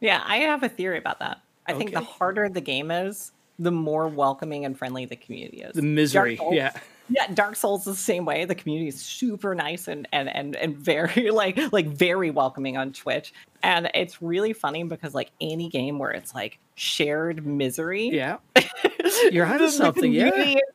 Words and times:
Yeah, 0.00 0.22
I 0.26 0.38
have 0.38 0.62
a 0.62 0.68
theory 0.68 0.98
about 0.98 1.18
that. 1.20 1.40
I 1.66 1.72
think 1.74 1.92
the 1.92 2.00
harder 2.00 2.48
the 2.48 2.60
game 2.60 2.90
is, 2.90 3.32
the 3.58 3.70
more 3.72 4.08
welcoming 4.08 4.64
and 4.64 4.78
friendly 4.78 5.04
the 5.04 5.16
community 5.16 5.62
is. 5.62 5.74
The 5.74 5.82
misery. 5.82 6.36
Souls- 6.36 6.54
Yeah. 6.54 6.72
Yeah, 7.10 7.26
Dark 7.32 7.56
Souls 7.56 7.86
is 7.86 7.96
the 7.96 8.02
same 8.02 8.26
way. 8.26 8.44
The 8.44 8.54
community 8.54 8.88
is 8.88 9.00
super 9.00 9.54
nice 9.54 9.88
and 9.88 10.06
and 10.12 10.28
and 10.28 10.54
and 10.56 10.76
very 10.76 11.30
like 11.32 11.58
like 11.72 11.86
very 11.88 12.30
welcoming 12.30 12.76
on 12.76 12.92
Twitch. 12.92 13.32
And 13.62 13.90
it's 13.94 14.20
really 14.22 14.52
funny 14.52 14.84
because 14.84 15.14
like 15.14 15.30
any 15.40 15.70
game 15.70 15.98
where 15.98 16.10
it's 16.10 16.34
like 16.34 16.58
shared 16.74 17.46
misery, 17.46 18.08
Yeah. 18.12 18.36
You're 19.32 19.46
onto 19.46 19.58
the- 19.58 19.64
the 19.66 19.70
something, 19.72 20.12
yeah. 20.12 20.30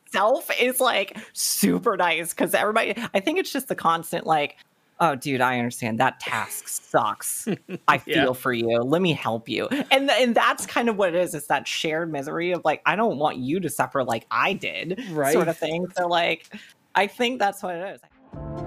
itself 0.06 0.50
is 0.60 0.80
like 0.80 1.16
super 1.34 1.96
nice 1.96 2.30
because 2.34 2.52
everybody. 2.52 2.94
I 3.14 3.20
think 3.20 3.38
it's 3.38 3.52
just 3.52 3.68
the 3.68 3.76
constant 3.76 4.26
like, 4.26 4.56
oh, 5.00 5.14
dude, 5.16 5.40
I 5.40 5.58
understand 5.58 5.98
that 6.00 6.20
task 6.20 6.68
sucks. 6.68 7.48
I 7.88 7.98
feel 7.98 8.26
Yeah. 8.28 8.32
for 8.32 8.52
you. 8.52 8.78
Let 8.82 9.02
me 9.02 9.12
help 9.12 9.48
you. 9.48 9.66
And 9.90 10.08
th- 10.08 10.22
and 10.22 10.34
that's 10.34 10.66
kind 10.66 10.88
of 10.88 10.96
what 10.96 11.10
it 11.10 11.14
is. 11.16 11.34
It's 11.34 11.48
that 11.48 11.66
shared 11.66 12.10
misery 12.12 12.52
of 12.52 12.62
like, 12.64 12.80
I 12.86 12.96
don't 12.96 13.18
want 13.18 13.38
you 13.38 13.60
to 13.60 13.68
suffer 13.68 14.04
like 14.04 14.26
I 14.30 14.52
did, 14.52 15.02
right 15.10 15.32
sort 15.32 15.48
of 15.48 15.56
thing. 15.58 15.86
So 15.96 16.06
like, 16.06 16.48
I 16.94 17.06
think 17.06 17.38
that's 17.38 17.62
what 17.62 17.74
it 17.76 17.94
is. 17.96 18.63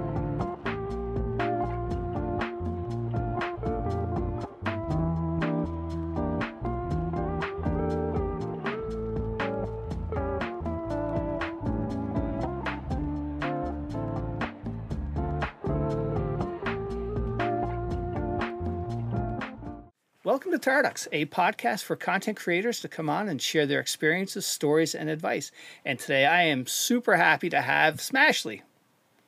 To 20.58 20.70
Tarducks, 20.70 21.08
a 21.12 21.28
podcast 21.28 21.84
for 21.84 21.96
content 21.96 22.36
creators 22.36 22.80
to 22.80 22.88
come 22.88 23.12
on 23.12 23.30
and 23.30 23.40
share 23.40 23.68
their 23.68 23.80
experiences, 23.80 24.48
stories, 24.48 24.96
and 24.96 25.08
advice. 25.08 25.52
And 25.86 25.99
today 25.99 26.26
I 26.26 26.44
am 26.44 26.66
super 26.66 27.16
happy 27.16 27.48
to 27.49 27.62
have 27.62 27.98
Smashley. 27.98 28.62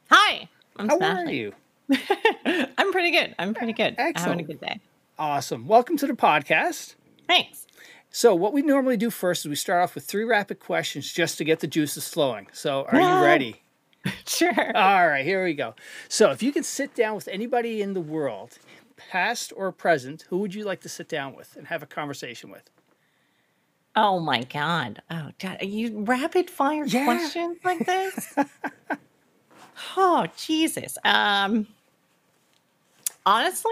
Hi, 0.09 0.49
I'm 0.77 0.89
How 0.89 0.99
are 0.99 1.25
you? 1.25 1.53
I'm 2.45 2.91
pretty 2.91 3.11
good. 3.11 3.36
I'm 3.38 3.53
pretty 3.53 3.73
good. 3.73 3.94
Excellent. 3.99 4.39
Having 4.39 4.39
a 4.39 4.47
good 4.47 4.61
day. 4.61 4.80
Awesome. 5.19 5.67
Welcome 5.67 5.97
to 5.97 6.08
the 6.08 6.13
podcast. 6.13 6.95
Thanks. 7.27 7.67
So, 8.09 8.33
what 8.33 8.52
we 8.52 8.64
normally 8.64 8.97
do 8.97 9.11
first 9.11 9.45
is 9.45 9.49
we 9.49 9.55
start 9.55 9.83
off 9.83 9.93
with 9.93 10.05
three 10.05 10.23
rapid 10.23 10.59
questions 10.59 11.14
just 11.14 11.38
to 11.38 11.43
get 11.43 11.59
the 11.59 11.67
juices 11.67 12.08
flowing. 12.08 12.47
So, 12.53 12.86
are 12.91 12.99
you 12.99 13.23
ready? 13.23 13.61
Sure. 14.25 14.75
All 14.75 15.08
right, 15.08 15.25
here 15.25 15.43
we 15.43 15.53
go. 15.53 15.75
So, 16.08 16.31
if 16.31 16.41
you 16.41 16.52
could 16.52 16.66
sit 16.66 16.95
down 16.95 17.14
with 17.14 17.27
anybody 17.27 17.83
in 17.83 17.93
the 17.93 18.02
world, 18.02 18.58
past 19.11 19.53
or 19.55 19.72
present, 19.72 20.25
who 20.30 20.38
would 20.39 20.53
you 20.55 20.64
like 20.66 20.81
to 20.81 20.89
sit 20.89 21.09
down 21.09 21.36
with 21.36 21.55
and 21.58 21.67
have 21.67 21.83
a 21.83 21.88
conversation 21.88 22.52
with? 22.52 22.69
Oh 23.95 24.19
my 24.19 24.44
god. 24.44 25.02
Oh 25.09 25.31
god. 25.39 25.58
Are 25.61 25.66
you 25.66 26.03
rapid 26.03 26.50
fire 26.50 26.86
Yeah. 26.86 27.03
questions 27.05 27.58
like 27.64 27.86
this? 27.86 28.33
oh 29.97 30.27
Jesus. 30.38 30.97
Um 31.03 31.67
honestly, 33.30 33.72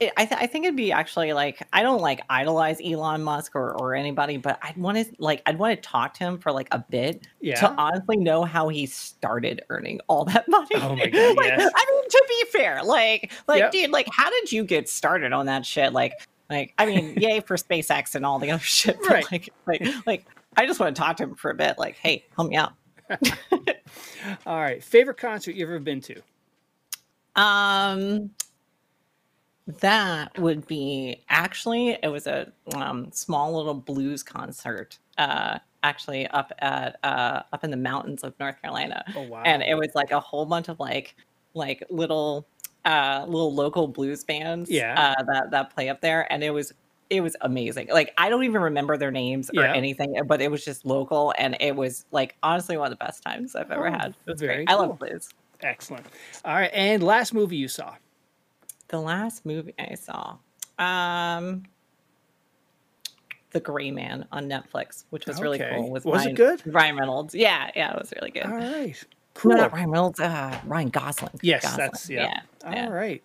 it, 0.00 0.12
I, 0.16 0.24
th- 0.26 0.40
I 0.40 0.46
think 0.46 0.64
it'd 0.66 0.76
be 0.76 0.90
actually 0.92 1.32
like 1.32 1.62
I 1.72 1.82
don't 1.82 2.00
like 2.00 2.20
idolize 2.28 2.78
Elon 2.84 3.22
Musk 3.22 3.54
or, 3.54 3.80
or 3.80 3.94
anybody, 3.94 4.36
but 4.36 4.58
I'd 4.62 4.76
want 4.76 4.98
to 4.98 5.06
like 5.18 5.42
I'd 5.46 5.58
want 5.58 5.80
to 5.80 5.88
talk 5.88 6.14
to 6.14 6.24
him 6.24 6.38
for 6.38 6.50
like 6.52 6.68
a 6.72 6.84
bit 6.90 7.26
to 7.60 7.70
honestly 7.78 8.16
know 8.16 8.44
how 8.44 8.68
he 8.68 8.86
started 8.86 9.62
earning 9.70 10.00
all 10.08 10.24
that 10.26 10.48
money. 10.48 10.66
Oh 10.74 10.96
my 10.96 11.06
God, 11.06 11.36
like, 11.36 11.46
yes. 11.46 11.70
I 11.74 11.86
mean, 11.90 12.08
to 12.10 12.24
be 12.28 12.44
fair, 12.58 12.82
like 12.82 13.32
like 13.46 13.60
Yep. 13.60 13.70
dude, 13.72 13.90
like 13.90 14.08
how 14.12 14.28
did 14.28 14.50
you 14.52 14.64
get 14.64 14.88
started 14.88 15.32
on 15.32 15.46
that 15.46 15.64
shit? 15.64 15.92
Like 15.92 16.12
like 16.50 16.74
I 16.78 16.86
mean, 16.86 17.14
yay 17.20 17.40
for 17.40 17.56
SpaceX 17.56 18.14
and 18.16 18.26
all 18.26 18.38
the 18.40 18.50
other 18.50 18.62
shit, 18.62 18.98
but 19.02 19.10
Right. 19.10 19.26
like 19.32 19.48
like 19.66 19.86
like 20.04 20.26
I 20.56 20.66
just 20.66 20.80
want 20.80 20.96
to 20.96 21.00
talk 21.00 21.16
to 21.18 21.22
him 21.24 21.34
for 21.36 21.50
a 21.50 21.54
bit. 21.54 21.78
Like, 21.78 21.96
hey, 21.96 22.24
help 22.34 22.48
me 22.50 22.56
out. 22.56 22.72
All 24.46 24.58
right, 24.58 24.82
favorite 24.82 25.16
concert 25.18 25.54
you've 25.54 25.68
ever 25.68 25.78
been 25.78 26.00
to? 26.00 26.22
Um, 27.36 28.30
that 29.80 30.38
would 30.38 30.66
be 30.66 31.24
actually 31.28 31.98
it 32.02 32.08
was 32.08 32.26
a 32.26 32.52
um, 32.74 33.10
small 33.12 33.56
little 33.56 33.74
blues 33.74 34.22
concert. 34.22 34.98
Uh, 35.18 35.58
actually 35.82 36.26
up 36.28 36.52
at 36.58 36.98
uh 37.04 37.42
up 37.52 37.62
in 37.62 37.70
the 37.70 37.76
mountains 37.76 38.24
of 38.24 38.34
North 38.40 38.60
Carolina, 38.60 39.04
Oh, 39.14 39.22
wow. 39.22 39.42
and 39.44 39.62
it 39.62 39.76
was 39.76 39.88
like 39.94 40.10
a 40.10 40.18
whole 40.20 40.44
bunch 40.44 40.68
of 40.68 40.80
like 40.80 41.14
like 41.54 41.82
little 41.90 42.46
uh 42.84 43.24
little 43.28 43.54
local 43.54 43.86
blues 43.88 44.24
bands 44.24 44.68
Yeah. 44.70 45.14
uh, 45.18 45.22
that 45.24 45.50
that 45.52 45.70
play 45.74 45.88
up 45.88 46.00
there, 46.00 46.30
and 46.32 46.42
it 46.42 46.50
was 46.50 46.72
it 47.08 47.20
was 47.20 47.36
amazing. 47.42 47.88
Like 47.88 48.12
I 48.18 48.28
don't 48.28 48.42
even 48.44 48.60
remember 48.62 48.96
their 48.96 49.12
names 49.12 49.48
or 49.50 49.62
Yeah. 49.62 49.72
anything, 49.74 50.14
but 50.26 50.42
it 50.42 50.50
was 50.50 50.64
just 50.64 50.84
local, 50.84 51.32
and 51.38 51.56
it 51.60 51.76
was 51.76 52.04
like 52.10 52.36
honestly 52.42 52.76
one 52.76 52.90
of 52.92 52.98
the 52.98 53.04
best 53.04 53.22
times 53.22 53.54
I've 53.54 53.70
ever 53.70 53.86
Oh, 53.88 53.92
had. 53.92 54.10
It 54.26 54.30
was 54.32 54.40
very 54.40 54.64
great. 54.64 54.70
I 54.70 54.74
love 54.74 54.98
blues. 54.98 55.28
Excellent. 55.62 56.04
All 56.44 56.54
right, 56.54 56.70
and 56.74 57.02
last 57.02 57.32
movie 57.32 57.56
you 57.56 57.68
saw? 57.68 57.94
The 58.88 59.00
last 59.00 59.44
movie 59.44 59.74
I 59.78 59.94
saw, 59.94 60.36
um, 60.78 61.64
The 63.50 63.60
Gray 63.60 63.90
Man 63.90 64.26
on 64.32 64.48
Netflix, 64.48 65.04
which 65.10 65.26
was 65.26 65.40
really 65.40 65.60
Okay. 65.60 65.74
cool. 65.74 65.90
With 65.90 66.04
Was 66.04 66.22
it 66.22 66.26
Ryan, 66.26 66.34
good? 66.36 66.62
Ryan 66.74 66.96
Reynolds. 66.96 67.34
Yeah, 67.34 67.70
yeah, 67.74 67.92
it 67.94 67.98
was 67.98 68.12
really 68.20 68.30
good. 68.30 68.44
All 68.44 68.52
right, 68.52 68.88
No, 68.88 69.16
cool. 69.34 69.56
not 69.56 69.72
Ryan 69.72 69.90
Reynolds. 69.90 70.20
Uh, 70.20 70.60
Ryan 70.66 70.88
Gosling. 70.90 71.32
Yes, 71.42 71.62
Gosling. 71.62 71.78
that's 71.78 72.10
yeah. 72.10 72.40
yeah. 72.62 72.72
yeah. 72.72 72.86
All 72.86 72.92
right. 72.92 73.22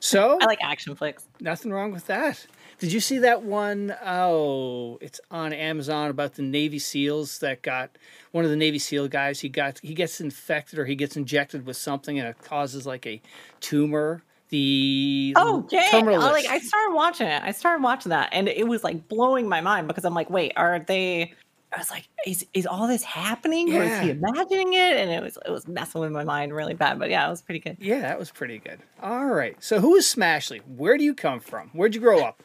So 0.00 0.38
I 0.40 0.46
like 0.46 0.62
action 0.62 0.94
flicks. 0.94 1.26
nothing 1.40 1.70
wrong 1.72 1.92
with 1.92 2.06
that. 2.06 2.44
Did 2.78 2.92
you 2.92 2.98
see 3.00 3.18
that 3.18 3.42
one? 3.44 3.94
Oh, 4.04 4.98
it's 5.00 5.20
on 5.30 5.52
Amazon 5.52 6.10
about 6.10 6.34
the 6.34 6.42
Navy 6.42 6.80
SEALs 6.80 7.38
that 7.38 7.62
got 7.62 7.90
one 8.32 8.44
of 8.44 8.50
the 8.50 8.56
Navy 8.56 8.80
SEAL 8.80 9.08
guys. 9.08 9.40
He 9.40 9.48
got 9.48 9.78
he 9.80 9.94
gets 9.94 10.20
infected 10.20 10.78
or 10.78 10.84
he 10.84 10.96
gets 10.96 11.16
injected 11.16 11.66
with 11.66 11.76
something 11.76 12.18
and 12.18 12.26
it 12.28 12.38
causes 12.42 12.84
like 12.84 13.06
a 13.06 13.22
tumor. 13.60 14.22
The 14.50 15.34
Oh, 15.36 15.66
yeah. 15.70 15.88
terminal 15.90 16.22
I, 16.22 16.30
like. 16.32 16.46
I 16.46 16.58
started 16.58 16.94
watching 16.94 17.26
it. 17.26 17.42
I 17.42 17.50
started 17.52 17.82
watching 17.82 18.10
that, 18.10 18.28
and 18.32 18.48
it 18.48 18.68
was 18.68 18.84
like 18.84 19.08
blowing 19.08 19.48
my 19.48 19.60
mind 19.60 19.88
because 19.88 20.04
I'm 20.04 20.14
like, 20.14 20.30
wait, 20.30 20.52
are 20.56 20.78
they? 20.80 21.32
I 21.72 21.78
was 21.78 21.90
like, 21.90 22.08
is 22.24 22.46
is 22.54 22.66
all 22.66 22.86
this 22.86 23.02
happening, 23.02 23.74
or 23.74 23.82
is 23.82 23.98
he 24.00 24.10
imagining 24.10 24.74
it? 24.74 24.96
And 24.96 25.10
it 25.10 25.22
was 25.22 25.36
it 25.44 25.50
was 25.50 25.66
messing 25.66 26.00
with 26.02 26.12
my 26.12 26.22
mind 26.24 26.54
really 26.54 26.74
bad. 26.74 26.98
But 27.00 27.10
yeah, 27.10 27.26
it 27.26 27.30
was 27.30 27.42
pretty 27.42 27.58
good. 27.58 27.76
yeah, 27.80 28.00
that 28.02 28.18
was 28.18 28.30
pretty 28.30 28.58
good. 28.58 28.78
All 29.02 29.26
right. 29.26 29.56
So 29.62 29.80
who 29.80 29.96
is 29.96 30.06
Smashley? 30.06 30.60
Where 30.76 30.96
do 30.96 31.02
you 31.04 31.14
come 31.14 31.40
from? 31.40 31.70
Where'd 31.72 31.94
you 31.94 32.00
grow 32.00 32.20
up? 32.20 32.42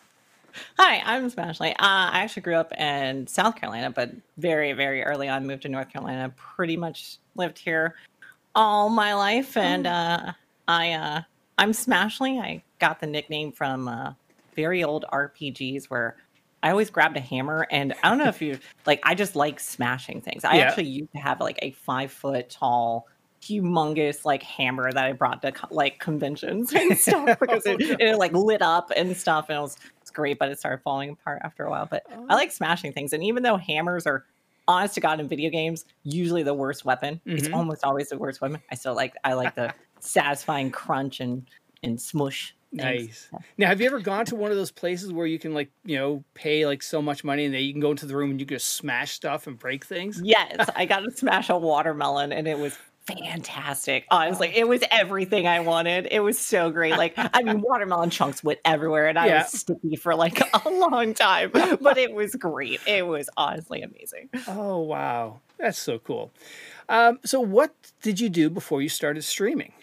Hi, 0.79 0.99
I'm 1.05 1.29
Smashley. 1.29 1.71
Uh, 1.73 2.09
I 2.11 2.21
actually 2.23 2.41
grew 2.41 2.55
up 2.55 2.73
in 2.73 3.27
South 3.27 3.55
Carolina, 3.55 3.91
but 3.91 4.09
very, 4.37 4.73
very 4.73 5.03
early 5.03 5.29
on 5.29 5.45
moved 5.45 5.61
to 5.61 5.69
North 5.69 5.89
Carolina. 5.93 6.33
Pretty 6.35 6.75
much 6.75 7.17
lived 7.35 7.59
here 7.59 7.95
all 8.55 8.89
my 8.89 9.13
life, 9.13 9.55
and 9.55 9.85
uh, 9.85 10.33
I 10.67 10.93
uh, 10.93 11.21
I'm 11.59 11.71
Smashley. 11.73 12.39
I 12.41 12.63
got 12.79 13.01
the 13.01 13.05
nickname 13.07 13.51
from 13.51 13.89
uh, 13.89 14.13
very 14.55 14.81
old 14.81 15.03
RPGs 15.11 15.85
where 15.87 16.15
I 16.63 16.71
always 16.71 16.89
grabbed 16.89 17.17
a 17.17 17.19
hammer, 17.19 17.67
and 17.69 17.93
I 18.01 18.07
don't 18.09 18.17
know 18.17 18.29
if 18.29 18.41
you 18.41 18.57
like. 18.85 19.01
I 19.03 19.13
just 19.13 19.35
like 19.35 19.59
smashing 19.59 20.21
things. 20.21 20.45
I 20.45 20.55
Yeah. 20.55 20.61
actually 20.69 20.85
used 20.87 21.11
to 21.11 21.17
have 21.19 21.41
like 21.41 21.59
a 21.61 21.71
five 21.71 22.11
foot 22.11 22.49
tall. 22.49 23.07
Humongous 23.43 24.25
like 24.25 24.43
hammer 24.43 24.91
that 24.91 25.05
I 25.05 25.13
brought 25.13 25.41
to 25.43 25.53
like 25.71 25.99
conventions 25.99 26.73
and 26.73 26.97
stuff 26.97 27.39
because 27.39 27.65
it, 27.65 27.81
Oh, 27.81 27.85
no. 27.87 27.95
it 28.13 28.17
like 28.17 28.33
lit 28.33 28.61
up 28.61 28.91
and 28.97 29.15
stuff 29.15 29.45
and 29.47 29.57
it 29.57 29.61
was 29.61 29.77
it's 30.01 30.11
great, 30.11 30.37
but 30.39 30.49
it 30.49 30.59
started 30.59 30.81
falling 30.83 31.11
apart 31.11 31.39
after 31.45 31.63
a 31.63 31.69
while. 31.69 31.87
But 31.89 32.03
Oh. 32.13 32.25
I 32.29 32.35
like 32.35 32.51
smashing 32.51 32.91
things, 32.93 33.11
and 33.13 33.23
even 33.23 33.43
though 33.43 33.55
hammers 33.57 34.05
are, 34.07 34.25
honest 34.67 34.93
to 34.95 34.99
God, 35.01 35.19
in 35.21 35.27
video 35.29 35.49
games, 35.49 35.85
usually 36.03 36.43
the 36.43 36.53
worst 36.53 36.83
weapon. 36.85 37.19
It's 37.25 37.47
Mhm. 37.47 37.55
almost 37.55 37.83
always 37.85 38.09
the 38.09 38.17
worst 38.17 38.39
weapon. 38.41 38.61
I 38.71 38.75
still 38.75 38.93
like 38.93 39.15
I 39.23 39.33
like 39.33 39.55
the 39.55 39.73
satisfying 39.99 40.71
crunch 40.71 41.19
and 41.19 41.47
and 41.83 41.99
smush. 42.01 42.55
things. 42.77 43.27
Nice. 43.31 43.43
Now, 43.57 43.67
have 43.67 43.79
you 43.81 43.87
ever 43.87 43.99
gone 43.99 44.25
to 44.25 44.35
one 44.35 44.51
of 44.51 44.57
those 44.57 44.71
places 44.71 45.11
where 45.11 45.25
you 45.25 45.39
can 45.39 45.53
like 45.53 45.69
you 45.85 45.97
know 45.97 46.23
pay 46.33 46.65
like 46.65 46.83
so 46.83 47.01
much 47.01 47.23
money 47.23 47.45
and 47.45 47.53
then 47.53 47.63
you 47.63 47.71
can 47.73 47.81
go 47.81 47.91
into 47.91 48.05
the 48.05 48.15
room 48.15 48.31
and 48.31 48.39
you 48.39 48.45
can 48.45 48.55
just 48.57 48.75
smash 48.75 49.13
stuff 49.13 49.47
and 49.47 49.57
break 49.57 49.85
things? 49.85 50.21
Yes, 50.23 50.69
I 50.75 50.85
got 50.85 50.99
to 51.01 51.11
smash 51.11 51.49
a 51.49 51.57
watermelon, 51.57 52.31
and 52.31 52.47
it 52.47 52.59
was 52.59 52.77
fantastic. 53.07 54.05
Honestly, 54.11 54.51
it 54.55 54.67
was 54.67 54.83
everything 54.91 55.47
I 55.47 55.61
wanted. 55.61 56.07
It 56.11 56.19
was 56.19 56.37
so 56.37 56.69
great. 56.69 56.93
Like, 56.95 57.13
I 57.17 57.41
mean, 57.41 57.61
watermelon 57.61 58.09
chunks 58.11 58.43
went 58.43 58.59
everywhere, 58.65 59.07
and 59.07 59.17
I 59.17 59.27
Yeah. 59.27 59.43
was 59.43 59.51
sticky 59.59 59.95
for 59.95 60.13
like 60.15 60.39
a 60.65 60.69
long 60.69 61.13
time, 61.15 61.51
but 61.81 61.97
it 61.97 62.13
was 62.13 62.35
great. 62.35 62.81
It 62.85 63.07
was 63.07 63.29
honestly 63.37 63.81
amazing. 63.81 64.29
Oh 64.47 64.79
wow, 64.79 65.39
that's 65.57 65.79
so 65.79 65.97
cool. 65.99 66.31
Um, 66.87 67.19
so, 67.25 67.39
what 67.39 67.73
did 68.01 68.19
you 68.19 68.29
do 68.29 68.49
before 68.49 68.81
you 68.81 68.89
started 68.89 69.23
streaming? 69.23 69.73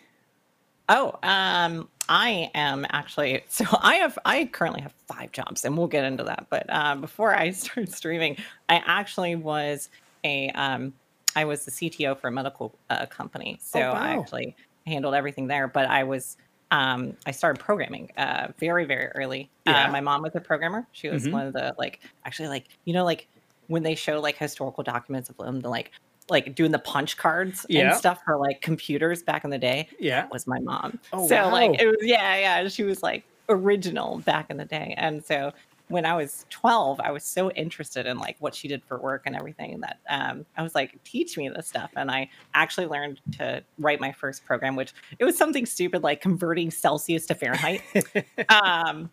Oh, 0.89 1.19
um, 1.23 1.89
I 2.09 2.51
am 2.55 2.87
actually 2.91 3.43
so 3.49 3.65
I 3.81 3.97
have 3.97 4.19
I 4.25 4.45
currently 4.47 4.83
have 4.83 4.95
five 5.09 5.33
jobs, 5.33 5.65
and 5.65 5.77
we'll 5.77 5.89
get 5.89 6.05
into 6.05 6.25
that. 6.25 6.47
But 6.51 6.67
uh, 6.69 6.97
before 6.97 7.35
I 7.35 7.51
started 7.53 7.93
streaming, 7.93 8.37
I 8.69 8.83
actually 8.87 9.37
was 9.37 9.89
a 10.25 10.51
um, 10.51 10.95
I 11.35 11.45
was 11.45 11.65
the 11.65 11.71
CTO 11.71 12.19
for 12.19 12.29
a 12.29 12.33
medical 12.33 12.79
uh, 12.91 13.07
company, 13.07 13.59
so 13.63 13.81
I 13.81 14.15
wow. 14.15 14.21
actually 14.21 14.57
handled 14.87 15.15
everything 15.15 15.49
there. 15.49 15.67
But 15.69 15.89
I 15.89 16.05
was 16.05 16.37
um, 16.71 17.17
I 17.27 17.31
started 17.31 17.63
programming 17.63 18.11
uh, 18.17 18.49
very, 18.59 18.85
very 18.85 19.07
early. 19.15 19.51
Yeah. 19.65 19.87
Uh, 19.87 19.93
my 19.93 20.01
mom 20.01 20.23
was 20.23 20.35
a 20.35 20.41
programmer. 20.41 20.87
She 20.93 21.09
was 21.09 21.25
Mhm. 21.25 21.33
one 21.33 21.47
of 21.47 21.53
the 21.53 21.75
like, 21.79 22.01
actually, 22.25 22.49
like 22.49 22.69
you 22.85 22.95
know, 22.95 23.05
like 23.05 23.29
when 23.69 23.83
they 23.83 23.95
show 23.95 24.21
like 24.21 24.37
historical 24.37 24.83
documents 24.85 25.29
of 25.31 25.37
them, 25.37 25.61
the 25.61 25.69
like, 25.69 25.93
like 26.29 26.55
doing 26.55 26.73
the 26.73 26.79
punch 26.79 27.17
cards 27.17 27.65
Yeah. 27.69 27.89
and 27.91 27.97
stuff 27.97 28.21
for 28.25 28.37
like 28.37 28.61
computers 28.61 29.23
back 29.23 29.45
in 29.45 29.51
the 29.51 29.59
day. 29.59 29.89
Yeah. 29.99 30.23
That 30.23 30.33
was 30.33 30.47
my 30.47 30.59
mom. 30.59 30.99
Oh, 31.13 31.29
so 31.29 31.37
wow. 31.37 31.53
like 31.53 31.81
it 31.81 31.87
was, 31.87 31.97
yeah, 32.03 32.37
yeah. 32.37 32.69
She 32.69 32.83
was 32.83 33.03
like 33.03 33.25
original 33.49 34.19
back 34.25 34.51
in 34.51 34.57
the 34.57 34.65
day, 34.65 34.95
and 34.97 35.25
so 35.25 35.53
when 35.89 36.05
I 36.05 36.15
was 36.15 36.47
12, 36.51 37.01
I 37.01 37.13
was 37.13 37.23
so 37.23 37.51
interested 37.53 38.07
in 38.07 38.19
like 38.19 38.37
what 38.41 38.55
she 38.55 38.67
did 38.67 38.83
for 38.85 38.99
work 38.99 39.23
and 39.25 39.37
everything 39.37 39.81
that 39.81 39.99
um, 40.09 40.45
I 40.57 40.63
was 40.63 40.75
like, 40.75 40.99
teach 41.05 41.37
me 41.39 41.49
this 41.49 41.69
stuff. 41.69 41.91
And 41.95 42.11
I 42.11 42.29
actually 42.55 42.87
learned 42.89 43.21
to 43.39 43.63
write 43.79 44.01
my 44.01 44.11
first 44.11 44.45
program, 44.45 44.75
which 44.75 44.93
it 45.21 45.25
was 45.25 45.39
something 45.39 45.65
stupid 45.65 46.03
like 46.03 46.21
converting 46.21 46.73
Celsius 46.73 47.25
to 47.27 47.37
Fahrenheit. 47.37 47.83
um, 48.49 49.09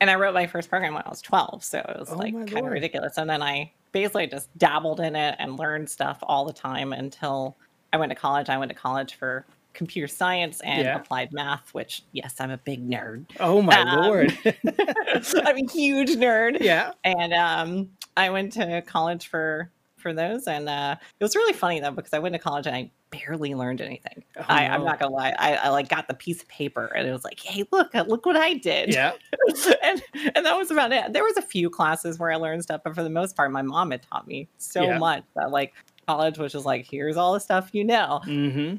and 0.00 0.10
I 0.10 0.16
wrote 0.16 0.34
my 0.34 0.46
first 0.46 0.68
program 0.70 0.94
when 0.94 1.04
I 1.06 1.08
was 1.08 1.22
12. 1.22 1.62
So 1.62 1.78
it 1.78 1.98
was 2.00 2.10
Oh 2.10 2.16
like 2.16 2.34
kind 2.34 2.66
of 2.66 2.72
ridiculous. 2.72 3.16
And 3.16 3.30
then 3.30 3.42
I 3.42 3.70
basically 3.92 4.26
just 4.26 4.48
dabbled 4.58 5.00
in 5.00 5.16
it 5.16 5.36
and 5.38 5.58
learned 5.58 5.88
stuff 5.90 6.18
all 6.22 6.44
the 6.44 6.52
time 6.52 6.92
until 6.92 7.56
I 7.92 7.96
went 7.96 8.10
to 8.10 8.16
college. 8.16 8.48
I 8.48 8.58
went 8.58 8.70
to 8.70 8.76
college 8.76 9.14
for 9.14 9.46
computer 9.74 10.08
science 10.08 10.60
and 10.62 10.82
Yeah. 10.84 10.96
applied 10.96 11.32
math, 11.32 11.72
which, 11.72 12.02
yes, 12.12 12.34
I'm 12.40 12.50
a 12.50 12.56
big 12.58 12.88
nerd. 12.88 13.26
Oh 13.40 13.62
my 13.62 13.76
Um, 13.80 14.02
lord. 14.04 14.36
I'm 14.44 15.56
a 15.56 15.70
huge 15.72 16.10
nerd. 16.10 16.58
yeah. 16.60 16.92
And 17.04 17.32
um, 17.32 17.90
I 18.16 18.30
went 18.30 18.52
to 18.54 18.82
college 18.82 19.28
for 19.28 19.70
for 19.98 20.12
those, 20.12 20.46
and 20.46 20.68
uh, 20.68 20.96
it 21.18 21.24
was 21.24 21.34
really 21.36 21.52
funny 21.52 21.80
though 21.80 21.90
because 21.90 22.12
I 22.12 22.18
went 22.18 22.34
to 22.34 22.38
college 22.38 22.66
and 22.66 22.74
I 22.76 22.90
barely 23.10 23.54
learned 23.54 23.80
anything. 23.80 24.22
Oh, 24.38 24.44
I, 24.48 24.66
I'm 24.66 24.80
no. 24.80 24.86
not 24.86 25.00
gonna 25.00 25.14
lie. 25.14 25.34
I, 25.38 25.54
I 25.56 25.68
like 25.70 25.88
got 25.88 26.08
the 26.08 26.14
piece 26.14 26.42
of 26.42 26.48
paper 26.48 26.86
and 26.94 27.08
it 27.08 27.12
was 27.12 27.24
like, 27.24 27.40
hey, 27.40 27.64
look, 27.72 27.94
uh, 27.94 28.04
look 28.06 28.26
what 28.26 28.36
I 28.36 28.54
did. 28.54 28.92
Yeah. 28.92 29.12
and 29.82 30.02
and 30.34 30.44
that 30.46 30.56
was 30.56 30.70
about 30.70 30.92
it. 30.92 31.12
There 31.12 31.24
was 31.24 31.36
a 31.36 31.42
few 31.42 31.70
classes 31.70 32.18
where 32.18 32.30
I 32.30 32.36
learned 32.36 32.62
stuff, 32.62 32.82
but 32.84 32.94
for 32.94 33.02
the 33.02 33.10
most 33.10 33.36
part, 33.36 33.50
my 33.50 33.62
mom 33.62 33.90
had 33.90 34.02
taught 34.02 34.26
me 34.26 34.48
so 34.58 34.82
Yeah. 34.82 34.98
much 34.98 35.24
that 35.36 35.50
like 35.50 35.74
college 36.06 36.38
was 36.38 36.52
just 36.52 36.66
like, 36.66 36.86
here's 36.90 37.16
all 37.16 37.32
the 37.32 37.40
stuff 37.40 37.70
you 37.72 37.84
know. 37.84 38.20
Mm-hmm. 38.26 38.76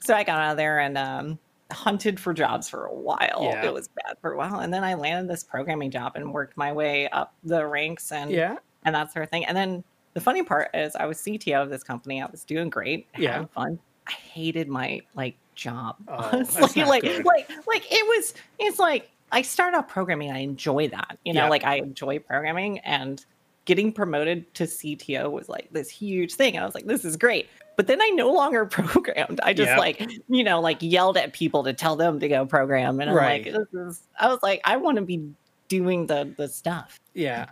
So 0.00 0.14
I 0.14 0.24
got 0.24 0.38
out 0.40 0.52
of 0.52 0.56
there 0.56 0.78
and 0.80 0.96
um, 0.98 1.38
hunted 1.72 2.18
for 2.20 2.32
jobs 2.32 2.68
for 2.68 2.86
a 2.86 2.94
while. 2.94 3.40
Yeah. 3.42 3.64
It 3.64 3.72
was 3.72 3.88
bad 3.88 4.16
for 4.20 4.32
a 4.32 4.36
while, 4.36 4.60
and 4.60 4.72
then 4.72 4.84
I 4.84 4.94
landed 4.94 5.28
this 5.30 5.44
programming 5.44 5.90
job 5.90 6.12
and 6.14 6.32
worked 6.32 6.56
my 6.56 6.72
way 6.72 7.08
up 7.10 7.34
the 7.44 7.66
ranks 7.66 8.10
and 8.12 8.30
Yeah. 8.30 8.56
and 8.84 8.94
that 8.94 9.12
sort 9.12 9.24
of 9.24 9.30
thing. 9.30 9.44
And 9.44 9.56
then 9.56 9.84
the 10.18 10.24
funny 10.24 10.42
part 10.42 10.70
is, 10.74 10.96
I 10.96 11.06
was 11.06 11.18
CTO 11.18 11.62
of 11.62 11.70
this 11.70 11.82
company. 11.82 12.20
I 12.22 12.26
was 12.26 12.44
doing 12.44 12.70
great, 12.70 13.06
Yeah. 13.16 13.32
having 13.32 13.48
fun. 13.48 13.78
I 14.06 14.12
hated 14.12 14.68
my 14.68 15.00
like 15.14 15.36
job. 15.54 15.96
Oh, 16.08 16.14
honestly. 16.32 16.60
that's 16.60 16.76
not 16.76 16.88
like 16.88 17.02
good. 17.02 17.24
like 17.24 17.48
like 17.66 17.86
it 17.92 18.04
was. 18.06 18.34
It's 18.58 18.78
like 18.78 19.10
I 19.32 19.42
start 19.42 19.74
out 19.74 19.88
programming. 19.88 20.30
I 20.32 20.38
enjoy 20.38 20.88
that. 20.88 21.18
You 21.24 21.34
know, 21.34 21.44
Yeah. 21.44 21.48
like 21.50 21.64
I 21.64 21.76
enjoy 21.76 22.18
programming 22.18 22.78
and 22.80 23.24
getting 23.66 23.92
promoted 23.92 24.52
to 24.54 24.64
CTO 24.64 25.30
was 25.30 25.48
like 25.48 25.68
this 25.72 25.90
huge 25.90 26.34
thing. 26.34 26.56
And 26.56 26.62
I 26.62 26.66
was 26.66 26.74
like, 26.74 26.86
this 26.86 27.04
is 27.04 27.16
great. 27.18 27.48
But 27.76 27.86
then 27.86 28.00
I 28.00 28.08
no 28.10 28.32
longer 28.32 28.64
programmed. 28.66 29.40
I 29.42 29.52
just 29.52 29.76
like, 29.78 30.00
you 30.28 30.42
know, 30.42 30.60
like 30.60 30.78
yelled 30.80 31.18
at 31.18 31.32
people 31.34 31.62
to 31.64 31.72
tell 31.74 31.94
them 31.94 32.18
to 32.20 32.28
go 32.28 32.46
program. 32.46 32.98
And 33.00 33.10
I'm 33.10 33.16
Right. 33.16 33.44
like, 33.44 33.54
this 33.54 33.74
is, 33.74 34.02
I 34.18 34.28
was 34.28 34.38
like, 34.42 34.62
I 34.64 34.78
want 34.78 34.96
to 34.96 35.02
be 35.02 35.22
doing 35.68 36.06
the 36.06 36.32
the 36.38 36.48
stuff. 36.48 36.98
Yeah. 37.12 37.44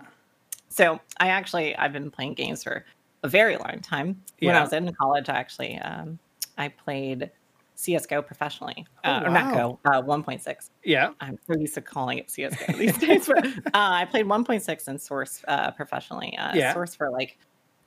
So 0.77 1.01
I 1.19 1.29
actually 1.29 1.75
I've 1.77 1.93
been 1.95 2.11
playing 2.11 2.35
games 2.35 2.63
for 2.63 2.85
a 3.23 3.29
very 3.29 3.57
long 3.57 3.81
time. 3.83 4.23
When 4.41 4.55
I 4.55 4.61
was 4.61 4.75
in 4.75 4.93
college, 5.01 5.29
I 5.31 5.35
actually 5.37 5.79
um, 5.79 6.19
I 6.59 6.69
played 6.69 7.31
CS:GO 7.77 8.21
professionally, 8.23 8.87
Oh, 9.05 9.11
uh, 9.11 9.23
or 9.25 9.31
not 9.31 9.55
wow. 9.55 9.79
Go, 9.85 9.91
uh, 9.91 10.03
1.6. 10.03 10.71
Yeah. 10.85 11.11
I'm 11.21 11.39
so 11.47 11.59
used 11.59 11.75
to 11.75 11.81
calling 11.83 12.19
it 12.19 12.31
CS:GO 12.31 12.73
these 12.79 12.97
days. 12.99 13.27
But, 13.27 13.47
uh, 13.47 13.51
I 13.75 14.05
played 14.05 14.27
1.6 14.27 14.89
and 14.89 15.01
Source 15.01 15.43
uh, 15.49 15.71
professionally. 15.71 16.37
Uh, 16.37 16.55
Yeah. 16.55 16.73
Source 16.75 16.95
for 16.95 17.11
like 17.11 17.39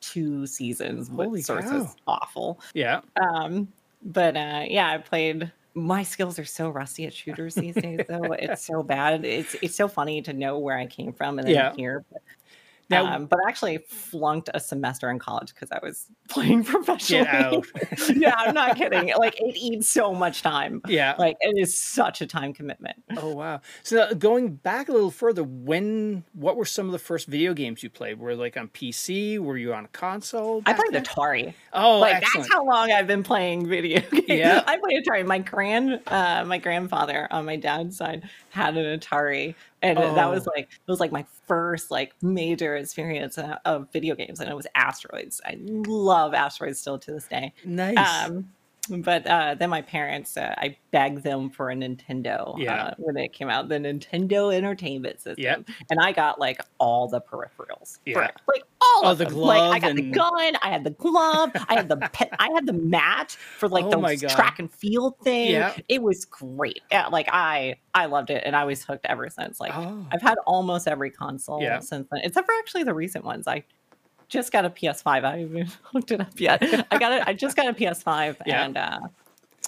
two 0.02 0.48
seasons, 0.48 1.10
Holy 1.10 1.42
Source 1.44 1.66
cow. 1.70 1.78
was 1.80 1.96
awful. 2.08 2.60
Yeah. 2.74 3.02
Um, 3.22 3.72
but 4.02 4.36
uh, 4.36 4.66
yeah, 4.68 4.90
I 4.92 4.98
played. 4.98 5.52
My 5.76 6.02
skills 6.04 6.40
are 6.40 6.46
so 6.46 6.70
rusty 6.72 7.06
at 7.06 7.14
shooters 7.14 7.54
these 7.56 7.76
days, 7.76 8.00
though. 8.08 8.32
It's 8.34 8.66
so 8.66 8.82
bad. 8.82 9.24
It's 9.26 9.56
it's 9.62 9.76
so 9.76 9.88
funny 9.88 10.22
to 10.24 10.34
know 10.34 10.58
where 10.58 10.78
I 10.78 10.88
came 10.88 11.14
from 11.14 11.38
and 11.38 11.48
then 11.48 11.54
Yeah. 11.56 11.74
here. 11.76 12.04
But, 12.12 12.22
Now- 12.90 13.06
um, 13.06 13.26
but 13.26 13.40
I 13.46 13.50
actually 13.50 13.78
flunked 13.88 14.50
a 14.54 14.60
semester 14.60 15.10
in 15.10 15.20
college 15.20 15.54
because 15.54 15.70
I 15.72 15.80
was 15.84 16.08
playing 16.30 16.64
professionally. 16.64 17.64
Yeah, 18.16 18.34
I'm 18.38 18.54
not 18.54 18.76
kidding. 18.76 19.14
Like 19.18 19.40
it 19.40 19.56
eats 19.56 19.88
so 19.90 20.14
much 20.14 20.42
time. 20.42 20.82
Yeah. 20.88 21.16
Like 21.18 21.38
it 21.42 21.56
is 21.58 21.80
such 21.80 22.22
a 22.22 22.28
time 22.28 22.54
commitment. 22.54 22.98
Oh 23.18 23.34
wow! 23.36 23.62
So 23.84 24.14
going 24.16 24.56
back 24.56 24.90
a 24.90 24.92
little 24.92 25.12
further, 25.12 25.44
when 25.44 26.24
what 26.34 26.56
were 26.58 26.66
some 26.66 26.86
of 26.88 26.92
the 26.92 27.00
first 27.00 27.28
video 27.28 27.54
games 27.54 27.84
you 27.84 27.90
played? 27.90 28.20
Were 28.20 28.36
like 28.36 28.58
on 28.58 28.68
PC? 28.70 29.38
Were 29.40 29.58
you 29.58 29.74
on 29.74 29.86
a 29.86 29.90
console? 29.90 30.62
I 30.66 30.74
played 30.74 30.92
then? 30.92 31.04
Atari. 31.04 31.54
Oh, 31.74 32.00
like 32.00 32.16
excellent! 32.16 32.46
that's 32.48 32.54
how 32.54 32.66
long 32.66 32.92
I've 32.92 33.08
been 33.08 33.24
playing 33.24 33.68
video 33.68 34.00
games. 34.12 34.24
Yeah. 34.28 34.64
I 34.66 34.78
played 34.78 35.04
Atari. 35.06 35.26
My 35.26 35.40
grand, 35.40 36.00
uh, 36.08 36.44
my 36.46 36.58
grandfather 36.58 37.28
on 37.32 37.46
my 37.46 37.56
dad's 37.58 37.98
side 37.98 38.28
had 38.50 38.76
an 38.78 39.00
Atari, 39.00 39.56
and 39.82 39.98
that 39.98 40.30
was 40.30 40.48
Oh. 40.48 40.52
like 40.56 40.66
it 40.66 40.92
was 40.92 41.00
like 41.00 41.12
my 41.12 41.26
first 41.48 41.92
like 41.92 42.14
major 42.22 42.76
experience 42.76 43.38
of 43.66 43.92
video 43.92 44.16
games, 44.16 44.40
and 44.40 44.50
it 44.50 44.56
was 44.56 44.68
Asteroids. 44.76 45.42
I 45.46 45.58
love 45.60 46.34
Asteroids 46.34 46.80
still 46.80 47.00
to 47.00 47.12
this 47.14 47.28
day. 47.28 47.54
nice. 47.66 47.98
Um, 48.30 48.52
but 49.04 49.28
uh, 49.28 49.54
then 49.54 49.70
my 49.70 49.84
parents, 49.84 50.36
uh, 50.36 50.56
I 50.58 50.76
begged 50.90 51.24
them 51.24 51.50
for 51.52 51.70
a 51.70 51.76
Nintendo 51.76 52.58
Yeah. 52.58 52.86
uh, 52.86 52.94
when 52.98 53.18
it 53.18 53.34
came 53.34 53.48
out, 53.50 53.70
the 53.70 53.76
Nintendo 53.76 54.52
Entertainment 54.54 55.22
System, 55.22 55.44
Yep. 55.44 55.70
and 55.92 56.00
I 56.02 56.12
got 56.12 56.40
like 56.40 56.62
all 56.80 57.08
the 57.08 57.22
peripherals, 57.22 58.00
Yeah. 58.06 58.32
like 58.48 58.64
all 58.82 59.02
Oh, 59.06 59.12
of 59.12 59.18
the 59.18 59.26
them. 59.26 59.36
Like 59.36 59.60
I 59.62 59.80
glove 59.80 59.82
got 59.82 59.96
the 59.96 60.12
gun, 60.12 60.54
I 60.62 60.70
had 60.70 60.84
the 60.84 60.90
glove, 60.92 61.52
I 61.68 61.74
had 61.76 61.90
the 61.90 61.98
pe- 62.14 62.30
I 62.40 62.50
had 62.56 62.66
the 62.66 62.74
mat 62.74 63.36
for 63.58 63.68
like 63.70 63.86
Oh 63.86 63.90
the 64.02 64.28
track 64.30 64.60
and 64.60 64.72
field 64.72 65.16
thing. 65.24 65.52
Yeah. 65.52 65.76
It 65.88 66.02
was 66.02 66.26
great. 66.26 66.82
Yeah, 66.92 67.08
like 67.08 67.28
I 67.32 67.76
I 67.94 68.06
loved 68.06 68.30
it, 68.30 68.44
and 68.46 68.56
I 68.56 68.64
was 68.66 68.84
hooked 68.84 69.06
ever 69.06 69.30
since. 69.30 69.60
Like 69.60 69.76
oh. 69.76 70.06
I've 70.12 70.22
had 70.22 70.38
almost 70.46 70.88
every 70.88 71.12
console 71.12 71.62
Yeah. 71.62 71.80
since 71.80 72.08
then, 72.12 72.22
except 72.24 72.46
for 72.48 72.54
actually 72.60 72.84
the 72.84 72.94
recent 72.94 73.26
ones. 73.26 73.48
I 73.48 73.64
just 74.30 74.52
got 74.52 74.64
a 74.64 74.70
PS5. 74.70 75.06
I 75.08 75.38
haven't 75.40 75.42
even 75.58 75.68
hooked 75.84 76.12
it 76.12 76.22
up 76.22 76.40
yet. 76.40 76.62
I 76.92 76.98
got 77.00 77.12
it. 77.12 77.24
I 77.28 77.34
just 77.34 77.56
got 77.56 77.68
a 77.68 77.74
PS5, 77.74 78.38
Yeah. 78.46 78.64
and 78.66 78.78
uh, 78.78 79.00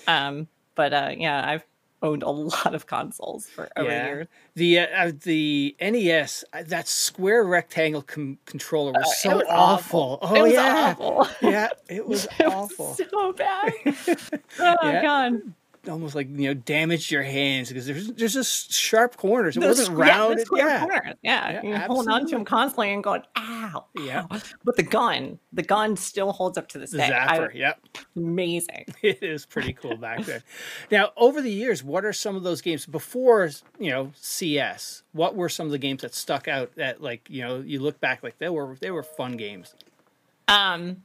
um, 0.08 0.48
but 0.76 0.94
uh, 0.94 1.12
yeah, 1.18 1.44
I've 1.48 1.64
owned 2.02 2.24
a 2.24 2.30
lot 2.30 2.74
of 2.74 2.88
consoles 2.88 3.46
for 3.48 3.70
over 3.78 3.90
Yeah. 3.90 4.06
years. 4.08 4.28
The 4.56 4.80
uh, 4.80 4.86
uh, 5.08 5.12
the 5.24 5.76
NES 5.80 6.44
uh, 6.54 6.64
that 6.68 6.88
square 6.88 7.44
rectangle 7.44 8.02
com- 8.02 8.40
controller 8.46 8.92
was 8.94 9.06
Uh, 9.08 9.30
so 9.30 9.36
was 9.38 9.46
awful. 9.50 10.20
Oh 10.22 10.36
it 10.36 10.42
was 10.44 10.54
yeah, 10.54 10.96
awful. 11.00 11.28
yeah, 11.42 11.68
it 11.90 12.08
was 12.12 12.26
It 12.40 12.46
was 12.46 12.54
awful. 12.54 12.96
so 12.96 13.34
bad. 13.34 13.74
Oh 14.60 14.76
Yeah. 14.84 15.02
god. 15.02 15.42
Almost 15.90 16.14
like 16.14 16.28
you 16.30 16.48
know 16.48 16.54
damaged 16.54 17.10
your 17.10 17.24
hands 17.24 17.70
because 17.70 17.88
there's 17.88 18.08
there's 18.14 18.34
just 18.36 18.72
sharp 18.72 19.18
corners. 19.18 19.58
It 19.58 19.64
wasn't 19.64 19.98
squ- 19.98 20.06
yeah, 20.08 20.36
Yeah, 20.58 20.80
corners. 20.86 21.16
Yeah, 21.24 21.52
Yeah, 21.52 21.62
you're 21.64 21.78
holding 21.80 22.10
on 22.12 22.26
to 22.28 22.36
them 22.36 22.46
constantly 22.46 22.94
and 22.94 23.04
going, 23.04 23.24
"Ow!" 23.36 23.86
Yeah. 23.96 24.26
ow." 24.32 24.40
But 24.64 24.76
the 24.78 24.84
gun, 24.84 25.40
the 25.52 25.64
gun 25.64 25.98
still 25.98 26.32
holds 26.34 26.58
up 26.60 26.68
to 26.70 26.78
this 26.80 26.92
the 26.92 26.98
day. 27.00 27.12
I- 27.12 27.40
zapper. 27.40 27.54
Yep. 27.56 27.80
amazing. 28.16 28.86
it 29.02 29.24
is 29.24 29.48
pretty 29.48 29.74
cool 29.74 29.98
back 29.98 30.24
then. 30.26 30.44
Now, 30.92 31.14
over 31.18 31.42
the 31.42 31.50
years, 31.52 31.84
what 31.84 32.06
are 32.06 32.14
some 32.14 32.36
of 32.36 32.44
those 32.44 32.62
games 32.62 32.86
before 32.86 33.50
you 33.80 33.90
know 33.90 34.12
CS? 34.16 35.02
What 35.14 35.36
were 35.36 35.50
some 35.50 35.66
of 35.66 35.72
the 35.72 35.80
games 35.80 36.04
that 36.04 36.14
stuck 36.14 36.48
out 36.48 36.76
that 36.76 37.02
like 37.02 37.28
you 37.28 37.42
know 37.42 37.60
you 37.60 37.80
look 37.80 38.00
back 38.00 38.22
like 38.22 38.38
they 38.38 38.50
were 38.50 38.78
they 38.82 38.92
were 38.92 39.02
fun 39.04 39.36
games? 39.36 39.74
Um, 40.48 40.98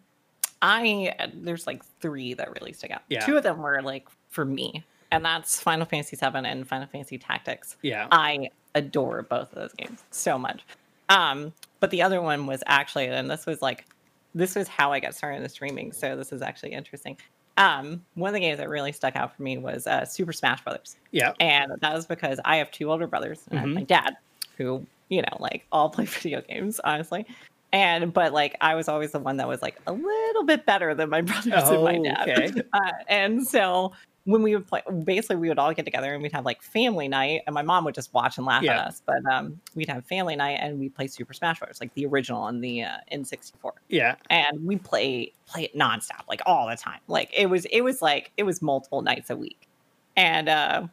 I 0.63 1.15
there's 1.35 1.67
like 1.67 1.85
three 2.01 2.35
that 2.35 2.51
really 2.53 2.73
stick 2.73 2.91
out. 2.91 3.03
Yeah. 3.09 3.25
Two 3.25 3.37
of 3.37 3.43
them 3.43 3.59
were 3.63 3.81
like 3.83 4.07
for 4.37 4.45
me, 4.45 4.85
and 5.11 5.25
that's 5.25 5.61
Final 5.61 5.87
Fantasy 5.87 6.15
VII 6.17 6.31
and 6.47 6.69
Final 6.69 6.87
Fantasy 6.87 7.17
Tactics. 7.19 7.77
Yeah. 7.83 8.07
I 8.13 8.51
adore 8.75 9.23
both 9.23 9.49
of 9.53 9.55
those 9.55 9.73
games 9.73 10.05
so 10.11 10.39
much. 10.39 10.63
Um, 11.09 11.53
but 11.81 11.91
the 11.91 12.03
other 12.03 12.21
one 12.21 12.47
was 12.47 12.63
actually, 12.67 13.07
and 13.07 13.31
this 13.31 13.47
was 13.47 13.63
like, 13.63 13.87
this 14.35 14.55
was 14.55 14.69
how 14.69 14.93
I 14.93 15.01
got 15.01 15.15
started 15.15 15.39
in 15.39 15.43
the 15.43 15.49
streaming. 15.49 15.91
So 15.93 16.15
this 16.17 16.33
is 16.33 16.43
actually 16.43 16.73
interesting. 16.73 17.17
Um, 17.57 18.05
one 18.15 18.29
of 18.29 18.35
the 18.35 18.41
games 18.41 18.59
that 18.59 18.69
really 18.69 18.93
stuck 18.93 19.17
out 19.17 19.35
for 19.35 19.43
me 19.43 19.57
was 19.57 19.87
uh, 19.87 20.05
Super 20.05 20.35
Smash 20.35 20.63
Brothers, 20.63 20.97
Yeah. 21.13 21.33
and 21.41 21.73
that 21.81 21.95
was 21.95 22.05
because 22.05 22.39
I 22.45 22.57
have 22.57 22.71
two 22.71 22.91
older 22.91 23.07
brothers 23.07 23.41
and 23.49 23.59
I 23.59 23.63
have 23.63 23.71
Mhm. 23.71 23.75
my 23.75 23.83
dad, 23.85 24.17
who 24.59 24.85
you 25.09 25.23
know 25.23 25.37
like 25.41 25.65
all 25.73 25.89
play 25.97 26.05
video 26.05 26.43
games, 26.43 26.79
honestly. 26.85 27.25
And 27.73 28.13
but 28.13 28.35
like 28.35 28.57
I 28.61 28.75
was 28.75 28.89
always 28.89 29.13
the 29.13 29.19
one 29.21 29.39
that 29.39 29.49
was 29.49 29.63
like 29.63 29.77
a 29.87 29.93
little 29.93 30.45
bit 30.45 30.67
better 30.67 30.95
than 30.95 31.09
my 31.09 31.21
brothers 31.23 31.47
and 31.71 31.83
my 31.83 31.97
Oh, 31.97 32.03
dad. 32.05 32.29
okay. 32.29 32.63
Uh, 32.75 32.91
and 33.09 33.47
so 33.47 33.93
when 34.27 34.43
we 34.43 34.55
would 34.55 34.67
play, 34.67 34.83
basically 35.05 35.37
we 35.37 35.49
would 35.49 35.59
all 35.59 35.73
get 35.73 35.85
together 35.85 36.13
and 36.13 36.23
we'd 36.23 36.33
have 36.33 36.45
like 36.45 36.61
family 36.63 37.09
night, 37.09 37.43
and 37.47 37.55
my 37.55 37.63
mom 37.63 37.85
would 37.87 37.95
just 37.95 38.13
watch 38.13 38.37
and 38.37 38.47
laugh 38.47 38.63
Yeah. 38.63 38.73
at 38.81 38.87
us. 38.89 39.03
But 39.07 39.25
um, 39.33 39.61
we'd 39.75 39.89
have 39.89 40.05
family 40.05 40.37
night 40.37 40.59
and 40.61 40.79
we'd 40.79 40.95
play 40.95 41.07
Super 41.07 41.33
Smash 41.33 41.61
Bros. 41.61 41.81
like 41.81 41.95
the 41.95 42.05
original 42.07 42.43
on 42.43 42.61
the 42.61 42.83
uh, 42.83 42.97
N64, 43.11 43.71
Yeah. 43.89 44.17
and 44.29 44.67
we 44.67 44.77
play 44.77 45.33
play 45.47 45.65
it 45.65 45.75
nonstop, 45.75 46.23
like 46.29 46.43
all 46.45 46.69
the 46.69 46.77
time. 46.77 47.01
Like 47.09 47.31
it 47.35 47.47
was 47.49 47.65
it 47.67 47.81
was 47.81 48.03
like 48.03 48.33
it 48.37 48.43
was 48.43 48.61
multiple 48.61 49.01
nights 49.01 49.31
a 49.31 49.37
week, 49.37 49.69
and 50.17 50.49
uh, 50.49 50.87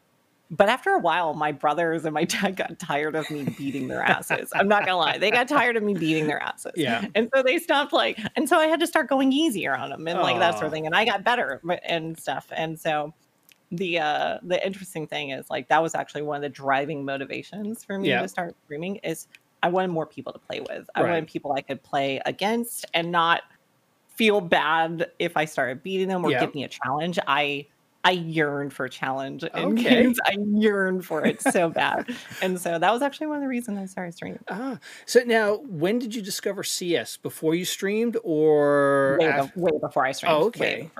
but 0.52 0.70
after 0.70 0.92
a 0.92 1.00
while, 1.00 1.34
my 1.34 1.52
brothers 1.52 2.06
and 2.06 2.14
my 2.14 2.24
dad 2.36 2.56
got 2.56 2.78
tired 2.78 3.16
of 3.16 3.28
me 3.32 3.46
beating 3.58 3.88
their 3.88 4.04
asses. 4.04 4.52
I'm 4.54 4.68
not 4.68 4.86
gonna 4.86 4.98
lie, 4.98 5.18
they 5.18 5.32
got 5.32 5.48
tired 5.48 5.76
of 5.76 5.82
me 5.82 5.96
beating 5.96 6.28
their 6.28 6.40
asses. 6.44 6.74
Yeah. 6.76 7.06
And 7.16 7.28
so 7.34 7.42
they 7.42 7.58
stopped 7.58 7.94
like, 7.94 8.20
and 8.36 8.48
so 8.48 8.60
I 8.60 8.68
had 8.68 8.80
to 8.82 8.86
start 8.86 9.10
going 9.10 9.32
easier 9.34 9.76
on 9.76 9.90
them 9.90 10.08
and 10.08 10.20
like 10.20 10.38
that 10.38 10.54
sort 10.54 10.66
of 10.68 10.72
thing. 10.72 10.86
And 10.86 10.94
I 10.94 11.06
got 11.06 11.24
better 11.24 11.60
and 11.88 12.20
stuff. 12.20 12.46
And 12.56 12.80
so 12.80 13.16
the 13.78 14.00
uh 14.00 14.38
the 14.44 14.64
interesting 14.66 15.08
thing 15.08 15.32
is 15.32 15.46
like 15.50 15.68
that 15.70 15.82
was 15.82 15.96
actually 15.96 16.22
one 16.22 16.38
of 16.38 16.42
the 16.44 16.50
driving 16.50 17.04
motivations 17.06 17.84
for 17.84 17.98
me 18.00 18.10
Yeah. 18.10 18.22
to 18.22 18.28
start 18.28 18.56
streaming 18.66 18.98
is 18.98 19.28
I 19.64 19.70
wanted 19.70 19.88
more 19.90 20.06
people 20.06 20.32
to 20.34 20.40
play 20.40 20.60
with. 20.60 20.86
I 20.96 21.02
Right. 21.02 21.10
wanted 21.10 21.28
people 21.28 21.54
I 21.54 21.62
could 21.62 21.82
play 21.84 22.22
against 22.26 22.86
and 22.94 23.12
not 23.12 23.42
feel 24.16 24.42
bad 24.42 25.10
if 25.20 25.36
I 25.38 25.46
started 25.46 25.82
beating 25.82 26.08
them 26.08 26.24
or 26.26 26.32
Yeah. 26.32 26.42
give 26.42 26.54
me 26.54 26.64
a 26.64 26.68
challenge. 26.70 27.18
I 27.28 27.68
I 28.06 28.12
yearned 28.12 28.74
for 28.74 28.84
a 28.86 28.90
challenge 28.90 29.44
in 29.46 29.50
Okay. 29.72 30.04
games. 30.04 30.20
I 30.26 30.36
yearned 30.56 31.06
for 31.06 31.26
it 31.26 31.42
so 31.42 31.70
bad. 31.70 32.06
and 32.42 32.60
so 32.60 32.78
that 32.78 32.92
was 32.92 33.02
actually 33.02 33.28
one 33.28 33.38
of 33.38 33.42
the 33.44 33.48
reasons 33.48 33.80
I 33.80 33.86
started 33.86 34.14
streaming. 34.14 34.40
Ah, 34.50 34.78
so 35.06 35.22
now 35.26 35.56
when 35.68 36.00
did 36.00 36.14
you 36.14 36.22
discover 36.22 36.64
CS? 36.64 37.16
Before 37.16 37.56
you 37.56 37.64
streamed 37.64 38.18
or 38.24 39.18
Way, 39.22 39.34
way 39.56 39.72
before 39.82 40.06
I 40.06 40.12
streamed. 40.12 40.36
Oh, 40.36 40.48
okay. 40.48 40.92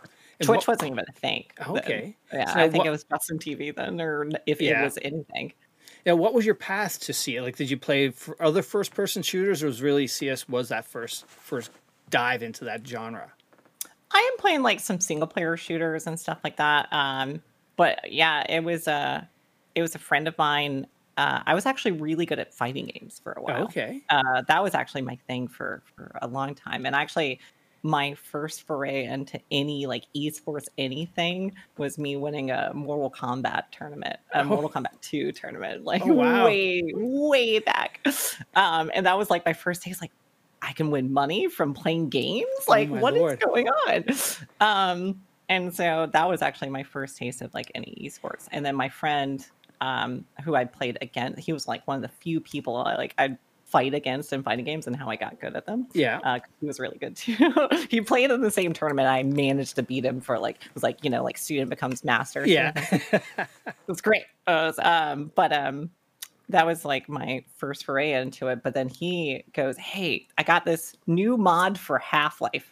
Twitch 0.46 0.68
wasn't 0.68 0.92
even 0.92 1.06
a 1.08 1.12
thing. 1.14 1.46
then. 1.58 1.78
Okay. 1.78 2.16
Yeah, 2.32 2.54
So 2.54 2.60
I 2.60 2.70
think 2.70 2.80
what- 2.80 2.88
it 2.88 2.92
was 2.92 3.04
Justin 3.04 3.40
TV 3.40 3.72
then, 3.76 4.00
or 4.02 4.28
if 4.46 4.62
Yeah. 4.62 4.82
it 4.82 4.84
was 4.84 4.98
anything. 5.02 5.54
Now, 6.06 6.16
what 6.16 6.34
was 6.34 6.46
your 6.46 6.56
path 6.56 7.00
to 7.02 7.14
see 7.14 7.38
it? 7.38 7.42
Like, 7.44 7.56
did 7.56 7.70
you 7.70 7.78
play 7.78 8.10
for 8.10 8.36
other 8.42 8.62
first-person 8.62 9.24
shooters, 9.24 9.64
or 9.64 9.68
was 9.68 9.82
really 9.82 10.06
CS 10.08 10.50
was 10.50 10.70
that 10.70 10.86
first 10.86 11.26
first 11.28 11.72
dive 12.10 12.44
into 12.44 12.66
that 12.66 12.86
genre? 12.86 13.32
I 14.12 14.20
am 14.32 14.38
playing 14.38 14.62
like 14.64 14.80
some 14.80 15.00
single 15.00 15.28
player 15.28 15.56
shooters 15.58 16.06
and 16.06 16.20
stuff 16.20 16.40
like 16.44 16.58
that. 16.58 16.88
Um, 16.92 17.42
but 17.78 18.12
yeah, 18.12 18.44
it 18.50 18.64
was 18.64 18.88
a 18.88 19.28
it 19.76 19.82
was 19.82 19.96
a 19.96 20.00
friend 20.00 20.28
of 20.28 20.38
mine. 20.38 20.88
Uh, 21.16 21.42
I 21.46 21.54
was 21.54 21.66
actually 21.66 21.92
really 21.92 22.26
good 22.26 22.40
at 22.40 22.54
fighting 22.54 22.88
games 22.88 23.20
for 23.24 23.34
a 23.34 23.42
while. 23.42 23.64
Okay. 23.66 24.02
Uh, 24.10 24.42
that 24.48 24.62
was 24.62 24.74
actually 24.76 25.04
my 25.04 25.16
thing 25.28 25.48
for 25.48 25.82
for 25.96 26.12
a 26.22 26.28
long 26.28 26.54
time, 26.56 26.86
and 26.86 26.96
actually. 26.96 27.40
My 27.86 28.14
first 28.16 28.64
foray 28.64 29.06
into 29.06 29.40
any 29.52 29.86
like 29.88 30.06
esports 30.16 30.68
anything 30.78 31.54
was 31.78 31.98
me 31.98 32.16
winning 32.16 32.50
a 32.50 32.72
Mortal 32.74 33.12
Kombat 33.12 33.64
tournament, 33.72 34.18
a 34.34 34.40
Oh. 34.40 34.44
Mortal 34.46 34.70
Kombat 34.70 35.02
2 35.02 35.34
tournament, 35.34 35.84
like 35.86 36.02
Oh, 36.06 36.14
wow. 36.14 36.46
way, 36.46 36.82
way 36.96 37.60
back. 37.60 38.00
Um, 38.56 38.90
and 38.94 39.06
that 39.06 39.18
was 39.18 39.30
like 39.30 39.46
my 39.46 39.52
first 39.54 39.84
taste, 39.84 40.02
like 40.02 40.12
I 40.62 40.72
can 40.72 40.92
win 40.92 41.12
money 41.12 41.50
from 41.50 41.74
playing 41.74 42.08
games. 42.10 42.48
Like, 42.70 42.90
Oh 42.90 42.96
what 43.02 43.16
is 43.16 43.20
lord. 43.20 43.40
going 43.42 43.68
on? 43.68 44.06
Um, 44.62 45.22
and 45.50 45.76
so 45.76 46.10
that 46.14 46.30
was 46.30 46.42
actually 46.42 46.70
my 46.70 46.84
first 46.84 47.18
taste 47.18 47.42
of 47.42 47.54
like 47.54 47.70
any 47.76 47.98
esports. 48.02 48.48
And 48.54 48.66
then 48.66 48.76
my 48.78 48.88
friend, 48.88 49.46
um, 49.82 50.24
who 50.46 50.56
I 50.56 50.64
played 50.64 50.98
against, 51.02 51.40
he 51.42 51.52
was 51.52 51.68
like 51.68 51.86
one 51.86 51.98
of 51.98 52.02
the 52.02 52.16
few 52.22 52.40
people 52.40 52.78
I 52.78 52.96
like 52.96 53.14
I'd 53.18 53.38
fight 53.74 53.96
against 53.96 54.32
in 54.32 54.44
fighting 54.44 54.64
games 54.64 54.86
and 54.86 54.96
how 54.96 55.10
I 55.10 55.16
got 55.16 55.42
good 55.42 55.56
at 55.56 55.66
them. 55.66 55.88
Yeah. 55.94 56.20
Uh, 56.24 56.40
he 56.60 56.68
was 56.68 56.80
really 56.80 57.00
good 57.00 57.18
too. 57.18 57.36
he 57.90 58.02
played 58.02 58.30
in 58.30 58.42
the 58.42 58.52
same 58.52 58.72
tournament. 58.72 59.08
I 59.08 59.24
managed 59.24 59.76
to 59.78 59.84
beat 59.84 60.06
him 60.06 60.22
for 60.22 60.38
like 60.38 60.58
it 60.58 60.74
was 60.76 60.84
like 60.84 61.04
you 61.04 61.10
know 61.10 61.24
like 61.24 61.40
student 61.40 61.72
becomes 61.72 62.04
master. 62.04 62.48
yeah. 62.48 62.72
thing. 62.72 63.02
it 63.68 63.74
was 63.88 64.00
great. 64.00 64.26
It 64.48 64.52
was, 64.52 64.78
um, 64.84 65.32
but 65.34 65.52
um, 65.52 65.90
that 66.50 66.68
was 66.68 66.86
like 66.86 67.10
my 67.10 67.44
first 67.58 67.84
foray 67.84 68.14
into 68.14 68.48
it. 68.50 68.62
But 68.62 68.76
then 68.76 68.90
he 68.90 69.44
goes, 69.54 69.76
"Hey, 69.78 70.28
I 70.38 70.44
got 70.44 70.66
this 70.66 70.96
new 71.08 71.36
mod 71.36 71.80
for 71.80 71.98
Half 71.98 72.42
Life." 72.42 72.72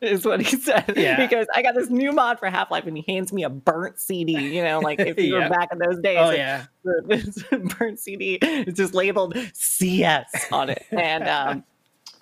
Is 0.00 0.24
what 0.24 0.40
he 0.40 0.56
said. 0.60 0.94
Yeah. 0.96 1.20
He 1.20 1.26
goes, 1.26 1.46
"I 1.54 1.62
got 1.62 1.74
this 1.74 1.90
new 1.90 2.12
mod 2.12 2.38
for 2.38 2.48
Half 2.48 2.70
Life," 2.70 2.86
and 2.86 2.96
he 2.96 3.04
hands 3.12 3.32
me 3.32 3.44
a 3.44 3.50
burnt 3.50 3.98
CD. 4.00 4.32
You 4.56 4.62
know, 4.64 4.80
like 4.80 4.98
if 4.98 5.18
you 5.22 5.36
Yeah. 5.36 5.44
were 5.48 5.54
back 5.54 5.68
in 5.72 5.78
those 5.78 5.98
days, 6.00 6.18
oh 6.18 6.30
yeah. 6.30 6.64
the 6.84 7.74
burnt 7.78 7.98
CD. 7.98 8.38
It's 8.40 8.76
just 8.78 8.94
labeled 8.94 9.36
CS 9.52 10.46
on 10.52 10.70
it, 10.70 10.84
and 10.90 11.28
um, 11.28 11.64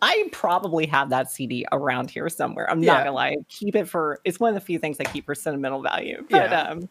I 0.02 0.28
probably 0.32 0.86
have 0.86 1.10
that 1.10 1.30
CD 1.30 1.66
around 1.72 2.10
here 2.10 2.28
somewhere. 2.28 2.68
I'm 2.70 2.82
Yeah. 2.82 2.94
not 2.94 2.98
gonna 3.04 3.12
lie. 3.12 3.28
I 3.28 3.36
keep 3.48 3.76
it 3.76 3.88
for. 3.88 4.20
It's 4.24 4.40
one 4.40 4.48
of 4.48 4.54
the 4.54 4.60
few 4.60 4.78
things 4.78 4.98
I 5.00 5.04
keep 5.04 5.26
for 5.26 5.34
sentimental 5.34 5.80
value. 5.82 6.24
But 6.30 6.50
Yeah. 6.50 6.60
um, 6.62 6.88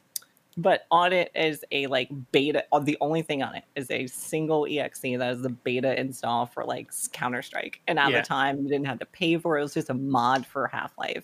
but 0.57 0.85
on 0.91 1.13
it 1.13 1.31
is 1.35 1.63
a 1.71 1.87
like 1.87 2.09
beta. 2.31 2.65
uh, 2.71 2.79
The 2.79 2.97
only 2.99 3.21
thing 3.21 3.43
on 3.43 3.55
it 3.55 3.63
is 3.75 3.89
a 3.91 4.07
single 4.07 4.65
exe 4.69 5.01
that 5.01 5.29
is 5.31 5.41
the 5.41 5.49
beta 5.49 5.97
install 5.99 6.45
for 6.47 6.63
like 6.65 6.91
Counter 7.13 7.41
Strike. 7.41 7.79
And 7.87 7.99
at 7.99 8.09
Yeah. 8.11 8.21
the 8.21 8.25
time, 8.27 8.57
you 8.63 8.67
didn't 8.67 8.87
have 8.87 8.99
to 8.99 9.05
pay 9.05 9.37
for 9.37 9.57
it. 9.57 9.61
It 9.61 9.63
was 9.63 9.73
just 9.75 9.89
a 9.89 9.93
mod 9.93 10.45
for 10.45 10.67
Half 10.67 10.97
Life. 10.97 11.23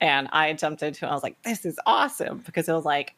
And 0.00 0.28
I 0.32 0.52
jumped 0.54 0.82
into 0.82 1.04
it. 1.06 1.08
I 1.08 1.12
was 1.12 1.22
like, 1.22 1.40
this 1.42 1.64
is 1.64 1.78
awesome 1.86 2.38
because 2.38 2.68
it 2.68 2.72
was 2.72 2.84
like, 2.84 3.14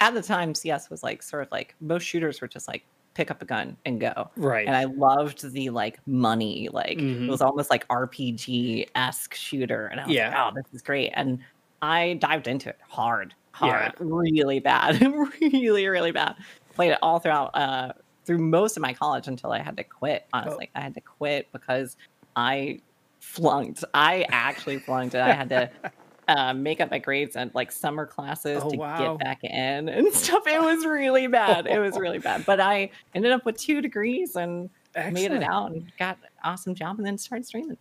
at 0.00 0.14
the 0.14 0.22
time, 0.22 0.54
CS 0.54 0.90
was 0.90 1.02
like 1.02 1.22
sort 1.22 1.42
of 1.44 1.50
like 1.52 1.74
most 1.80 2.02
shooters 2.04 2.40
were 2.40 2.48
just 2.48 2.68
like 2.68 2.84
pick 3.14 3.30
up 3.30 3.40
a 3.42 3.44
gun 3.44 3.76
and 3.84 4.00
go. 4.00 4.30
Right. 4.36 4.66
And 4.66 4.74
I 4.76 4.84
loved 4.84 5.50
the 5.52 5.70
like 5.70 5.98
money, 6.06 6.68
like 6.72 6.98
Mhm. 6.98 7.26
it 7.26 7.30
was 7.30 7.40
almost 7.42 7.70
like 7.70 7.86
RPG 7.88 8.86
esque 8.94 9.34
shooter. 9.34 9.86
And 9.86 10.00
I 10.00 10.06
was 10.06 10.14
Yeah. 10.14 10.28
like, 10.44 10.52
oh, 10.54 10.54
this 10.54 10.74
is 10.74 10.82
great. 10.82 11.10
And 11.14 11.38
I 11.82 12.14
dived 12.14 12.46
into 12.46 12.68
it 12.70 12.78
hard, 12.88 13.34
Yeah. 13.60 13.90
hard, 13.90 13.92
really 13.98 14.60
bad, 14.60 15.00
really, 15.40 15.86
really 15.88 16.12
bad. 16.12 16.36
Played 16.74 16.92
it 16.92 16.98
all 17.02 17.18
throughout, 17.18 17.50
uh, 17.54 17.92
through 18.24 18.38
most 18.38 18.76
of 18.76 18.80
my 18.82 18.94
college 18.94 19.28
until 19.28 19.52
I 19.52 19.58
had 19.60 19.76
to 19.76 19.84
quit. 19.84 20.26
Oh. 20.32 20.38
Honestly, 20.38 20.70
I 20.74 20.80
had 20.80 20.94
to 20.94 21.00
quit 21.00 21.48
because 21.52 21.96
I 22.36 22.80
flunked. 23.20 23.84
I 23.94 24.26
actually 24.30 24.78
flunked, 24.78 25.14
and 25.14 25.22
I 25.24 25.32
had 25.32 25.48
to 25.50 25.70
uh, 26.28 26.54
make 26.54 26.80
up 26.80 26.90
my 26.90 26.98
grades 26.98 27.36
and 27.36 27.50
like 27.54 27.70
summer 27.72 28.06
classes 28.06 28.62
Oh, 28.64 28.70
to 28.70 28.76
wow. 28.76 29.16
get 29.16 29.24
back 29.24 29.44
in 29.44 29.88
and 29.88 30.12
stuff. 30.14 30.46
It 30.46 30.60
was 30.60 30.86
really 30.86 31.26
bad. 31.26 31.66
It 31.66 31.78
was 31.78 31.98
really 31.98 32.18
bad. 32.18 32.46
But 32.46 32.60
I 32.60 32.90
ended 33.14 33.32
up 33.32 33.44
with 33.44 33.58
two 33.58 33.80
degrees 33.82 34.36
and 34.36 34.70
made 35.12 35.30
it 35.32 35.42
out 35.42 35.72
and 35.72 35.90
got 35.98 36.18
an 36.22 36.28
awesome 36.44 36.74
job, 36.74 36.98
and 36.98 37.06
then 37.06 37.18
started 37.18 37.44
streaming. 37.46 37.76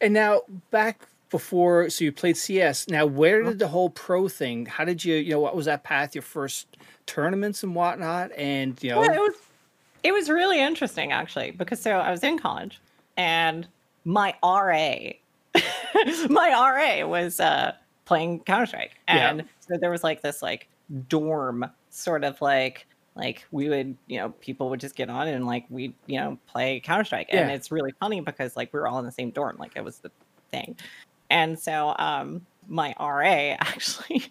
And 0.00 0.12
now 0.14 0.42
back 0.70 1.08
before, 1.34 1.90
so 1.90 2.04
you 2.04 2.12
played 2.12 2.36
CS. 2.36 2.88
Now, 2.88 3.06
where 3.06 3.42
Uh-huh. 3.42 3.50
did 3.50 3.58
the 3.58 3.68
whole 3.68 3.90
pro 3.90 4.28
thing? 4.28 4.66
How 4.66 4.84
did 4.84 5.04
you, 5.04 5.16
you 5.16 5.30
know, 5.32 5.40
what 5.40 5.56
was 5.56 5.66
that 5.66 5.84
path? 5.84 6.14
Your 6.14 6.22
first 6.22 6.76
tournaments 7.06 7.62
and 7.62 7.74
whatnot, 7.74 8.32
and 8.36 8.80
you 8.82 8.90
know, 8.90 9.00
Well, 9.00 9.14
it 9.14 9.18
was 9.20 9.34
it 10.02 10.12
was 10.12 10.30
really 10.30 10.60
interesting 10.60 11.12
actually 11.12 11.50
because 11.52 11.80
so 11.82 11.92
I 11.92 12.10
was 12.10 12.22
in 12.22 12.38
college 12.38 12.80
and 13.16 13.68
my 14.04 14.34
RA 14.42 15.12
my 16.28 16.50
RA 16.50 17.06
was 17.06 17.40
uh 17.40 17.72
playing 18.06 18.44
Counter 18.44 18.66
Strike 18.66 19.00
Yeah. 19.10 19.34
and 19.36 19.48
so 19.60 19.76
there 19.80 19.90
was 19.90 20.04
like 20.04 20.22
this 20.22 20.42
like 20.42 20.68
dorm 21.08 21.64
sort 21.90 22.24
of 22.24 22.40
like 22.42 22.86
like 23.16 23.46
we 23.50 23.68
would 23.68 23.98
you 24.06 24.18
know 24.18 24.30
people 24.30 24.70
would 24.70 24.80
just 24.80 24.96
get 24.96 25.10
on 25.10 25.28
and 25.28 25.46
like 25.46 25.66
we 25.70 25.96
you 26.06 26.20
know 26.20 26.38
play 26.46 26.80
Counter 26.80 27.04
Strike 27.04 27.28
and 27.30 27.48
Yeah. 27.48 27.54
it's 27.54 27.70
really 27.70 27.92
funny 28.00 28.20
because 28.20 28.56
like 28.56 28.72
we 28.72 28.80
were 28.80 28.88
all 28.88 28.98
in 28.98 29.06
the 29.06 29.12
same 29.12 29.30
dorm 29.30 29.56
like 29.58 29.72
it 29.76 29.84
was 29.84 30.00
the 30.00 30.12
thing 30.52 30.76
and 31.30 31.58
so 31.58 31.94
um 31.98 32.44
my 32.68 32.94
RA 32.98 33.56
actually 33.60 34.24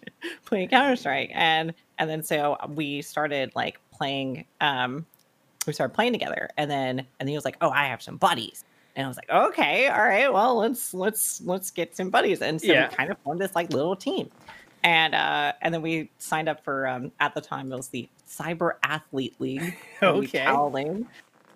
played 0.44 0.70
Counter 0.70 0.96
Strike 0.96 1.30
and 1.34 1.74
and 1.98 2.10
then 2.10 2.22
so 2.22 2.56
we 2.70 3.02
started 3.02 3.52
like 3.54 3.78
playing 3.92 4.44
um 4.60 5.06
we 5.66 5.72
started 5.72 5.94
playing 5.94 6.12
together 6.12 6.48
and 6.56 6.70
then 6.70 6.98
and 6.98 7.06
then 7.20 7.28
he 7.28 7.34
was 7.36 7.44
like 7.44 7.56
oh 7.60 7.70
I 7.70 7.84
have 7.86 8.02
some 8.02 8.16
buddies 8.16 8.64
and 8.96 9.04
I 9.04 9.08
was 9.08 9.16
like 9.16 9.30
okay 9.30 9.88
all 9.88 10.02
right 10.02 10.32
well 10.32 10.56
let's 10.56 10.92
let's 10.94 11.40
let's 11.42 11.70
get 11.70 11.96
some 11.96 12.10
buddies 12.10 12.42
and 12.42 12.60
so 12.60 12.72
Yeah. 12.72 12.88
we 12.88 12.94
kind 12.94 13.10
of 13.10 13.18
formed 13.24 13.40
this 13.40 13.54
like 13.54 13.72
little 13.72 13.96
team 13.96 14.30
and 14.82 15.14
uh 15.14 15.52
and 15.62 15.72
then 15.72 15.80
we 15.82 16.10
signed 16.18 16.48
up 16.48 16.62
for 16.64 16.86
um 16.86 17.12
at 17.20 17.34
the 17.34 17.40
time 17.40 17.72
it 17.72 17.76
was 17.76 17.88
the 17.88 18.08
Cyber 18.28 18.72
Athlete 18.82 19.34
League 19.38 19.76
Okay. 20.02 20.44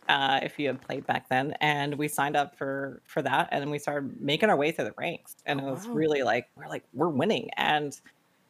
Uh, 0.09 0.41
if 0.43 0.59
you 0.59 0.67
had 0.69 0.81
played 0.81 1.07
back 1.07 1.29
then, 1.29 1.55
and 1.61 1.95
we 1.97 2.09
signed 2.09 2.37
up 2.37 2.57
for 2.57 3.03
for 3.07 3.23
that, 3.23 3.49
and 3.53 3.61
then 3.63 3.71
we 3.71 3.79
started 3.79 4.21
making 4.21 4.49
our 4.51 4.57
way 4.57 4.73
through 4.73 4.87
the 4.87 4.95
ranks, 4.97 5.37
and 5.47 5.61
Oh, 5.61 5.69
it 5.69 5.71
was 5.73 5.87
wow. 5.87 5.95
really 5.95 6.23
like 6.23 6.49
we're 6.57 6.69
like 6.69 6.85
we're 6.95 7.09
winning, 7.09 7.51
and 7.57 7.99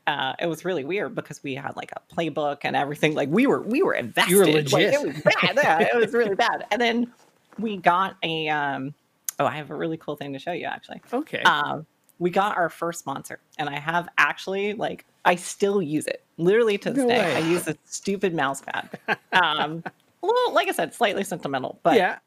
uh, 0.06 0.34
it 0.38 0.46
was 0.46 0.64
really 0.64 0.84
weird 0.84 1.14
because 1.14 1.42
we 1.42 1.54
had 1.54 1.76
like 1.76 1.92
a 1.92 2.14
playbook 2.14 2.58
and 2.62 2.74
everything. 2.76 3.14
Like 3.14 3.28
we 3.28 3.46
were 3.46 3.60
we 3.62 3.82
were 3.82 3.94
invested. 3.94 4.38
Like, 4.38 4.54
legit. 4.72 4.94
it 4.94 5.06
was 5.06 5.16
bad. 5.22 5.56
Yeah, 5.56 5.80
it 5.80 5.96
was 5.96 6.12
really 6.14 6.34
bad. 6.46 6.66
And 6.70 6.80
then 6.80 7.12
we 7.58 7.76
got 7.76 8.16
a 8.22 8.48
um, 8.48 8.94
oh, 9.38 9.46
I 9.46 9.56
have 9.56 9.70
a 9.70 9.74
really 9.74 9.96
cool 9.96 10.16
thing 10.16 10.32
to 10.32 10.38
show 10.38 10.52
you 10.52 10.66
actually 10.66 11.02
okay, 11.12 11.42
um, 11.42 11.84
we 12.20 12.30
got 12.30 12.56
our 12.56 12.68
first 12.70 13.00
sponsor, 13.00 13.38
and 13.58 13.68
I 13.68 13.78
have 13.78 14.08
actually 14.16 14.74
like 14.74 15.04
I 15.24 15.34
still 15.34 15.82
use 15.82 16.06
it 16.06 16.22
literally 16.38 16.78
to 16.78 16.90
this 16.90 17.02
No 17.04 17.08
day. 17.08 17.18
way. 17.18 17.34
I 17.36 17.40
use 17.40 17.66
a 17.68 17.76
stupid 17.84 18.32
mouse 18.34 18.62
pad. 18.62 18.98
Um, 19.32 19.82
well, 20.22 20.52
like 20.52 20.68
I 20.68 20.72
said, 20.72 20.94
slightly 20.94 21.24
sentimental, 21.24 21.80
but 21.82 21.96
yeah, 21.96 22.18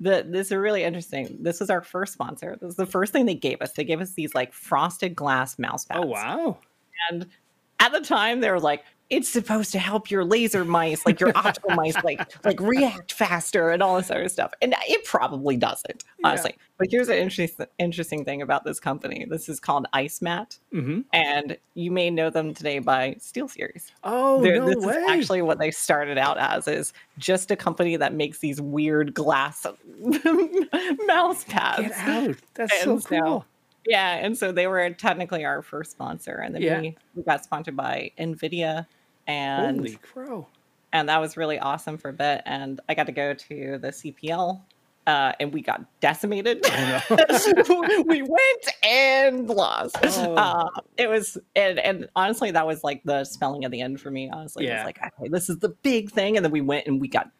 the 0.00 0.26
this 0.28 0.48
is 0.48 0.52
really 0.52 0.82
interesting. 0.82 1.36
This 1.40 1.60
is 1.60 1.70
our 1.70 1.82
first 1.82 2.12
sponsor. 2.12 2.56
This 2.60 2.70
is 2.70 2.76
the 2.76 2.86
first 2.86 3.12
thing 3.12 3.26
they 3.26 3.34
gave 3.34 3.60
us. 3.60 3.72
They 3.72 3.84
gave 3.84 4.00
us 4.00 4.12
these 4.12 4.34
like 4.34 4.52
frosted 4.52 5.14
glass 5.14 5.58
mouse 5.58 5.86
oh, 5.90 5.94
pads. 5.94 6.04
oh 6.04 6.08
wow, 6.08 6.58
And 7.10 7.26
at 7.78 7.92
the 7.92 8.00
time, 8.00 8.40
they 8.40 8.50
were 8.50 8.60
like, 8.60 8.84
it's 9.10 9.28
supposed 9.28 9.72
to 9.72 9.78
help 9.80 10.08
your 10.08 10.24
laser 10.24 10.64
mice, 10.64 11.04
like 11.04 11.18
your 11.18 11.36
optical 11.36 11.70
mice, 11.74 11.96
like 12.04 12.32
like 12.44 12.60
react 12.60 13.12
faster 13.12 13.70
and 13.70 13.82
all 13.82 13.96
this 13.96 14.10
other 14.10 14.28
stuff. 14.28 14.52
And 14.62 14.74
it 14.88 15.04
probably 15.04 15.56
doesn't, 15.56 16.04
honestly. 16.24 16.54
Yeah. 16.56 16.62
But 16.78 16.88
here's 16.90 17.08
an 17.08 17.16
interesting 17.16 17.66
interesting 17.78 18.24
thing 18.24 18.40
about 18.40 18.64
this 18.64 18.78
company. 18.78 19.26
This 19.28 19.48
is 19.48 19.58
called 19.58 19.86
IceMat, 19.92 20.58
mm-hmm. 20.72 21.00
and 21.12 21.58
you 21.74 21.90
may 21.90 22.08
know 22.08 22.30
them 22.30 22.54
today 22.54 22.78
by 22.78 23.16
SteelSeries. 23.18 23.90
Oh 24.04 24.40
They're, 24.42 24.60
no 24.60 24.66
this 24.66 24.84
way! 24.84 24.94
Is 24.94 25.10
actually, 25.10 25.42
what 25.42 25.58
they 25.58 25.72
started 25.72 26.16
out 26.16 26.38
as 26.38 26.68
is 26.68 26.92
just 27.18 27.50
a 27.50 27.56
company 27.56 27.96
that 27.96 28.14
makes 28.14 28.38
these 28.38 28.60
weird 28.60 29.12
glass 29.12 29.66
mouse 31.06 31.44
pads. 31.44 31.82
Get 31.82 31.98
out! 31.98 32.36
That's 32.54 32.72
and 32.84 33.02
so 33.02 33.08
cool. 33.08 33.40
So, 33.40 33.44
yeah, 33.86 34.16
and 34.16 34.38
so 34.38 34.52
they 34.52 34.66
were 34.66 34.88
technically 34.90 35.44
our 35.44 35.62
first 35.62 35.90
sponsor, 35.90 36.36
and 36.36 36.54
then 36.54 36.62
yeah. 36.62 36.80
we, 36.80 36.96
we 37.14 37.22
got 37.24 37.42
sponsored 37.44 37.76
by 37.76 38.12
Nvidia, 38.18 38.86
and 39.26 39.78
holy 39.78 39.96
crow, 39.96 40.46
and 40.92 41.08
that 41.08 41.20
was 41.20 41.36
really 41.36 41.58
awesome 41.58 41.98
for 41.98 42.08
a 42.08 42.12
bit. 42.12 42.42
And 42.46 42.80
I 42.88 42.94
got 42.94 43.06
to 43.06 43.12
go 43.12 43.34
to 43.34 43.78
the 43.78 43.88
CPL, 43.88 44.60
uh, 45.06 45.32
and 45.40 45.52
we 45.52 45.62
got 45.62 45.84
decimated. 46.00 46.64
Oh, 46.64 47.06
no. 47.10 48.02
we 48.06 48.22
went 48.22 48.66
and 48.84 49.48
lost. 49.48 49.96
Oh. 50.02 50.34
Uh, 50.34 50.68
it 50.96 51.08
was, 51.08 51.38
and 51.56 51.78
and 51.78 52.08
honestly, 52.14 52.50
that 52.50 52.66
was 52.66 52.84
like 52.84 53.02
the 53.04 53.24
spelling 53.24 53.64
of 53.64 53.72
the 53.72 53.80
end 53.80 54.00
for 54.00 54.10
me. 54.10 54.30
Honestly, 54.30 54.66
yeah. 54.66 54.70
it 54.70 54.74
was 54.76 54.84
like, 54.86 54.98
okay, 54.98 55.28
this 55.28 55.48
is 55.48 55.58
the 55.58 55.70
big 55.70 56.10
thing, 56.10 56.36
and 56.36 56.44
then 56.44 56.52
we 56.52 56.60
went 56.60 56.86
and 56.86 57.00
we 57.00 57.08
got 57.08 57.30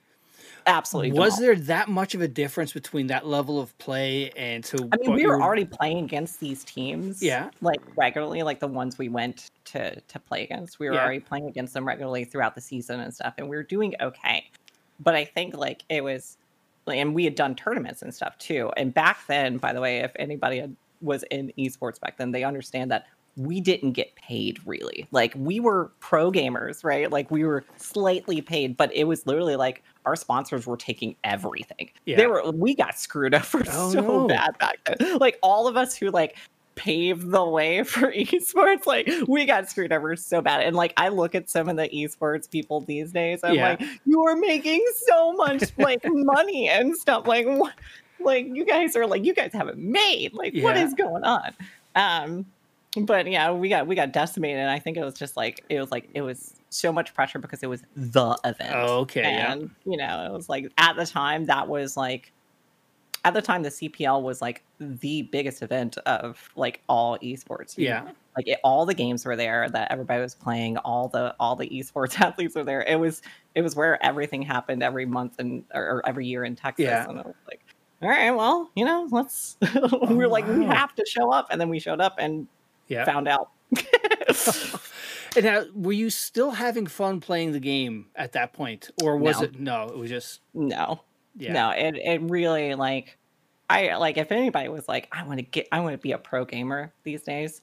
absolutely. 0.66 1.12
Was 1.12 1.38
there 1.38 1.54
that 1.56 1.88
much 1.88 2.14
of 2.14 2.20
a 2.20 2.28
difference 2.28 2.72
between 2.72 3.06
that 3.08 3.26
level 3.26 3.60
of 3.60 3.76
play 3.78 4.30
and 4.36 4.64
to? 4.64 4.88
I 4.92 4.96
mean, 4.98 5.14
we 5.14 5.26
were, 5.26 5.36
were 5.36 5.42
already 5.42 5.64
playing 5.64 6.04
against 6.04 6.40
these 6.40 6.64
teams, 6.64 7.22
yeah, 7.22 7.50
like 7.60 7.80
regularly, 7.96 8.42
like 8.42 8.60
the 8.60 8.66
ones 8.66 8.98
we 8.98 9.08
went 9.08 9.50
to 9.66 10.00
to 10.00 10.18
play 10.18 10.42
against. 10.44 10.78
We 10.78 10.88
were 10.88 10.94
yeah. 10.94 11.02
already 11.02 11.20
playing 11.20 11.46
against 11.46 11.74
them 11.74 11.86
regularly 11.86 12.24
throughout 12.24 12.54
the 12.54 12.60
season 12.60 13.00
and 13.00 13.12
stuff, 13.12 13.34
and 13.38 13.48
we 13.48 13.56
were 13.56 13.62
doing 13.62 13.94
okay. 14.00 14.50
But 15.00 15.14
I 15.14 15.24
think 15.24 15.56
like 15.56 15.82
it 15.88 16.04
was, 16.04 16.36
and 16.86 17.14
we 17.14 17.24
had 17.24 17.34
done 17.34 17.54
tournaments 17.54 18.02
and 18.02 18.14
stuff 18.14 18.36
too. 18.38 18.70
And 18.76 18.92
back 18.92 19.26
then, 19.26 19.58
by 19.58 19.72
the 19.72 19.80
way, 19.80 19.98
if 20.00 20.12
anybody 20.16 20.58
had, 20.58 20.76
was 21.00 21.24
in 21.30 21.52
esports 21.58 22.00
back 22.00 22.16
then, 22.18 22.30
they 22.30 22.44
understand 22.44 22.90
that 22.90 23.06
we 23.46 23.60
didn't 23.60 23.92
get 23.92 24.14
paid 24.16 24.58
really. 24.66 25.06
Like 25.10 25.32
we 25.36 25.60
were 25.60 25.90
pro 26.00 26.30
gamers, 26.30 26.84
right? 26.84 27.10
Like 27.10 27.30
we 27.30 27.44
were 27.44 27.64
slightly 27.76 28.40
paid, 28.42 28.76
but 28.76 28.94
it 28.94 29.04
was 29.04 29.26
literally 29.26 29.56
like 29.56 29.82
our 30.04 30.16
sponsors 30.16 30.66
were 30.66 30.76
taking 30.76 31.16
everything. 31.24 31.90
Yeah. 32.04 32.16
They 32.16 32.26
were 32.26 32.50
we 32.50 32.74
got 32.74 32.98
screwed 32.98 33.34
over 33.40 33.62
oh, 33.70 33.90
so 33.92 34.00
no. 34.00 34.28
bad 34.28 34.58
back 34.58 34.78
then. 34.84 35.18
Like 35.18 35.38
all 35.42 35.66
of 35.66 35.76
us 35.76 35.96
who 35.96 36.10
like 36.10 36.36
paved 36.74 37.30
the 37.30 37.44
way 37.44 37.82
for 37.84 38.12
esports, 38.12 38.86
like 38.86 39.10
we 39.26 39.46
got 39.46 39.70
screwed 39.70 39.92
over 39.92 40.16
so 40.16 40.42
bad. 40.42 40.62
And 40.62 40.76
like 40.76 40.92
I 40.96 41.08
look 41.08 41.34
at 41.34 41.48
some 41.48 41.68
of 41.68 41.76
the 41.76 41.88
esports 41.88 42.50
people 42.50 42.80
these 42.82 43.12
days, 43.12 43.40
I'm 43.42 43.54
yeah. 43.54 43.70
like, 43.70 43.82
you 44.04 44.24
are 44.26 44.36
making 44.36 44.84
so 45.06 45.32
much 45.32 45.62
like 45.78 46.02
money 46.04 46.68
and 46.68 46.96
stuff. 46.96 47.26
Like 47.26 47.46
what 47.46 47.74
like 48.20 48.46
you 48.46 48.66
guys 48.66 48.96
are 48.96 49.06
like 49.06 49.24
you 49.24 49.34
guys 49.34 49.52
haven't 49.54 49.78
made. 49.78 50.34
Like 50.34 50.52
yeah. 50.52 50.64
what 50.64 50.76
is 50.76 50.92
going 50.94 51.24
on? 51.24 51.52
Um 51.94 52.46
but 52.96 53.30
yeah, 53.30 53.52
we 53.52 53.68
got 53.68 53.86
we 53.86 53.94
got 53.94 54.12
decimated. 54.12 54.58
And 54.58 54.70
I 54.70 54.78
think 54.78 54.96
it 54.96 55.04
was 55.04 55.14
just 55.14 55.36
like 55.36 55.64
it 55.68 55.78
was 55.80 55.90
like 55.90 56.08
it 56.14 56.22
was 56.22 56.54
so 56.70 56.92
much 56.92 57.14
pressure 57.14 57.38
because 57.38 57.62
it 57.62 57.68
was 57.68 57.82
the 57.96 58.36
event. 58.44 58.74
Oh, 58.74 58.98
okay. 59.00 59.22
And 59.22 59.62
yeah. 59.84 59.92
you 59.92 59.96
know, 59.96 60.26
it 60.26 60.32
was 60.32 60.48
like 60.48 60.72
at 60.78 60.96
the 60.96 61.06
time 61.06 61.46
that 61.46 61.68
was 61.68 61.96
like 61.96 62.32
at 63.24 63.34
the 63.34 63.42
time 63.42 63.62
the 63.62 63.68
CPL 63.68 64.22
was 64.22 64.40
like 64.40 64.64
the 64.78 65.22
biggest 65.22 65.62
event 65.62 65.98
of 65.98 66.50
like 66.56 66.82
all 66.88 67.18
esports. 67.18 67.74
Yeah. 67.76 68.10
Like 68.36 68.48
it, 68.48 68.58
all 68.64 68.86
the 68.86 68.94
games 68.94 69.24
were 69.24 69.36
there 69.36 69.68
that 69.68 69.92
everybody 69.92 70.22
was 70.22 70.34
playing. 70.34 70.76
All 70.78 71.08
the 71.08 71.34
all 71.38 71.54
the 71.54 71.68
esports 71.68 72.20
athletes 72.20 72.56
were 72.56 72.64
there. 72.64 72.82
It 72.82 72.98
was 72.98 73.22
it 73.54 73.62
was 73.62 73.76
where 73.76 74.02
everything 74.04 74.42
happened 74.42 74.82
every 74.82 75.06
month 75.06 75.38
and 75.38 75.64
or, 75.74 76.02
every 76.06 76.26
year 76.26 76.44
in 76.44 76.56
Texas. 76.56 76.84
Yeah. 76.84 77.08
And 77.08 77.20
I 77.20 77.22
was 77.22 77.34
like, 77.46 77.60
all 78.02 78.08
right, 78.08 78.30
well, 78.30 78.70
you 78.74 78.84
know, 78.84 79.06
let's. 79.10 79.56
we 80.08 80.14
were 80.14 80.28
like, 80.28 80.46
we 80.48 80.64
oh, 80.64 80.68
have 80.68 80.94
to 80.94 81.04
show 81.06 81.30
up, 81.30 81.48
and 81.50 81.60
then 81.60 81.68
we 81.68 81.78
showed 81.78 82.00
up, 82.00 82.14
and 82.18 82.46
yeah. 82.90 83.04
found 83.04 83.28
out. 83.28 83.50
and 85.36 85.44
now, 85.44 85.64
were 85.74 85.92
you 85.92 86.10
still 86.10 86.50
having 86.50 86.86
fun 86.86 87.20
playing 87.20 87.52
the 87.52 87.60
game 87.60 88.06
at 88.16 88.32
that 88.32 88.52
point, 88.52 88.90
or 89.02 89.16
was 89.16 89.38
no. 89.38 89.44
it 89.44 89.60
no? 89.60 89.84
It 89.88 89.96
was 89.96 90.10
just 90.10 90.40
no, 90.52 91.00
yeah. 91.36 91.52
no. 91.52 91.70
It 91.70 91.96
it 91.96 92.20
really 92.22 92.74
like 92.74 93.16
I 93.70 93.96
like 93.96 94.18
if 94.18 94.32
anybody 94.32 94.68
was 94.68 94.88
like 94.88 95.08
I 95.12 95.22
want 95.22 95.38
to 95.38 95.44
get 95.44 95.68
I 95.70 95.80
want 95.80 95.94
to 95.94 95.98
be 95.98 96.12
a 96.12 96.18
pro 96.18 96.44
gamer 96.44 96.92
these 97.04 97.22
days. 97.22 97.62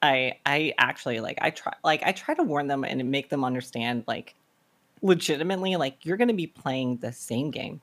I 0.00 0.36
I 0.46 0.74
actually 0.78 1.18
like 1.18 1.38
I 1.40 1.50
try 1.50 1.72
like 1.82 2.02
I 2.04 2.12
try 2.12 2.34
to 2.34 2.44
warn 2.44 2.68
them 2.68 2.84
and 2.84 3.10
make 3.10 3.28
them 3.28 3.44
understand 3.44 4.04
like 4.06 4.34
legitimately 5.02 5.76
like 5.76 6.06
you're 6.06 6.16
going 6.16 6.28
to 6.28 6.34
be 6.34 6.46
playing 6.46 6.98
the 6.98 7.12
same 7.12 7.50
game 7.50 7.80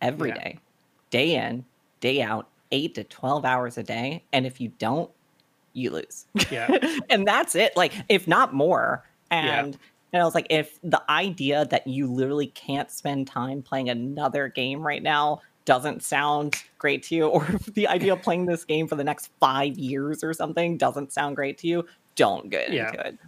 every 0.00 0.30
yeah. 0.30 0.34
day, 0.36 0.58
day 1.10 1.34
in, 1.34 1.64
day 2.00 2.22
out, 2.22 2.48
8 2.70 2.94
to 2.94 3.04
12 3.04 3.44
hours 3.44 3.78
a 3.78 3.82
day, 3.82 4.22
and 4.32 4.46
if 4.46 4.60
you 4.60 4.68
don't 4.78 5.10
you 5.78 5.90
lose. 5.90 6.26
Yeah. 6.50 6.68
and 7.10 7.26
that's 7.26 7.54
it. 7.54 7.76
Like, 7.76 7.92
if 8.08 8.26
not 8.28 8.54
more. 8.54 9.04
And 9.30 9.74
yeah. 9.74 9.80
and 10.12 10.22
I 10.22 10.24
was 10.24 10.34
like, 10.34 10.46
if 10.50 10.78
the 10.82 11.02
idea 11.10 11.66
that 11.66 11.86
you 11.86 12.12
literally 12.12 12.48
can't 12.48 12.90
spend 12.90 13.26
time 13.26 13.62
playing 13.62 13.88
another 13.88 14.48
game 14.48 14.86
right 14.86 15.02
now 15.02 15.42
doesn't 15.64 16.02
sound 16.02 16.56
great 16.78 17.02
to 17.04 17.14
you, 17.14 17.26
or 17.28 17.46
if 17.46 17.66
the 17.66 17.88
idea 17.88 18.12
of 18.14 18.22
playing 18.22 18.46
this 18.46 18.64
game 18.64 18.88
for 18.88 18.96
the 18.96 19.04
next 19.04 19.30
five 19.40 19.78
years 19.78 20.24
or 20.24 20.32
something 20.32 20.76
doesn't 20.76 21.12
sound 21.12 21.36
great 21.36 21.58
to 21.58 21.66
you, 21.66 21.86
don't 22.14 22.50
get 22.50 22.72
yeah. 22.72 22.88
into 22.88 23.06
it. 23.06 23.18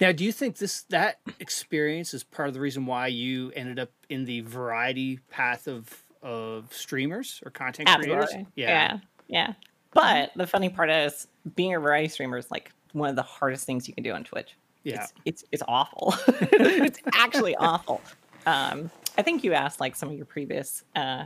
Now, 0.00 0.12
do 0.12 0.24
you 0.24 0.32
think 0.32 0.58
this 0.58 0.82
that 0.90 1.20
experience 1.40 2.12
is 2.12 2.22
part 2.22 2.48
of 2.48 2.54
the 2.54 2.60
reason 2.60 2.84
why 2.86 3.06
you 3.06 3.50
ended 3.56 3.78
up 3.78 3.90
in 4.08 4.24
the 4.24 4.40
variety 4.42 5.20
path 5.30 5.66
of 5.66 6.02
of 6.22 6.72
streamers 6.72 7.40
or 7.44 7.50
content 7.50 7.88
Absolutely. 7.88 8.26
creators? 8.26 8.46
Yeah. 8.56 8.68
yeah. 8.68 8.98
Yeah. 9.28 9.52
But 9.94 10.32
the 10.36 10.46
funny 10.46 10.68
part 10.68 10.90
is 10.90 11.28
being 11.56 11.74
a 11.74 11.80
variety 11.80 12.08
streamer 12.08 12.36
is 12.36 12.50
like 12.50 12.72
one 12.92 13.08
of 13.08 13.16
the 13.16 13.22
hardest 13.22 13.64
things 13.64 13.88
you 13.88 13.94
can 13.94 14.04
do 14.04 14.12
on 14.12 14.24
Twitch. 14.24 14.56
Yeah. 14.82 15.02
It's 15.02 15.12
it's, 15.24 15.44
it's 15.52 15.62
awful. 15.66 16.14
it's 16.28 16.98
actually 17.14 17.56
awful. 17.60 18.00
Um, 18.46 18.90
I 19.16 19.22
think 19.22 19.44
you 19.44 19.54
asked 19.54 19.80
like 19.80 19.96
some 19.96 20.10
of 20.10 20.16
your 20.16 20.26
previous 20.26 20.84
uh, 20.96 21.24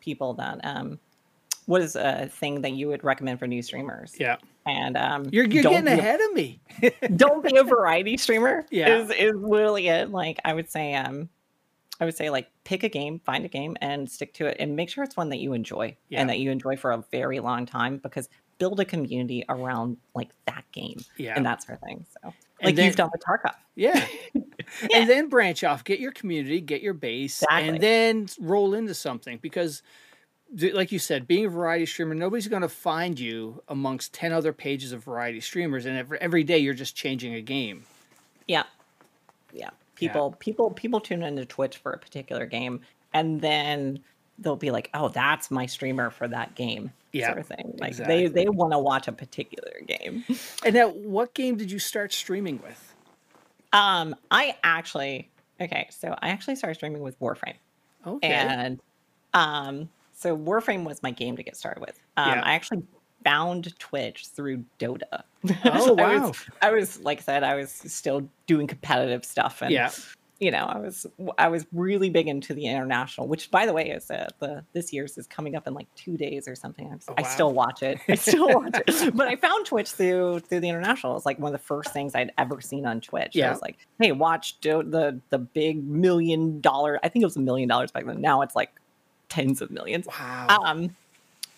people 0.00 0.34
that 0.34 0.60
um, 0.64 0.98
what 1.66 1.80
is 1.80 1.96
a 1.96 2.28
thing 2.28 2.62
that 2.62 2.72
you 2.72 2.88
would 2.88 3.04
recommend 3.04 3.38
for 3.38 3.46
new 3.46 3.62
streamers? 3.62 4.14
Yeah. 4.18 4.36
And 4.66 4.96
um, 4.96 5.26
you're, 5.30 5.44
you're 5.44 5.62
getting 5.62 5.86
ahead 5.86 6.20
a, 6.20 6.24
of 6.24 6.32
me. 6.32 6.60
don't 7.16 7.44
be 7.44 7.56
a 7.56 7.64
variety 7.64 8.16
streamer. 8.16 8.64
Yeah. 8.70 8.96
Is, 8.96 9.10
is 9.10 9.34
literally 9.36 9.88
it. 9.88 10.10
Like 10.10 10.40
I 10.44 10.54
would 10.54 10.70
say, 10.70 10.94
um, 10.94 11.28
I 12.00 12.04
would 12.04 12.16
say 12.16 12.30
like 12.30 12.50
pick 12.64 12.82
a 12.82 12.88
game, 12.88 13.20
find 13.20 13.44
a 13.44 13.48
game 13.48 13.76
and 13.80 14.10
stick 14.10 14.34
to 14.34 14.46
it 14.46 14.56
and 14.58 14.74
make 14.74 14.90
sure 14.90 15.04
it's 15.04 15.16
one 15.16 15.28
that 15.28 15.38
you 15.38 15.52
enjoy 15.52 15.96
yeah. 16.08 16.20
and 16.20 16.28
that 16.28 16.38
you 16.38 16.50
enjoy 16.50 16.76
for 16.76 16.92
a 16.92 17.04
very 17.10 17.40
long 17.40 17.66
time 17.66 17.98
because 17.98 18.28
build 18.58 18.80
a 18.80 18.84
community 18.84 19.44
around 19.48 19.96
like 20.14 20.30
that 20.46 20.64
game 20.72 21.00
yeah. 21.16 21.34
and 21.36 21.46
that 21.46 21.62
sort 21.62 21.78
of 21.78 21.84
thing. 21.84 22.04
So 22.22 22.32
like 22.62 22.76
then, 22.76 22.86
you've 22.86 22.96
done 22.96 23.10
with 23.12 23.22
Tarkov. 23.22 23.54
Yeah. 23.74 24.04
yeah. 24.34 24.42
And 24.94 25.08
then 25.08 25.28
branch 25.28 25.62
off, 25.62 25.84
get 25.84 26.00
your 26.00 26.12
community, 26.12 26.60
get 26.60 26.82
your 26.82 26.94
base, 26.94 27.42
exactly. 27.42 27.68
and 27.68 27.80
then 27.80 28.28
roll 28.40 28.74
into 28.74 28.94
something 28.94 29.38
because 29.40 29.82
like 30.72 30.92
you 30.92 31.00
said, 31.00 31.26
being 31.26 31.46
a 31.46 31.48
variety 31.48 31.86
streamer, 31.86 32.14
nobody's 32.14 32.46
going 32.46 32.62
to 32.62 32.68
find 32.68 33.18
you 33.18 33.62
amongst 33.68 34.12
10 34.14 34.32
other 34.32 34.52
pages 34.52 34.92
of 34.92 35.02
variety 35.02 35.40
streamers. 35.40 35.84
And 35.84 35.96
every, 35.96 36.20
every 36.20 36.44
day 36.44 36.58
you're 36.58 36.74
just 36.74 36.94
changing 36.94 37.34
a 37.34 37.40
game. 37.40 37.84
Yeah. 38.46 38.64
Yeah 39.52 39.70
people 39.94 40.30
yeah. 40.30 40.36
people 40.40 40.70
people 40.70 41.00
tune 41.00 41.22
into 41.22 41.44
twitch 41.44 41.76
for 41.76 41.92
a 41.92 41.98
particular 41.98 42.46
game 42.46 42.80
and 43.12 43.40
then 43.40 43.98
they'll 44.38 44.56
be 44.56 44.70
like 44.70 44.90
oh 44.94 45.08
that's 45.08 45.50
my 45.50 45.66
streamer 45.66 46.10
for 46.10 46.26
that 46.28 46.54
game 46.54 46.92
yeah, 47.12 47.28
sort 47.28 47.38
of 47.38 47.46
thing 47.46 47.74
like 47.78 47.90
exactly. 47.90 48.26
they 48.26 48.44
they 48.44 48.48
want 48.48 48.72
to 48.72 48.78
watch 48.78 49.06
a 49.06 49.12
particular 49.12 49.72
game 49.86 50.24
and 50.64 50.74
now 50.74 50.88
what 50.88 51.32
game 51.34 51.56
did 51.56 51.70
you 51.70 51.78
start 51.78 52.12
streaming 52.12 52.60
with 52.62 52.94
um 53.72 54.14
i 54.30 54.56
actually 54.64 55.28
okay 55.60 55.86
so 55.90 56.14
i 56.20 56.30
actually 56.30 56.56
started 56.56 56.74
streaming 56.74 57.02
with 57.02 57.18
warframe 57.20 57.54
okay 58.06 58.28
and 58.28 58.80
um 59.32 59.88
so 60.12 60.36
warframe 60.36 60.84
was 60.84 61.02
my 61.02 61.12
game 61.12 61.36
to 61.36 61.42
get 61.42 61.56
started 61.56 61.80
with 61.80 62.00
um 62.16 62.30
yeah. 62.30 62.42
i 62.44 62.54
actually 62.54 62.82
found 63.24 63.76
Twitch 63.78 64.26
through 64.28 64.64
Dota. 64.78 65.22
Oh 65.64 65.94
wow! 65.94 66.04
I, 66.04 66.18
was, 66.18 66.44
I 66.62 66.70
was 66.70 67.00
like 67.00 67.18
I 67.18 67.22
said, 67.22 67.42
I 67.42 67.54
was 67.54 67.70
still 67.70 68.28
doing 68.46 68.66
competitive 68.66 69.24
stuff, 69.24 69.62
and 69.62 69.70
yeah. 69.70 69.90
you 70.38 70.50
know, 70.50 70.64
I 70.64 70.78
was 70.78 71.06
I 71.38 71.48
was 71.48 71.66
really 71.72 72.10
big 72.10 72.28
into 72.28 72.54
the 72.54 72.66
international, 72.66 73.26
which 73.26 73.50
by 73.50 73.66
the 73.66 73.72
way 73.72 73.90
is 73.90 74.10
uh, 74.10 74.28
the 74.38 74.64
this 74.72 74.92
year's 74.92 75.18
is 75.18 75.26
coming 75.26 75.56
up 75.56 75.66
in 75.66 75.74
like 75.74 75.86
two 75.94 76.16
days 76.16 76.46
or 76.46 76.54
something. 76.54 76.86
Oh, 76.86 76.98
wow. 77.08 77.14
I 77.18 77.22
still 77.22 77.52
watch 77.52 77.82
it. 77.82 77.98
I 78.08 78.14
still 78.14 78.48
watch 78.48 78.80
it. 78.86 79.16
But 79.16 79.28
I 79.28 79.36
found 79.36 79.66
Twitch 79.66 79.90
through 79.90 80.40
through 80.40 80.60
the 80.60 80.68
international. 80.68 81.12
It 81.12 81.16
was 81.16 81.26
like 81.26 81.38
one 81.38 81.54
of 81.54 81.60
the 81.60 81.66
first 81.66 81.92
things 81.92 82.14
I'd 82.14 82.32
ever 82.38 82.60
seen 82.60 82.86
on 82.86 83.00
Twitch. 83.00 83.34
Yeah. 83.34 83.48
I 83.48 83.50
was 83.50 83.62
like, 83.62 83.78
hey, 84.00 84.12
watch 84.12 84.60
Do- 84.60 84.82
the 84.82 85.20
the 85.30 85.38
big 85.38 85.84
million 85.84 86.60
dollar. 86.60 87.00
I 87.02 87.08
think 87.08 87.22
it 87.22 87.26
was 87.26 87.36
a 87.36 87.40
million 87.40 87.68
dollars 87.68 87.90
back 87.90 88.06
then. 88.06 88.20
Now 88.20 88.42
it's 88.42 88.54
like 88.54 88.70
tens 89.28 89.60
of 89.60 89.70
millions. 89.70 90.06
Wow. 90.06 90.46
Um, 90.64 90.96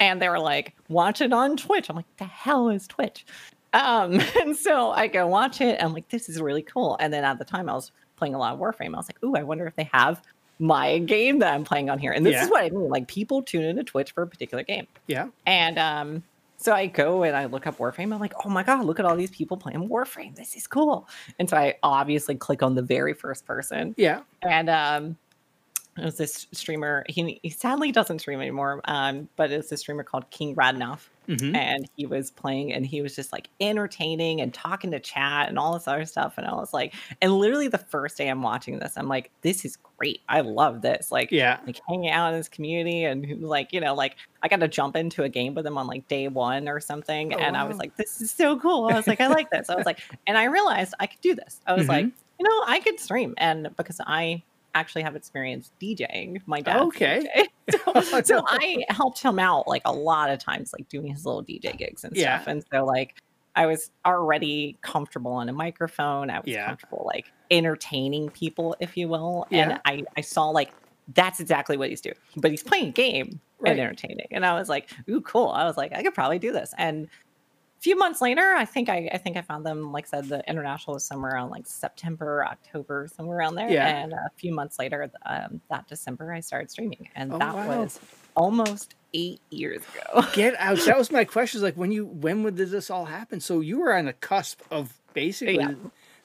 and 0.00 0.20
they 0.20 0.28
were 0.28 0.38
like, 0.38 0.74
watch 0.88 1.20
it 1.20 1.32
on 1.32 1.56
Twitch. 1.56 1.88
I'm 1.90 1.96
like, 1.96 2.16
the 2.18 2.24
hell 2.24 2.68
is 2.68 2.87
Twitch? 2.87 3.24
Um, 3.72 4.20
and 4.40 4.56
so 4.56 4.90
I 4.90 5.06
go 5.06 5.26
watch 5.26 5.61
it. 5.61 5.78
And 5.78 5.82
I'm 5.82 5.92
like, 5.92 6.09
this 6.09 6.28
is 6.28 6.40
really 6.40 6.62
cool. 6.62 6.96
And 7.00 7.12
then 7.12 7.24
at 7.24 7.38
the 7.38 7.44
time, 7.44 7.68
I 7.68 7.74
was 7.74 7.92
playing 8.16 8.35
a 8.35 8.38
lot 8.38 8.54
of 8.54 8.61
Warframe. 8.61 8.94
I 8.94 8.98
was 8.98 9.09
like, 9.09 9.22
ooh, 9.24 9.35
I 9.37 9.42
wonder 9.42 9.66
if 9.66 9.76
they 9.76 9.88
have 9.92 10.22
my 10.59 10.98
game 11.00 11.38
that 11.40 11.52
I'm 11.52 11.64
playing 11.64 11.90
on 11.90 11.98
here. 11.98 12.12
And 12.12 12.24
this 12.24 12.32
Yeah. 12.32 12.44
is 12.44 12.50
what 12.50 12.64
I 12.64 12.70
mean. 12.70 12.88
Like 12.88 13.09
people 13.09 13.42
tune 13.42 13.64
into 13.64 13.85
Twitch 13.85 14.12
for 14.12 14.22
a 14.22 14.26
particular 14.26 14.62
game. 14.62 14.87
Yeah. 15.06 15.28
And 15.44 15.78
um, 15.78 16.22
so 16.56 16.72
I 16.72 16.87
go 16.87 17.24
and 17.24 17.37
I 17.37 17.44
look 17.44 17.66
up 17.66 17.76
Warframe. 17.76 18.14
I'm 18.14 18.20
like, 18.20 18.32
oh 18.44 18.48
my 18.48 18.62
God, 18.62 18.87
look 18.87 18.98
at 18.98 19.04
all 19.04 19.16
these 19.16 19.30
people 19.30 19.59
playing 19.59 19.87
Warframe. 19.88 20.35
This 20.35 20.56
is 20.56 20.66
cool. 20.66 21.06
And 21.38 21.50
so 21.50 21.59
I 21.59 21.74
obviously 21.82 22.37
click 22.37 22.62
on 22.62 22.74
the 22.74 22.80
very 22.82 23.12
first 23.12 23.44
person. 23.44 23.94
Yeah. 23.98 24.20
And 24.42 24.70
um, 24.70 25.16
it 25.96 26.04
was 26.04 26.16
this 26.16 26.46
streamer. 26.52 27.04
He, 27.09 27.40
he 27.42 27.50
sadly 27.50 27.92
doesn't 27.92 28.18
stream 28.20 28.40
anymore. 28.40 28.80
Um, 28.85 29.28
but 29.37 29.50
it's 29.50 29.70
a 29.72 29.76
streamer 29.76 30.02
called 30.02 30.28
King 30.30 30.54
Radnoff, 30.54 31.09
hmm 31.26 31.56
and 31.56 31.88
he 31.96 32.06
was 32.06 32.30
playing, 32.30 32.72
and 32.72 32.87
he 32.87 33.02
was 33.02 33.16
just 33.16 33.32
like 33.32 33.48
entertaining 33.61 34.40
and 34.40 34.54
talking 34.54 34.90
to 34.92 35.00
chat 35.00 35.48
and 35.48 35.59
all 35.59 35.72
this 35.74 35.88
other 35.88 36.04
stuff. 36.04 36.35
And 36.38 36.46
I 36.46 36.54
was 36.54 36.72
like, 36.72 36.94
and 37.20 37.32
literally 37.32 37.68
the 37.68 37.78
first 37.78 38.16
day 38.16 38.28
I'm 38.28 38.42
watching 38.42 38.78
this, 38.78 38.94
I'm 38.96 39.09
like, 39.09 39.30
this 39.42 39.64
is 39.64 39.76
great. 39.98 40.20
I 40.28 40.42
love 40.42 40.82
this. 40.82 41.11
Like, 41.11 41.32
Yeah. 41.32 41.59
like 41.66 41.80
hanging 41.88 42.11
out 42.11 42.32
in 42.32 42.38
this 42.38 42.48
community 42.48 43.04
and 43.04 43.40
like 43.42 43.72
you 43.72 43.80
know 43.80 43.94
like 43.94 44.16
i 44.42 44.48
got 44.48 44.61
to 44.61 44.68
jump 44.68 44.94
into 44.96 45.22
a 45.24 45.28
game 45.28 45.54
with 45.54 45.66
him 45.66 45.76
on 45.78 45.87
like 45.87 46.06
day 46.09 46.28
one 46.28 46.68
or 46.68 46.78
something 46.80 47.35
Oh, 47.35 47.38
and 47.38 47.56
i 47.56 47.64
was 47.64 47.78
like 47.78 47.96
this 47.96 48.20
is 48.20 48.30
so 48.30 48.59
cool 48.61 48.87
i 48.87 48.94
was 48.94 49.06
like 49.06 49.20
i 49.20 49.26
like 49.26 49.50
this 49.50 49.68
i 49.70 49.74
was 49.74 49.87
like 49.87 50.00
and 50.26 50.37
i 50.38 50.44
realized 50.44 50.94
i 51.00 51.06
could 51.06 51.20
do 51.22 51.35
this 51.35 51.61
i 51.66 51.72
was 51.72 51.88
like 51.88 52.04
Mhm. 52.06 52.12
you 52.38 52.48
know 52.48 52.64
i 52.66 52.80
could 52.80 53.00
stream 53.00 53.35
and 53.38 53.74
because 53.76 54.00
i 54.06 54.42
actually 54.78 55.02
have 55.02 55.16
experience 55.16 55.72
djing 55.80 56.40
my 56.46 56.60
dad 56.60 56.80
Okay. 56.82 57.26
so, 57.70 58.20
so 58.24 58.44
i 58.48 58.84
helped 58.90 59.20
him 59.22 59.38
out 59.38 59.66
like 59.66 59.82
a 59.84 59.92
lot 59.92 60.30
of 60.30 60.38
times 60.38 60.72
like 60.72 60.88
doing 60.88 61.06
his 61.08 61.24
little 61.26 61.42
dj 61.42 61.76
gigs 61.76 62.04
and 62.04 62.14
Yeah. 62.16 62.36
stuff 62.38 62.48
and 62.48 62.64
so 62.72 62.84
like 62.84 63.16
I 63.58 63.64
was 63.64 63.90
already 64.04 64.76
comfortable 64.82 65.32
on 65.32 65.48
a 65.48 65.52
microphone. 65.54 66.28
I 66.28 66.40
was 66.40 66.46
Yeah. 66.48 66.66
comfortable 66.66 67.04
like 67.14 67.32
entertaining 67.50 68.28
people, 68.28 68.76
if 68.80 68.98
you 68.98 69.08
will. 69.08 69.46
Yeah. 69.48 69.62
And 69.62 69.80
I, 69.86 70.04
I 70.14 70.20
saw 70.20 70.50
like 70.50 70.70
that's 71.14 71.40
exactly 71.40 71.78
what 71.78 71.88
he's 71.88 72.02
doing. 72.02 72.16
But 72.36 72.50
he's 72.50 72.62
playing 72.62 72.88
a 72.88 72.92
game 72.92 73.40
Right. 73.58 73.70
and 73.70 73.80
entertaining. 73.80 74.26
And 74.30 74.44
I 74.44 74.52
was 74.58 74.68
like, 74.68 74.90
ooh, 75.08 75.22
cool. 75.22 75.48
I 75.48 75.64
was 75.64 75.78
like, 75.78 75.92
I 75.94 76.02
could 76.02 76.12
probably 76.12 76.38
do 76.38 76.52
this. 76.52 76.74
And 76.76 77.08
few 77.87 77.96
months 77.96 78.20
later, 78.20 78.42
I 78.55 78.64
think 78.64 78.88
I, 78.88 79.09
I 79.12 79.18
think 79.18 79.37
I 79.37 79.42
found 79.42 79.64
them, 79.64 79.92
like 79.92 80.07
I 80.07 80.18
said, 80.18 80.29
the 80.29 80.42
international 80.51 80.94
was 80.94 81.05
somewhere 81.05 81.31
around 81.35 81.51
like 81.51 81.68
September, 81.68 82.44
October, 82.44 83.09
somewhere 83.14 83.38
around 83.38 83.55
there. 83.55 83.70
Yeah. 83.70 83.87
And 83.87 84.12
a 84.12 84.29
few 84.37 84.53
months 84.53 84.79
later, 84.81 85.09
um, 85.25 85.61
that 85.70 85.87
December, 85.87 86.33
I 86.33 86.40
started 86.40 86.68
streaming. 86.68 87.09
And 87.14 87.33
Oh, 87.33 87.38
that 87.38 87.55
wow. 87.55 87.83
was 87.83 88.01
almost 88.35 88.96
eight 89.14 89.40
years 89.51 89.83
ago. 89.94 90.27
Get 90.33 90.55
out. 90.59 90.79
That 90.81 90.99
was 90.99 91.12
my 91.12 91.25
question. 91.25 91.59
Is 91.59 91.62
like 91.62 91.77
when 91.77 91.92
you 91.92 92.07
when 92.07 92.42
would 92.42 92.57
this 92.57 92.90
all 92.90 93.05
happen? 93.05 93.38
So 93.40 93.61
you 93.61 93.79
were 93.79 93.94
on 93.96 94.07
the 94.07 94.12
cusp 94.14 94.62
of 94.70 94.92
basically. 95.14 95.59
Yeah. 95.59 95.75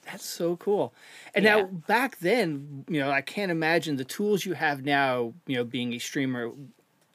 That's 0.06 0.24
so 0.26 0.56
cool. 0.56 0.92
And 1.32 1.44
Yeah. 1.44 1.58
now 1.58 1.64
back 1.66 2.18
then, 2.18 2.84
you 2.88 2.98
know, 2.98 3.12
I 3.12 3.20
can't 3.20 3.52
imagine 3.52 3.94
the 3.96 4.04
tools 4.04 4.44
you 4.44 4.54
have 4.54 4.84
now. 4.84 5.32
You 5.46 5.58
know, 5.58 5.64
being 5.64 5.92
a 5.92 5.98
streamer. 5.98 6.50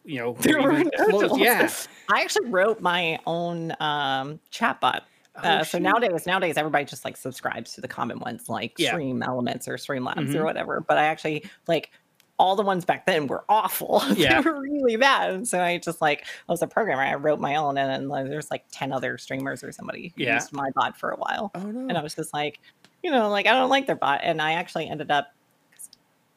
You 0.08 0.20
know, 0.20 0.34
There 0.40 0.62
were 0.62 0.84
no 1.10 1.36
yeah. 1.36 1.70
I 2.10 2.22
actually 2.22 2.50
wrote 2.50 2.80
my 2.82 3.20
own 3.28 3.72
um, 3.82 4.40
chatbot. 4.52 5.02
Oh, 5.36 5.42
Uh, 5.48 5.64
so 5.64 5.78
nowadays, 5.78 6.26
nowadays 6.26 6.56
everybody 6.58 6.86
just 6.86 7.04
like 7.06 7.18
subscribes 7.18 7.74
to 7.74 7.82
the 7.82 7.88
common 7.90 8.20
ones 8.20 8.48
like 8.50 8.74
Yeah. 8.78 8.92
Stream 8.92 9.22
Elements 9.22 9.68
or 9.68 9.76
Streamlabs 9.76 10.30
Mhm. 10.30 10.36
or 10.36 10.46
whatever. 10.46 10.80
But 10.80 10.98
I 10.98 11.04
actually 11.06 11.44
like 11.68 11.92
all 12.40 12.56
the 12.56 12.64
ones 12.64 12.86
back 12.86 13.06
then 13.06 13.28
were 13.28 13.44
awful. 13.50 14.02
Yeah. 14.16 14.42
they 14.42 14.50
were 14.50 14.62
really 14.62 14.96
bad. 14.96 15.32
And 15.34 15.48
so 15.48 15.60
I 15.62 15.78
just 15.78 16.00
like 16.02 16.26
I 16.48 16.52
was 16.52 16.62
a 16.62 16.68
programmer. 16.68 17.04
I 17.04 17.16
wrote 17.16 17.40
my 17.42 17.56
own, 17.58 17.78
and 17.78 17.90
then 17.92 18.08
like, 18.08 18.28
there's 18.30 18.50
like 18.50 18.64
ten 18.72 18.94
other 18.94 19.18
streamers 19.18 19.62
or 19.64 19.72
somebody 19.74 20.14
who 20.16 20.24
Yeah. 20.24 20.36
used 20.36 20.54
my 20.54 20.70
bot 20.74 20.98
for 20.98 21.10
a 21.12 21.18
while. 21.18 21.52
Oh 21.54 21.60
no. 21.70 21.82
And 21.90 21.98
I 21.98 22.02
was 22.02 22.16
just 22.16 22.34
like, 22.34 22.60
you 23.04 23.12
know, 23.12 23.30
like 23.30 23.46
I 23.46 23.52
don't 23.52 23.70
like 23.70 23.88
their 23.88 23.96
bot. 23.98 24.22
And 24.24 24.42
I 24.42 24.54
actually 24.54 24.88
ended 24.88 25.12
up 25.12 25.34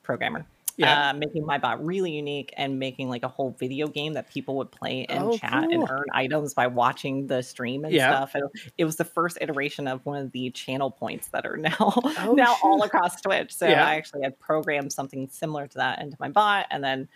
programmer. 0.03 0.45
Yeah. 0.81 1.11
Uh, 1.11 1.13
making 1.13 1.45
my 1.45 1.59
bot 1.59 1.85
really 1.85 2.11
unique 2.11 2.55
and 2.57 2.79
making 2.79 3.11
like 3.11 3.23
a 3.23 3.29
whole 3.29 3.55
video 3.61 3.87
game 3.87 4.15
that 4.15 4.31
people 4.31 4.57
would 4.57 4.71
play 4.71 5.05
and 5.11 5.25
Oh, 5.25 5.37
chat 5.37 5.65
and 5.71 5.85
earn 5.91 6.05
items 6.15 6.55
by 6.55 6.67
watching 6.69 7.27
the 7.27 7.43
stream 7.43 7.85
and 7.85 7.93
Yeah. 7.93 8.09
stuff. 8.09 8.35
And 8.35 8.45
it 8.79 8.87
was 8.87 8.97
the 8.97 9.05
first 9.05 9.37
iteration 9.43 9.87
of 9.87 10.05
one 10.07 10.17
of 10.19 10.33
the 10.33 10.49
channel 10.51 10.91
points 10.91 11.29
that 11.29 11.45
are 11.45 11.57
now 11.69 11.77
Oh, 11.79 12.33
now 12.35 12.57
all 12.63 12.83
across 12.83 13.21
Twitch. 13.21 13.55
So 13.55 13.69
Yeah. 13.69 13.85
I 13.85 13.97
actually 13.97 14.23
had 14.23 14.39
programmed 14.41 14.91
something 14.93 15.29
similar 15.29 15.67
to 15.67 15.77
that 15.79 16.01
into 16.01 16.17
my 16.19 16.31
bot, 16.31 16.67
and 16.71 16.83
then 16.83 17.07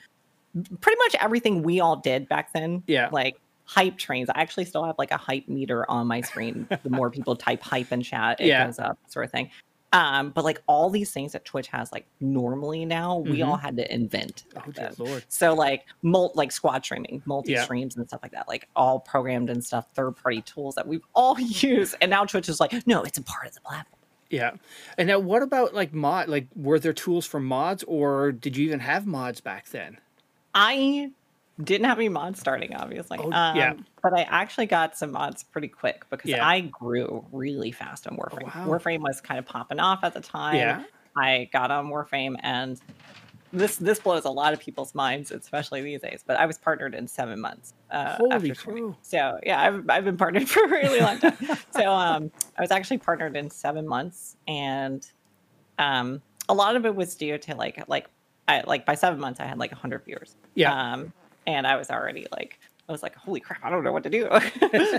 pretty 0.82 0.98
much 0.98 1.16
everything 1.20 1.62
we 1.62 1.80
all 1.80 1.96
did 1.96 2.28
back 2.28 2.52
then, 2.52 2.82
Yeah. 2.86 3.08
like 3.12 3.34
hype 3.64 3.96
trains. 3.96 4.28
I 4.28 4.42
actually 4.42 4.66
still 4.66 4.84
have 4.84 4.96
like 4.98 5.10
a 5.10 5.16
hype 5.16 5.48
meter 5.48 5.90
on 5.90 6.06
my 6.06 6.20
screen. 6.20 6.68
the 6.82 6.90
more 6.90 7.10
people 7.10 7.34
type 7.34 7.62
hype 7.62 7.90
in 7.92 8.02
chat, 8.02 8.40
it 8.40 8.48
Yeah. 8.48 8.66
goes 8.66 8.78
up, 8.78 8.98
sort 9.08 9.24
of 9.24 9.32
thing. 9.32 9.50
Um, 9.94 10.30
but 10.30 10.44
like 10.44 10.60
all 10.66 10.90
these 10.90 11.12
things 11.12 11.32
that 11.32 11.44
Twitch 11.44 11.68
has 11.68 11.92
like 11.92 12.04
normally 12.20 12.84
now, 12.84 13.18
we 13.18 13.38
Mhm. 13.38 13.46
all 13.46 13.56
had 13.56 13.76
to 13.76 13.94
invent. 13.94 14.42
Oh 14.56 14.62
lord. 14.98 15.24
So 15.28 15.54
like 15.54 15.84
mul- 16.02 16.32
like 16.34 16.50
squad 16.50 16.84
streaming, 16.84 17.22
multi 17.26 17.56
streams 17.56 17.96
and 17.96 18.06
stuff 18.08 18.20
like 18.22 18.32
that, 18.32 18.48
like 18.48 18.68
all 18.74 18.98
programmed 18.98 19.50
and 19.50 19.64
stuff, 19.64 19.86
third 19.94 20.16
party 20.16 20.42
tools 20.42 20.74
that 20.74 20.86
we've 20.88 21.04
all 21.14 21.38
used. 21.40 21.94
And 22.00 22.10
now 22.10 22.24
Twitch 22.24 22.48
is 22.48 22.58
like, 22.58 22.86
no, 22.86 23.02
it's 23.04 23.18
a 23.18 23.22
part 23.22 23.46
of 23.46 23.54
the 23.54 23.60
platform. 23.60 24.00
Yeah. 24.30 24.52
And 24.98 25.06
now 25.06 25.20
what 25.20 25.42
about 25.42 25.74
like 25.74 25.92
mod 25.94 26.28
like 26.28 26.48
were 26.56 26.80
there 26.80 26.92
tools 26.92 27.24
for 27.24 27.38
mods 27.38 27.84
or 27.84 28.32
did 28.32 28.56
you 28.56 28.66
even 28.66 28.80
have 28.80 29.06
mods 29.06 29.40
back 29.40 29.68
then? 29.68 29.98
I 30.54 31.12
didn't 31.62 31.86
have 31.86 31.98
any 31.98 32.08
mods 32.08 32.40
starting, 32.40 32.74
obviously. 32.74 33.18
Oh, 33.20 33.30
yeah. 33.30 33.70
Um, 33.72 33.86
But 34.02 34.12
I 34.14 34.22
actually 34.22 34.66
got 34.66 34.96
some 34.96 35.12
mods 35.12 35.44
pretty 35.44 35.68
quick 35.68 36.04
because 36.10 36.30
Yeah. 36.30 36.46
I 36.46 36.60
grew 36.62 37.24
really 37.32 37.70
fast 37.70 38.06
on 38.08 38.16
Warframe. 38.16 38.44
wow. 38.54 38.66
Warframe 38.66 39.00
was 39.00 39.20
kind 39.20 39.38
of 39.38 39.46
popping 39.46 39.78
off 39.78 40.02
at 40.02 40.14
the 40.14 40.20
time. 40.20 40.56
Yeah. 40.56 40.82
I 41.16 41.48
got 41.52 41.70
on 41.70 41.86
Warframe 41.88 42.34
and 42.40 42.80
this 43.52 43.76
this 43.76 44.00
blows 44.00 44.24
a 44.24 44.30
lot 44.30 44.52
of 44.52 44.58
people's 44.58 44.96
minds, 44.96 45.30
especially 45.30 45.80
these 45.80 46.00
days. 46.00 46.24
But 46.26 46.38
I 46.40 46.46
was 46.46 46.58
partnered 46.58 46.92
in 46.92 47.06
seven 47.06 47.40
months. 47.40 47.72
Uh, 47.88 48.16
Holy 48.16 48.50
crow. 48.52 48.96
So 49.02 49.38
yeah, 49.44 49.62
I've 49.62 49.88
I've 49.88 50.04
been 50.04 50.16
partnered 50.16 50.48
for 50.54 50.64
a 50.64 50.68
really 50.68 50.98
long 51.00 51.18
time. 51.20 51.36
so 51.70 51.92
um, 51.92 52.32
I 52.58 52.62
was 52.62 52.72
actually 52.72 52.98
partnered 52.98 53.36
in 53.36 53.48
seven 53.50 53.86
months, 53.86 54.36
and 54.48 55.08
um, 55.78 56.20
a 56.48 56.54
lot 56.54 56.74
of 56.74 56.84
it 56.84 56.96
was 56.96 57.14
due 57.14 57.38
to 57.38 57.54
like 57.54 57.80
like 57.88 58.08
I 58.48 58.64
like 58.66 58.84
by 58.84 58.96
seven 58.96 59.20
months 59.20 59.38
I 59.38 59.44
had 59.46 59.56
like 59.58 59.70
hundred 59.72 60.04
viewers. 60.04 60.34
Yeah. 60.56 60.72
Um, 60.94 61.12
and 61.46 61.66
I 61.66 61.76
was 61.76 61.90
already 61.90 62.26
like 62.36 62.58
I 62.88 62.92
was 62.92 63.02
like, 63.02 63.14
holy 63.16 63.40
crap, 63.40 63.64
I 63.64 63.70
don't 63.70 63.82
know 63.82 63.92
what 63.92 64.02
to 64.02 64.10
do 64.10 64.28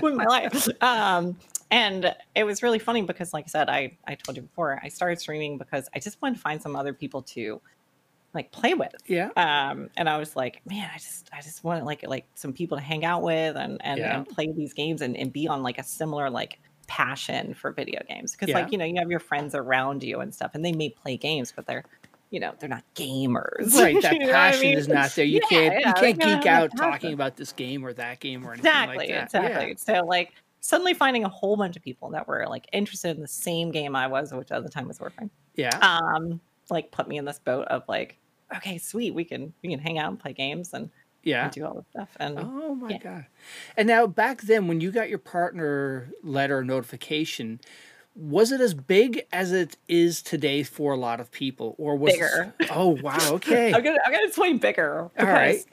with 0.02 0.14
my 0.14 0.24
life. 0.24 0.68
Um, 0.82 1.36
and 1.70 2.14
it 2.34 2.44
was 2.44 2.62
really 2.62 2.78
funny 2.78 3.02
because, 3.02 3.32
like 3.32 3.44
I 3.46 3.48
said, 3.48 3.68
I 3.68 3.96
I 4.06 4.14
told 4.14 4.36
you 4.36 4.42
before, 4.42 4.78
I 4.82 4.88
started 4.88 5.20
streaming 5.20 5.58
because 5.58 5.88
I 5.94 5.98
just 5.98 6.20
wanted 6.22 6.36
to 6.36 6.40
find 6.40 6.60
some 6.62 6.76
other 6.76 6.92
people 6.92 7.22
to 7.22 7.60
like 8.34 8.52
play 8.52 8.74
with 8.74 8.92
Yeah. 9.06 9.30
um 9.36 9.88
and 9.96 10.10
i 10.10 10.18
was 10.18 10.36
like 10.36 10.60
man 10.68 10.90
i 10.94 10.98
just 10.98 11.30
i 11.32 11.40
just 11.40 11.64
want 11.64 11.86
like 11.86 12.06
like 12.06 12.26
some 12.34 12.52
people 12.52 12.76
to 12.76 12.82
hang 12.82 13.02
out 13.02 13.22
with 13.22 13.56
and 13.56 13.80
and, 13.82 13.98
Yeah. 13.98 14.14
and 14.18 14.28
play 14.28 14.52
these 14.52 14.74
games 14.74 15.00
and, 15.00 15.16
and 15.16 15.32
be 15.32 15.48
on 15.48 15.62
like 15.62 15.78
a 15.78 15.82
similar 15.82 16.28
like 16.28 16.58
passion 16.86 17.54
for 17.54 17.70
video 17.72 18.00
games 18.06 18.32
because 18.32 18.50
Yeah. 18.50 18.58
like 18.60 18.72
you 18.72 18.78
know 18.78 18.84
you 18.84 18.96
have 18.98 19.10
your 19.10 19.20
friends 19.20 19.54
around 19.54 20.02
you 20.02 20.20
and 20.20 20.34
stuff 20.34 20.50
and 20.54 20.62
they 20.62 20.72
may 20.72 20.90
play 20.90 21.16
games 21.16 21.50
but 21.56 21.66
they're 21.66 21.84
you 22.30 22.40
know 22.40 22.54
they're 22.58 22.68
not 22.68 22.84
gamers 22.94 23.72
Right, 23.74 24.00
that 24.02 24.12
You 24.12 24.18
know 24.20 24.26
what 24.26 24.34
I 24.34 24.50
passion 24.50 24.62
mean? 24.62 24.78
is 24.78 24.88
not 24.88 25.14
there. 25.14 25.24
You 25.24 25.40
Yeah, 25.42 25.48
can't 25.48 25.74
yeah, 25.80 25.88
you 25.88 25.94
can't 25.94 26.20
geek 26.20 26.46
out 26.46 26.76
talking 26.76 27.12
about 27.12 27.36
this 27.36 27.52
game 27.52 27.84
or 27.86 27.92
that 27.94 28.20
game 28.20 28.44
or 28.44 28.52
anything 28.52 28.66
exactly 28.70 28.96
like 28.96 29.08
that. 29.08 29.22
exactly 29.24 29.76
so 29.76 30.04
like 30.04 30.32
suddenly 30.60 30.94
finding 30.94 31.24
a 31.24 31.28
whole 31.28 31.56
bunch 31.56 31.76
of 31.76 31.82
people 31.82 32.10
that 32.10 32.26
were 32.26 32.44
like 32.48 32.66
interested 32.72 33.14
in 33.16 33.22
the 33.22 33.28
same 33.28 33.70
game 33.70 33.94
i 33.94 34.06
was 34.06 34.32
which 34.32 34.50
at 34.50 34.62
the 34.64 34.68
time 34.68 34.88
was 34.88 34.98
warframe 34.98 35.30
Yeah. 35.54 35.78
um 35.80 36.40
like 36.70 36.90
put 36.90 37.06
me 37.06 37.16
in 37.18 37.24
this 37.24 37.38
boat 37.38 37.68
of 37.68 37.84
like 37.88 38.18
okay 38.56 38.76
sweet 38.78 39.14
we 39.14 39.24
can 39.24 39.52
we 39.62 39.68
can 39.70 39.78
hang 39.78 39.98
out 39.98 40.08
and 40.10 40.18
play 40.18 40.32
games 40.32 40.72
and, 40.74 40.90
yeah. 41.22 41.44
and 41.44 41.52
do 41.52 41.64
all 41.64 41.74
this 41.74 41.84
stuff 41.90 42.08
and 42.18 42.38
Oh 42.40 42.74
my 42.74 42.98
god! 42.98 43.26
And 43.76 43.86
now 43.88 44.06
back 44.08 44.42
then, 44.42 44.66
when 44.66 44.80
you 44.80 44.90
got 44.90 45.08
your 45.08 45.18
partner 45.18 46.10
letter 46.22 46.62
notification, 46.64 47.60
was 48.16 48.50
it 48.52 48.60
as 48.60 48.72
big 48.74 49.22
as 49.32 49.52
it 49.52 49.76
is 49.88 50.22
today 50.22 50.62
for 50.62 50.92
a 50.92 50.96
lot 50.96 51.20
of 51.20 51.30
people, 51.30 51.74
or 51.78 51.96
was 51.96 52.14
it- 52.14 52.20
Bigger. 52.20 52.54
oh 52.70 52.96
wow! 53.02 53.16
Okay. 53.32 53.72
I'm 53.72 53.82
gonna 53.82 53.98
I'm 54.06 54.12
gonna 54.12 54.26
explain 54.26 54.58
bigger 54.58 55.10
because 55.14 55.28
right. 55.32 55.64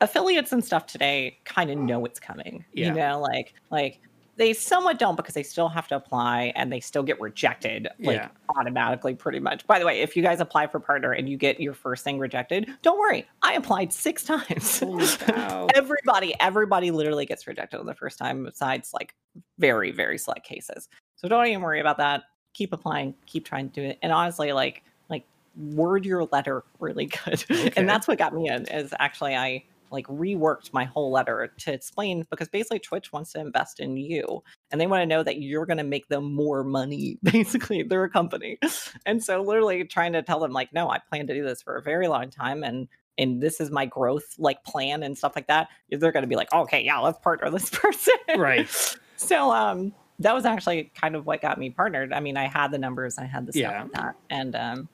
affiliates 0.00 0.52
and 0.52 0.64
stuff 0.64 0.86
today 0.86 1.38
kind 1.44 1.70
of 1.70 1.78
know 1.78 2.04
it's 2.04 2.18
coming. 2.20 2.64
Yeah. 2.72 2.88
You 2.88 2.94
know, 2.94 3.20
like 3.20 3.54
like 3.70 4.00
they 4.36 4.52
somewhat 4.52 5.00
don't 5.00 5.16
because 5.16 5.34
they 5.34 5.42
still 5.42 5.68
have 5.68 5.88
to 5.88 5.96
apply 5.96 6.52
and 6.54 6.72
they 6.72 6.78
still 6.78 7.02
get 7.02 7.20
rejected 7.20 7.88
like 7.98 8.18
Yeah. 8.18 8.28
automatically 8.56 9.14
pretty 9.16 9.40
much. 9.40 9.66
By 9.66 9.80
the 9.80 9.84
way, 9.86 10.00
if 10.00 10.16
you 10.16 10.22
guys 10.22 10.38
apply 10.40 10.68
for 10.68 10.78
partner 10.78 11.10
and 11.10 11.28
you 11.28 11.36
get 11.36 11.58
your 11.60 11.74
first 11.74 12.04
thing 12.04 12.20
rejected, 12.20 12.68
don't 12.82 13.00
worry. 13.00 13.26
I 13.42 13.54
applied 13.54 13.92
six 13.92 14.22
times. 14.24 14.80
Everybody, 15.74 16.34
everybody 16.38 16.92
literally 16.92 17.26
gets 17.26 17.48
rejected 17.48 17.80
on 17.80 17.86
the 17.86 17.94
first 17.94 18.16
time, 18.16 18.44
besides 18.44 18.92
like 18.94 19.12
very, 19.58 19.90
very 19.90 20.18
select 20.18 20.46
cases. 20.46 20.88
So 21.18 21.28
don't 21.28 21.46
even 21.46 21.60
worry 21.60 21.80
about 21.80 21.98
that. 21.98 22.24
Keep 22.54 22.72
applying, 22.72 23.14
keep 23.26 23.44
trying 23.44 23.68
to 23.70 23.80
do 23.80 23.86
it. 23.86 23.98
And 24.02 24.12
honestly, 24.12 24.52
like 24.52 24.82
like 25.10 25.24
word 25.56 26.06
your 26.06 26.24
letter 26.24 26.64
really 26.78 27.06
good. 27.06 27.44
Okay. 27.50 27.72
And 27.76 27.88
that's 27.88 28.08
what 28.08 28.18
got 28.18 28.34
me 28.34 28.48
in 28.48 28.66
is 28.66 28.94
actually 28.98 29.36
I 29.36 29.64
like 29.90 30.06
reworked 30.06 30.72
my 30.72 30.84
whole 30.84 31.10
letter 31.10 31.52
to 31.58 31.72
explain 31.72 32.26
because 32.30 32.48
basically 32.48 32.78
Twitch 32.78 33.12
wants 33.12 33.32
to 33.32 33.40
invest 33.40 33.80
in 33.80 33.96
you 33.96 34.42
and 34.70 34.80
they 34.80 34.86
want 34.86 35.00
to 35.02 35.06
know 35.06 35.22
that 35.22 35.40
you're 35.40 35.66
going 35.66 35.78
to 35.78 35.84
make 35.84 36.08
them 36.08 36.32
more 36.32 36.62
money. 36.62 37.18
Basically, 37.22 37.82
they're 37.82 38.04
a 38.04 38.10
company. 38.10 38.58
And 39.06 39.22
so 39.24 39.42
literally 39.42 39.84
trying 39.84 40.12
to 40.12 40.22
tell 40.22 40.40
them 40.40 40.52
like, 40.52 40.72
no, 40.72 40.90
I 40.90 40.98
plan 40.98 41.26
to 41.26 41.34
do 41.34 41.42
this 41.42 41.62
for 41.62 41.76
a 41.76 41.82
very 41.82 42.08
long 42.08 42.30
time 42.30 42.62
and 42.62 42.88
and 43.16 43.42
this 43.42 43.60
is 43.60 43.70
my 43.72 43.84
growth 43.84 44.36
like 44.38 44.62
plan 44.62 45.02
and 45.02 45.18
stuff 45.18 45.32
like 45.34 45.48
that. 45.48 45.68
They're 45.90 46.12
going 46.12 46.22
to 46.22 46.28
be 46.28 46.36
like, 46.36 46.52
okay, 46.52 46.84
yeah, 46.84 47.00
let's 47.00 47.18
partner 47.18 47.50
this 47.50 47.68
person. 47.72 48.14
Right. 48.36 48.68
so 49.16 49.50
um 49.50 49.92
that 50.20 50.34
was 50.34 50.44
actually 50.44 50.90
kind 50.94 51.14
of 51.14 51.26
what 51.26 51.40
got 51.40 51.58
me 51.58 51.70
partnered. 51.70 52.12
I 52.12 52.20
mean, 52.20 52.36
I 52.36 52.46
had 52.48 52.68
the 52.72 52.78
numbers, 52.78 53.18
I 53.18 53.24
had 53.24 53.46
the 53.46 53.52
stuff 53.52 53.62
Yeah. 53.62 53.82
like 53.82 53.92
that. 53.92 54.16
And 54.30 54.56
um 54.56 54.88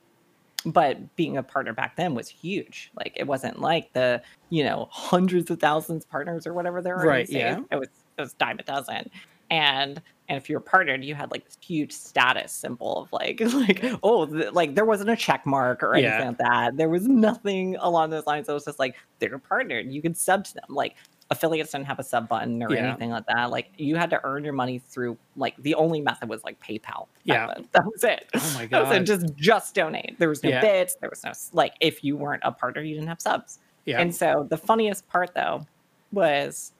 but 0.66 1.14
being 1.16 1.36
a 1.36 1.42
partner 1.42 1.74
back 1.74 1.94
then 1.96 2.14
was 2.14 2.26
huge. 2.28 2.90
Like 2.96 3.12
it 3.16 3.26
wasn't 3.26 3.60
like 3.60 3.92
the, 3.92 4.22
you 4.48 4.64
know, 4.64 4.88
hundreds 4.90 5.50
of 5.50 5.60
thousands 5.60 6.06
partners 6.06 6.46
or 6.46 6.54
whatever 6.54 6.80
there 6.80 6.96
were. 6.96 7.06
Right, 7.06 7.28
yeah. 7.28 7.60
It 7.70 7.76
was 7.76 7.88
it 8.16 8.22
was 8.22 8.32
dime 8.34 8.58
a 8.58 8.62
dozen. 8.62 9.10
And 9.50 10.00
and 10.30 10.38
if 10.38 10.48
you 10.48 10.56
were 10.56 10.60
partnered, 10.60 11.04
you 11.04 11.14
had 11.14 11.30
like 11.30 11.44
this 11.44 11.58
huge 11.60 11.92
status 11.92 12.50
symbol 12.50 13.02
of 13.02 13.12
like 13.12 13.40
like 13.52 13.84
oh 14.02 14.24
th- 14.24 14.52
like 14.52 14.74
there 14.74 14.86
wasn't 14.86 15.10
a 15.10 15.16
check 15.16 15.44
mark 15.44 15.82
or 15.82 15.94
anything 15.94 16.18
Yeah. 16.18 16.28
like 16.28 16.38
that. 16.38 16.76
There 16.78 16.88
was 16.88 17.06
nothing 17.06 17.76
along 17.80 18.08
those 18.08 18.26
lines. 18.26 18.48
It 18.48 18.52
was 18.52 18.64
just 18.64 18.78
like 18.78 18.94
they're 19.18 19.38
partnered. 19.38 19.92
You 19.92 20.00
can 20.00 20.14
sub 20.14 20.44
to 20.44 20.54
them. 20.54 20.64
Like 20.70 20.96
affiliates 21.30 21.72
didn't 21.72 21.86
have 21.86 21.98
a 21.98 22.02
sub 22.02 22.28
button 22.28 22.62
or 22.62 22.70
Yeah. 22.72 22.88
anything 22.88 23.10
like 23.10 23.26
that. 23.26 23.50
Like 23.50 23.70
you 23.76 23.96
had 23.96 24.10
to 24.10 24.20
earn 24.24 24.44
your 24.44 24.52
money 24.52 24.78
through 24.78 25.16
like 25.36 25.56
the 25.58 25.74
only 25.74 26.00
method 26.00 26.28
was 26.28 26.44
like 26.44 26.60
PayPal. 26.60 27.06
Yeah. 27.24 27.54
that 27.72 27.84
was 27.84 28.04
it. 28.04 28.28
Oh 28.34 28.52
my 28.54 28.66
That. 28.70 28.84
God. 28.84 29.06
Just 29.06 29.34
just 29.36 29.74
donate. 29.74 30.18
There 30.18 30.28
was 30.28 30.42
no 30.42 30.50
Yeah. 30.50 30.60
bits. 30.60 30.96
There 31.00 31.10
was 31.10 31.24
no 31.24 31.32
like 31.52 31.74
if 31.80 32.04
you 32.04 32.16
weren't 32.16 32.42
a 32.44 32.52
partner, 32.52 32.82
you 32.82 32.94
didn't 32.94 33.08
have 33.08 33.20
subs. 33.20 33.58
Yeah. 33.86 34.00
And 34.00 34.14
so 34.14 34.46
the 34.48 34.56
funniest 34.58 35.08
part 35.08 35.34
though 35.34 35.66
was 36.12 36.72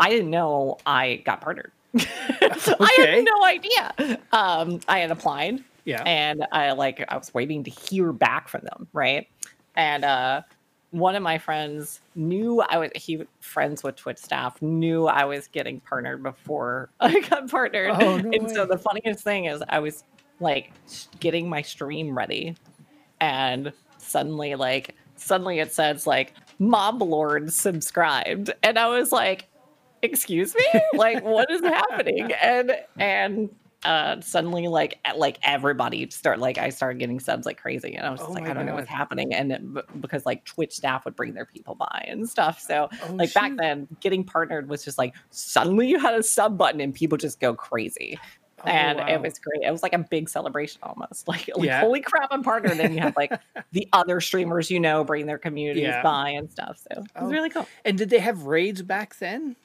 I 0.00 0.10
didn't 0.10 0.30
know 0.30 0.78
I 0.84 1.22
got 1.24 1.40
partnered. 1.40 1.72
I 1.98 2.94
had 2.98 3.24
no 3.24 3.44
idea. 3.46 4.18
Um, 4.32 4.80
I 4.88 4.98
had 4.98 5.10
applied 5.10 5.62
yeah. 5.84 6.02
and 6.04 6.44
I 6.52 6.72
like 6.72 7.02
I 7.08 7.16
was 7.16 7.32
waiting 7.32 7.64
to 7.64 7.70
hear 7.70 8.12
back 8.12 8.48
from 8.48 8.62
them, 8.62 8.88
right? 8.92 9.28
And 9.76 10.04
uh 10.04 10.42
one 10.90 11.14
of 11.16 11.22
my 11.22 11.38
friends 11.38 12.00
knew 12.14 12.60
I 12.60 12.78
was 12.78 12.90
he 12.94 13.22
friends 13.40 13.82
with 13.82 13.96
Twitch 13.96 14.18
staff, 14.18 14.60
knew 14.62 15.06
I 15.06 15.24
was 15.24 15.48
getting 15.48 15.80
partnered 15.80 16.22
before 16.22 16.90
I 17.00 17.20
got 17.20 17.50
partnered. 17.50 17.90
Oh, 17.90 18.18
no 18.18 18.30
and 18.30 18.50
so 18.50 18.66
the 18.66 18.78
funniest 18.78 19.22
thing 19.22 19.46
is 19.46 19.62
I 19.68 19.80
was 19.80 20.04
like 20.40 20.72
getting 21.20 21.48
my 21.48 21.62
stream 21.62 22.16
ready. 22.16 22.54
And 23.20 23.72
suddenly 23.98 24.54
like 24.54 24.94
suddenly 25.16 25.58
it 25.58 25.72
says 25.72 26.06
like 26.06 26.34
mob 26.58 27.02
lord 27.02 27.52
subscribed. 27.52 28.52
And 28.62 28.78
I 28.78 28.88
was 28.88 29.12
like 29.12 29.48
excuse 30.02 30.54
me? 30.54 30.80
Like 30.94 31.24
what 31.24 31.50
is 31.50 31.62
happening? 31.62 32.32
And 32.42 32.76
and 32.98 33.50
uh 33.86 34.20
suddenly 34.20 34.68
like 34.68 34.98
like 35.16 35.38
everybody 35.42 36.10
start 36.10 36.38
like 36.38 36.58
i 36.58 36.68
started 36.68 36.98
getting 36.98 37.20
subs 37.20 37.46
like 37.46 37.56
crazy 37.58 37.94
and 37.94 38.06
i 38.06 38.10
was 38.10 38.20
just 38.20 38.30
Oh 38.30 38.34
like 38.34 38.48
i 38.48 38.52
don't 38.52 38.66
know 38.66 38.74
what's 38.74 38.88
happening 38.88 39.32
and 39.32 39.52
it, 39.52 39.62
because 40.02 40.26
like 40.26 40.44
twitch 40.44 40.72
staff 40.74 41.04
would 41.04 41.16
bring 41.16 41.34
their 41.34 41.46
people 41.46 41.74
by 41.76 42.04
and 42.08 42.28
stuff 42.28 42.60
so 42.60 42.88
Oh, 43.02 43.14
like 43.14 43.32
back 43.32 43.52
then 43.56 43.86
getting 44.00 44.24
partnered 44.24 44.68
was 44.68 44.84
just 44.84 44.98
like 44.98 45.14
suddenly 45.30 45.88
you 45.88 45.98
had 45.98 46.14
a 46.14 46.22
sub 46.22 46.58
button 46.58 46.80
and 46.80 46.92
people 46.94 47.16
just 47.18 47.40
go 47.40 47.54
crazy 47.54 48.18
Oh, 48.64 48.68
and 48.68 48.98
wow. 48.98 49.06
it 49.06 49.20
was 49.20 49.38
great 49.38 49.62
it 49.62 49.70
was 49.70 49.82
like 49.82 49.92
a 49.92 49.98
big 49.98 50.28
celebration 50.30 50.80
almost 50.82 51.28
like, 51.28 51.48
like 51.56 51.66
Yeah. 51.66 51.80
holy 51.80 52.00
crap 52.00 52.28
i'm 52.30 52.42
partnered 52.42 52.70
and 52.72 52.80
then 52.80 52.92
you 52.94 53.00
have 53.02 53.14
like 53.16 53.30
the 53.72 53.86
other 53.92 54.20
streamers 54.20 54.70
you 54.70 54.80
know 54.80 55.04
bring 55.04 55.26
their 55.26 55.38
communities 55.38 55.82
Yeah. 55.82 56.02
by 56.02 56.30
and 56.30 56.50
stuff 56.50 56.78
so 56.78 57.00
it 57.00 57.00
was 57.00 57.08
Oh. 57.16 57.26
really 57.30 57.50
cool 57.50 57.68
And 57.84 57.98
did 57.98 58.08
they 58.10 58.18
have 58.18 58.44
raids 58.44 58.80
back 58.82 59.16
then? 59.18 59.56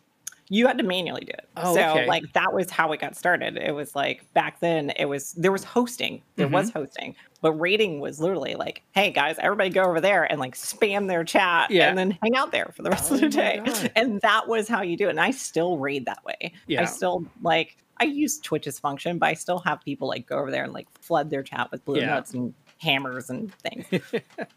You 0.53 0.67
had 0.67 0.77
to 0.77 0.83
manually 0.83 1.21
do 1.21 1.31
it. 1.31 1.47
Oh, 1.55 1.73
so 1.73 1.81
okay. 1.91 2.05
like 2.07 2.31
that 2.33 2.53
was 2.53 2.69
how 2.69 2.91
it 2.91 2.99
got 2.99 3.15
started. 3.15 3.55
It 3.57 3.73
was 3.73 3.95
like 3.95 4.31
back 4.33 4.59
then 4.59 4.89
it 4.91 5.05
was 5.05 5.31
there 5.33 5.51
was 5.51 5.63
hosting. 5.63 6.21
There 6.35 6.47
was 6.49 6.69
Mm-hmm. 6.69 6.79
hosting. 6.79 7.15
But 7.41 7.53
rating 7.53 8.01
was 8.01 8.19
literally 8.19 8.55
like, 8.55 8.83
hey 8.91 9.11
guys, 9.11 9.37
everybody 9.39 9.69
go 9.69 9.83
over 9.83 10.01
there 10.01 10.25
and 10.29 10.39
like 10.41 10.55
spam 10.55 11.07
their 11.07 11.23
chat 11.23 11.71
Yeah. 11.71 11.87
and 11.89 11.97
then 11.97 12.11
hang 12.21 12.35
out 12.35 12.51
there 12.51 12.71
for 12.75 12.83
the 12.83 12.89
rest 12.89 13.11
Oh 13.11 13.15
of 13.15 13.21
the 13.21 13.29
day. 13.29 13.61
And 13.95 14.19
that 14.21 14.47
was 14.49 14.67
how 14.67 14.81
you 14.81 14.97
do 14.97 15.07
it. 15.07 15.11
And 15.11 15.21
I 15.21 15.31
still 15.31 15.77
raid 15.77 16.05
that 16.05 16.23
way. 16.25 16.53
Yeah. 16.67 16.81
I 16.81 16.85
still 16.85 17.25
like 17.41 17.77
I 17.97 18.03
use 18.03 18.37
Twitch's 18.39 18.77
function, 18.77 19.19
but 19.19 19.27
I 19.29 19.33
still 19.35 19.59
have 19.59 19.79
people 19.85 20.07
like 20.09 20.27
go 20.27 20.37
over 20.37 20.51
there 20.51 20.65
and 20.65 20.73
like 20.73 20.87
flood 20.99 21.29
their 21.29 21.43
chat 21.43 21.71
with 21.71 21.85
blue 21.85 21.99
Yeah. 22.01 22.07
notes 22.15 22.33
and 22.33 22.53
hammers 22.77 23.29
and 23.29 23.53
things. 23.55 23.85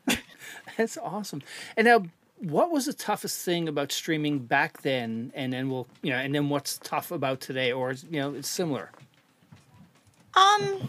That's 0.76 0.98
awesome. 0.98 1.42
And 1.76 1.86
now, 1.86 2.02
what 2.44 2.70
was 2.70 2.86
the 2.86 2.92
toughest 2.92 3.44
thing 3.44 3.68
about 3.68 3.90
streaming 3.92 4.38
back 4.38 4.82
then? 4.82 5.32
And 5.34 5.52
then 5.52 5.70
we'll, 5.70 5.86
you 6.02 6.10
know, 6.10 6.18
and 6.18 6.34
then 6.34 6.48
what's 6.48 6.78
tough 6.78 7.10
about 7.10 7.40
today, 7.40 7.72
or 7.72 7.90
is, 7.90 8.04
you 8.10 8.20
know, 8.20 8.34
it's 8.34 8.48
similar. 8.48 8.90
Um, 10.34 10.88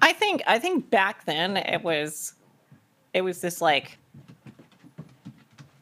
I 0.00 0.12
think 0.12 0.42
I 0.46 0.58
think 0.58 0.90
back 0.90 1.24
then 1.24 1.56
it 1.56 1.82
was, 1.82 2.34
it 3.14 3.22
was 3.22 3.40
this 3.40 3.60
like, 3.60 3.98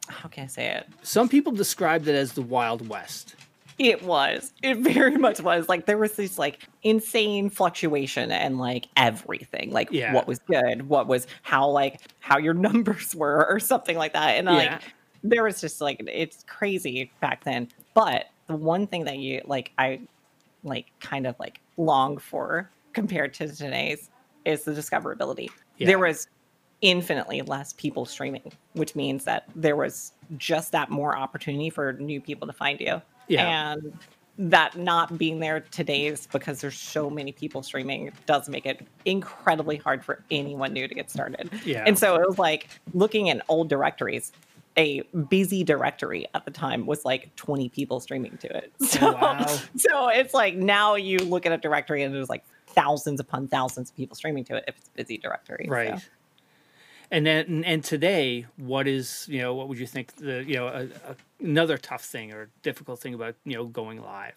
how 0.08 0.28
can 0.28 0.44
I 0.44 0.46
say 0.46 0.68
it? 0.68 0.86
Some 1.02 1.28
people 1.28 1.52
described 1.52 2.08
it 2.08 2.14
as 2.14 2.32
the 2.32 2.42
Wild 2.42 2.88
West. 2.88 3.34
It 3.78 4.02
was. 4.02 4.52
It 4.62 4.78
very 4.78 5.16
much 5.18 5.40
was. 5.40 5.68
Like 5.68 5.86
there 5.86 5.98
was 5.98 6.12
this 6.16 6.38
like 6.38 6.66
insane 6.82 7.50
fluctuation 7.50 8.30
and 8.30 8.58
like 8.58 8.88
everything. 8.96 9.70
Like 9.70 9.90
Yeah. 9.90 10.12
what 10.14 10.26
was 10.26 10.38
good, 10.40 10.88
what 10.88 11.06
was 11.06 11.26
how 11.42 11.68
like 11.68 12.00
how 12.20 12.38
your 12.38 12.54
numbers 12.68 13.14
were 13.14 13.46
or 13.48 13.60
something 13.60 13.96
like 13.96 14.12
that. 14.14 14.30
And 14.36 14.46
like 14.46 14.82
there 15.22 15.42
was 15.44 15.60
just 15.60 15.80
like 15.80 16.02
it's 16.06 16.44
crazy 16.48 17.10
back 17.20 17.44
then. 17.44 17.68
But 17.94 18.26
the 18.46 18.56
one 18.56 18.86
thing 18.86 19.04
that 19.04 19.18
you 19.18 19.42
like 19.46 19.72
I 19.78 20.00
like 20.64 20.86
kind 21.00 21.26
of 21.26 21.38
like 21.38 21.60
long 21.76 22.18
for 22.18 22.70
compared 22.92 23.34
to 23.34 23.48
today's 23.48 24.10
is 24.44 24.64
the 24.64 24.72
discoverability. 24.72 25.48
Yeah. 25.78 25.88
There 25.88 25.98
was 25.98 26.28
infinitely 26.82 27.42
less 27.42 27.72
people 27.74 28.04
streaming, 28.04 28.52
which 28.74 28.94
means 28.94 29.24
that 29.24 29.48
there 29.54 29.76
was 29.76 30.12
just 30.36 30.72
that 30.72 30.90
more 30.90 31.16
opportunity 31.16 31.68
for 31.70 31.94
new 31.94 32.20
people 32.20 32.46
to 32.46 32.52
find 32.52 32.80
you. 32.80 33.00
Yeah. 33.28 33.72
And 33.72 33.98
that 34.38 34.76
not 34.76 35.16
being 35.16 35.40
there 35.40 35.60
today's 35.70 36.28
because 36.30 36.60
there's 36.60 36.78
so 36.78 37.08
many 37.08 37.32
people 37.32 37.62
streaming 37.62 38.12
does 38.26 38.48
make 38.48 38.66
it 38.66 38.86
incredibly 39.04 39.76
hard 39.76 40.04
for 40.04 40.22
anyone 40.30 40.72
new 40.72 40.86
to 40.86 40.94
get 40.94 41.10
started. 41.10 41.50
Yeah. 41.64 41.84
And 41.86 41.98
so 41.98 42.16
it 42.16 42.26
was 42.26 42.38
like 42.38 42.68
looking 42.92 43.30
at 43.30 43.42
old 43.48 43.68
directories. 43.68 44.32
A 44.78 45.00
busy 45.30 45.64
directory 45.64 46.26
at 46.34 46.44
the 46.44 46.50
time 46.50 46.84
was 46.84 47.06
like 47.06 47.34
20 47.36 47.70
people 47.70 47.98
streaming 47.98 48.36
to 48.38 48.54
it. 48.54 48.72
So, 48.82 49.12
wow. 49.12 49.46
so 49.74 50.08
it's 50.08 50.34
like 50.34 50.54
now 50.54 50.96
you 50.96 51.18
look 51.18 51.46
at 51.46 51.52
a 51.52 51.56
directory 51.56 52.02
and 52.02 52.14
there's 52.14 52.28
like 52.28 52.44
thousands 52.66 53.18
upon 53.18 53.48
thousands 53.48 53.88
of 53.88 53.96
people 53.96 54.14
streaming 54.14 54.44
to 54.44 54.56
it 54.56 54.64
if 54.68 54.76
it's 54.76 54.88
a 54.88 54.96
busy 54.96 55.16
directory. 55.16 55.66
Right. 55.66 55.98
So. 55.98 56.06
And 57.10 57.24
then, 57.26 57.46
and- 57.46 57.64
and 57.64 57.84
today, 57.84 58.46
what 58.56 58.86
is, 58.88 59.26
you 59.28 59.40
know, 59.40 59.54
what 59.54 59.68
would 59.68 59.78
you 59.78 59.86
think 59.86 60.16
the, 60.16 60.44
you 60.44 60.54
know, 60.54 60.66
a, 60.68 60.82
a, 61.10 61.16
another 61.40 61.78
tough 61.78 62.04
thing 62.04 62.32
or 62.32 62.50
difficult 62.62 63.00
thing 63.00 63.14
about, 63.14 63.34
you 63.44 63.54
know, 63.54 63.64
going 63.64 64.02
live? 64.02 64.34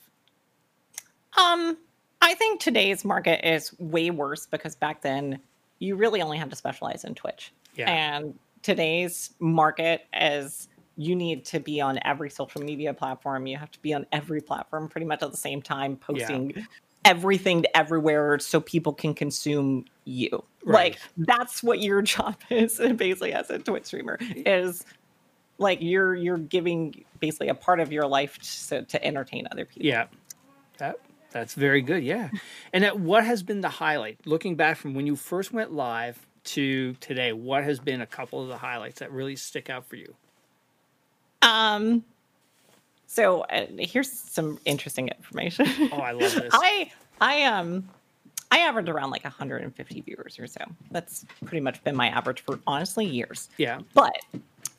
Um, 1.37 1.77
I 2.21 2.33
think 2.33 2.59
today's 2.59 3.05
market 3.05 3.47
is 3.47 3.73
way 3.79 4.11
worse 4.11 4.45
because 4.45 4.75
back 4.75 5.01
then 5.01 5.39
you 5.79 5.95
really 5.95 6.21
only 6.21 6.37
had 6.37 6.49
to 6.49 6.55
specialize 6.55 7.03
in 7.05 7.15
Twitch. 7.15 7.53
Yeah. 7.75 7.89
And 7.89 8.37
today's 8.61 9.31
market 9.39 10.05
is 10.13 10.67
you 10.97 11.15
need 11.15 11.45
to 11.45 11.59
be 11.61 11.79
on 11.79 11.97
every 12.03 12.29
social 12.29 12.61
media 12.61 12.93
platform. 12.93 13.47
You 13.47 13.55
have 13.57 13.71
to 13.71 13.79
be 13.79 13.93
on 13.93 14.05
every 14.11 14.41
platform 14.41 14.89
pretty 14.89 15.05
much 15.05 15.23
at 15.23 15.31
the 15.31 15.37
same 15.37 15.61
time, 15.61 15.95
posting 15.95 16.65
everything 17.05 17.63
to 17.63 17.77
everywhere 17.77 18.39
so 18.39 18.59
people 18.59 18.93
can 18.93 19.13
consume 19.13 19.85
you. 20.05 20.43
Right. 20.63 20.93
Like 20.93 20.99
that's 21.17 21.63
what 21.63 21.79
your 21.79 22.01
job 22.03 22.35
is 22.49 22.77
basically 22.77 23.33
as 23.33 23.49
a 23.49 23.59
Twitch 23.59 23.85
streamer 23.85 24.17
is 24.21 24.85
like 25.59 25.79
you're 25.81 26.15
you're 26.15 26.37
giving 26.37 27.05
basically 27.19 27.49
a 27.49 27.55
part 27.55 27.79
of 27.79 27.91
your 27.91 28.07
life 28.07 28.37
to, 28.69 28.83
to 28.83 29.03
entertain 29.03 29.47
other 29.51 29.65
people. 29.65 29.85
Yeah, 29.85 30.07
that 30.77 30.97
that's 31.31 31.53
very 31.53 31.81
good. 31.81 32.03
Yeah, 32.03 32.29
and 32.73 32.83
that, 32.83 32.99
what 32.99 33.25
has 33.25 33.43
been 33.43 33.61
the 33.61 33.69
highlight? 33.69 34.17
Looking 34.25 34.55
back 34.55 34.77
from 34.77 34.95
when 34.95 35.05
you 35.05 35.15
first 35.15 35.53
went 35.53 35.71
live 35.71 36.25
to 36.45 36.93
today, 36.95 37.33
what 37.33 37.63
has 37.63 37.79
been 37.79 38.01
a 38.01 38.07
couple 38.07 38.41
of 38.41 38.47
the 38.47 38.57
highlights 38.57 38.99
that 38.99 39.11
really 39.11 39.35
stick 39.35 39.69
out 39.69 39.85
for 39.85 39.97
you? 39.97 40.15
Um. 41.41 42.03
So 43.11 43.41
uh, 43.41 43.65
here's 43.79 44.11
some 44.11 44.59
interesting 44.65 45.07
information. 45.07 45.65
Oh, 45.91 45.97
I 45.97 46.11
love 46.11 46.31
this. 46.35 46.49
I 46.53 46.91
I 47.19 47.43
um 47.45 47.89
I 48.51 48.59
average 48.59 48.87
around 48.87 49.09
like 49.09 49.23
150 49.23 50.01
viewers 50.01 50.37
or 50.39 50.45
so. 50.45 50.61
That's 50.91 51.25
pretty 51.43 51.61
much 51.61 51.83
been 51.83 51.95
my 51.95 52.09
average 52.09 52.41
for 52.41 52.59
honestly 52.67 53.05
years. 53.07 53.49
Yeah, 53.57 53.79
But 53.95 54.15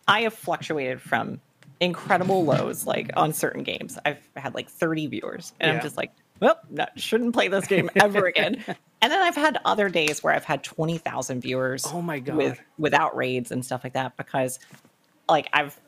I 0.06 0.20
have 0.22 0.34
fluctuated 0.34 1.00
from 1.02 1.40
incredible 1.80 2.44
lows, 2.44 2.86
like 2.86 3.10
on 3.16 3.32
certain 3.32 3.64
games. 3.64 3.98
I've 4.06 4.20
had 4.36 4.54
like 4.54 4.68
30 4.68 5.08
viewers, 5.08 5.52
and 5.58 5.68
Yeah. 5.68 5.76
I'm 5.78 5.82
just 5.82 5.96
like, 5.96 6.12
well, 6.40 6.56
no, 6.70 6.86
shouldn't 6.96 7.32
play 7.34 7.48
this 7.48 7.66
game 7.66 7.90
ever 7.96 8.26
again. 8.26 8.62
and 9.02 9.12
then 9.12 9.20
I've 9.22 9.34
had 9.36 9.58
other 9.64 9.88
days 9.88 10.22
where 10.22 10.32
I've 10.32 10.44
had 10.44 10.62
20,000 10.62 11.40
viewers 11.40 11.84
Oh 11.86 12.00
my 12.00 12.20
God. 12.20 12.36
with 12.36 12.60
without 12.78 13.16
raids 13.16 13.50
and 13.50 13.64
stuff 13.66 13.82
like 13.82 13.94
that 13.94 14.16
because 14.16 14.60
like 15.28 15.48
I've 15.52 15.78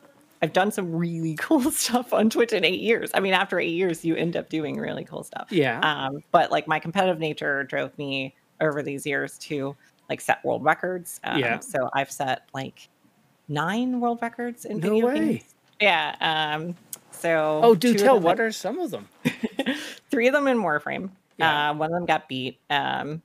I've 0.43 0.51
done 0.51 0.71
some 0.71 0.93
really 0.93 1.35
cool 1.39 1.71
stuff 1.71 2.11
on 2.11 2.29
Twitch 2.29 2.51
in 2.51 2.65
eight 2.65 2.81
years. 2.81 3.09
I 3.13 3.21
mean, 3.21 3.33
after 3.33 3.59
eight 3.61 3.69
years, 3.73 4.03
you 4.03 4.13
end 4.15 4.35
up 4.35 4.49
doing 4.49 4.77
really 4.77 5.05
cool 5.05 5.23
stuff. 5.23 5.47
Yeah. 5.49 5.79
Um, 5.79 6.21
but 6.31 6.51
like 6.51 6.67
my 6.67 6.79
competitive 6.79 7.17
nature 7.17 7.63
drove 7.63 7.97
me 7.97 8.35
over 8.59 8.83
these 8.83 9.05
years 9.05 9.37
to 9.39 9.73
like 10.09 10.19
set 10.19 10.43
world 10.43 10.61
records. 10.65 11.21
Um, 11.23 11.39
Yeah. 11.39 11.59
So 11.59 11.89
I've 11.93 12.11
set 12.11 12.49
like 12.53 12.89
nine 13.47 14.01
world 14.01 14.19
records 14.21 14.65
in 14.65 14.79
No 14.79 14.89
video 14.89 15.07
way. 15.07 15.15
games. 15.15 15.55
Yeah. 15.79 16.15
Um, 16.19 16.75
so 17.11 17.61
oh, 17.63 17.73
do 17.73 17.93
tell. 17.93 18.19
What 18.19 18.41
are 18.41 18.51
some 18.51 18.79
of 18.79 18.91
them? 18.91 19.07
three 20.11 20.27
of 20.27 20.33
them 20.33 20.47
in 20.47 20.57
Warframe. 20.57 21.09
Yeah. 21.37 21.71
Uh, 21.71 21.73
one 21.73 21.89
of 21.89 21.95
them 21.95 22.05
got 22.05 22.27
beat. 22.27 22.59
Um, 22.69 23.21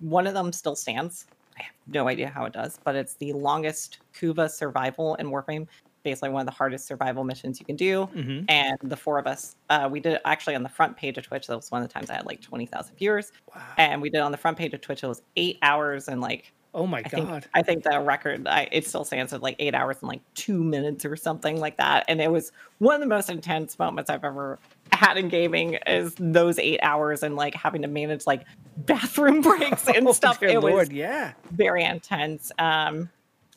one 0.00 0.26
of 0.26 0.32
them 0.32 0.54
still 0.54 0.74
stands. 0.74 1.26
I 1.58 1.64
have 1.64 1.74
no 1.86 2.08
idea 2.08 2.28
how 2.28 2.46
it 2.46 2.54
does, 2.54 2.78
but 2.82 2.96
it's 2.96 3.14
the 3.16 3.34
longest 3.34 3.98
Kuva 4.18 4.50
survival 4.50 5.16
in 5.16 5.26
Warframe. 5.26 5.66
Basically, 6.02 6.30
one 6.30 6.40
of 6.40 6.46
the 6.46 6.52
hardest 6.52 6.86
survival 6.86 7.24
missions 7.24 7.60
you 7.60 7.66
can 7.66 7.76
do. 7.76 8.04
hmm 8.06 8.40
And 8.48 8.78
the 8.82 8.96
four 8.96 9.18
of 9.18 9.26
us, 9.26 9.56
uh, 9.68 9.88
we 9.90 10.00
did 10.00 10.14
it 10.14 10.22
actually 10.24 10.54
on 10.54 10.62
the 10.62 10.68
front 10.68 10.96
page 10.96 11.18
of 11.18 11.24
Twitch. 11.26 11.46
That 11.46 11.56
was 11.56 11.70
one 11.70 11.82
of 11.82 11.88
the 11.88 11.92
times 11.92 12.10
I 12.10 12.14
had 12.14 12.26
like 12.26 12.40
20,000 12.40 12.96
viewers. 12.96 13.32
Wow. 13.54 13.62
And 13.78 14.00
we 14.02 14.10
did 14.10 14.18
it 14.18 14.22
on 14.22 14.32
the 14.32 14.38
front 14.38 14.56
page 14.58 14.72
of 14.74 14.80
Twitch. 14.80 15.02
It 15.04 15.08
was 15.08 15.22
eight 15.36 15.58
hours 15.62 16.08
and 16.08 16.20
like 16.20 16.52
Oh 16.72 16.86
my 16.86 16.98
I 17.04 17.08
think 17.08 17.26
god. 17.28 17.46
I 17.52 17.62
think 17.62 17.82
the 17.82 17.98
record 18.00 18.46
I, 18.46 18.68
it 18.70 18.86
still 18.86 19.04
stands 19.04 19.32
at 19.32 19.42
like 19.42 19.56
eight 19.58 19.74
hours 19.74 19.96
and 20.02 20.08
like 20.08 20.20
two 20.34 20.62
minutes 20.62 21.04
or 21.04 21.16
something 21.16 21.58
like 21.58 21.76
that. 21.78 22.04
And 22.06 22.20
it 22.20 22.30
was 22.30 22.52
one 22.78 22.94
of 22.94 23.00
the 23.00 23.08
most 23.08 23.28
intense 23.28 23.76
moments 23.76 24.08
I've 24.08 24.24
ever 24.24 24.56
had 24.92 25.16
in 25.16 25.28
gaming 25.28 25.78
is 25.88 26.14
those 26.16 26.60
eight 26.60 26.78
hours 26.82 27.24
and 27.24 27.34
like 27.34 27.54
having 27.56 27.82
to 27.82 27.88
manage 27.88 28.24
like 28.24 28.44
bathroom 28.76 29.40
breaks 29.42 29.88
and 29.88 30.06
Oh, 30.08 30.12
stuff. 30.12 30.42
It 30.44 30.62
was 30.62 30.90
yeah. 30.92 31.32
very 31.50 31.82
intense. 31.82 32.52
Um 32.58 33.10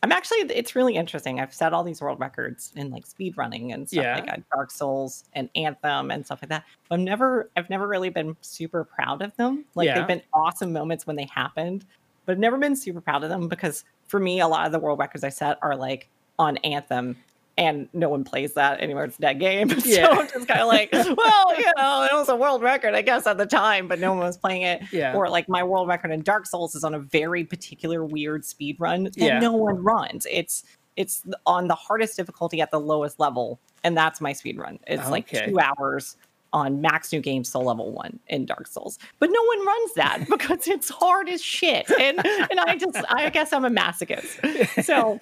I'm 0.03 0.11
actually 0.11 0.39
it's 0.39 0.75
really 0.75 0.95
interesting. 0.95 1.39
I've 1.39 1.53
set 1.53 1.73
all 1.73 1.83
these 1.83 2.01
world 2.01 2.19
records 2.19 2.73
in 2.75 2.91
like 2.91 3.05
speed 3.07 3.37
running 3.37 3.71
and 3.71 3.87
stuff 3.87 4.03
Yeah. 4.03 4.15
like 4.15 4.29
uh, 4.29 4.35
Dark 4.53 4.69
Souls 4.69 5.23
and 5.33 5.49
Anthem 5.55 6.11
and 6.11 6.25
stuff 6.25 6.39
like 6.41 6.49
that. 6.49 6.65
But 6.89 6.95
I've 6.99 7.05
never 7.05 7.49
I've 7.55 7.69
never 7.69 7.87
really 7.87 8.09
been 8.09 8.35
super 8.41 8.83
proud 8.83 9.21
of 9.21 9.35
them. 9.37 9.63
Like 9.75 9.87
Yeah. 9.87 9.97
they've 9.99 10.07
been 10.07 10.21
awesome 10.33 10.73
moments 10.73 11.07
when 11.07 11.15
they 11.15 11.25
happened, 11.33 11.85
but 12.25 12.33
I've 12.33 12.39
never 12.39 12.57
been 12.57 12.75
super 12.75 12.99
proud 12.99 13.23
of 13.23 13.29
them 13.29 13.47
because 13.47 13.85
for 14.07 14.19
me 14.19 14.41
a 14.41 14.47
lot 14.47 14.65
of 14.65 14.73
the 14.73 14.79
world 14.79 14.99
records 14.99 15.23
I 15.23 15.29
set 15.29 15.57
are 15.61 15.75
like 15.75 16.09
on 16.37 16.57
Anthem 16.57 17.15
and 17.57 17.87
no 17.93 18.09
one 18.09 18.23
plays 18.23 18.53
that 18.53 18.79
anymore. 18.81 19.03
It's 19.05 19.17
that 19.17 19.37
game. 19.39 19.69
Yeah. 19.85 20.05
So 20.07 20.21
I'm 20.21 20.27
just 20.27 20.47
kind 20.47 20.61
of 20.61 20.67
like, 20.67 20.91
well, 20.93 21.57
you 21.59 21.71
know, 21.77 22.07
it 22.11 22.13
was 22.15 22.29
a 22.29 22.35
world 22.35 22.61
record, 22.61 22.95
I 22.95 23.01
guess, 23.01 23.27
at 23.27 23.37
the 23.37 23.45
time, 23.45 23.87
but 23.87 23.99
no 23.99 24.11
one 24.13 24.19
was 24.21 24.37
playing 24.37 24.63
it 24.63 24.81
Yeah. 24.91 25.13
or 25.13 25.29
like 25.29 25.47
my 25.47 25.63
world 25.63 25.87
record 25.87 26.11
in 26.11 26.21
Dark 26.21 26.45
Souls 26.47 26.73
is 26.73 26.83
on 26.83 26.93
a 26.95 26.99
very 26.99 27.43
particular 27.43 28.03
weird 28.03 28.43
speed 28.45 28.77
run 28.79 29.03
that 29.03 29.17
Yeah. 29.17 29.39
no 29.39 29.51
one 29.53 29.83
runs. 29.83 30.25
It's 30.31 30.63
it's 30.95 31.23
on 31.47 31.67
the 31.67 31.75
hardest 31.75 32.15
difficulty 32.17 32.61
at 32.61 32.69
the 32.71 32.79
lowest 32.79 33.19
level, 33.19 33.59
and 33.83 33.97
that's 33.97 34.21
my 34.21 34.31
speed 34.33 34.57
run. 34.59 34.79
It's 34.87 35.09
like 35.09 35.27
two 35.27 35.59
hours 35.59 36.17
on 36.53 36.81
max 36.81 37.11
new 37.11 37.19
game 37.19 37.43
soul 37.43 37.63
level 37.63 37.91
one 37.91 38.19
in 38.27 38.45
Dark 38.45 38.67
Souls. 38.67 38.99
But 39.17 39.31
no 39.31 39.43
one 39.43 39.65
runs 39.65 39.93
that 39.95 40.25
because 40.29 40.67
it's 40.67 40.89
hard 40.89 41.27
as 41.29 41.41
shit. 41.43 41.89
And 41.99 42.23
and 42.25 42.59
I 42.59 42.77
just 42.77 42.95
I 43.09 43.29
guess 43.31 43.51
I'm 43.53 43.65
a 43.65 43.71
masochist. 43.71 44.83
So 44.83 45.19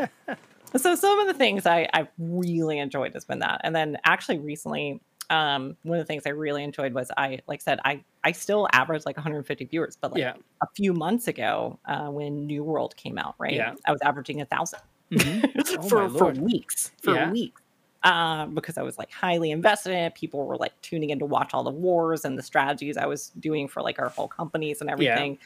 so 0.77 0.95
some 0.95 1.19
of 1.19 1.27
the 1.27 1.33
things 1.33 1.65
I, 1.65 1.87
I 1.93 2.07
really 2.17 2.79
enjoyed 2.79 3.13
has 3.13 3.25
been 3.25 3.39
that. 3.39 3.61
And 3.63 3.75
then 3.75 3.97
actually 4.05 4.39
recently, 4.39 5.01
um, 5.29 5.77
one 5.83 5.97
of 5.97 6.05
the 6.05 6.07
things 6.07 6.23
I 6.25 6.29
really 6.31 6.63
enjoyed 6.63 6.93
was 6.93 7.09
I 7.17 7.39
like 7.47 7.61
I 7.61 7.63
said, 7.63 7.79
I 7.85 8.03
I 8.23 8.31
still 8.33 8.67
average 8.73 9.05
like 9.05 9.15
150 9.17 9.65
viewers, 9.65 9.97
but 9.99 10.11
like 10.11 10.19
Yeah. 10.19 10.33
a 10.61 10.67
few 10.75 10.93
months 10.93 11.27
ago, 11.27 11.79
uh, 11.85 12.07
when 12.09 12.45
New 12.47 12.63
World 12.63 12.95
came 12.97 13.17
out, 13.17 13.35
right? 13.39 13.53
Yeah. 13.53 13.75
I 13.85 13.91
was 13.91 14.01
averaging 14.01 14.41
a 14.41 14.45
thousand 14.45 14.79
Mhm. 15.11 15.77
Oh, 15.77 15.81
for 15.89 16.09
for 16.09 16.31
weeks. 16.41 16.91
For 17.01 17.13
Yeah. 17.15 17.31
weeks. 17.31 17.61
Um, 18.03 18.55
because 18.55 18.77
I 18.77 18.81
was 18.81 18.97
like 18.97 19.11
highly 19.11 19.51
invested 19.51 19.91
in 19.91 19.99
it. 19.99 20.15
People 20.15 20.45
were 20.45 20.57
like 20.57 20.73
tuning 20.81 21.11
in 21.11 21.19
to 21.19 21.25
watch 21.25 21.53
all 21.53 21.63
the 21.63 21.69
wars 21.69 22.25
and 22.25 22.37
the 22.37 22.41
strategies 22.43 22.97
I 22.97 23.05
was 23.05 23.29
doing 23.39 23.67
for 23.67 23.81
like 23.81 23.99
our 23.99 24.09
whole 24.09 24.27
companies 24.27 24.81
and 24.81 24.89
everything. 24.89 25.37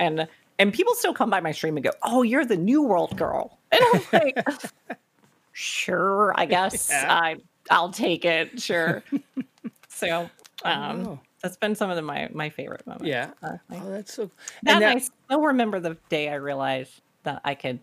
And 0.00 0.26
and 0.60 0.72
people 0.72 0.94
still 0.94 1.12
come 1.14 1.30
by 1.30 1.40
my 1.40 1.50
stream 1.52 1.76
and 1.76 1.82
go, 1.84 1.90
"Oh, 2.04 2.22
you're 2.22 2.44
the 2.44 2.56
New 2.56 2.82
World 2.82 3.16
girl," 3.16 3.58
and 3.72 3.80
I'm 3.92 4.02
like, 4.12 4.46
"Sure, 5.52 6.32
I 6.36 6.46
guess 6.46 6.88
Yeah. 6.90 7.06
I 7.12 7.36
I'll 7.70 7.90
take 7.90 8.24
it. 8.24 8.60
Sure." 8.60 9.02
so, 9.88 10.30
um, 10.64 11.06
Oh. 11.08 11.20
that's 11.42 11.56
been 11.56 11.74
some 11.74 11.90
of 11.90 11.96
the, 11.96 12.02
my 12.02 12.28
my 12.32 12.48
favorite 12.50 12.86
moments. 12.86 13.06
Yeah. 13.08 13.30
Uh, 13.42 13.56
like- 13.68 13.82
Oh, 13.82 13.90
that's 13.90 14.14
so. 14.14 14.30
that 14.62 14.76
and 14.76 14.84
I 14.84 14.98
still 14.98 15.40
remember 15.42 15.80
the 15.80 15.96
day 16.08 16.28
I 16.28 16.34
realized 16.34 17.00
that 17.24 17.40
I 17.44 17.54
could 17.54 17.80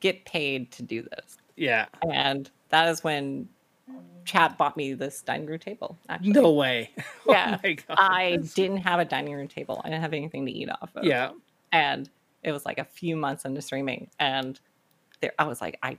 get 0.00 0.24
paid 0.24 0.70
to 0.72 0.82
do 0.82 1.02
this, 1.02 1.36
yeah. 1.56 1.86
and 2.10 2.50
that 2.70 2.88
is 2.88 3.04
when 3.04 3.48
Chat 4.24 4.56
bought 4.56 4.76
me 4.76 4.94
this 4.94 5.20
dining 5.22 5.46
room 5.46 5.58
table. 5.58 5.96
Actually, 6.08 6.32
No 6.32 6.52
way. 6.52 6.90
Yeah. 7.28 7.56
Oh 7.56 7.60
my 7.62 7.72
god. 7.74 7.96
I 7.98 8.36
didn't 8.54 8.78
have 8.78 8.98
a 9.00 9.04
dining 9.04 9.34
room 9.34 9.48
table. 9.48 9.80
I 9.84 9.88
didn't 9.90 10.02
have 10.02 10.12
anything 10.12 10.46
to 10.46 10.52
eat 10.52 10.68
off 10.70 10.90
of. 10.96 11.04
Yeah. 11.04 11.30
And 11.72 12.08
it 12.42 12.52
was 12.52 12.64
like 12.64 12.78
a 12.78 12.84
few 12.84 13.16
months 13.16 13.44
into 13.44 13.62
streaming, 13.62 14.10
and 14.18 14.60
there 15.20 15.32
I 15.38 15.44
was 15.44 15.60
like, 15.60 15.78
i 15.82 15.98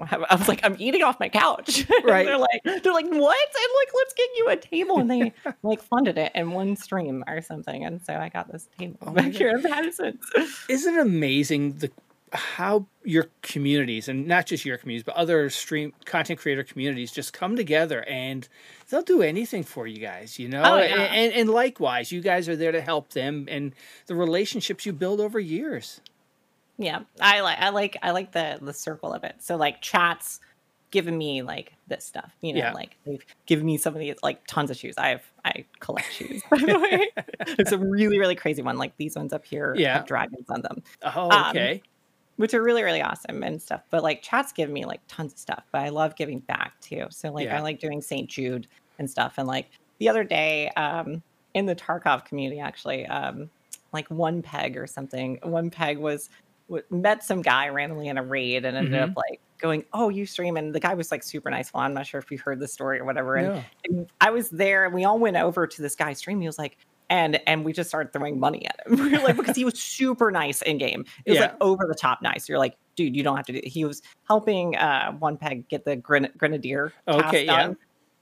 I 0.00 0.36
was 0.36 0.46
like, 0.46 0.60
I'm 0.62 0.76
eating 0.78 1.02
off 1.02 1.18
my 1.18 1.28
couch. 1.28 1.84
Right. 2.04 2.24
they're 2.24 2.38
like, 2.38 2.62
they're 2.64 2.92
like, 2.92 3.06
what? 3.06 3.12
And 3.12 3.18
like, 3.20 3.88
let's 3.94 4.14
get 4.14 4.28
you 4.36 4.48
a 4.48 4.56
table. 4.56 4.98
And 4.98 5.10
they 5.10 5.32
like 5.62 5.82
funded 5.82 6.16
it 6.16 6.32
in 6.34 6.52
one 6.52 6.76
stream 6.76 7.24
or 7.26 7.42
something. 7.42 7.84
And 7.84 8.00
so 8.04 8.14
I 8.14 8.28
got 8.28 8.50
this 8.50 8.68
table 8.78 8.96
Oh 9.04 9.10
back 9.10 9.32
here 9.32 9.56
in 9.56 9.62
Madison. 9.62 10.18
Isn't 10.68 10.94
it 10.94 11.00
amazing 11.00 11.78
the 11.78 11.90
how 12.32 12.86
your 13.04 13.28
communities 13.42 14.08
and 14.08 14.26
not 14.26 14.46
just 14.46 14.64
your 14.64 14.76
communities 14.76 15.04
but 15.04 15.14
other 15.16 15.48
stream 15.50 15.92
content 16.04 16.38
creator 16.38 16.62
communities 16.64 17.10
just 17.12 17.32
come 17.32 17.56
together 17.56 18.02
and 18.08 18.48
they'll 18.90 19.02
do 19.02 19.22
anything 19.22 19.62
for 19.62 19.86
you 19.86 19.98
guys 19.98 20.38
you 20.38 20.48
know 20.48 20.62
Oh, 20.64 20.76
yeah. 20.78 20.84
and, 20.84 21.00
and, 21.14 21.32
and 21.32 21.50
likewise 21.50 22.12
you 22.12 22.20
guys 22.20 22.48
are 22.48 22.56
there 22.56 22.72
to 22.72 22.80
help 22.80 23.10
them 23.14 23.46
and 23.50 23.74
the 24.06 24.14
relationships 24.14 24.84
you 24.86 24.92
build 24.92 25.20
over 25.20 25.38
years 25.40 26.00
Yeah, 26.76 27.00
I 27.20 27.40
like 27.40 27.58
I 27.58 27.68
like 27.70 27.96
I 28.02 28.10
like 28.12 28.32
the 28.32 28.58
the 28.62 28.72
circle 28.72 29.12
of 29.12 29.24
it. 29.24 29.36
So 29.40 29.56
like 29.56 29.80
chats 29.82 30.38
giving 30.90 31.18
me 31.18 31.42
like 31.42 31.74
this 31.88 32.04
stuff, 32.04 32.30
you 32.40 32.52
know, 32.54 32.60
Yeah. 32.60 32.72
like 32.72 32.96
they've 33.04 33.22
given 33.46 33.66
me 33.66 33.76
some 33.78 33.94
of 33.94 34.00
these 34.00 34.14
like 34.22 34.46
tons 34.46 34.70
of 34.70 34.76
shoes. 34.76 34.94
I 34.96 35.08
have 35.08 35.22
I 35.44 35.64
collect 35.80 36.12
shoes. 36.12 36.40
By 36.50 36.58
the 36.58 36.78
way, 36.78 37.08
it's 37.58 37.72
a 37.72 37.78
really 37.78 38.18
really 38.18 38.36
crazy 38.36 38.62
one. 38.62 38.78
Like 38.78 38.96
these 38.96 39.16
ones 39.16 39.32
up 39.32 39.44
here 39.44 39.74
Yeah. 39.76 39.94
have 39.94 40.06
dragons 40.06 40.48
on 40.50 40.62
them, 40.62 40.82
oh 41.02 41.30
Um, 41.30 41.50
okay 41.50 41.82
which 42.38 42.54
are 42.54 42.62
really 42.62 42.82
really 42.82 43.02
awesome 43.02 43.42
and 43.44 43.60
stuff. 43.62 43.82
But 43.90 44.02
like 44.02 44.22
chats 44.22 44.52
give 44.52 44.70
me 44.70 44.86
like 44.86 45.02
tons 45.08 45.34
of 45.34 45.38
stuff. 45.38 45.64
But 45.72 45.82
I 45.82 45.90
love 45.90 46.16
giving 46.16 46.40
back 46.40 46.80
too. 46.80 47.06
So 47.10 47.30
like 47.32 47.46
Yeah. 47.46 47.58
I 47.58 47.60
like 47.60 47.80
doing 47.80 48.00
St. 48.02 48.28
Jude 48.30 48.66
and 48.98 49.10
stuff. 49.10 49.34
And 49.38 49.46
like 49.46 49.70
the 49.98 50.08
other 50.08 50.24
day, 50.24 50.70
um, 50.76 51.22
in 51.54 51.66
the 51.66 51.74
Tarkov 51.76 52.24
community, 52.24 52.60
actually, 52.60 53.06
um, 53.06 53.50
like 53.92 54.08
one 54.10 54.42
peg 54.42 54.76
or 54.76 54.86
something. 54.86 55.38
One 55.42 55.70
peg 55.70 55.98
was 55.98 56.30
w- 56.68 56.84
met 56.90 57.24
some 57.24 57.42
guy 57.42 57.68
randomly 57.68 58.08
in 58.08 58.18
a 58.18 58.22
raid 58.22 58.64
and 58.64 58.76
ended 58.76 58.92
Mhm. 58.94 59.10
up 59.10 59.16
like 59.16 59.40
going, 59.58 59.84
"Oh, 59.92 60.08
you 60.10 60.26
stream?" 60.26 60.56
And 60.56 60.74
the 60.74 60.80
guy 60.80 60.94
was 60.94 61.10
like 61.10 61.22
super 61.24 61.50
nice. 61.50 61.72
Well, 61.72 61.82
I'm 61.82 61.94
not 61.94 62.06
sure 62.06 62.20
if 62.20 62.30
you 62.30 62.38
heard 62.38 62.60
the 62.60 62.68
story 62.68 63.00
or 63.00 63.04
whatever. 63.06 63.36
And, 63.36 63.48
No. 63.48 63.64
and 63.86 64.06
I 64.20 64.30
was 64.30 64.50
there, 64.50 64.84
and 64.84 64.94
we 64.94 65.04
all 65.04 65.18
went 65.18 65.36
over 65.36 65.66
to 65.66 65.82
this 65.82 65.96
guy's 65.96 66.18
stream. 66.18 66.40
He 66.40 66.46
was 66.46 66.58
like. 66.58 66.76
And 67.10 67.40
and 67.46 67.64
we 67.64 67.72
just 67.72 67.88
started 67.88 68.12
throwing 68.12 68.38
money 68.38 68.66
at 68.66 68.80
him. 68.86 68.98
We 69.02 69.12
were 69.18 69.24
like 69.24 69.36
because 69.36 69.56
he 69.56 69.64
was 69.64 69.80
super 69.80 70.30
nice 70.30 70.60
in 70.62 70.76
game. 70.78 71.04
It 71.24 71.30
was 71.30 71.36
Yeah. 71.38 71.46
like 71.46 71.56
over 71.60 71.86
the 71.88 71.94
top 71.94 72.20
nice. 72.22 72.48
You're 72.48 72.58
like, 72.58 72.76
dude, 72.96 73.16
you 73.16 73.22
don't 73.22 73.36
have 73.36 73.46
to 73.46 73.52
do. 73.54 73.60
He 73.64 73.84
was 73.84 74.02
helping 74.26 74.76
uh 74.76 75.12
one 75.12 75.36
peg 75.38 75.68
get 75.68 75.84
the 75.86 75.96
gren- 75.96 76.30
grenadier. 76.36 76.92
Okay, 77.08 77.46
yeah. 77.46 77.62
done. 77.68 77.76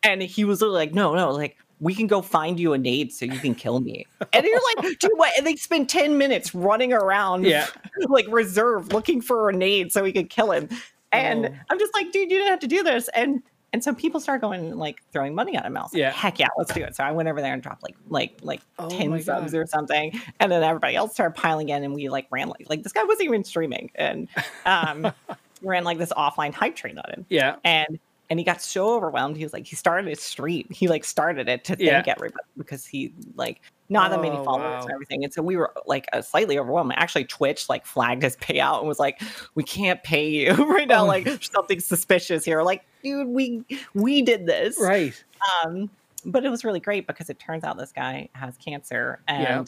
And 0.05 0.22
he 0.22 0.44
was 0.44 0.61
literally 0.61 0.79
like, 0.87 0.94
no, 0.94 1.14
no, 1.14 1.33
like 1.33 1.57
we 1.81 1.94
can 1.94 2.07
go 2.07 2.22
find 2.22 2.59
you 2.61 2.72
a 2.75 2.79
nade 2.79 3.12
so 3.12 3.25
you 3.27 3.38
can 3.38 3.55
kill 3.55 3.81
me. 3.81 4.07
And 4.33 4.46
you're 4.46 4.61
like, 4.77 4.99
dude, 4.99 5.11
what? 5.16 5.33
And 5.37 5.46
they 5.46 5.57
spend 5.57 5.88
10 5.88 6.16
minutes 6.16 6.55
running 6.55 6.92
around 6.92 7.44
Yeah. 7.44 7.66
like 8.09 8.27
reserve 8.29 8.92
looking 8.92 9.20
for 9.20 9.51
a 9.51 9.53
nade 9.53 9.92
so 9.92 10.05
he 10.05 10.12
could 10.12 10.31
kill 10.31 10.53
him. 10.53 10.68
And 11.12 11.46
Oh. 11.46 11.55
I'm 11.70 11.79
just 11.79 11.92
like, 11.92 12.12
dude, 12.12 12.31
you 12.31 12.38
didn't 12.38 12.51
have 12.51 12.61
to 12.61 12.66
do 12.68 12.83
this. 12.83 13.09
And 13.09 13.42
and 13.72 13.83
so 13.85 13.92
people 13.94 14.20
start 14.20 14.40
going 14.40 14.76
like 14.79 15.02
throwing 15.12 15.35
money 15.35 15.57
at 15.57 15.64
him. 15.66 15.76
I 15.76 15.83
was 15.83 15.92
like, 15.92 16.00
Yeah. 16.00 16.11
heck 16.12 16.38
yeah, 16.38 16.48
let's 16.57 16.72
do 16.72 16.83
it. 16.83 16.96
So 16.96 17.05
I 17.05 17.12
went 17.12 17.29
over 17.29 17.40
there 17.42 17.52
and 17.52 17.62
dropped 17.62 17.83
like 17.83 17.96
like 18.09 18.38
like 18.42 18.61
Oh 18.79 18.88
10 18.88 19.22
subs 19.22 19.52
God. 19.52 19.59
or 19.59 19.66
something. 19.66 20.18
And 20.40 20.50
then 20.50 20.62
everybody 20.62 20.96
else 20.96 21.12
started 21.12 21.35
piling 21.38 21.68
in 21.68 21.85
and 21.85 21.94
we 21.94 22.09
like 22.09 22.26
ran 22.31 22.48
like 22.48 22.66
like 22.68 22.83
this 22.83 22.92
guy 22.92 23.05
wasn't 23.05 23.26
even 23.26 23.44
streaming. 23.44 23.90
And 23.94 24.29
um 24.64 25.12
ran 25.62 25.85
like 25.85 25.98
this 25.98 26.12
offline 26.12 26.52
hype 26.52 26.76
train 26.76 26.98
on 26.98 27.11
him 27.11 27.26
yeah 27.31 27.57
and 27.64 27.98
and 28.31 28.39
he 28.41 28.45
got 28.45 28.61
so 28.61 28.95
overwhelmed 28.95 29.37
he 29.37 29.45
was 29.45 29.53
like 29.53 29.67
he 29.67 29.77
started 29.77 30.09
his 30.09 30.21
stream 30.21 30.67
he 30.71 30.89
like 30.89 31.05
started 31.05 31.49
it 31.49 31.65
to 31.65 31.77
Yeah. 31.79 31.95
thank 32.03 32.09
everybody 32.09 32.45
because 32.57 32.85
he 32.87 33.12
like 33.37 33.61
not 33.89 34.11
that 34.11 34.21
many 34.21 34.37
Oh, 34.37 34.45
followers 34.45 34.75
wow. 34.75 34.83
and 34.83 34.93
everything 34.93 35.23
and 35.25 35.33
so 35.33 35.43
we 35.43 35.57
were 35.57 35.73
like 35.87 36.07
uh, 36.12 36.23
slightly 36.23 36.59
overwhelmed 36.59 36.93
actually 36.97 37.24
twitch 37.24 37.68
like 37.68 37.87
flagged 37.87 38.22
his 38.22 38.37
payout 38.37 38.81
and 38.81 38.89
was 38.89 38.99
like 38.99 39.20
we 39.55 39.62
can't 39.62 40.03
pay 40.03 40.29
you 40.29 40.53
right 40.72 40.89
now 40.89 41.05
Oh. 41.05 41.07
like 41.07 41.29
something 41.45 41.79
suspicious 41.81 42.45
here 42.45 42.62
like 42.62 42.85
dude 43.03 43.29
we 43.29 43.64
we 43.95 44.22
did 44.22 44.47
this 44.47 44.77
right 44.81 45.22
um 45.64 45.89
but 46.24 46.45
it 46.45 46.51
was 46.51 46.64
really 46.64 46.81
great 46.81 47.07
because 47.07 47.31
it 47.31 47.39
turns 47.39 47.62
out 47.62 47.79
this 47.79 47.93
guy 47.93 48.29
has 48.33 48.57
cancer 48.57 49.20
and 49.29 49.43
Yeah. 49.43 49.64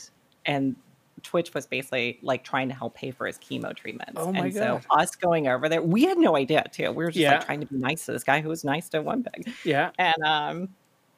and 0.52 0.76
Twitch 1.22 1.54
was 1.54 1.66
basically 1.66 2.18
like 2.22 2.44
trying 2.44 2.68
to 2.68 2.74
help 2.74 2.94
pay 2.94 3.10
for 3.10 3.26
his 3.26 3.38
chemo 3.38 3.74
treatments. 3.74 4.12
Oh 4.16 4.32
my 4.32 4.46
and 4.46 4.54
so 4.54 4.80
us 4.90 5.14
going 5.16 5.48
over 5.48 5.68
there, 5.68 5.82
we 5.82 6.04
had 6.04 6.18
no 6.18 6.36
idea 6.36 6.64
too. 6.72 6.90
We 6.90 7.04
were 7.04 7.10
just 7.10 7.18
Yeah. 7.20 7.32
like 7.38 7.46
trying 7.46 7.60
to 7.60 7.66
be 7.66 7.76
nice 7.76 8.06
to 8.06 8.12
this 8.12 8.24
guy 8.24 8.40
who 8.40 8.48
was 8.48 8.64
nice 8.64 8.88
to 8.90 9.02
one 9.02 9.24
pig. 9.24 9.52
Yeah. 9.64 9.90
And 9.98 10.22
um 10.24 10.68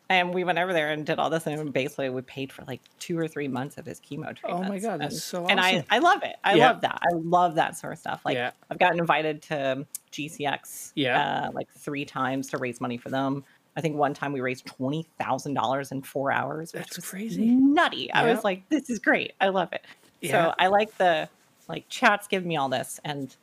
and 0.08 0.34
we 0.34 0.42
went 0.42 0.58
over 0.58 0.72
there 0.72 0.90
and 0.90 1.06
did 1.06 1.18
all 1.20 1.30
this 1.30 1.46
and 1.46 1.72
basically 1.72 2.08
we 2.10 2.20
paid 2.22 2.52
for 2.52 2.64
like 2.64 2.80
two 2.98 3.16
or 3.18 3.28
three 3.28 3.46
months 3.46 3.78
of 3.78 3.86
his 3.86 4.00
chemo 4.00 4.34
treatments. 4.36 4.44
Oh 4.66 4.68
my 4.68 4.78
God, 4.80 5.00
that's 5.00 5.14
and, 5.14 5.22
so 5.22 5.44
awesome. 5.44 5.50
And 5.58 5.60
I. 5.60 5.84
I 5.88 5.98
love 6.00 6.22
it. 6.24 6.34
I 6.42 6.54
Yeah. 6.54 6.72
love 6.72 6.80
that. 6.80 6.98
I 7.02 7.14
love 7.14 7.54
that 7.54 7.76
sort 7.76 7.92
of 7.92 7.98
stuff. 8.00 8.22
Like 8.24 8.34
Yeah. 8.34 8.50
I've 8.70 8.78
gotten 8.78 8.98
invited 8.98 9.40
to 9.42 9.86
GCX 10.10 10.92
Yeah. 10.96 11.46
uh, 11.46 11.50
like 11.52 11.70
three 11.70 12.04
times 12.04 12.48
to 12.48 12.58
raise 12.58 12.80
money 12.80 12.96
for 12.96 13.10
them. 13.10 13.44
I 13.76 13.80
think 13.80 13.96
one 13.96 14.14
time 14.14 14.32
we 14.32 14.40
raised 14.40 14.66
twenty 14.66 15.06
thousand 15.18 15.54
dollars 15.54 15.92
in 15.92 16.02
four 16.02 16.32
hours. 16.32 16.72
Which 16.72 16.82
That's 16.84 16.96
was 16.96 17.06
crazy. 17.06 17.46
Nutty. 17.46 18.12
I 18.12 18.32
was 18.32 18.44
like, 18.44 18.68
this 18.68 18.90
is 18.90 18.98
great. 18.98 19.32
I 19.40 19.48
love 19.48 19.72
it. 19.72 19.84
Yeah. 20.20 20.30
So 20.30 20.54
I 20.58 20.66
like 20.66 20.96
the 20.98 21.28
like 21.68 21.88
chats 21.88 22.26
give 22.26 22.44
me 22.44 22.56
all 22.56 22.68
this 22.68 23.00
and 23.04 23.34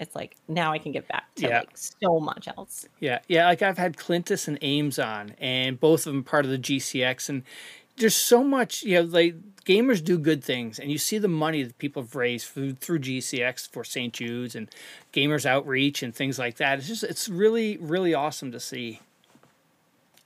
it's 0.00 0.14
like 0.14 0.34
now 0.48 0.72
I 0.72 0.78
can 0.78 0.92
get 0.92 1.06
back 1.06 1.32
to 1.36 1.42
Yeah. 1.46 1.58
like 1.60 1.76
so 1.76 2.18
much 2.18 2.48
else. 2.48 2.88
Yeah, 3.00 3.18
yeah. 3.28 3.46
Like 3.46 3.62
I've 3.62 3.78
had 3.78 3.98
Clintus 3.98 4.48
and 4.48 4.58
Ames 4.62 4.98
on, 4.98 5.34
and 5.38 5.78
both 5.78 6.06
of 6.06 6.14
them 6.14 6.24
part 6.24 6.46
of 6.46 6.50
the 6.50 6.58
GCX, 6.58 7.28
and 7.28 7.42
there's 7.98 8.16
so 8.16 8.42
much. 8.42 8.82
You 8.82 8.96
know, 8.96 9.02
like 9.02 9.34
gamers 9.66 10.02
do 10.02 10.18
good 10.18 10.42
things, 10.42 10.78
and 10.78 10.90
you 10.90 10.96
see 10.96 11.18
the 11.18 11.28
money 11.28 11.62
that 11.62 11.76
people 11.78 12.02
have 12.02 12.16
raised 12.16 12.48
through, 12.48 12.74
through 12.74 13.00
GCX 13.00 13.68
for 13.70 13.84
St. 13.84 14.14
Jude's 14.14 14.54
and 14.54 14.70
Gamers 15.12 15.44
Outreach 15.44 16.02
and 16.02 16.14
things 16.14 16.38
like 16.38 16.56
that. 16.56 16.78
It's 16.78 16.88
just, 16.88 17.04
it's 17.04 17.28
really, 17.28 17.76
really 17.76 18.14
awesome 18.14 18.50
to 18.52 18.60
see. 18.60 19.00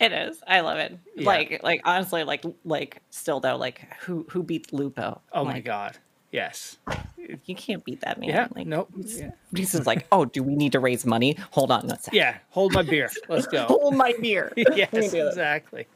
It 0.01 0.13
is. 0.13 0.43
I 0.47 0.61
love 0.61 0.79
it. 0.79 0.99
Yeah. 1.17 1.27
Like 1.27 1.61
like 1.63 1.81
honestly, 1.85 2.25
like 2.25 2.45
like 2.65 3.01
still 3.11 3.41
though, 3.41 3.57
like 3.57 3.87
who 4.01 4.27
who 4.31 4.43
beat 4.43 4.73
Lupo? 4.73 5.21
Oh 5.33 5.45
my 5.45 5.61
god, 5.61 5.97
yes, 6.33 6.77
You 7.45 7.55
can't 7.55 7.85
beat 7.85 8.01
that 8.03 8.19
man. 8.19 8.29
yeah, 8.29 8.49
Like 8.55 8.67
nope, 8.67 8.91
yeah. 8.97 9.31
He's 9.55 9.87
like, 9.87 10.07
oh, 10.13 10.25
do 10.25 10.43
we 10.43 10.57
need 10.57 10.73
to 10.73 10.81
raise 10.81 11.07
money? 11.07 11.37
Hold 11.53 11.71
on 11.71 11.87
a 11.91 11.99
second. 11.99 12.17
yeah. 12.17 12.39
Hold 12.51 12.73
my 12.73 12.83
beer. 12.83 13.09
Let's 13.29 13.47
go. 13.47 13.65
Hold 13.69 13.95
my 13.97 14.15
beer. 14.21 14.53
yes, 14.57 14.89
Let 14.93 14.93
me 14.93 15.01
do 15.03 15.11
this. 15.11 15.29
exactly. 15.35 15.87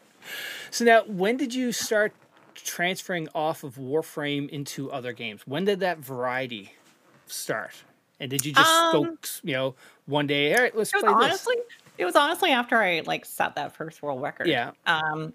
So 0.70 0.84
now, 0.84 1.02
when 1.06 1.36
did 1.36 1.52
you 1.54 1.72
start 1.72 2.12
transferring 2.54 3.28
off 3.34 3.64
of 3.64 3.76
Warframe 3.76 4.48
into 4.48 4.90
other 4.92 5.12
games? 5.12 5.42
When 5.46 5.64
did 5.64 5.80
that 5.80 5.98
variety 5.98 6.72
start? 7.26 7.72
And 8.20 8.30
did 8.30 8.44
you 8.44 8.52
just 8.52 8.92
go, 8.92 9.04
Um, 9.04 9.18
you 9.44 9.52
know, 9.54 9.74
one 10.06 10.26
day? 10.26 10.52
All 10.54 10.60
right, 10.60 10.76
let's 10.76 10.90
play 10.90 11.02
was 11.02 11.44
this. 11.44 11.56
It 11.98 12.04
was 12.04 12.16
honestly 12.16 12.50
after 12.52 12.76
I 12.78 13.02
like 13.04 13.24
set 13.24 13.56
that 13.56 13.74
first 13.76 14.02
world 14.02 14.22
record. 14.22 14.46
Yeah. 14.46 14.70
Um, 14.86 15.34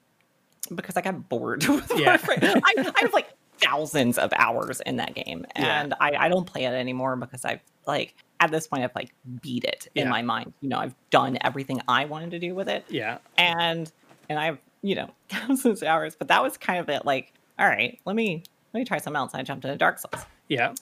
because 0.73 0.95
I 0.97 1.01
got 1.01 1.29
bored. 1.29 1.63
with 1.67 1.91
Yeah. 1.95 2.17
I, 2.21 2.57
I 2.77 3.01
have 3.01 3.13
like 3.13 3.27
thousands 3.59 4.17
of 4.17 4.31
hours 4.35 4.81
in 4.81 4.95
that 4.97 5.13
game, 5.13 5.45
Yeah. 5.55 5.81
and 5.81 5.93
I, 5.99 6.11
I 6.17 6.29
don't 6.29 6.45
play 6.45 6.63
it 6.65 6.73
anymore 6.73 7.15
because 7.15 7.45
I've 7.45 7.61
like 7.85 8.15
at 8.39 8.51
this 8.51 8.67
point 8.67 8.83
I've 8.83 8.95
like 8.95 9.13
beat 9.41 9.63
it 9.63 9.87
in 9.95 10.09
my 10.09 10.21
mind. 10.21 10.53
You 10.61 10.69
know, 10.69 10.79
I've 10.79 10.95
done 11.11 11.37
everything 11.41 11.81
I 11.87 12.05
wanted 12.05 12.31
to 12.31 12.39
do 12.39 12.55
with 12.55 12.67
it. 12.69 12.85
Yeah, 12.89 13.19
and 13.37 13.91
and 14.29 14.39
I've 14.39 14.57
you 14.81 14.95
know 14.95 15.09
thousands 15.29 15.81
of 15.81 15.87
hours, 15.87 16.15
but 16.15 16.27
that 16.29 16.41
was 16.41 16.57
kind 16.57 16.79
of 16.79 16.89
it. 16.89 17.05
Like, 17.05 17.33
all 17.59 17.67
right, 17.67 17.99
let 18.05 18.15
me 18.15 18.43
let 18.73 18.79
me 18.79 18.85
try 18.85 18.97
something 18.97 19.17
else. 19.17 19.33
And 19.33 19.41
I 19.41 19.43
jumped 19.43 19.65
into 19.65 19.77
Dark 19.77 19.99
Souls, 19.99 20.25
yeah, 20.47 20.73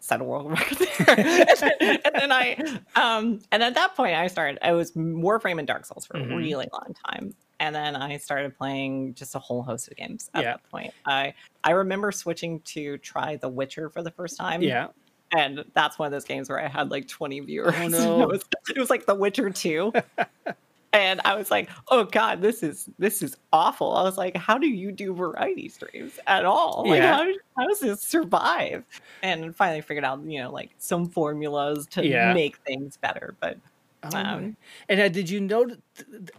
set 0.00 0.20
a- 0.20 0.24
world 0.24 0.50
record 0.50 0.78
there, 0.78 1.18
and, 1.18 1.58
then, 1.80 1.98
and 2.04 2.14
then 2.14 2.32
I 2.32 2.80
um 2.96 3.40
and 3.52 3.62
at 3.62 3.74
that 3.74 3.94
point 3.96 4.14
I 4.14 4.26
started. 4.28 4.58
I 4.62 4.72
was 4.72 4.92
Warframe 4.92 5.58
and 5.58 5.66
Dark 5.66 5.84
Souls 5.86 6.06
for 6.06 6.14
Mhm. 6.18 6.32
a 6.32 6.36
really 6.36 6.68
long 6.72 6.94
time, 7.08 7.34
and 7.60 7.74
then 7.74 7.96
I 7.96 8.16
started 8.18 8.56
playing 8.56 9.14
just 9.14 9.34
a 9.34 9.38
whole 9.38 9.62
host 9.62 9.88
of 9.88 9.96
games. 9.96 10.30
At 10.34 10.42
Yeah. 10.42 10.50
that 10.52 10.70
point, 10.70 10.92
I 11.06 11.34
I 11.64 11.72
remember 11.72 12.12
switching 12.12 12.60
to 12.60 12.98
try 12.98 13.36
The 13.36 13.48
Witcher 13.48 13.88
for 13.90 14.02
the 14.02 14.10
first 14.10 14.36
time. 14.36 14.62
yeah. 14.62 14.88
And 15.36 15.64
that's 15.74 15.98
one 15.98 16.06
of 16.06 16.12
those 16.12 16.24
games 16.24 16.48
where 16.48 16.62
I 16.62 16.68
had 16.68 16.92
like 16.92 17.08
20 17.08 17.40
viewers. 17.40 17.74
Oh, 17.76 17.88
no. 17.88 18.22
it, 18.22 18.28
was, 18.28 18.44
it 18.68 18.78
was 18.78 18.90
like 18.90 19.06
The 19.06 19.14
Witcher 19.16 19.50
2. 19.50 19.92
and 20.92 21.20
I 21.24 21.34
was 21.36 21.50
like, 21.50 21.70
"Oh 21.88 22.04
God, 22.04 22.40
this 22.42 22.62
is 22.62 22.88
this 22.98 23.22
is 23.22 23.36
awful." 23.52 23.94
I 23.96 24.02
was 24.02 24.16
like, 24.18 24.36
"How 24.36 24.58
do 24.58 24.68
you 24.68 24.92
do 24.92 25.14
variety 25.14 25.68
streams 25.68 26.18
at 26.26 26.44
all? 26.44 26.86
Like, 26.88 27.02
Yeah. 27.02 27.04
how, 27.04 27.24
how 27.56 27.66
does 27.68 27.80
this 27.80 28.02
survive?" 28.02 28.86
And 29.22 29.54
finally 29.56 29.80
figured 29.82 30.04
out, 30.04 30.22
you 30.24 30.40
know, 30.42 30.50
like 30.52 30.74
some 30.78 31.08
formulas 31.10 31.86
to 31.88 32.04
Yeah. 32.04 32.18
make 32.18 32.58
things 32.66 32.96
better. 32.96 33.36
But 33.40 33.58
Oh, 34.02 34.10
Um, 34.14 34.56
and 34.88 35.00
uh, 35.00 35.08
did 35.08 35.28
you 35.30 35.40
know? 35.40 35.66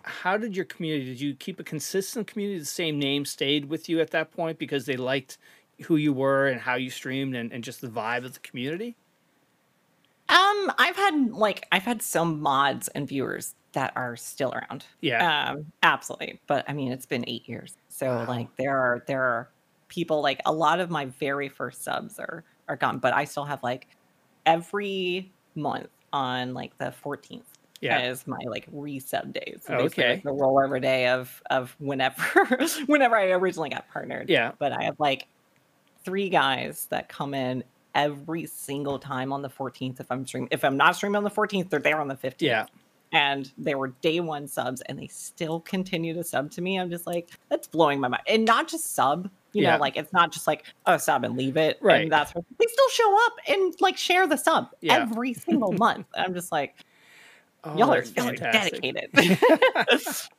How 0.05 0.37
did 0.37 0.55
your 0.55 0.65
community? 0.65 1.05
Did 1.05 1.21
you 1.21 1.35
keep 1.35 1.59
a 1.59 1.63
consistent 1.63 2.27
community? 2.27 2.59
The 2.59 2.65
same 2.65 2.97
name 2.99 3.25
stayed 3.25 3.65
with 3.65 3.89
you 3.89 3.99
at 3.99 4.11
that 4.11 4.31
point 4.31 4.57
because 4.59 4.85
they 4.85 4.95
liked 4.97 5.37
who 5.85 5.95
you 5.97 6.13
were 6.13 6.47
and 6.47 6.61
how 6.61 6.75
you 6.75 6.89
streamed 6.89 7.35
and, 7.35 7.51
and 7.51 7.63
just 7.63 7.81
the 7.81 7.87
vibe 7.89 8.25
of 8.25 8.33
the 8.33 8.39
community. 8.39 8.97
um, 10.29 10.71
I've 10.77 10.95
had 10.95 11.31
like 11.31 11.65
I've 11.71 11.83
had 11.83 12.01
some 12.01 12.41
mods 12.41 12.87
and 12.89 13.07
viewers 13.07 13.55
that 13.77 13.93
are 13.95 14.15
still 14.15 14.51
around. 14.53 14.85
Yeah, 15.01 15.51
Um, 15.51 15.71
absolutely. 15.83 16.39
But 16.47 16.65
I 16.67 16.73
mean, 16.73 16.91
it's 16.91 17.05
been 17.05 17.23
eight 17.27 17.47
years. 17.47 17.77
So 17.89 18.07
Wow. 18.07 18.25
like 18.27 18.55
there 18.55 18.75
are 18.75 19.03
there 19.05 19.21
are 19.21 19.49
people 19.87 20.19
like 20.23 20.41
a 20.47 20.51
lot 20.51 20.79
of 20.79 20.89
my 20.89 21.05
very 21.05 21.47
first 21.47 21.83
subs 21.83 22.17
are 22.17 22.43
are 22.67 22.75
gone, 22.75 22.97
but 22.97 23.13
I 23.13 23.23
still 23.25 23.45
have 23.45 23.61
like 23.61 23.87
every 24.47 25.31
month 25.53 25.89
on 26.11 26.55
like 26.55 26.75
the 26.79 26.91
14th 27.05 27.43
yeah, 27.79 28.09
is 28.09 28.25
my 28.25 28.39
like 28.47 28.67
resub 28.73 29.31
day. 29.31 29.57
So 29.61 29.75
okay. 29.75 30.13
like, 30.13 30.23
the 30.23 30.31
rollover 30.31 30.81
day 30.81 31.09
of 31.09 31.39
of 31.51 31.75
whenever 31.77 32.23
whenever 32.87 33.15
I 33.15 33.25
originally 33.29 33.69
got 33.69 33.87
partnered. 33.89 34.27
yeah. 34.27 34.53
But 34.57 34.71
I 34.71 34.85
have 34.85 34.99
like 34.99 35.27
three 36.03 36.29
guys 36.29 36.87
that 36.89 37.09
come 37.09 37.35
in 37.35 37.63
every 37.93 38.47
single 38.47 38.97
time 38.97 39.31
on 39.31 39.43
the 39.43 39.49
14th 39.49 39.99
if 39.99 40.11
I'm 40.11 40.25
streaming. 40.25 40.49
If 40.51 40.63
I'm 40.63 40.77
not 40.77 40.95
streaming 40.95 41.17
on 41.17 41.23
the 41.23 41.29
14th, 41.29 41.69
they're 41.69 41.79
there 41.79 42.01
on 42.01 42.07
the 42.07 42.15
15th 42.15 42.41
Yeah, 42.41 42.65
and 43.11 43.51
they 43.57 43.75
were 43.75 43.89
day 44.01 44.19
one 44.19 44.47
subs 44.47 44.81
and 44.81 44.99
they 44.99 45.07
still 45.07 45.59
continue 45.61 46.13
to 46.13 46.23
sub 46.23 46.51
to 46.51 46.61
me 46.61 46.77
i'm 46.79 46.89
just 46.89 47.07
like 47.07 47.29
that's 47.49 47.67
blowing 47.67 47.99
my 47.99 48.07
mind 48.07 48.23
and 48.27 48.45
not 48.45 48.67
just 48.67 48.93
sub 48.95 49.29
you 49.53 49.61
Yeah. 49.63 49.73
know 49.73 49.79
like 49.79 49.95
it's 49.97 50.11
not 50.13 50.31
just 50.31 50.47
like 50.47 50.65
oh 50.85 50.97
sub 50.97 51.23
and 51.23 51.37
leave 51.37 51.57
it 51.57 51.77
Right. 51.81 52.01
and 52.03 52.11
that's 52.11 52.33
what 52.35 52.43
they 52.59 52.65
still 52.67 52.89
show 52.89 53.25
up 53.25 53.33
and 53.47 53.73
like 53.79 53.97
share 53.97 54.27
the 54.27 54.37
sub 54.37 54.69
Yeah. 54.81 54.97
every 54.97 55.33
single 55.33 55.73
month 55.73 56.07
i'm 56.15 56.33
just 56.33 56.51
like 56.51 56.75
Oh, 57.63 57.75
y'all 57.77 57.91
are, 57.93 58.03
y'all 58.03 58.29
are 58.29 58.35
dedicated 58.35 59.09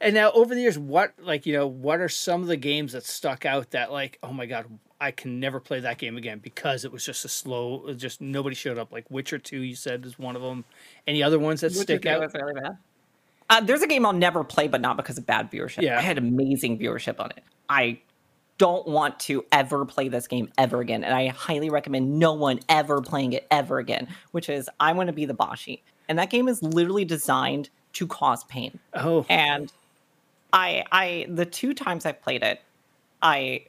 And 0.00 0.14
now, 0.14 0.30
over 0.32 0.54
the 0.54 0.60
years, 0.60 0.78
what 0.78 1.14
like 1.20 1.46
you 1.46 1.52
know, 1.52 1.66
what 1.66 2.00
are 2.00 2.08
some 2.08 2.42
of 2.42 2.48
the 2.48 2.56
games 2.56 2.92
that 2.92 3.04
stuck 3.04 3.44
out 3.44 3.70
that 3.70 3.92
like, 3.92 4.18
oh 4.22 4.32
my 4.32 4.46
god, 4.46 4.66
I 5.00 5.10
can 5.10 5.40
never 5.40 5.60
play 5.60 5.80
that 5.80 5.98
game 5.98 6.16
again 6.16 6.38
because 6.38 6.84
it 6.84 6.92
was 6.92 7.04
just 7.04 7.24
a 7.24 7.28
slow, 7.28 7.92
just 7.94 8.20
nobody 8.20 8.54
showed 8.54 8.78
up. 8.78 8.92
Like 8.92 9.10
Witcher 9.10 9.38
Two, 9.38 9.60
you 9.60 9.74
said 9.74 10.04
is 10.04 10.18
one 10.18 10.36
of 10.36 10.42
them. 10.42 10.64
Any 11.06 11.22
other 11.22 11.38
ones 11.38 11.60
that 11.60 11.72
Witcher 11.72 11.82
stick 11.82 12.06
out? 12.06 12.20
was 12.20 12.34
really 12.34 12.60
bad. 12.60 12.78
Uh, 13.50 13.60
there's 13.60 13.82
a 13.82 13.86
game 13.86 14.06
I'll 14.06 14.12
never 14.12 14.42
play, 14.42 14.68
but 14.68 14.80
not 14.80 14.96
because 14.96 15.18
of 15.18 15.26
bad 15.26 15.50
viewership. 15.50 15.82
Yeah. 15.82 15.98
I 15.98 16.00
had 16.00 16.16
amazing 16.16 16.78
viewership 16.78 17.20
on 17.20 17.30
it. 17.30 17.44
I 17.68 18.00
don't 18.56 18.86
want 18.86 19.18
to 19.20 19.44
ever 19.52 19.84
play 19.84 20.08
this 20.08 20.26
game 20.26 20.50
ever 20.56 20.80
again, 20.80 21.04
and 21.04 21.14
I 21.14 21.28
highly 21.28 21.70
recommend 21.70 22.18
no 22.18 22.32
one 22.32 22.60
ever 22.68 23.02
playing 23.02 23.34
it 23.34 23.46
ever 23.50 23.78
again. 23.78 24.08
Which 24.30 24.48
is 24.48 24.70
I 24.80 24.92
want 24.92 25.08
to 25.08 25.12
be 25.12 25.26
the 25.26 25.34
Bashi, 25.34 25.82
and 26.08 26.18
that 26.18 26.30
game 26.30 26.48
is 26.48 26.62
literally 26.62 27.04
designed 27.04 27.70
to 27.94 28.06
cause 28.06 28.44
pain. 28.44 28.78
Oh, 28.94 29.24
And 29.28 29.72
I, 30.52 30.84
I, 30.92 31.26
the 31.28 31.46
two 31.46 31.74
times 31.74 32.06
I've 32.06 32.20
played 32.22 32.42
it, 32.42 32.60
I. 33.22 33.64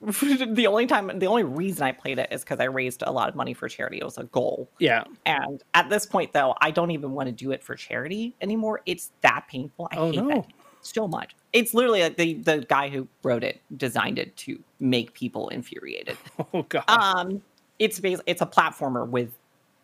the 0.02 0.66
only 0.66 0.86
time, 0.86 1.16
the 1.20 1.26
only 1.26 1.44
reason 1.44 1.84
I 1.84 1.92
played 1.92 2.18
it 2.18 2.26
is 2.32 2.42
because 2.42 2.58
I 2.58 2.64
raised 2.64 3.02
a 3.06 3.12
lot 3.12 3.28
of 3.28 3.36
money 3.36 3.54
for 3.54 3.68
charity. 3.68 3.98
It 3.98 4.04
was 4.04 4.18
a 4.18 4.24
goal. 4.24 4.68
yeah. 4.80 5.04
And 5.26 5.62
at 5.74 5.90
this 5.90 6.06
point, 6.06 6.32
though, 6.32 6.56
I 6.60 6.72
don't 6.72 6.90
even 6.90 7.12
want 7.12 7.28
to 7.28 7.32
do 7.32 7.52
it 7.52 7.62
for 7.62 7.76
charity 7.76 8.34
anymore. 8.40 8.80
It's 8.84 9.12
that 9.20 9.44
painful. 9.48 9.88
I 9.92 9.96
Oh, 9.98 10.10
hate 10.10 10.16
no. 10.16 10.28
that 10.28 10.46
so 10.80 11.06
much. 11.06 11.36
It's 11.52 11.72
literally 11.72 12.02
like 12.02 12.16
the 12.16 12.34
the 12.34 12.66
guy 12.68 12.88
who 12.88 13.06
wrote 13.22 13.44
it 13.44 13.60
designed 13.76 14.18
it 14.18 14.36
to 14.38 14.58
make 14.80 15.14
people 15.14 15.48
infuriated. 15.50 16.16
Oh 16.52 16.62
god. 16.68 16.82
Um, 16.88 17.40
it's 17.78 18.00
basically 18.00 18.28
it's 18.32 18.42
a 18.42 18.46
platformer 18.46 19.06
with 19.08 19.30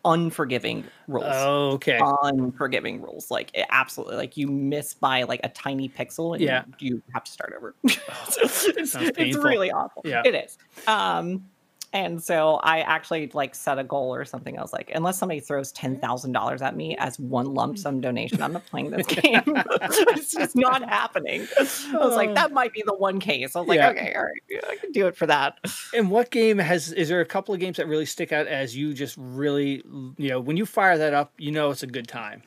unforgiving 0.05 0.83
rules. 1.07 1.25
oh, 1.27 1.71
okay. 1.71 1.99
Unforgiving 2.23 3.01
rules, 3.01 3.29
like 3.29 3.51
it 3.53 3.65
absolutely, 3.69 4.15
like 4.17 4.37
you 4.37 4.47
miss 4.47 4.93
by 4.93 5.23
like 5.23 5.41
a 5.43 5.49
tiny 5.49 5.89
pixel, 5.89 6.33
and 6.35 6.41
Yeah. 6.43 6.63
you, 6.79 6.95
you 6.95 7.01
have 7.13 7.23
to 7.23 7.31
start 7.31 7.53
over. 7.57 7.75
it's, 7.83 8.95
it's 8.95 9.35
really 9.35 9.71
awful. 9.71 10.01
Yeah. 10.05 10.21
it 10.25 10.35
is. 10.35 10.57
Um, 10.87 11.45
and 11.91 12.21
so 12.21 12.55
I 12.63 12.81
actually 12.81 13.31
like 13.33 13.55
set 13.55 13.79
a 13.79 13.83
goal 13.83 14.13
or 14.13 14.23
something. 14.23 14.57
I 14.57 14.61
was 14.61 14.73
like, 14.73 14.91
unless 14.93 15.17
somebody 15.17 15.39
throws 15.39 15.73
mm-hmm. 15.73 15.81
ten 15.81 15.99
thousand 15.99 16.33
dollars 16.33 16.61
at 16.61 16.75
me 16.75 16.95
as 16.97 17.19
one 17.19 17.53
lump 17.53 17.75
mm. 17.75 17.79
sum 17.79 17.99
donation, 17.99 18.41
I'm 18.41 18.53
not 18.53 18.65
playing 18.67 18.91
this 18.91 19.07
game. 19.07 19.41
it's 19.45 20.31
just 20.31 20.55
not 20.55 20.87
happening. 20.87 21.47
I 21.57 21.97
was 21.97 22.15
like, 22.15 22.29
uh. 22.29 22.33
that 22.33 22.51
might 22.51 22.73
be 22.73 22.83
the 22.85 22.95
one 22.95 23.19
case. 23.19 23.55
I 23.55 23.59
was 23.59 23.67
like, 23.67 23.77
Yeah. 23.77 23.89
okay, 23.89 24.13
all 24.15 24.23
right, 24.23 24.41
yeah, 24.49 24.59
I 24.69 24.75
can 24.75 24.91
do 24.91 25.07
it 25.07 25.15
for 25.15 25.25
that. 25.25 25.57
And 25.93 26.11
what 26.11 26.29
game 26.29 26.59
has? 26.59 26.91
Is 26.91 27.09
there 27.09 27.21
a 27.21 27.25
couple 27.25 27.53
of 27.53 27.59
games 27.59 27.77
that 27.77 27.87
really 27.87 28.05
stick 28.05 28.31
out 28.31 28.47
as 28.47 28.75
you 28.75 28.93
just 28.93 29.15
really, 29.17 29.83
you 30.17 30.29
know, 30.29 30.39
when 30.39 30.57
you 30.57 30.65
fire 30.65 30.97
that 30.97 31.13
up, 31.13 31.33
you 31.37 31.51
know 31.51 31.71
it's 31.71 31.83
a 31.83 31.87
good 31.87 32.07
time. 32.07 32.43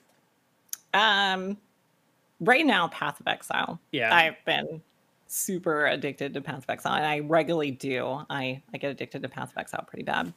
Um, 0.94 1.56
right 2.40 2.66
now, 2.66 2.88
Path 2.88 3.18
of 3.20 3.26
Exile. 3.26 3.80
Yeah. 3.90 4.14
I've 4.14 4.44
been 4.44 4.82
super 5.32 5.86
addicted 5.86 6.34
to 6.34 6.40
Path 6.40 6.64
of 6.64 6.70
Exile, 6.70 6.94
and 6.94 7.06
I 7.06 7.20
regularly 7.20 7.70
do. 7.70 8.24
I 8.30 8.62
I 8.72 8.78
get 8.78 8.90
addicted 8.90 9.22
to 9.22 9.28
Path 9.28 9.52
of 9.52 9.58
Exile 9.58 9.84
pretty 9.86 10.04
bad. 10.04 10.32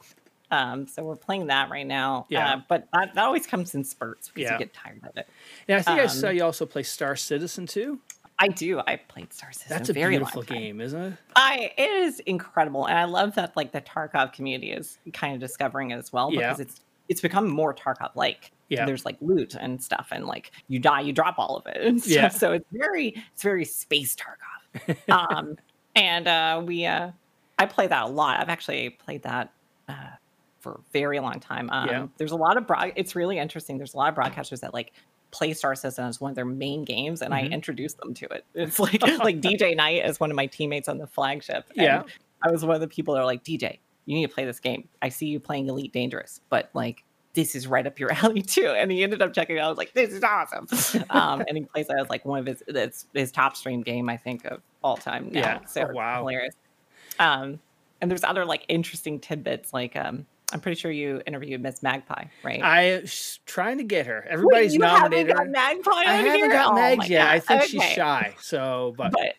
Um, 0.50 0.86
so 0.86 1.02
we're 1.02 1.16
playing 1.16 1.48
that 1.48 1.70
right 1.70 1.86
now. 1.86 2.26
Yeah. 2.28 2.54
Uh, 2.54 2.60
but 2.68 2.86
that, 2.92 3.14
that 3.16 3.24
always 3.24 3.48
comes 3.48 3.74
in 3.74 3.82
spurts 3.82 4.28
because 4.28 4.48
Yeah. 4.48 4.52
you 4.52 4.58
get 4.60 4.72
tired 4.72 5.00
of 5.02 5.16
it. 5.16 5.28
Yeah, 5.66 5.78
I 5.78 5.82
think 5.82 5.98
I 6.00 6.06
saw 6.06 6.28
Um, 6.28 6.36
you 6.36 6.44
also 6.44 6.64
play 6.66 6.84
Star 6.84 7.16
Citizen 7.16 7.66
too. 7.66 7.98
I 8.38 8.46
do. 8.48 8.80
I 8.86 8.94
played 8.96 9.32
Star 9.32 9.50
Citizen. 9.50 9.76
That's 9.76 9.88
a 9.88 9.92
very 9.92 10.10
beautiful 10.18 10.42
game, 10.42 10.80
isn't 10.80 11.00
it? 11.02 11.14
I 11.34 11.72
it 11.76 11.90
is 11.90 12.20
incredible, 12.20 12.86
and 12.86 12.96
I 12.96 13.04
love 13.04 13.34
that 13.34 13.56
like 13.56 13.72
the 13.72 13.80
Tarkov 13.80 14.32
community 14.34 14.70
is 14.70 14.98
kind 15.12 15.34
of 15.34 15.40
discovering 15.40 15.90
it 15.90 15.96
as 15.96 16.12
well 16.12 16.32
Yeah. 16.32 16.40
because 16.50 16.60
it's 16.60 16.80
it's 17.08 17.20
become 17.20 17.48
more 17.48 17.74
Tarkov 17.74 18.14
like. 18.14 18.52
Yeah. 18.68 18.84
There's 18.84 19.04
like 19.04 19.16
loot 19.20 19.54
and 19.54 19.82
stuff, 19.82 20.08
and 20.10 20.26
like 20.26 20.50
you 20.68 20.78
die, 20.80 21.00
you 21.00 21.12
drop 21.12 21.36
all 21.38 21.56
of 21.56 21.66
it 21.66 21.76
and 21.86 22.00
stuff. 22.00 22.12
Yeah. 22.12 22.28
So 22.28 22.52
it's 22.52 22.66
very 22.72 23.14
it's 23.32 23.42
very 23.42 23.64
space 23.64 24.14
Tarkov. 24.14 24.55
um, 25.08 25.56
and 25.94 26.28
uh, 26.28 26.62
we 26.64 26.86
uh, 26.86 27.10
I 27.58 27.66
play 27.66 27.86
that 27.86 28.04
a 28.04 28.08
lot. 28.08 28.40
I've 28.40 28.48
actually 28.48 28.90
played 28.90 29.22
that 29.22 29.52
uh, 29.88 29.94
for 30.60 30.72
a 30.72 30.80
very 30.92 31.20
long 31.20 31.40
time. 31.40 31.70
Um, 31.70 31.88
Yeah. 31.88 32.06
There's 32.18 32.32
a 32.32 32.36
lot 32.36 32.56
of 32.56 32.66
broad. 32.66 32.92
It's 32.96 33.14
really 33.14 33.38
interesting. 33.38 33.78
There's 33.78 33.94
a 33.94 33.96
lot 33.96 34.08
of 34.10 34.14
broadcasters 34.14 34.60
that 34.60 34.74
like 34.74 34.92
play 35.30 35.52
Star 35.54 35.74
Citizen 35.74 36.04
as 36.06 36.20
one 36.20 36.30
of 36.30 36.34
their 36.36 36.44
main 36.44 36.84
games, 36.84 37.20
and 37.22 37.32
I 37.34 37.42
Mhm. 37.42 37.52
introduce 37.52 37.94
them 37.94 38.14
to 38.14 38.26
it. 38.26 38.44
It's 38.54 38.78
like 38.80 39.00
like 39.02 39.40
DJ 39.40 39.74
Knight 39.76 40.04
is 40.04 40.20
one 40.20 40.30
of 40.30 40.36
my 40.36 40.46
teammates 40.46 40.88
on 40.88 40.98
the 40.98 41.06
flagship. 41.06 41.64
and 41.70 41.76
Yeah. 41.82 42.02
I 42.42 42.50
was 42.50 42.64
one 42.64 42.74
of 42.74 42.80
the 42.80 42.88
people 42.88 43.14
that 43.14 43.20
are 43.20 43.26
like 43.26 43.42
DJ. 43.42 43.78
You 44.04 44.14
need 44.16 44.28
to 44.28 44.32
play 44.34 44.44
this 44.44 44.60
game. 44.60 44.88
I 45.02 45.08
see 45.08 45.26
you 45.26 45.40
playing 45.40 45.66
Elite 45.68 45.92
Dangerous, 45.92 46.40
but 46.50 46.70
like 46.74 47.02
this 47.36 47.54
is 47.54 47.68
right 47.68 47.86
up 47.86 48.00
your 48.00 48.10
alley 48.24 48.42
too. 48.42 48.66
And 48.66 48.90
he 48.90 49.04
ended 49.04 49.22
up 49.22 49.32
checking 49.32 49.58
out. 49.60 49.66
I 49.66 49.68
was 49.68 49.78
like, 49.78 49.92
this 49.92 50.10
is 50.10 50.24
awesome. 50.24 50.66
um, 51.10 51.44
and 51.46 51.56
he 51.56 51.62
plays 51.64 51.86
that 51.86 52.00
as 52.00 52.10
like 52.10 52.24
one 52.24 52.40
of 52.40 52.46
his 52.46 52.64
it's 52.66 53.06
his 53.14 53.30
top 53.30 53.56
stream 53.56 53.82
game, 53.82 54.08
I 54.08 54.16
think, 54.16 54.44
of 54.46 54.60
all 54.82 54.96
time 54.96 55.28
now. 55.30 55.40
Yeah. 55.40 55.64
So 55.66 55.86
Oh, 55.88 55.92
wow. 55.94 56.18
hilarious. 56.18 56.54
Um, 57.20 57.60
and 58.00 58.10
there's 58.10 58.24
other 58.24 58.44
like 58.44 58.64
interesting 58.68 59.20
tidbits. 59.20 59.72
Like 59.72 59.94
um, 59.96 60.26
I'm 60.52 60.60
pretty 60.60 60.78
sure 60.80 60.90
you 60.90 61.22
interviewed 61.26 61.62
Miss 61.62 61.82
Magpie, 61.82 62.24
right? 62.42 62.62
I 62.62 63.00
was 63.00 63.40
trying 63.46 63.78
to 63.78 63.84
get 63.84 64.06
her. 64.06 64.22
Wait, 64.26 64.32
Everybody's 64.32 64.72
you 64.74 64.80
nominated 64.80 65.28
haven't 65.36 65.52
got. 65.52 65.60
Magpie 65.76 65.90
I 65.92 66.14
haven't 66.14 66.34
here? 66.34 66.48
got 66.48 66.68
Oh 66.70 66.72
my 66.74 66.80
Mags 66.96 67.08
yet. 67.08 67.28
I 67.28 67.38
think 67.40 67.62
she's 67.62 67.82
shy. 67.84 68.34
So, 68.40 68.94
but 68.96 69.12
but 69.12 69.34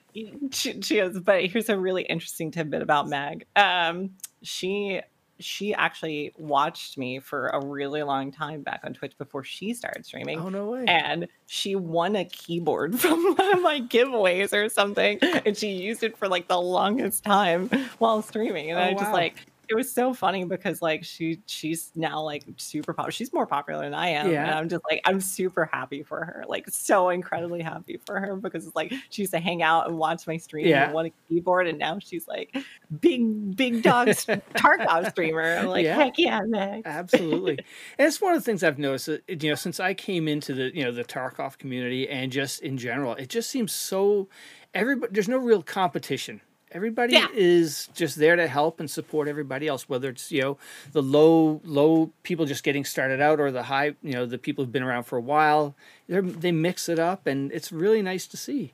she, 0.53 0.81
she 0.81 0.99
is 0.99 1.19
but 1.19 1.45
here's 1.45 1.69
a 1.69 1.77
really 1.77 2.03
interesting 2.03 2.51
tidbit 2.51 2.81
about 2.81 3.07
mag 3.07 3.45
um 3.55 4.11
she 4.43 5.01
she 5.39 5.73
actually 5.73 6.33
watched 6.37 6.97
me 6.97 7.19
for 7.19 7.47
a 7.47 7.65
really 7.65 8.03
long 8.03 8.31
time 8.31 8.61
back 8.61 8.81
on 8.83 8.93
twitch 8.93 9.17
before 9.17 9.43
she 9.43 9.73
started 9.73 10.05
streaming 10.05 10.39
oh 10.39 10.49
no 10.49 10.65
way. 10.69 10.85
and 10.87 11.27
she 11.45 11.75
won 11.75 12.15
a 12.15 12.25
keyboard 12.25 12.99
from 12.99 13.23
one 13.35 13.53
of 13.53 13.61
my 13.61 13.79
giveaways 13.81 14.53
or 14.53 14.69
something 14.69 15.19
and 15.45 15.55
she 15.57 15.69
used 15.69 16.03
it 16.03 16.17
for 16.17 16.27
like 16.27 16.47
the 16.47 16.59
longest 16.59 17.23
time 17.23 17.69
while 17.99 18.21
streaming 18.21 18.71
and 18.71 18.79
Oh, 18.79 18.83
i 18.83 18.91
just 18.93 19.03
oh, 19.05 19.07
wow. 19.07 19.13
like 19.13 19.45
it 19.69 19.75
was 19.75 19.91
so 19.91 20.13
funny 20.13 20.43
because 20.45 20.81
like 20.81 21.03
she 21.03 21.39
she's 21.45 21.91
now 21.95 22.21
like 22.21 22.43
super 22.57 22.93
popular 22.93 23.11
she's 23.11 23.33
more 23.33 23.45
popular 23.45 23.83
than 23.83 23.93
i 23.93 24.09
am 24.09 24.31
Yeah. 24.31 24.45
and 24.45 24.55
i'm 24.55 24.69
just 24.69 24.83
like 24.89 25.01
i'm 25.05 25.19
super 25.21 25.69
happy 25.71 26.03
for 26.03 26.23
her 26.23 26.45
like 26.47 26.69
so 26.69 27.09
incredibly 27.09 27.61
happy 27.61 27.99
for 28.05 28.19
her 28.19 28.35
because 28.35 28.65
it's 28.67 28.75
like 28.75 28.93
she 29.09 29.23
used 29.23 29.33
to 29.33 29.39
hang 29.39 29.61
out 29.61 29.87
and 29.87 29.97
watch 29.97 30.25
my 30.27 30.37
stream 30.37 30.67
Yeah. 30.67 30.85
and 30.85 30.93
want 30.93 31.07
a 31.07 31.11
keyboard 31.27 31.67
and 31.67 31.77
now 31.79 31.99
she's 31.99 32.27
like 32.27 32.55
big 33.01 33.55
big 33.55 33.83
dog 33.83 34.07
tarkov 34.07 35.09
streamer 35.11 35.57
i'm 35.57 35.67
like 35.67 35.83
Yeah. 35.85 35.95
heck 35.95 36.17
yeah 36.17 36.41
Meg. 36.45 36.83
Absolutely, 36.85 37.57
and 37.97 38.07
it's 38.07 38.21
one 38.21 38.33
of 38.33 38.39
the 38.39 38.43
things 38.45 38.63
I've 38.63 38.79
noticed. 38.79 39.07
That, 39.07 39.43
you 39.43 39.49
know, 39.49 39.55
since 39.55 39.79
I 39.79 39.93
came 39.93 40.27
into 40.27 40.53
the 40.53 40.71
you 40.75 40.83
know 40.83 40.91
the 40.91 41.03
Tarkov 41.03 41.57
community 41.57 42.07
and 42.07 42.31
just 42.31 42.61
in 42.61 42.77
general, 42.77 43.13
it 43.15 43.29
just 43.29 43.49
seems 43.49 43.71
so. 43.73 44.29
Everybody, 44.73 45.11
there's 45.13 45.27
no 45.27 45.37
real 45.37 45.61
competition. 45.63 46.41
Everybody 46.77 47.13
Yeah. 47.13 47.25
is 47.33 47.89
just 47.95 48.17
there 48.17 48.35
to 48.35 48.47
help 48.47 48.79
and 48.79 48.87
support 48.89 49.27
everybody 49.27 49.67
else, 49.67 49.89
whether 49.89 50.09
it's 50.09 50.31
you 50.31 50.41
know 50.43 50.57
the 50.91 51.01
low 51.01 51.59
low 51.65 52.11
people 52.21 52.45
just 52.45 52.63
getting 52.63 52.85
started 52.85 53.19
out 53.19 53.39
or 53.39 53.49
the 53.51 53.63
high 53.63 53.95
you 54.03 54.13
know 54.13 54.27
the 54.27 54.37
people 54.37 54.63
who've 54.63 54.71
been 54.71 54.83
around 54.83 55.03
for 55.05 55.17
a 55.17 55.21
while. 55.21 55.73
They 56.07 56.19
they 56.21 56.51
mix 56.51 56.87
it 56.87 56.99
up, 56.99 57.25
and 57.25 57.51
it's 57.51 57.71
really 57.71 58.03
nice 58.03 58.27
to 58.27 58.37
see. 58.37 58.73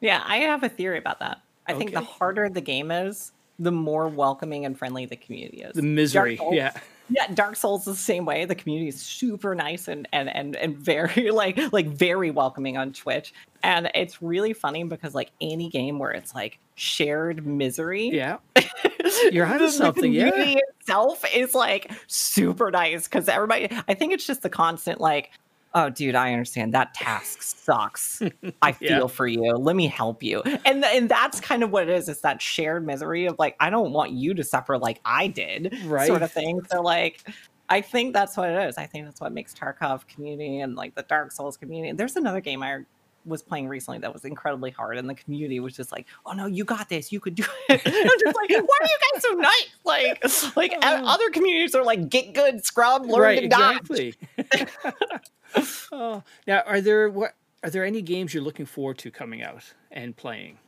Yeah, 0.00 0.22
I 0.24 0.36
have 0.38 0.62
a 0.62 0.68
theory 0.68 0.96
about 0.98 1.18
that. 1.18 1.40
I 1.66 1.72
think 1.74 1.92
the 1.92 2.02
harder 2.02 2.48
the 2.48 2.60
game 2.60 2.92
is, 2.92 3.32
the 3.58 3.72
more 3.72 4.06
welcoming 4.06 4.64
and 4.64 4.78
friendly 4.78 5.04
the 5.06 5.16
community 5.16 5.62
is. 5.62 5.74
The 5.74 5.82
misery, 5.82 6.36
Dark 6.36 6.46
Souls- 6.46 6.54
yeah, 6.54 6.72
Yeah, 7.10 7.26
Dark 7.34 7.56
Souls 7.56 7.86
is 7.86 7.96
the 7.96 8.02
same 8.02 8.24
way. 8.24 8.44
The 8.44 8.54
community 8.54 8.88
is 8.88 9.00
super 9.00 9.54
nice 9.54 9.88
and 9.88 10.08
and 10.12 10.28
and 10.28 10.56
and 10.56 10.76
very 10.76 11.30
like 11.32 11.58
like 11.72 11.86
very 11.88 12.30
welcoming 12.30 12.76
on 12.76 12.92
Twitch. 12.92 13.34
And 13.62 13.90
it's 13.94 14.22
really 14.22 14.52
funny 14.52 14.84
because 14.84 15.14
like 15.14 15.30
any 15.40 15.70
game 15.70 15.98
where 15.98 16.10
it's 16.10 16.34
like 16.34 16.58
shared 16.74 17.46
misery, 17.46 18.10
yeah. 18.12 18.38
You're 19.32 19.46
the 19.58 19.70
something, 19.70 20.12
yeah. 20.12 20.30
community 20.30 20.60
itself 20.80 21.24
is 21.34 21.54
like 21.54 21.90
super 22.06 22.70
nice 22.70 23.04
because 23.04 23.28
everybody. 23.28 23.68
I 23.88 23.94
think 23.94 24.12
it's 24.12 24.26
just 24.26 24.42
the 24.42 24.50
constant 24.50 25.00
like, 25.00 25.30
oh, 25.74 25.90
dude, 25.90 26.14
I 26.14 26.32
understand 26.32 26.72
that 26.74 26.94
task 26.94 27.42
sucks. 27.42 28.22
I 28.62 28.72
feel 28.72 28.88
Yeah. 29.02 29.06
for 29.08 29.26
you. 29.26 29.52
Let 29.56 29.74
me 29.76 29.86
help 29.88 30.22
you. 30.22 30.40
And 30.64 30.82
th- 30.82 30.96
and 30.96 31.08
that's 31.08 31.40
kind 31.40 31.62
of 31.62 31.70
what 31.70 31.88
it 31.88 31.88
is. 31.90 32.08
It's 32.08 32.20
that 32.20 32.40
shared 32.40 32.86
misery 32.86 33.26
of 33.26 33.36
like, 33.38 33.56
I 33.60 33.70
don't 33.70 33.92
want 33.92 34.12
you 34.12 34.34
to 34.34 34.44
suffer 34.44 34.78
like 34.78 35.00
I 35.04 35.26
did, 35.26 35.76
Right. 35.84 36.06
sort 36.06 36.22
of 36.22 36.32
thing. 36.32 36.60
So 36.70 36.80
like. 36.82 37.22
I 37.70 37.80
think 37.80 38.12
that's 38.12 38.36
what 38.36 38.50
it 38.50 38.68
is. 38.68 38.76
I 38.76 38.84
think 38.84 39.06
that's 39.06 39.22
what 39.22 39.32
makes 39.32 39.54
Tarkov 39.54 40.06
community 40.06 40.60
and 40.60 40.76
like 40.76 40.94
the 40.94 41.02
Dark 41.02 41.32
Souls 41.32 41.56
community. 41.56 41.94
There's 41.96 42.14
another 42.14 42.42
game 42.42 42.62
I 42.62 42.80
was 43.24 43.42
playing 43.42 43.68
recently 43.68 43.98
that 44.00 44.12
was 44.12 44.24
incredibly 44.24 44.70
hard, 44.70 44.98
and 44.98 45.08
the 45.08 45.14
community 45.14 45.60
was 45.60 45.74
just 45.74 45.92
like, 45.92 46.06
"Oh 46.26 46.32
no, 46.32 46.46
you 46.46 46.64
got 46.64 46.88
this. 46.88 47.10
You 47.12 47.20
could 47.20 47.34
do 47.34 47.44
it." 47.68 47.80
I'm 47.86 48.18
just 48.20 48.36
like, 48.36 48.50
"Why 48.50 48.56
are 48.56 48.86
you 48.86 48.98
guys 49.12 49.22
so 49.22 49.30
nice?" 49.32 49.68
Like, 49.84 50.56
like 50.56 50.72
Oh. 50.82 51.06
other 51.06 51.30
communities 51.30 51.74
are 51.74 51.84
like, 51.84 52.08
"Get 52.08 52.32
good, 52.34 52.64
scrub, 52.64 53.06
learn 53.06 53.20
right, 53.22 53.40
to 53.40 53.48
dodge." 53.48 53.78
exactly. 53.90 54.14
oh, 55.92 56.22
now, 56.46 56.62
are 56.66 56.80
there 56.80 57.08
what 57.08 57.34
are 57.62 57.70
there 57.70 57.84
any 57.84 58.02
games 58.02 58.34
you're 58.34 58.42
looking 58.42 58.66
forward 58.66 58.98
to 58.98 59.10
coming 59.10 59.42
out 59.42 59.72
and 59.90 60.16
playing? 60.16 60.58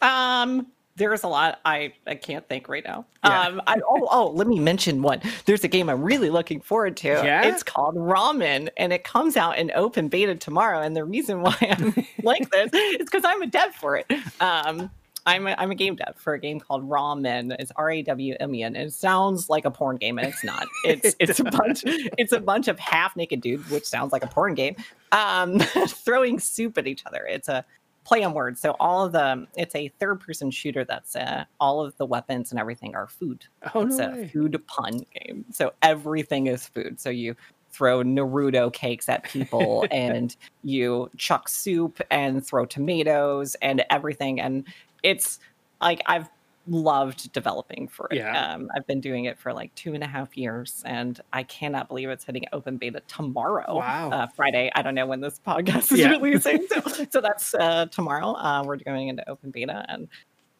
Um, 0.00 0.66
there's 1.00 1.24
a 1.24 1.28
lot 1.28 1.60
I, 1.64 1.94
I 2.06 2.14
can't 2.14 2.46
think 2.48 2.68
right 2.68 2.84
now. 2.84 3.06
Yeah. 3.24 3.40
Um, 3.40 3.62
I, 3.66 3.80
oh 3.88 4.08
oh, 4.10 4.30
let 4.30 4.46
me 4.46 4.60
mention 4.60 5.02
one. 5.02 5.20
There's 5.46 5.64
a 5.64 5.68
game 5.68 5.88
I'm 5.88 6.02
really 6.02 6.30
looking 6.30 6.60
forward 6.60 6.96
to. 6.98 7.08
Yeah? 7.08 7.46
It's 7.46 7.62
called 7.62 7.96
Rawmen, 7.96 8.68
and 8.76 8.92
it 8.92 9.02
comes 9.02 9.36
out 9.36 9.58
in 9.58 9.72
open 9.74 10.08
beta 10.08 10.34
tomorrow. 10.34 10.80
And 10.80 10.94
the 10.94 11.04
reason 11.04 11.40
why 11.40 11.56
I'm 11.78 11.94
like 12.22 12.50
this 12.50 12.70
is 12.72 12.98
because 13.06 13.24
I'm 13.24 13.42
a 13.42 13.46
dev 13.46 13.74
for 13.74 13.96
it. 13.96 14.06
Um, 14.40 14.90
I'm 15.26 15.46
a, 15.46 15.54
I'm 15.58 15.70
a 15.70 15.74
game 15.74 15.96
dev 15.96 16.16
for 16.16 16.34
a 16.34 16.38
game 16.38 16.60
called 16.60 16.88
Rawmen. 16.88 17.54
It's 17.58 17.72
R 17.76 17.90
A 17.90 18.02
W 18.02 18.36
M 18.40 18.54
E 18.54 18.62
N. 18.62 18.76
and 18.76 18.88
It 18.88 18.92
sounds 18.92 19.48
like 19.48 19.64
a 19.64 19.70
porn 19.70 19.96
game, 19.96 20.18
and 20.18 20.28
it's 20.28 20.44
not. 20.44 20.66
It's 20.84 21.16
it's 21.20 21.40
a 21.40 21.44
bunch 21.44 21.82
it's 21.84 22.32
a 22.32 22.40
bunch 22.40 22.68
of 22.68 22.78
half 22.78 23.16
naked 23.16 23.40
dudes, 23.40 23.68
which 23.70 23.84
sounds 23.84 24.12
like 24.12 24.24
a 24.24 24.26
porn 24.26 24.54
game, 24.54 24.76
um, 25.12 25.58
throwing 25.88 26.38
soup 26.38 26.78
at 26.78 26.86
each 26.86 27.06
other. 27.06 27.26
It's 27.26 27.48
a 27.48 27.64
play 28.04 28.22
on 28.22 28.32
words. 28.32 28.60
So 28.60 28.76
all 28.80 29.04
of 29.04 29.12
the 29.12 29.46
it's 29.56 29.74
a 29.74 29.88
third 30.00 30.20
person 30.20 30.50
shooter 30.50 30.84
that's 30.84 31.16
uh, 31.16 31.44
all 31.58 31.80
of 31.80 31.96
the 31.96 32.06
weapons 32.06 32.50
and 32.50 32.60
everything 32.60 32.94
are 32.94 33.06
food. 33.06 33.44
Oh 33.74 33.86
it's 33.86 33.98
no 33.98 34.08
a 34.08 34.12
way! 34.12 34.28
food 34.28 34.62
pun 34.66 35.04
game. 35.14 35.44
So 35.50 35.72
everything 35.82 36.46
is 36.46 36.66
food. 36.66 37.00
So 37.00 37.10
you 37.10 37.36
throw 37.70 38.02
Naruto 38.02 38.72
cakes 38.72 39.08
at 39.08 39.24
people 39.24 39.86
and 39.92 40.34
you 40.62 41.10
chuck 41.16 41.48
soup 41.48 42.00
and 42.10 42.44
throw 42.44 42.66
tomatoes 42.66 43.54
and 43.62 43.84
everything. 43.90 44.40
And 44.40 44.66
it's 45.02 45.38
like 45.80 46.02
I've 46.06 46.28
loved 46.70 47.32
developing 47.32 47.88
for 47.88 48.06
it. 48.10 48.16
Yeah. 48.16 48.54
Um, 48.54 48.70
I've 48.74 48.86
been 48.86 49.00
doing 49.00 49.24
it 49.26 49.38
for 49.38 49.52
like 49.52 49.74
two 49.74 49.92
and 49.92 50.02
a 50.02 50.06
half 50.06 50.36
years 50.38 50.82
and 50.86 51.20
I 51.32 51.42
cannot 51.42 51.88
believe 51.88 52.08
it's 52.08 52.24
hitting 52.24 52.44
open 52.52 52.76
beta 52.76 53.02
tomorrow. 53.08 53.76
Wow. 53.76 54.10
Uh, 54.10 54.26
Friday. 54.28 54.70
I 54.74 54.82
don't 54.82 54.94
know 54.94 55.06
when 55.06 55.20
this 55.20 55.40
podcast 55.46 55.90
is 55.92 55.98
Yeah. 55.98 56.10
releasing. 56.12 56.66
So, 56.68 56.80
so 57.10 57.20
that's 57.20 57.52
uh, 57.54 57.86
tomorrow. 57.86 58.34
Uh, 58.34 58.62
we're 58.64 58.76
going 58.76 59.08
into 59.08 59.28
open 59.28 59.50
beta 59.50 59.84
and 59.88 60.08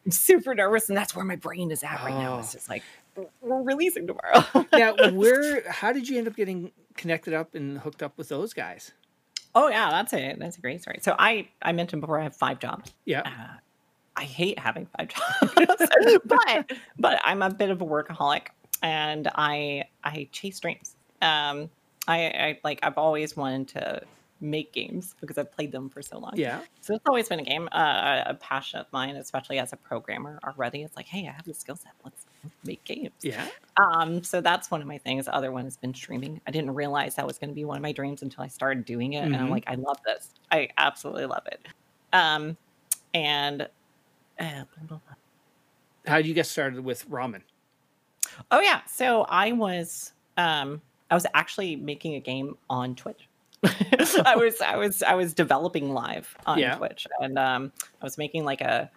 I'm 0.05 0.11
super 0.11 0.53
nervous. 0.53 0.89
And 0.89 0.97
that's 0.97 1.15
where 1.15 1.25
my 1.25 1.37
brain 1.37 1.71
is 1.71 1.81
at 1.83 2.03
right 2.03 2.13
now. 2.13 2.35
Oh. 2.35 2.39
It's 2.39 2.51
just 2.51 2.69
like, 2.69 2.83
we're 3.41 3.61
releasing 3.63 4.05
tomorrow. 4.07 4.43
now, 4.73 4.95
where? 5.13 5.69
How 5.69 5.93
did 5.93 6.07
you 6.09 6.17
end 6.17 6.27
up 6.27 6.35
getting 6.35 6.71
connected 6.97 7.33
up 7.33 7.55
and 7.55 7.79
hooked 7.79 8.03
up 8.03 8.17
with 8.17 8.29
those 8.29 8.53
guys? 8.53 8.91
oh 9.53 9.67
yeah, 9.67 9.89
that's 9.89 10.13
a 10.13 10.33
that's 10.39 10.57
a 10.57 10.61
great 10.61 10.81
story. 10.81 10.99
So 11.01 11.13
I 11.19 11.49
I 11.61 11.73
mentioned 11.73 11.99
before 12.01 12.17
I 12.19 12.23
have 12.23 12.33
five 12.35 12.59
jobs. 12.59 12.93
Yeah, 13.03 13.21
Uh, 13.25 13.57
I 14.21 14.25
hate 14.25 14.59
having 14.59 14.87
five 14.97 15.07
jobs, 15.09 15.53
but 16.25 16.71
but 16.99 17.19
I'm 17.23 17.41
a 17.41 17.49
bit 17.49 17.71
of 17.71 17.81
a 17.81 17.85
workaholic, 17.85 18.47
and 18.83 19.27
I 19.33 19.85
I 20.03 20.29
chase 20.31 20.59
dreams. 20.59 20.95
Um, 21.23 21.69
I, 22.07 22.25
I 22.27 22.59
like 22.63 22.79
I've 22.83 22.97
always 22.99 23.35
wanted 23.35 23.67
to 23.69 24.01
make 24.39 24.73
games 24.73 25.15
because 25.21 25.37
I've 25.37 25.51
played 25.51 25.71
them 25.71 25.87
for 25.89 26.01
so 26.01 26.17
long. 26.19 26.33
yeah. 26.35 26.61
So 26.81 26.95
it's 26.95 27.03
always 27.07 27.29
been 27.29 27.39
a 27.39 27.43
game, 27.43 27.67
uh, 27.71 28.23
a 28.25 28.33
passion 28.35 28.79
of 28.79 28.87
mine, 28.91 29.15
especially 29.15 29.59
as 29.59 29.71
a 29.71 29.77
programmer 29.77 30.39
already. 30.43 30.81
It's 30.81 30.95
like, 30.95 31.05
hey, 31.07 31.27
I 31.27 31.31
have 31.31 31.45
the 31.45 31.53
skill 31.53 31.75
set. 31.75 31.91
Let's 32.03 32.25
make 32.63 32.83
games. 32.83 33.11
Yeah. 33.21 33.45
Um, 33.77 34.23
so 34.23 34.41
that's 34.41 34.71
one 34.71 34.81
of 34.81 34.87
my 34.87 34.97
things. 34.97 35.25
The 35.25 35.35
other 35.35 35.51
one 35.51 35.65
has 35.65 35.77
been 35.77 35.93
streaming. 35.93 36.41
I 36.47 36.51
didn't 36.51 36.71
realize 36.73 37.15
that 37.15 37.27
was 37.27 37.37
going 37.37 37.49
to 37.51 37.55
be 37.55 37.65
one 37.65 37.77
of 37.77 37.83
my 37.83 37.91
dreams 37.91 38.23
until 38.23 38.43
I 38.43 38.47
started 38.47 38.83
doing 38.85 39.13
it, 39.13 39.25
and 39.25 39.35
I'm 39.35 39.47
Mhm. 39.47 39.51
like, 39.51 39.63
I 39.67 39.75
love 39.75 39.97
this. 40.05 40.29
I 40.51 40.69
absolutely 40.77 41.25
love 41.27 41.43
it. 41.45 41.67
Um, 42.13 42.57
and 43.13 43.67
uh, 44.41 44.63
How 46.07 46.17
did 46.17 46.25
you 46.27 46.33
get 46.33 46.45
started 46.47 46.83
with 46.83 47.09
rawmen? 47.09 47.41
oh 48.49 48.59
yeah, 48.61 48.81
so 48.87 49.23
I 49.23 49.51
was 49.51 50.13
um, 50.37 50.81
I 51.09 51.15
was 51.15 51.25
actually 51.33 51.75
making 51.75 52.15
a 52.15 52.19
game 52.19 52.57
on 52.69 52.95
Twitch. 52.95 53.27
I 53.63 54.35
was 54.35 54.59
I 54.61 54.75
was 54.77 55.03
I 55.03 55.13
was 55.15 55.33
developing 55.33 55.93
live 55.93 56.35
on 56.45 56.57
Yeah. 56.59 56.75
Twitch, 56.75 57.05
and 57.19 57.37
um, 57.37 57.71
I 58.01 58.05
was 58.05 58.17
making 58.17 58.43
like 58.45 58.61
a 58.61 58.89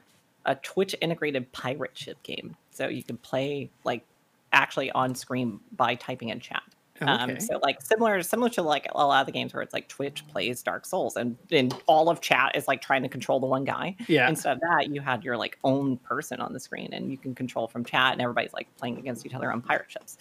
a 0.47 0.55
Twitch 0.57 0.95
integrated 1.01 1.51
pirate 1.53 1.97
ship 1.97 2.23
game, 2.23 2.57
so 2.71 2.89
you 2.89 3.03
could 3.03 3.21
play 3.23 3.71
like 3.85 4.05
actually 4.53 4.91
on 4.93 5.15
screen 5.15 5.61
by 5.77 5.95
typing 5.97 6.29
in 6.31 6.41
chat. 6.41 6.63
Um, 7.01 7.31
Okay. 7.31 7.41
so 7.41 7.59
like 7.63 7.83
similar 7.83 8.23
similar 8.23 8.49
to 8.51 8.63
like 8.63 8.87
a 8.95 9.05
lot 9.07 9.21
of 9.21 9.27
the 9.27 9.33
games 9.33 9.53
where 9.53 9.63
it's 9.63 9.75
like 9.75 9.89
Twitch 9.89 10.27
plays 10.29 10.63
Dark 10.63 10.87
Souls, 10.87 11.17
and 11.17 11.37
and 11.51 11.75
all 11.87 12.09
of 12.09 12.21
chat 12.21 12.55
is 12.55 12.69
like 12.69 12.81
trying 12.83 13.03
to 13.03 13.09
control 13.09 13.41
the 13.41 13.47
one 13.47 13.65
guy. 13.65 13.97
Yeah. 14.09 14.29
Instead 14.29 14.55
of 14.55 14.61
that, 14.61 14.89
you 14.91 15.01
had 15.01 15.25
your 15.25 15.37
like 15.37 15.59
own 15.65 15.99
person 15.99 16.41
on 16.41 16.53
the 16.53 16.61
screen, 16.61 16.91
and 16.93 17.11
you 17.11 17.19
can 17.19 17.35
control 17.35 17.67
from 17.69 17.85
chat, 17.85 18.13
and 18.13 18.23
everybody's 18.23 18.53
like 18.53 18.69
playing 18.77 18.99
against 18.99 19.27
each 19.27 19.35
other 19.35 19.51
on 19.53 19.61
pirate 19.61 19.91
ships. 19.91 20.19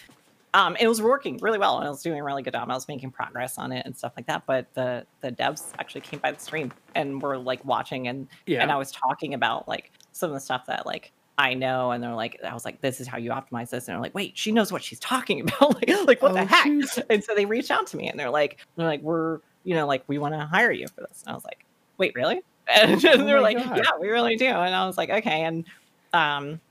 Um, 0.56 0.76
it 0.80 0.88
was 0.88 1.02
working 1.02 1.38
really 1.42 1.58
well, 1.58 1.78
and 1.80 1.88
I 1.88 1.90
was 1.90 2.04
doing 2.04 2.20
a 2.20 2.24
really 2.24 2.44
good 2.44 2.54
job. 2.54 2.70
I 2.70 2.74
was 2.76 2.88
making 2.88 3.12
progress 3.12 3.58
on 3.58 3.72
it 3.72 3.86
and 3.88 3.98
stuff 3.98 4.14
like 4.16 4.28
that. 4.28 4.44
But 4.48 4.74
the 4.74 5.06
the 5.22 5.32
devs 5.32 5.74
actually 5.80 6.02
came 6.02 6.20
by 6.20 6.32
the 6.32 6.40
stream 6.40 6.72
and 6.96 7.22
were 7.22 7.38
like 7.38 7.64
watching, 7.66 8.08
and 8.08 8.28
Yeah. 8.46 8.62
and 8.62 8.72
I 8.72 8.78
was 8.78 8.92
talking 8.92 9.34
about 9.34 9.68
like 9.68 9.92
some 10.12 10.30
of 10.30 10.34
the 10.36 10.40
stuff 10.40 10.66
that 10.68 10.86
like 10.86 11.12
I 11.38 11.56
know, 11.56 11.92
and 11.92 12.04
they're 12.04 12.14
like, 12.14 12.40
I 12.44 12.54
was 12.54 12.64
like, 12.64 12.82
this 12.82 13.02
is 13.02 13.08
how 13.08 13.18
you 13.18 13.32
optimize 13.32 13.70
this, 13.72 13.88
and 13.88 13.96
they're 13.96 14.02
like, 14.02 14.14
wait, 14.14 14.38
she 14.38 14.52
knows 14.52 14.72
what 14.72 14.84
she's 14.84 15.00
talking 15.00 15.42
about, 15.48 15.74
like, 15.76 15.90
like 16.08 16.22
what 16.22 16.32
Oh, 16.32 16.36
the 16.36 16.46
heck? 16.46 16.64
shoot. 16.66 16.90
And 17.10 17.24
so 17.24 17.34
they 17.34 17.46
reached 17.46 17.72
out 17.72 17.88
to 17.88 17.98
me, 17.98 18.08
and 18.08 18.20
they're 18.20 18.30
like, 18.30 18.60
they're 18.76 18.88
like, 18.88 19.02
we're 19.02 19.40
you 19.64 19.74
know 19.76 19.88
like 19.88 20.04
we 20.08 20.18
want 20.18 20.34
to 20.36 20.42
hire 20.46 20.72
you 20.72 20.88
for 20.88 21.02
this, 21.08 21.24
and 21.24 21.32
I 21.32 21.34
was 21.36 21.44
like, 21.46 21.66
wait, 21.98 22.14
really? 22.16 22.42
And 22.74 23.04
Oh 23.06 23.18
they're 23.18 23.42
like, 23.42 23.58
God. 23.58 23.78
yeah, 23.78 23.92
we 24.00 24.08
really 24.10 24.36
do, 24.38 24.46
and 24.46 24.74
I 24.76 24.86
was 24.86 24.98
like, 24.98 25.10
okay, 25.10 25.44
and 25.44 25.66
um, 26.14 26.62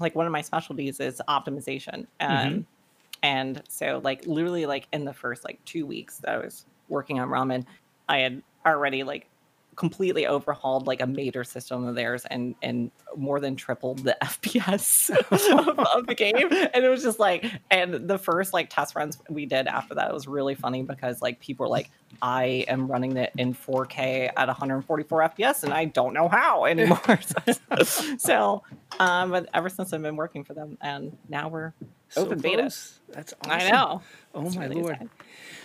like 0.00 0.14
one 0.14 0.24
of 0.26 0.32
my 0.32 0.40
specialties 0.40 0.98
is 1.00 1.20
optimization, 1.28 2.06
um, 2.20 2.28
Mhm. 2.28 2.64
and 3.22 3.62
so 3.68 4.00
like 4.02 4.24
literally 4.26 4.66
like 4.66 4.86
in 4.92 5.04
the 5.04 5.12
first 5.12 5.44
like 5.44 5.60
two 5.64 5.84
weeks 5.84 6.18
that 6.18 6.30
I 6.30 6.38
was 6.38 6.64
working 6.88 7.20
on 7.20 7.28
rawmen, 7.28 7.66
I 8.08 8.18
had 8.18 8.42
already 8.64 9.02
like 9.02 9.28
completely 9.74 10.26
overhauled 10.26 10.86
like 10.86 11.00
a 11.00 11.06
major 11.06 11.44
system 11.44 11.86
of 11.86 11.94
theirs 11.94 12.26
and 12.26 12.54
and 12.62 12.90
more 13.16 13.40
than 13.40 13.56
tripled 13.56 14.00
the 14.00 14.14
FPS 14.22 15.08
of, 15.10 15.78
of 15.78 16.06
the 16.06 16.14
game. 16.14 16.48
And 16.74 16.84
it 16.84 16.88
was 16.88 17.02
just 17.02 17.18
like 17.18 17.50
and 17.70 17.94
the 18.08 18.18
first 18.18 18.52
like 18.52 18.68
test 18.68 18.94
runs 18.94 19.18
we 19.30 19.46
did 19.46 19.66
after 19.66 19.94
that 19.94 20.12
was 20.12 20.28
really 20.28 20.54
funny 20.54 20.82
because 20.82 21.22
like 21.22 21.40
people 21.40 21.64
were 21.64 21.70
like, 21.70 21.90
I 22.20 22.64
am 22.68 22.86
running 22.86 23.16
it 23.16 23.32
in 23.38 23.54
4K 23.54 24.30
at 24.36 24.46
144 24.46 25.20
FPS 25.30 25.64
and 25.64 25.72
I 25.72 25.86
don't 25.86 26.12
know 26.12 26.28
how 26.28 26.66
anymore. 26.66 27.00
so, 28.18 28.62
um 29.00 29.30
but 29.30 29.48
ever 29.54 29.68
since 29.70 29.92
I've 29.94 30.02
been 30.02 30.16
working 30.16 30.44
for 30.44 30.52
them 30.54 30.76
and 30.82 31.16
now 31.30 31.48
we're 31.48 31.72
So 32.10 32.26
open 32.26 32.40
beta. 32.40 32.62
close. 32.62 33.00
That's 33.08 33.32
awesome. 33.40 33.52
I 33.52 33.70
know. 33.70 34.02
Oh 34.34 34.50
my 34.50 34.66
really 34.66 34.82
lord. 34.82 34.92
exciting. 34.94 35.10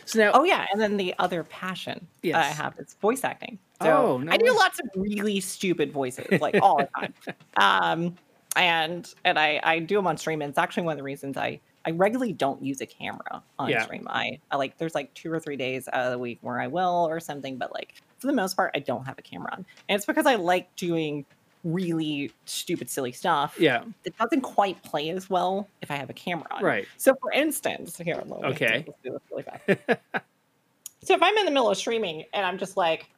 So 0.05 0.20
now, 0.20 0.32
Oh 0.34 0.45
yeah, 0.45 0.66
and 0.72 0.80
then 0.82 0.95
the 0.95 1.14
other 1.20 1.43
passion 1.43 2.08
that 2.24 2.36
I 2.36 2.43
have 2.53 2.74
is 2.80 2.93
voice 3.01 3.26
acting. 3.26 3.60
So 3.82 4.09
Oh, 4.09 4.17
no 4.19 4.32
I 4.32 4.38
do 4.38 4.43
way. 4.43 4.57
lots 4.59 4.80
of 4.80 4.86
really 4.95 5.39
stupid 5.39 5.91
voices, 5.93 6.41
like 6.41 6.57
all 6.61 6.82
the 6.82 6.89
time. 7.01 7.13
Um, 7.59 8.17
and 8.55 9.11
and 9.25 9.39
I 9.39 9.59
I 9.63 9.80
do 9.80 9.95
them 9.95 10.07
on 10.07 10.17
stream, 10.17 10.41
and 10.41 10.49
it's 10.49 10.57
actually 10.59 10.84
one 10.84 10.93
of 10.93 10.97
the 10.97 11.03
reasons 11.03 11.38
I 11.38 11.61
I 11.86 11.91
regularly 11.91 12.34
don't 12.34 12.61
use 12.63 12.82
a 12.82 12.86
camera 12.86 13.43
on 13.59 13.69
Yeah. 13.71 13.84
stream. 13.84 14.07
I, 14.09 14.39
I 14.51 14.57
like 14.57 14.78
there's 14.78 14.93
like 14.95 15.13
two 15.15 15.32
or 15.32 15.39
three 15.39 15.57
days 15.57 15.88
out 15.93 16.05
of 16.05 16.11
the 16.11 16.19
week 16.19 16.39
where 16.41 16.59
I 16.59 16.67
will 16.67 17.07
or 17.09 17.19
something, 17.19 17.57
but 17.57 17.71
like 17.73 17.93
for 18.19 18.28
the 18.28 18.34
most 18.34 18.55
part, 18.55 18.71
I 18.75 18.80
don't 18.80 19.05
have 19.05 19.17
a 19.17 19.21
camera 19.21 19.51
on, 19.53 19.65
and 19.89 19.95
it's 19.95 20.05
because 20.05 20.25
I 20.25 20.36
like 20.36 20.75
doing 20.75 21.25
really 21.63 22.36
stupid, 22.45 22.89
silly 22.89 23.11
stuff. 23.11 23.55
yeah, 23.57 23.84
It 24.05 24.15
doesn't 24.17 24.41
quite 24.41 24.84
play 24.84 25.09
as 25.09 25.30
well 25.30 25.71
if 25.82 25.91
I 25.91 25.95
have 25.95 26.09
a 26.09 26.13
camera 26.13 26.47
on. 26.51 26.63
right. 26.63 26.89
So, 26.97 27.13
for 27.21 27.32
instance, 27.32 27.97
here, 27.97 28.23
Okay. 28.43 28.86
let's 28.88 28.99
do 29.03 29.11
this 29.11 29.21
really 29.32 29.43
fast. 29.43 29.63
so, 31.03 31.13
if 31.13 31.21
I'm 31.21 31.38
in 31.38 31.45
the 31.45 31.51
middle 31.51 31.69
of 31.69 31.78
streaming 31.78 32.25
and 32.34 32.45
I'm 32.45 32.57
just 32.57 32.78
like, 32.78 33.09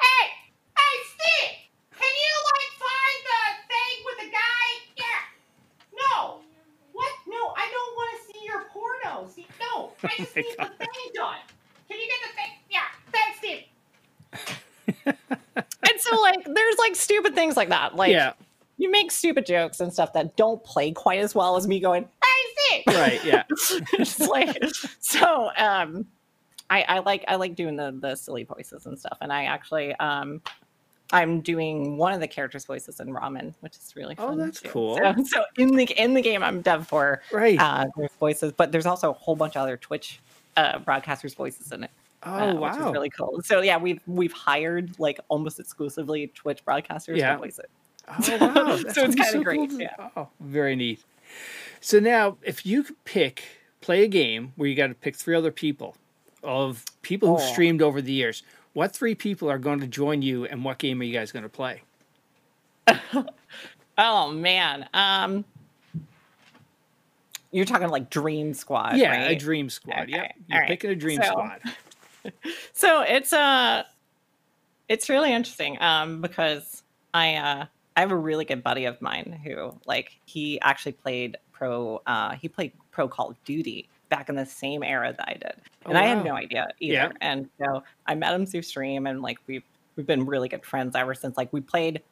"Hey, 0.00 0.24
hey, 0.76 0.94
Steve, 1.12 1.52
can 1.98 2.12
you 2.24 2.34
like 2.52 2.72
find 2.80 3.18
the 3.30 3.42
thing 3.70 3.94
with 4.04 4.18
the 4.26 4.30
guy?" 4.30 4.66
Yeah. 4.96 5.20
No. 5.94 6.40
What? 6.92 7.12
No, 7.26 7.52
I 7.56 7.68
don't 7.70 7.92
want 7.96 8.10
to 8.16 8.32
see 8.32 8.44
your 8.44 8.64
porno. 8.72 9.28
See, 9.28 9.46
no, 9.60 9.92
I 10.04 10.08
just 10.16 10.36
my 10.36 10.42
need 10.42 10.56
God. 10.58 10.70
the 10.78 10.84
thing 10.84 11.10
done. 11.14 11.36
Can 11.88 11.98
you 12.00 12.06
get 12.06 12.20
the 12.24 12.32
thing? 12.36 12.52
Yeah. 12.70 12.88
Thanks, 13.12 13.38
Steve. 13.38 13.64
and 15.88 16.00
so, 16.00 16.20
like, 16.20 16.44
there's 16.44 16.78
like 16.78 16.96
stupid 16.96 17.34
things 17.34 17.56
like 17.56 17.68
that. 17.70 17.96
Like, 17.96 18.12
yeah, 18.12 18.32
you 18.78 18.90
make 18.90 19.10
stupid 19.10 19.46
jokes 19.46 19.80
and 19.80 19.92
stuff 19.92 20.12
that 20.14 20.36
don't 20.36 20.62
play 20.64 20.92
quite 20.92 21.20
as 21.20 21.34
well 21.34 21.56
as 21.56 21.66
me 21.66 21.80
going, 21.80 22.04
"Hey, 22.04 22.82
Steve." 22.82 22.94
right. 22.96 23.24
Yeah. 23.24 23.44
it's 23.94 24.20
like 24.20 24.62
so 25.00 25.50
um 25.56 26.06
I, 26.70 26.82
I 26.88 26.98
like 27.00 27.24
I 27.28 27.36
like 27.36 27.54
doing 27.54 27.76
the 27.76 27.96
the 28.00 28.14
silly 28.16 28.44
voices 28.44 28.86
and 28.86 28.98
stuff, 28.98 29.18
and 29.20 29.32
I 29.32 29.44
actually 29.44 29.94
um 29.96 30.40
I'm 31.12 31.40
doing 31.40 31.96
one 31.98 32.12
of 32.12 32.18
the 32.20 32.26
characters' 32.26 32.64
voices 32.64 32.98
in 32.98 33.08
Rawmen, 33.08 33.54
which 33.60 33.76
is 33.76 33.94
really 33.94 34.16
Oh, 34.18 34.28
fun. 34.28 34.38
that's 34.38 34.60
too. 34.60 34.68
cool. 34.70 34.96
So, 34.98 35.14
so 35.24 35.44
in 35.56 35.76
the 35.76 35.84
in 35.84 36.14
the 36.14 36.22
game, 36.22 36.42
I'm 36.42 36.62
dev 36.62 36.88
for 36.88 37.22
Right. 37.32 37.60
uh, 37.60 37.84
there's 37.96 38.10
voices, 38.18 38.52
but 38.52 38.72
there's 38.72 38.86
also 38.86 39.10
a 39.10 39.12
whole 39.12 39.36
bunch 39.36 39.54
of 39.54 39.62
other 39.62 39.76
Twitch 39.76 40.18
uh, 40.56 40.78
broadcasters' 40.80 41.36
voices 41.36 41.70
in 41.70 41.84
it. 41.84 41.90
oh 42.24 42.30
uh, 42.32 42.54
which 42.60 42.72
is 42.72 42.78
wow. 42.78 42.92
really 42.92 43.10
cool. 43.10 43.40
So 43.44 43.60
yeah, 43.60 43.78
we've 43.78 44.00
we've 44.08 44.32
hired 44.32 44.98
like 44.98 45.20
almost 45.28 45.60
exclusively 45.60 46.26
Twitch 46.34 46.64
broadcasters 46.64 47.18
Yeah. 47.18 47.32
to 47.34 47.38
voice 47.38 47.60
it. 47.60 47.70
Oh 48.08 48.36
wow. 48.54 48.76
So 48.92 49.04
it's 49.04 49.14
kinda 49.14 49.44
great, 49.44 49.70
to- 49.70 49.78
yeah. 49.78 50.08
Oh, 50.16 50.28
very 50.40 50.74
neat. 50.74 51.04
So 51.80 52.00
now, 52.00 52.38
if 52.42 52.66
you 52.66 52.82
could 52.82 53.04
pick, 53.04 53.44
play 53.80 54.02
a 54.02 54.08
game 54.08 54.52
where 54.56 54.68
you 54.68 54.74
got 54.74 54.88
to 54.88 54.94
pick 54.94 55.14
three 55.14 55.36
other 55.36 55.52
people 55.52 55.96
of 56.42 56.84
people 57.02 57.28
who've 57.36 57.46
Oh. 57.46 57.52
streamed 57.52 57.82
over 57.82 58.00
the 58.02 58.12
years, 58.12 58.42
what 58.72 58.92
three 58.94 59.14
people 59.14 59.50
are 59.50 59.58
going 59.58 59.80
to 59.80 59.86
join 59.86 60.22
you, 60.22 60.44
and 60.44 60.64
what 60.64 60.78
game 60.78 61.00
are 61.00 61.04
you 61.04 61.12
guys 61.12 61.32
going 61.32 61.42
to 61.44 61.48
play? 61.48 61.82
Oh 63.98 64.30
man, 64.30 64.86
um, 64.92 65.42
you're 67.50 67.64
talking 67.64 67.88
like 67.88 68.10
Dream 68.10 68.52
Squad, 68.52 68.98
yeah, 68.98 69.24
a 69.28 69.34
dream 69.34 69.70
squad. 69.70 70.02
Okay, 70.02 70.12
Yep, 70.12 70.32
you're 70.48 70.66
picking 70.66 70.90
a 70.90 70.94
dream 70.94 71.22
So- 71.22 71.28
squad. 71.30 71.60
so 72.74 73.00
it's 73.02 73.32
uh 73.32 73.84
it's 74.88 75.08
really 75.08 75.32
interesting 75.32 75.80
um 75.80 76.20
because 76.20 76.82
i 77.14 77.36
uh 77.36 77.64
i 77.96 78.00
have 78.00 78.10
a 78.10 78.16
really 78.16 78.44
good 78.44 78.64
buddy 78.64 78.84
of 78.84 79.00
mine 79.00 79.40
who 79.44 79.72
like 79.86 80.18
he 80.26 80.60
actually 80.60 80.90
played 80.92 81.36
pro 81.52 82.02
uh 82.06 82.32
he 82.32 82.48
played 82.48 82.72
pro 82.90 83.06
call 83.08 83.30
of 83.30 83.44
duty 83.44 83.88
back 84.08 84.28
in 84.28 84.34
the 84.36 84.46
same 84.46 84.82
era 84.82 85.14
that 85.16 85.28
i 85.28 85.32
did 85.34 85.54
Oh, 85.84 85.90
and 85.90 85.98
i 85.98 86.04
had 86.06 86.24
no 86.24 86.34
idea 86.34 86.66
either 86.80 86.92
Yeah. 86.94 87.08
and 87.20 87.48
so 87.58 87.82
i 88.06 88.14
met 88.14 88.34
him 88.34 88.46
through 88.46 88.62
stream 88.62 89.06
and 89.06 89.22
like 89.22 89.38
we've 89.46 89.62
we've 89.96 90.06
been 90.06 90.26
really 90.26 90.48
good 90.48 90.64
friends 90.64 90.94
ever 90.96 91.14
since 91.14 91.36
like 91.36 91.52
we 91.52 91.60
played 91.60 92.02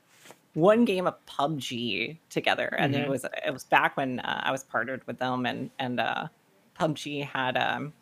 one 0.55 0.85
game 0.85 1.09
of 1.09 1.15
PUBG 1.27 2.17
together, 2.31 2.73
and 2.79 2.95
Mhm. 2.95 3.03
it 3.03 3.09
was 3.09 3.27
it 3.45 3.53
was 3.53 3.65
back 3.65 3.97
when 3.97 4.21
uh, 4.21 4.43
I 4.45 4.53
was 4.53 4.63
partnered 4.63 5.05
with 5.05 5.19
them, 5.19 5.47
and 5.47 5.69
and 5.81 5.99
uh, 5.99 6.29
PUBG 6.79 7.25
had 7.25 7.57
um 7.57 7.93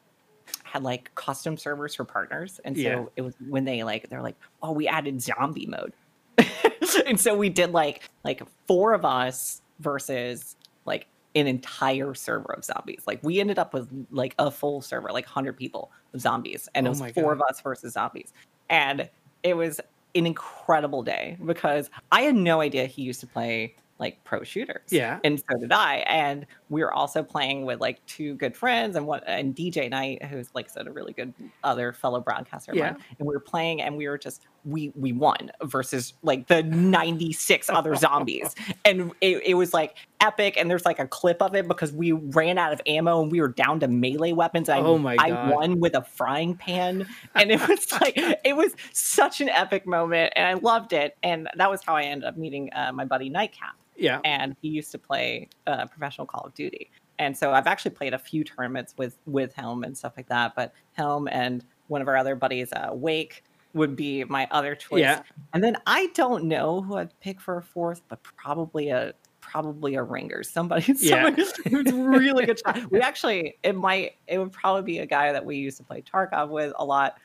had 0.62 0.82
like 0.82 1.10
custom 1.14 1.56
servers 1.56 1.94
for 1.94 2.04
partners, 2.04 2.60
and 2.66 2.76
so 2.76 2.82
Yeah. 2.82 3.04
it 3.16 3.22
was 3.22 3.34
when 3.48 3.64
they 3.64 3.82
like 3.84 4.10
they're 4.10 4.20
like, 4.20 4.36
oh, 4.62 4.70
we 4.72 4.86
added 4.86 5.22
zombie 5.22 5.64
mode, 5.64 5.94
and 7.06 7.18
so 7.18 7.34
we 7.34 7.48
did 7.48 7.72
like 7.72 8.02
like 8.22 8.42
four 8.66 8.92
of 8.92 9.06
us 9.06 9.62
versus 9.80 10.56
like 10.84 11.06
an 11.34 11.46
entire 11.46 12.14
server 12.14 12.52
of 12.52 12.64
zombies. 12.64 13.04
Like 13.06 13.20
we 13.22 13.40
ended 13.40 13.58
up 13.58 13.72
with 13.74 13.88
like 14.10 14.34
a 14.38 14.50
full 14.50 14.82
server, 14.82 15.10
like 15.10 15.26
hundred 15.26 15.56
people 15.56 15.90
of 16.14 16.20
zombies, 16.20 16.68
and 16.74 16.86
Oh 16.86 16.90
it 16.90 17.00
was 17.00 17.12
four 17.12 17.34
God. 17.34 17.42
of 17.42 17.42
us 17.48 17.60
versus 17.60 17.94
zombies, 17.94 18.32
and 18.68 19.08
it 19.42 19.56
was 19.56 19.80
an 20.14 20.26
incredible 20.26 21.02
day 21.02 21.36
because 21.44 21.90
I 22.10 22.22
had 22.22 22.34
no 22.34 22.60
idea 22.60 22.86
he 22.86 23.02
used 23.02 23.20
to 23.20 23.26
play 23.26 23.76
like 23.98 24.22
pro 24.24 24.42
shooters. 24.42 24.88
Yeah. 24.90 25.20
And 25.22 25.38
so 25.38 25.58
did 25.58 25.70
I. 25.70 25.98
And 26.08 26.44
we 26.70 26.82
were 26.82 26.92
also 26.92 27.22
playing 27.22 27.64
with 27.64 27.80
like 27.80 28.04
two 28.06 28.34
good 28.34 28.56
friends 28.56 28.96
and 28.96 29.06
what 29.06 29.22
and 29.28 29.54
DJ 29.54 29.88
Knight, 29.88 30.24
who's 30.24 30.50
like 30.54 30.68
said, 30.68 30.88
a 30.88 30.90
really 30.90 31.12
good 31.12 31.32
other 31.62 31.92
fellow 31.92 32.20
broadcaster. 32.20 32.72
Yeah. 32.74 32.92
mine. 32.92 33.04
And 33.18 33.28
we 33.28 33.32
were 33.32 33.40
playing 33.40 33.80
and 33.80 33.96
we 33.96 34.08
were 34.08 34.18
just 34.18 34.46
we 34.64 34.92
we 34.94 35.12
won 35.12 35.50
versus 35.64 36.14
like 36.22 36.46
the 36.48 36.62
96 36.62 37.68
other 37.70 37.94
zombies. 37.96 38.54
And 38.84 39.12
it, 39.20 39.42
it 39.44 39.54
was 39.54 39.72
like 39.72 39.96
epic. 40.20 40.56
And 40.56 40.68
there's 40.70 40.84
like 40.84 40.98
a 40.98 41.06
clip 41.06 41.40
of 41.40 41.54
it 41.54 41.68
because 41.68 41.92
we 41.92 42.12
ran 42.12 42.58
out 42.58 42.72
of 42.72 42.80
ammo 42.86 43.22
and 43.22 43.30
we 43.30 43.40
were 43.40 43.48
down 43.48 43.78
to 43.80 43.88
melee 43.88 44.32
weapons. 44.32 44.68
And 44.68 44.84
Oh 44.86 44.98
my 44.98 45.16
I, 45.18 45.30
God. 45.30 45.38
I 45.38 45.50
won 45.54 45.80
with 45.80 45.94
a 45.94 46.02
frying 46.02 46.56
pan. 46.56 47.06
And 47.34 47.50
it 47.52 47.66
was 47.68 47.92
like 48.00 48.14
it 48.16 48.56
was 48.56 48.74
such 48.92 49.40
an 49.40 49.48
epic 49.48 49.86
moment 49.86 50.32
and 50.36 50.46
I 50.46 50.54
loved 50.54 50.92
it. 50.92 51.16
And 51.22 51.48
that 51.56 51.70
was 51.70 51.82
how 51.84 51.94
I 51.96 52.02
ended 52.02 52.28
up 52.28 52.36
meeting 52.36 52.70
uh, 52.74 52.92
my 52.92 53.04
buddy 53.04 53.28
Nightcap 53.30 53.74
Yeah. 53.96 54.20
and 54.24 54.56
he 54.62 54.68
used 54.68 54.90
to 54.92 54.98
play 54.98 55.48
uh, 55.66 55.86
professional 55.86 56.26
Call 56.26 56.42
of 56.46 56.54
Duty. 56.54 56.90
And 57.18 57.36
so 57.36 57.52
I've 57.52 57.66
actually 57.68 57.92
played 57.92 58.14
a 58.14 58.18
few 58.18 58.42
tournaments 58.42 58.94
with 58.98 59.18
with 59.26 59.52
Helm 59.54 59.84
and 59.84 59.96
stuff 59.96 60.14
like 60.16 60.28
that. 60.28 60.54
But 60.56 60.72
Helm 60.94 61.28
and 61.30 61.64
one 61.88 62.02
of 62.02 62.08
our 62.08 62.16
other 62.16 62.34
buddies, 62.34 62.72
uh, 62.72 62.88
Wake, 62.92 63.44
would 63.74 63.96
be 63.96 64.24
my 64.24 64.46
other 64.50 64.74
choice. 64.74 65.00
Yeah. 65.00 65.22
And 65.54 65.62
then 65.62 65.76
I 65.86 66.08
don't 66.14 66.44
know 66.44 66.82
who 66.82 66.96
I'd 66.96 67.18
pick 67.20 67.40
for 67.40 67.56
a 67.56 67.62
fourth, 67.62 68.02
but 68.08 68.22
probably 68.22 68.88
a 68.90 69.14
probably 69.40 69.96
a 69.96 70.02
ringer. 70.02 70.42
Somebody, 70.42 70.92
Yeah. 70.98 71.24
someone 71.24 71.34
who's 71.34 71.92
really 71.92 72.46
good 72.46 72.60
shot. 72.60 72.90
We 72.90 73.00
actually 73.02 73.56
it 73.62 73.74
might 73.74 74.12
it 74.28 74.38
would 74.38 74.52
probably 74.52 74.82
be 74.82 74.98
a 74.98 75.06
guy 75.06 75.32
that 75.32 75.44
we 75.44 75.56
used 75.56 75.76
to 75.78 75.82
play 75.84 76.02
Tarkov 76.02 76.48
with 76.48 76.72
a 76.76 76.84
lot. 76.84 77.16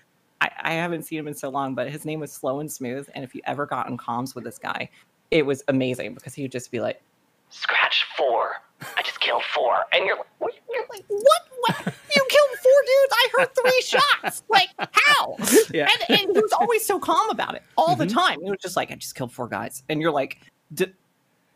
I, 0.41 0.49
I 0.61 0.73
haven't 0.73 1.03
seen 1.03 1.19
him 1.19 1.27
in 1.27 1.33
so 1.33 1.49
long, 1.49 1.73
but 1.73 1.89
his 1.89 2.05
name 2.05 2.19
was 2.19 2.31
Slow 2.31 2.59
and 2.59 2.71
Smooth. 2.71 3.09
And 3.15 3.23
if 3.23 3.33
you 3.33 3.41
ever 3.45 3.65
got 3.65 3.89
in 3.89 3.97
comms 3.97 4.35
with 4.35 4.43
this 4.43 4.59
guy, 4.59 4.89
it 5.31 5.45
was 5.45 5.63
amazing 5.67 6.13
because 6.13 6.33
he 6.35 6.43
would 6.43 6.51
just 6.51 6.69
be 6.71 6.79
like, 6.79 7.01
Scratch 7.49 8.05
four. 8.15 8.57
I 8.95 9.01
just 9.01 9.19
killed 9.19 9.43
four. 9.53 9.85
And 9.93 10.05
you're 10.05 10.17
like, 10.17 10.27
what? 10.39 10.53
You're 10.73 10.85
like, 10.89 11.03
what? 11.07 11.41
What? 11.61 11.93
You 12.15 12.25
killed 12.29 12.59
four 12.61 12.81
dudes. 12.85 13.13
I 13.13 13.29
heard 13.37 13.49
three 13.55 13.81
shots. 13.81 14.43
Like, 14.49 14.69
how? 14.91 15.35
Yeah. 15.73 15.89
And, 16.09 16.19
and 16.19 16.35
he 16.35 16.41
was 16.41 16.51
always 16.53 16.85
so 16.85 16.99
calm 16.99 17.29
about 17.29 17.55
it 17.55 17.63
all 17.77 17.95
the 17.95 18.05
time. 18.05 18.41
He 18.43 18.49
was 18.49 18.59
just 18.61 18.75
like, 18.75 18.91
I 18.91 18.95
just 18.95 19.15
killed 19.15 19.31
four 19.31 19.47
guys. 19.47 19.83
And 19.89 20.01
you're 20.01 20.11
like, 20.11 20.39
D- 20.73 20.93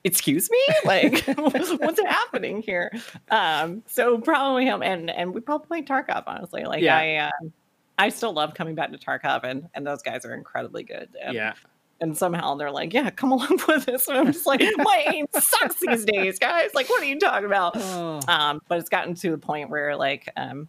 excuse 0.03 0.49
me? 0.49 0.59
Like, 0.85 1.23
what's 1.37 2.01
happening 2.01 2.61
here? 2.61 2.91
Um, 3.29 3.83
so 3.87 4.17
probably 4.17 4.65
him. 4.65 4.81
And 4.81 5.09
and 5.11 5.33
we 5.33 5.41
probably 5.41 5.67
played 5.67 5.87
Tarkov, 5.87 6.23
honestly. 6.27 6.63
Like, 6.65 6.81
Yeah. 6.81 6.97
I. 6.97 7.17
Um, 7.17 7.53
I 7.99 8.09
still 8.09 8.33
love 8.33 8.55
coming 8.55 8.73
back 8.73 8.91
to 8.91 8.97
Tarkov, 8.97 9.43
and, 9.43 9.69
and 9.75 9.85
those 9.85 10.01
guys 10.01 10.25
are 10.25 10.33
incredibly 10.33 10.81
good. 10.81 11.09
And, 11.21 11.35
yeah. 11.35 11.53
And 12.01 12.17
somehow 12.17 12.55
they're 12.55 12.71
like, 12.71 12.93
"Yeah, 12.93 13.09
come 13.11 13.31
along 13.33 13.59
with 13.67 13.85
this." 13.85 14.07
And 14.07 14.17
I'm 14.17 14.25
just 14.33 14.45
like, 14.45 14.61
"My 14.77 15.05
aim 15.13 15.27
sucks 15.33 15.75
these 15.79 16.03
days, 16.05 16.39
guys. 16.39 16.71
Like, 16.73 16.89
what 16.89 17.01
are 17.01 17.05
you 17.05 17.19
talking 17.19 17.45
about?" 17.45 17.73
Oh. 17.77 18.19
Um, 18.27 18.59
but 18.67 18.79
it's 18.79 18.89
gotten 18.89 19.13
to 19.15 19.31
the 19.31 19.37
point 19.37 19.69
where 19.69 19.95
like 19.95 20.27
um, 20.35 20.67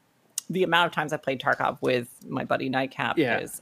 the 0.51 0.63
amount 0.63 0.87
of 0.87 0.93
times 0.93 1.13
I 1.13 1.17
played 1.17 1.41
Tarkov 1.41 1.79
with 1.81 2.09
my 2.29 2.45
buddy 2.45 2.69
Nightcap 2.69 3.19
Yeah. 3.19 3.39
is 3.39 3.61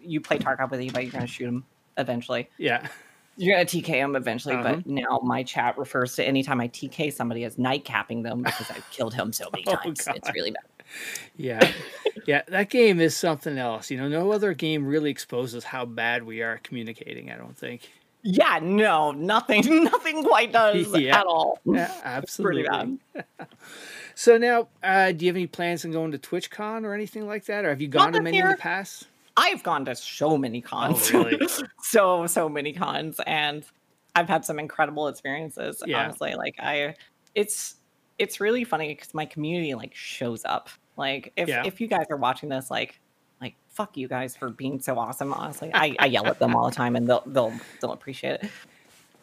you 0.00 0.20
play 0.20 0.38
Tarkov 0.38 0.70
with 0.70 0.80
anybody, 0.80 1.04
you're 1.06 1.12
gonna 1.12 1.26
shoot 1.26 1.46
him 1.46 1.64
eventually. 1.96 2.50
Yeah. 2.58 2.88
You're 3.36 3.54
gonna 3.56 3.64
TK 3.64 3.86
him 3.86 4.14
eventually. 4.16 4.56
Uh-huh. 4.56 4.74
But 4.76 4.86
now 4.86 5.20
my 5.22 5.42
chat 5.42 5.78
refers 5.78 6.16
to 6.16 6.24
anytime 6.24 6.60
I 6.60 6.68
TK 6.68 7.12
somebody 7.12 7.44
as 7.44 7.56
nightcapping 7.56 8.22
them 8.24 8.42
because 8.42 8.70
I've 8.70 8.88
killed 8.90 9.14
him 9.14 9.32
so 9.32 9.46
many 9.52 9.64
Oh, 9.68 9.76
times. 9.76 10.06
it's 10.06 10.30
really 10.34 10.50
bad. 10.50 10.64
Yeah. 11.36 11.72
Yeah. 12.26 12.42
That 12.48 12.70
game 12.70 13.00
is 13.00 13.16
something 13.16 13.58
else. 13.58 13.90
You 13.90 13.98
know, 13.98 14.08
no 14.08 14.30
other 14.32 14.54
game 14.54 14.86
really 14.86 15.10
exposes 15.10 15.64
how 15.64 15.84
bad 15.84 16.24
we 16.24 16.42
are 16.42 16.54
at 16.54 16.64
communicating, 16.64 17.30
I 17.30 17.36
don't 17.36 17.56
think. 17.56 17.90
Yeah, 18.22 18.60
no, 18.62 19.10
nothing, 19.10 19.84
nothing 19.84 20.24
quite 20.24 20.52
does 20.52 20.86
Yeah. 21.00 21.20
at 21.20 21.26
all. 21.26 21.58
Yeah, 21.64 21.86
Pretty 21.86 22.02
absolutely. 22.04 22.98
bad. 23.14 23.24
So 24.14 24.36
now, 24.36 24.68
uh, 24.82 25.12
do 25.12 25.24
you 25.24 25.30
have 25.30 25.36
any 25.36 25.46
plans 25.46 25.86
on 25.86 25.90
going 25.90 26.12
to 26.12 26.18
TwitchCon 26.18 26.84
or 26.84 26.92
anything 26.92 27.26
like 27.26 27.46
that, 27.46 27.64
or 27.64 27.70
have 27.70 27.80
you 27.80 27.88
gone 27.88 28.12
to 28.12 28.20
many 28.20 28.38
in 28.38 28.46
the 28.46 28.56
past? 28.56 29.06
I've 29.38 29.62
gone 29.62 29.86
to 29.86 29.96
so 29.96 30.36
many 30.36 30.60
cons. 30.60 31.10
Oh, 31.14 31.24
really? 31.24 31.48
so, 31.80 32.26
so 32.26 32.46
many 32.46 32.74
cons. 32.74 33.18
And 33.26 33.64
I've 34.14 34.28
had 34.28 34.44
some 34.44 34.58
incredible 34.58 35.08
experiences. 35.08 35.82
Yeah. 35.86 36.04
Honestly. 36.04 36.34
Like 36.34 36.56
I 36.58 36.94
it's 37.34 37.76
it's 38.18 38.40
really 38.40 38.64
funny 38.64 38.94
because 38.94 39.14
my 39.14 39.24
community 39.24 39.74
like 39.74 39.94
shows 39.94 40.44
up. 40.44 40.68
Like 40.96 41.32
if 41.36 41.48
Yeah. 41.48 41.64
if 41.66 41.80
you 41.80 41.86
guys 41.86 42.06
are 42.10 42.16
watching 42.16 42.48
this, 42.48 42.70
like 42.70 43.00
like 43.40 43.54
fuck 43.70 43.96
you 43.96 44.08
guys 44.08 44.36
for 44.36 44.50
being 44.50 44.80
so 44.80 44.98
awesome. 44.98 45.32
Honestly. 45.32 45.70
I, 45.74 45.96
I 45.98 46.06
yell 46.06 46.26
at 46.26 46.38
them 46.38 46.54
all 46.54 46.68
the 46.68 46.74
time 46.74 46.96
and 46.96 47.06
they'll 47.08 47.22
they'll 47.26 47.52
they'll 47.80 47.92
appreciate 47.92 48.42
it. 48.42 48.50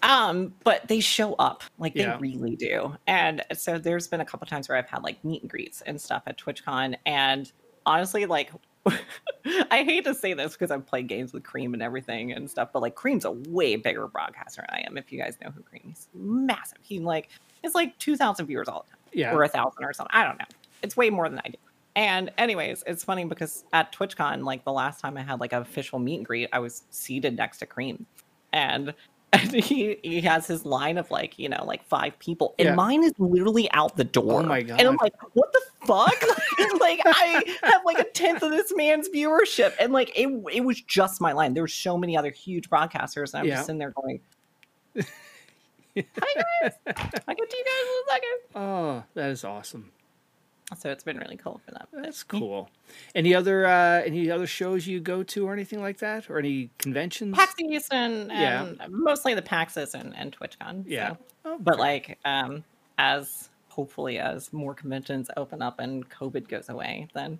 Um, 0.02 0.54
but 0.64 0.88
they 0.88 1.02
show 1.02 1.34
up 1.36 1.64
like 1.78 1.94
they 1.94 2.02
Yeah. 2.02 2.18
really 2.22 2.56
do. 2.56 2.96
And 3.08 3.44
so 3.54 3.78
there's 3.78 4.08
been 4.08 4.22
a 4.22 4.26
couple 4.26 4.48
times 4.48 4.70
where 4.70 4.78
I've 4.78 4.88
had 4.90 5.04
like 5.04 5.24
meet 5.26 5.42
and 5.42 5.50
greets 5.50 5.82
and 5.82 6.00
stuff 6.00 6.24
at 6.26 6.38
TwitchCon. 6.38 6.96
And 7.06 7.52
honestly, 7.86 8.26
like 8.26 8.52
I 9.72 9.84
hate 9.84 10.06
to 10.06 10.16
say 10.16 10.34
this 10.34 10.54
because 10.54 10.72
I've 10.72 10.86
played 10.86 11.08
games 11.08 11.34
with 11.34 11.44
Cream 11.44 11.74
and 11.74 11.84
everything 11.84 12.32
and 12.32 12.50
stuff, 12.50 12.70
but 12.72 12.82
like 12.82 12.96
Cream's 12.96 13.26
a 13.26 13.32
way 13.32 13.76
bigger 13.76 14.08
broadcaster 14.08 14.66
than 14.70 14.84
I 14.84 14.88
am. 14.88 14.98
If 14.98 15.12
you 15.12 15.22
guys 15.22 15.38
know 15.44 15.52
who 15.52 15.62
Cream 15.64 15.92
is, 15.94 16.08
massive. 16.14 16.78
He 16.82 17.00
like 17.00 17.30
it's 17.64 17.76
like 17.76 17.98
two 18.00 18.16
thousand 18.16 18.46
viewers 18.48 18.70
all 18.70 18.86
the 18.86 18.92
time 18.92 19.00
Yeah. 19.14 19.34
or 19.36 19.44
a 19.44 19.50
thousand 19.50 19.84
or 19.84 19.92
something. 19.94 20.16
I 20.16 20.24
don't 20.24 20.40
know. 20.40 20.46
It's 20.82 20.96
way 20.98 21.10
more 21.10 21.30
than 21.30 21.40
I 21.40 21.50
do. 21.50 21.58
And 21.96 22.32
anyways, 22.38 22.84
it's 22.88 23.04
funny 23.04 23.26
because 23.26 23.64
at 23.74 23.94
TwitchCon, 23.94 24.46
like 24.46 24.64
the 24.64 24.72
last 24.72 25.02
time 25.02 25.18
I 25.18 25.22
had 25.22 25.40
like 25.40 25.54
an 25.54 25.62
official 25.62 26.00
meet 26.00 26.18
and 26.18 26.26
greet, 26.26 26.50
I 26.54 26.60
was 26.60 26.84
seated 26.92 27.36
next 27.36 27.58
to 27.60 27.66
Cream, 27.66 28.06
and 28.54 28.94
and 29.34 29.54
he 29.54 29.98
he 30.04 30.22
has 30.22 30.48
his 30.48 30.66
line 30.66 30.98
of 30.98 31.12
like 31.12 31.38
you 31.38 31.50
know 31.50 31.64
like 31.66 31.84
five 31.88 32.18
people, 32.20 32.56
and 32.58 32.68
Yeah. 32.68 32.76
mine 32.76 33.04
is 33.04 33.12
literally 33.20 33.70
out 33.72 33.96
the 33.98 34.04
door. 34.04 34.42
Oh 34.42 34.44
my 34.44 34.62
god! 34.62 34.80
And 34.80 34.88
I'm 34.88 34.98
like, 35.02 35.14
what 35.34 35.52
the 35.52 35.62
fuck? 35.86 36.16
like 36.80 37.02
I 37.06 37.58
have 37.64 37.82
like 37.86 38.00
a 38.00 38.06
tenth 38.12 38.44
of 38.44 38.52
this 38.52 38.72
man's 38.76 39.10
viewership, 39.10 39.74
and 39.80 39.92
like 39.92 40.12
it 40.16 40.30
it 40.54 40.62
was 40.62 40.82
just 40.82 41.20
my 41.22 41.34
line. 41.34 41.54
There 41.54 41.64
were 41.64 41.68
so 41.68 41.98
many 41.98 42.16
other 42.16 42.32
huge 42.32 42.70
broadcasters, 42.70 43.34
and 43.34 43.42
I'm 43.42 43.48
Yeah. 43.48 43.56
just 43.56 43.66
sitting 43.66 43.80
there 43.80 43.92
going. 43.92 44.22
Hi 45.96 46.44
guys, 46.62 46.74
I'll 47.28 47.36
get 47.36 47.50
to 47.50 47.58
you 47.58 47.66
guys 47.66 47.84
in 47.84 47.98
a 47.98 48.10
second. 48.10 48.40
Oh, 48.56 49.04
that 49.16 49.30
is 49.32 49.44
awesome. 49.44 49.92
So 50.78 50.90
it's 50.92 51.04
been 51.04 51.18
really 51.18 51.38
cool 51.38 51.60
for 51.66 51.72
that. 51.72 51.88
That's 51.92 52.24
cool. 52.24 52.70
Any 53.16 53.34
other 53.34 53.66
uh, 53.66 54.02
any 54.06 54.30
other 54.30 54.48
shows 54.48 54.86
you 54.86 55.00
go 55.00 55.24
to 55.24 55.48
or 55.48 55.54
anything 55.54 55.82
like 55.82 55.98
that, 56.00 56.30
or 56.30 56.38
any 56.38 56.70
conventions? 56.78 57.36
PAX 57.36 57.56
East 57.60 57.92
and, 57.92 58.30
Yeah. 58.32 58.74
mostly 58.90 59.34
the 59.34 59.42
PAXs 59.42 59.94
and, 59.96 60.16
and 60.16 60.36
TwitchCon. 60.38 60.84
Yeah. 60.88 61.10
so. 61.12 61.18
Oh, 61.46 61.58
But 61.60 61.76
okay. 61.76 61.82
like 61.82 62.20
um 62.26 62.64
as 62.98 63.50
hopefully 63.70 64.20
as 64.20 64.52
more 64.54 64.74
conventions 64.74 65.30
open 65.38 65.62
up 65.62 65.80
and 65.80 66.08
COVID 66.10 66.48
goes 66.50 66.70
away, 66.70 67.08
then 67.14 67.40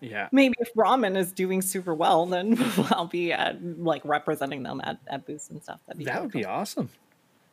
yeah. 0.00 0.28
maybe 0.32 0.54
if 0.58 0.72
Rawmen 0.74 1.16
is 1.16 1.30
doing 1.30 1.60
super 1.62 1.94
well, 1.94 2.26
then 2.26 2.56
I'll 2.90 3.06
be 3.06 3.32
at, 3.32 3.62
like 3.78 4.02
representing 4.04 4.62
them 4.62 4.80
at, 4.82 4.98
at 5.08 5.26
booths 5.26 5.50
and 5.50 5.62
stuff. 5.62 5.78
That'd 5.86 5.98
be 5.98 6.04
That 6.06 6.14
really 6.14 6.26
would 6.26 6.32
be 6.32 6.44
awesome. 6.44 6.88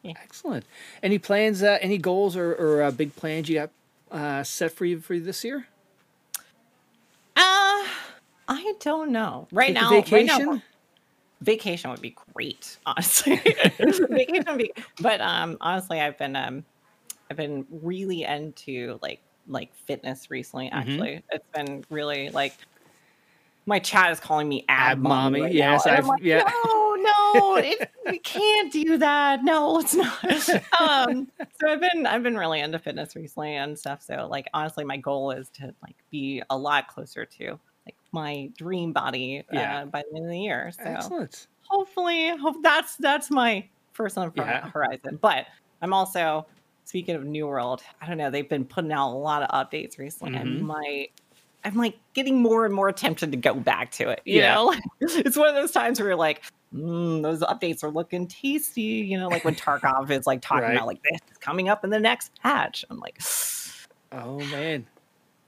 Yeah. 0.02 0.14
Excellent. 0.24 0.66
Any 1.04 1.20
plans? 1.20 1.62
Uh, 1.62 1.78
any 1.82 1.98
goals 1.98 2.38
or, 2.38 2.54
or 2.54 2.84
uh, 2.84 2.92
big 2.92 3.14
plans 3.18 3.50
you 3.50 3.56
got 3.56 3.70
uh, 4.12 4.44
set 4.44 4.72
for 4.72 4.86
you 4.86 5.00
for 5.00 5.18
this 5.20 5.44
year? 5.44 5.68
Uh 7.36 7.86
I 8.50 8.74
don't 8.80 9.12
know. 9.12 9.48
Right 9.52 9.68
Take 9.68 9.76
now, 9.76 9.90
vacation. 9.90 10.48
right 10.48 10.56
now, 10.56 10.62
vacation 11.42 11.92
would 11.92 12.02
be 12.02 12.16
great, 12.34 12.78
honestly. 12.86 13.36
vacation 13.78 14.46
would 14.48 14.58
be, 14.58 14.74
but 15.00 15.22
um, 15.22 15.56
honestly, 15.62 16.02
I've 16.02 16.18
been 16.18 16.36
um, 16.36 16.66
I've 17.30 17.38
been 17.38 17.66
really 17.70 18.24
into 18.24 18.98
like 19.04 19.22
like 19.48 19.74
fitness 19.76 20.32
recently. 20.32 20.66
Mm-hmm. 20.70 20.78
Actually, 20.78 21.24
it's 21.32 21.46
been 21.54 21.86
really 21.92 22.30
like 22.30 22.54
my 23.66 23.80
chat 23.80 24.12
is 24.12 24.20
calling 24.20 24.48
me 24.50 24.66
ab, 24.68 24.94
Ab 24.94 25.00
mommy, 25.00 25.42
right 25.42 25.54
yes, 25.54 25.86
I've- 25.86 26.08
like, 26.08 26.24
yeah. 26.24 26.44
no, 26.66 26.96
no, 26.96 27.56
it, 27.64 27.90
we 28.10 28.20
can't 28.20 28.72
do 28.72 28.98
that. 28.98 29.44
No, 29.44 29.74
let's 29.74 29.94
not. 29.94 30.24
Um, 30.80 31.28
so 31.60 31.68
I've 31.70 31.80
been 31.82 32.06
I've 32.08 32.24
been 32.24 32.38
really 32.38 32.60
into 32.62 32.80
fitness 32.80 33.16
recently 33.16 33.56
and 33.56 33.78
stuff. 33.78 34.02
So 34.02 34.28
like 34.30 34.48
honestly, 34.54 34.84
my 34.86 34.98
goal 34.98 35.32
is 35.32 35.50
to 35.52 35.74
like 35.84 35.96
be 36.10 36.42
a 36.50 36.58
lot 36.58 36.88
closer 36.88 37.26
to 37.26 37.60
like 37.86 37.96
my 38.12 38.50
dream 38.58 38.92
body 38.94 39.44
Yeah. 39.52 39.82
uh, 39.82 39.86
by 39.86 40.04
the 40.10 40.16
end 40.18 40.26
of 40.26 40.32
the 40.32 40.40
year. 40.40 40.72
So 40.76 40.84
Excellent. 40.84 41.48
hopefully, 41.62 42.36
hope 42.38 42.58
that's 42.64 42.96
that's 42.98 43.30
my 43.30 43.68
first 43.94 44.18
on 44.18 44.32
the 44.36 44.42
Yeah. 44.42 44.70
horizon. 44.70 45.20
But 45.22 45.46
I'm 45.82 45.94
also 45.94 46.48
speaking 46.86 47.16
of 47.16 47.24
New 47.24 47.46
World. 47.48 47.84
I 48.02 48.08
don't 48.08 48.18
know. 48.18 48.32
They've 48.32 48.50
been 48.50 48.66
putting 48.66 48.92
out 48.92 49.12
a 49.14 49.16
lot 49.16 49.44
of 49.44 49.50
updates 49.52 49.98
recently, 50.00 50.34
Mhm. 50.34 50.42
and 50.42 50.62
my 50.66 51.08
I'm 51.64 51.76
like 51.76 51.98
getting 52.14 52.42
more 52.42 52.66
and 52.66 52.74
more 52.74 52.92
tempted 52.92 53.32
to 53.32 53.38
go 53.38 53.54
back 53.54 53.92
to 53.94 54.10
it. 54.10 54.22
You 54.26 54.40
Yeah. 54.40 54.56
know, 54.56 54.76
it's 55.02 55.36
one 55.38 55.50
of 55.50 55.56
those 55.56 55.72
times 55.72 56.00
where 56.00 56.10
you're 56.10 56.18
like. 56.18 56.44
Mm, 56.72 57.24
those 57.24 57.40
updates 57.40 57.84
are 57.84 57.90
looking 57.90 58.28
tasty, 58.28 58.82
you 58.84 59.18
know, 59.18 59.28
like 59.28 59.44
when 59.44 59.56
Tarkov 59.56 60.12
is 60.12 60.28
like 60.28 60.40
talking 60.40 60.66
Right. 60.66 60.76
about 60.76 60.86
like 60.86 61.02
this 61.02 61.20
is 61.32 61.38
coming 61.40 61.68
up 61.68 61.84
in 61.84 61.90
the 61.90 62.00
next 62.00 62.32
patch. 62.44 62.86
I'm 62.92 63.00
like, 63.00 63.20
Oh 64.12 64.38
man, 64.52 64.86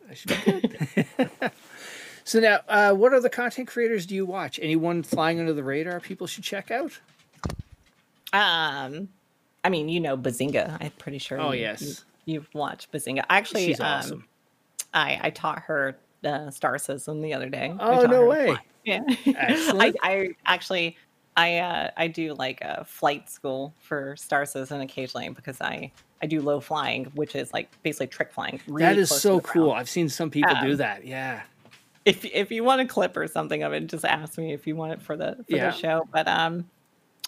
that 0.08 0.18
should 0.18 0.30
be 0.30 0.68
good. 0.68 1.52
so 2.24 2.40
now, 2.40 2.62
uh, 2.68 2.94
what 2.96 3.14
other 3.14 3.30
content 3.30 3.68
creators 3.68 4.08
do 4.08 4.16
you 4.16 4.26
watch? 4.26 4.60
Anyone 4.64 5.04
flying 5.04 5.40
under 5.40 5.54
the 5.54 5.64
radar 5.64 6.00
people 6.00 6.26
should 6.26 6.44
check 6.44 6.72
out? 6.72 7.00
Um, 8.34 9.10
I 9.64 9.70
mean, 9.70 9.90
you 9.90 10.00
know 10.00 10.18
Bazinga. 10.18 10.78
I'm 10.82 10.92
pretty 10.98 11.20
sure. 11.20 11.40
Oh, 11.40 11.52
you, 11.52 11.62
yes. 11.62 12.04
you, 12.26 12.40
have 12.40 12.50
watched 12.56 12.92
Bazinga. 12.92 13.24
Actually, 13.30 13.68
She's 13.68 13.80
um, 13.80 13.86
awesome. 13.86 14.28
I 14.94 15.20
I 15.24 15.30
taught 15.30 15.60
her 15.64 15.98
uh, 16.24 16.50
Star 16.52 16.78
System 16.78 17.22
the 17.22 17.34
other 17.34 17.50
day. 17.50 17.74
Oh 17.80 18.06
no 18.06 18.26
way! 18.26 18.56
Yeah. 18.84 19.02
I, 19.28 19.94
I 20.02 20.30
actually 20.46 20.98
I 21.38 21.58
uh, 21.60 21.90
I 21.98 22.08
do 22.08 22.34
like 22.34 22.62
a 22.62 22.84
flight 22.86 23.30
school 23.30 23.74
for 23.80 24.16
Star 24.18 24.46
Citizen 24.46 24.82
occasionally 24.82 25.30
because 25.30 25.62
I 25.62 25.92
I 26.22 26.28
do 26.28 26.42
low 26.42 26.60
flying, 26.60 27.06
which 27.16 27.36
is 27.36 27.52
like 27.54 27.70
basically 27.84 28.08
trick 28.08 28.32
flying. 28.32 28.58
that 28.68 28.72
really 28.74 29.02
is 29.02 29.10
close 29.10 29.22
to 29.22 29.28
so 29.28 29.40
ground. 29.40 29.46
cool. 29.54 29.72
I've 29.72 29.90
seen 29.90 30.10
some 30.10 30.30
people 30.30 30.54
do 30.62 30.72
Um, 30.72 30.78
that. 30.78 31.06
Yeah. 31.06 31.42
if 32.06 32.26
if 32.26 32.52
you 32.52 32.64
want 32.64 32.82
a 32.82 32.86
clip 32.86 33.16
or 33.18 33.28
something 33.28 33.64
of 33.64 33.74
it, 33.74 33.88
just 33.88 34.06
ask 34.06 34.38
me 34.38 34.54
if 34.54 34.68
you 34.68 34.76
want 34.76 34.94
it 34.94 35.02
for 35.02 35.16
the 35.18 35.38
for 35.50 35.56
Yeah. 35.56 35.72
the 35.72 35.78
show. 35.78 36.08
But 36.12 36.28
um, 36.28 36.70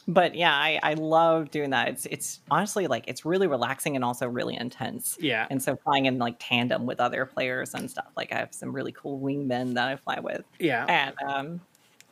but 0.08 0.36
yeah, 0.36 0.54
I 0.54 0.80
I 0.84 0.93
love 0.95 1.51
doing 1.51 1.70
that. 1.72 1.88
It's 1.88 2.06
it's 2.08 2.39
honestly 2.51 2.88
like 2.88 3.06
it's 3.08 3.24
really 3.26 3.47
relaxing 3.47 3.95
and 3.95 4.04
also 4.04 4.28
really 4.28 4.56
intense. 4.56 5.18
Yeah. 5.20 5.47
And 5.49 5.62
so 5.62 5.76
flying 5.78 6.06
in 6.06 6.18
like 6.20 6.36
tandem 6.39 6.86
with 6.86 6.99
other 6.99 7.26
players 7.26 7.74
and 7.74 7.89
stuff. 7.89 8.08
Like 8.18 8.32
I 8.34 8.38
have 8.38 8.54
some 8.54 8.74
really 8.74 8.91
cool 8.91 9.20
wingmen 9.20 9.74
that 9.76 9.88
I 9.88 9.95
fly 9.95 10.20
with, 10.20 10.43
Yeah. 10.60 10.86
and 10.88 11.16
um, 11.28 11.62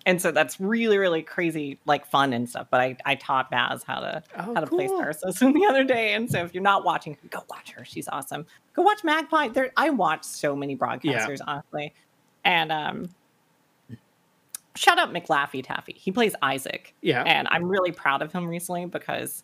and 0.05 0.21
so 0.21 0.31
that's 0.31 0.59
really 0.59 0.97
really 0.97 1.21
crazy 1.21 1.79
like 1.85 2.05
fun 2.05 2.33
and 2.33 2.49
stuff. 2.49 2.67
But 2.71 2.81
I 2.81 2.97
I 3.05 3.15
taught 3.15 3.51
Baz 3.51 3.83
how 3.83 3.99
to 3.99 4.23
Oh, 4.37 4.53
how 4.55 4.61
to 4.61 4.67
play 4.67 4.87
cool. 4.87 4.97
Star 4.97 5.13
System 5.13 5.53
the 5.59 5.65
other 5.65 5.83
day, 5.83 6.13
and 6.13 6.29
so 6.31 6.43
if 6.43 6.53
you're 6.53 6.63
not 6.63 6.83
watching, 6.85 7.17
go 7.29 7.43
watch 7.49 7.71
her. 7.71 7.83
She's 7.85 8.07
awesome. 8.07 8.45
Go 8.73 8.83
watch 8.83 9.03
Magpie. 9.03 9.49
There, 9.49 9.71
I 9.77 9.89
watch 9.89 10.23
so 10.23 10.55
many 10.55 10.75
broadcasters 10.77 11.39
honestly, 11.45 11.93
and 12.45 12.71
um. 12.71 13.09
Shout 14.75 14.97
out 14.97 15.11
McLaffy 15.13 15.63
Taffy. 15.63 15.93
He 15.97 16.11
plays 16.11 16.33
Isaac. 16.41 16.93
Yeah. 17.01 17.23
And 17.23 17.47
I'm 17.51 17.65
really 17.65 17.91
proud 17.91 18.21
of 18.21 18.31
him 18.31 18.47
recently 18.47 18.85
because 18.85 19.43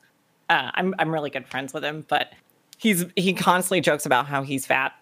uh, 0.50 0.72
I'm 0.74 0.96
I'm 1.00 1.12
really 1.12 1.30
good 1.30 1.48
friends 1.48 1.74
with 1.74 1.84
him, 1.84 2.06
but 2.08 2.32
he's 2.78 3.06
he 3.16 3.34
constantly 3.34 3.82
jokes 3.82 4.06
about 4.06 4.28
how 4.28 4.44
he's 4.44 4.66
fat, 4.66 4.94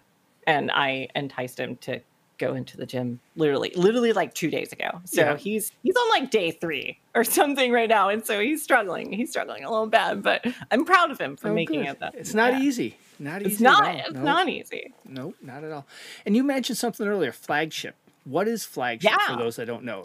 and 0.46 0.70
I 0.72 1.08
enticed 1.14 1.60
him 1.60 1.76
to 1.82 2.00
go 2.38 2.54
into 2.54 2.76
the 2.76 2.84
gym 2.84 3.18
literally 3.36 3.72
literally 3.76 4.12
like 4.12 4.34
two 4.34 4.50
days 4.50 4.70
ago. 4.72 5.00
So 5.04 5.22
Yeah. 5.22 5.36
he's 5.36 5.72
he's 5.82 5.94
on 5.96 6.08
like 6.10 6.30
day 6.30 6.50
three 6.50 6.98
or 7.14 7.22
something 7.38 7.70
right 7.72 7.88
now, 7.88 8.08
and 8.08 8.26
so 8.26 8.40
he's 8.40 8.62
struggling. 8.62 9.12
He's 9.12 9.30
struggling 9.30 9.62
a 9.64 9.70
little 9.70 9.86
bad, 9.86 10.22
but 10.24 10.44
I'm 10.72 10.84
proud 10.84 11.10
of 11.12 11.18
him 11.20 11.36
for 11.36 11.48
Oh, 11.50 11.54
making 11.54 11.82
good. 11.82 11.90
it. 11.92 12.00
That 12.00 12.14
It's 12.16 12.34
not 12.34 12.54
yeah. 12.54 12.60
easy. 12.62 12.98
Not 13.20 13.42
easy. 13.42 13.52
It's 13.52 13.60
not. 13.60 13.94
It's 13.94 14.12
Nope. 14.12 14.22
not 14.24 14.48
easy. 14.48 14.92
Nope, 15.06 15.36
not 15.40 15.62
at 15.64 15.72
all. 15.72 15.86
And 16.26 16.36
you 16.36 16.42
mentioned 16.44 16.76
something 16.76 17.06
earlier, 17.06 17.32
flagship. 17.32 17.94
What 18.24 18.48
is 18.48 18.64
flagship 18.66 19.12
for 19.28 19.36
those 19.36 19.56
that 19.56 19.66
don't 19.66 19.84
know? 19.84 20.02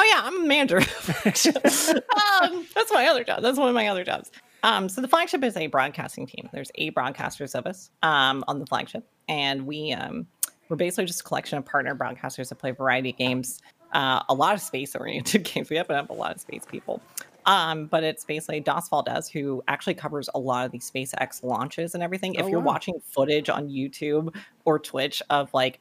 Oh 0.00 0.04
yeah, 0.04 0.20
I'm 0.22 0.44
a 0.44 0.46
manager. 0.46 0.76
um, 0.78 2.66
that's 2.72 2.92
my 2.92 3.06
other 3.08 3.24
job. 3.24 3.42
That's 3.42 3.58
one 3.58 3.68
of 3.68 3.74
my 3.74 3.88
other 3.88 4.04
jobs. 4.04 4.30
Um, 4.62 4.88
so 4.88 5.00
the 5.00 5.08
flagship 5.08 5.42
is 5.42 5.56
a 5.56 5.66
broadcasting 5.66 6.26
team. 6.26 6.48
There's 6.52 6.70
eight 6.76 6.94
broadcasters 6.94 7.56
of 7.56 7.66
us 7.66 7.90
um, 8.02 8.44
on 8.46 8.60
the 8.60 8.66
flagship, 8.66 9.04
and 9.28 9.66
we 9.66 9.92
um, 9.92 10.26
we're 10.68 10.76
basically 10.76 11.06
just 11.06 11.22
a 11.22 11.24
collection 11.24 11.58
of 11.58 11.64
partner 11.64 11.96
broadcasters 11.96 12.48
that 12.50 12.56
play 12.56 12.70
a 12.70 12.74
variety 12.74 13.10
of 13.10 13.16
games. 13.16 13.60
Uh, 13.92 14.22
a 14.28 14.34
lot 14.34 14.54
of 14.54 14.60
space-oriented 14.60 15.42
games. 15.54 15.68
We 15.70 15.76
happen 15.76 15.94
to 15.94 16.02
have 16.02 16.10
a 16.10 16.14
lot 16.14 16.34
of 16.34 16.40
space 16.40 16.64
people. 16.70 17.00
Um, 17.46 17.86
but 17.86 18.04
it's 18.04 18.24
basically 18.24 18.60
Das 18.60 18.88
Valdez 18.90 19.28
who 19.30 19.62
actually 19.68 19.94
covers 19.94 20.28
a 20.34 20.38
lot 20.38 20.66
of 20.66 20.72
these 20.72 20.88
SpaceX 20.90 21.42
launches 21.42 21.94
and 21.94 22.02
everything. 22.02 22.34
If 22.34 22.44
Oh, 22.44 22.48
you're 22.48 22.60
wow. 22.60 22.66
watching 22.74 23.00
footage 23.02 23.48
on 23.48 23.68
YouTube 23.70 24.36
or 24.66 24.78
Twitch 24.78 25.22
of 25.30 25.48
like 25.54 25.80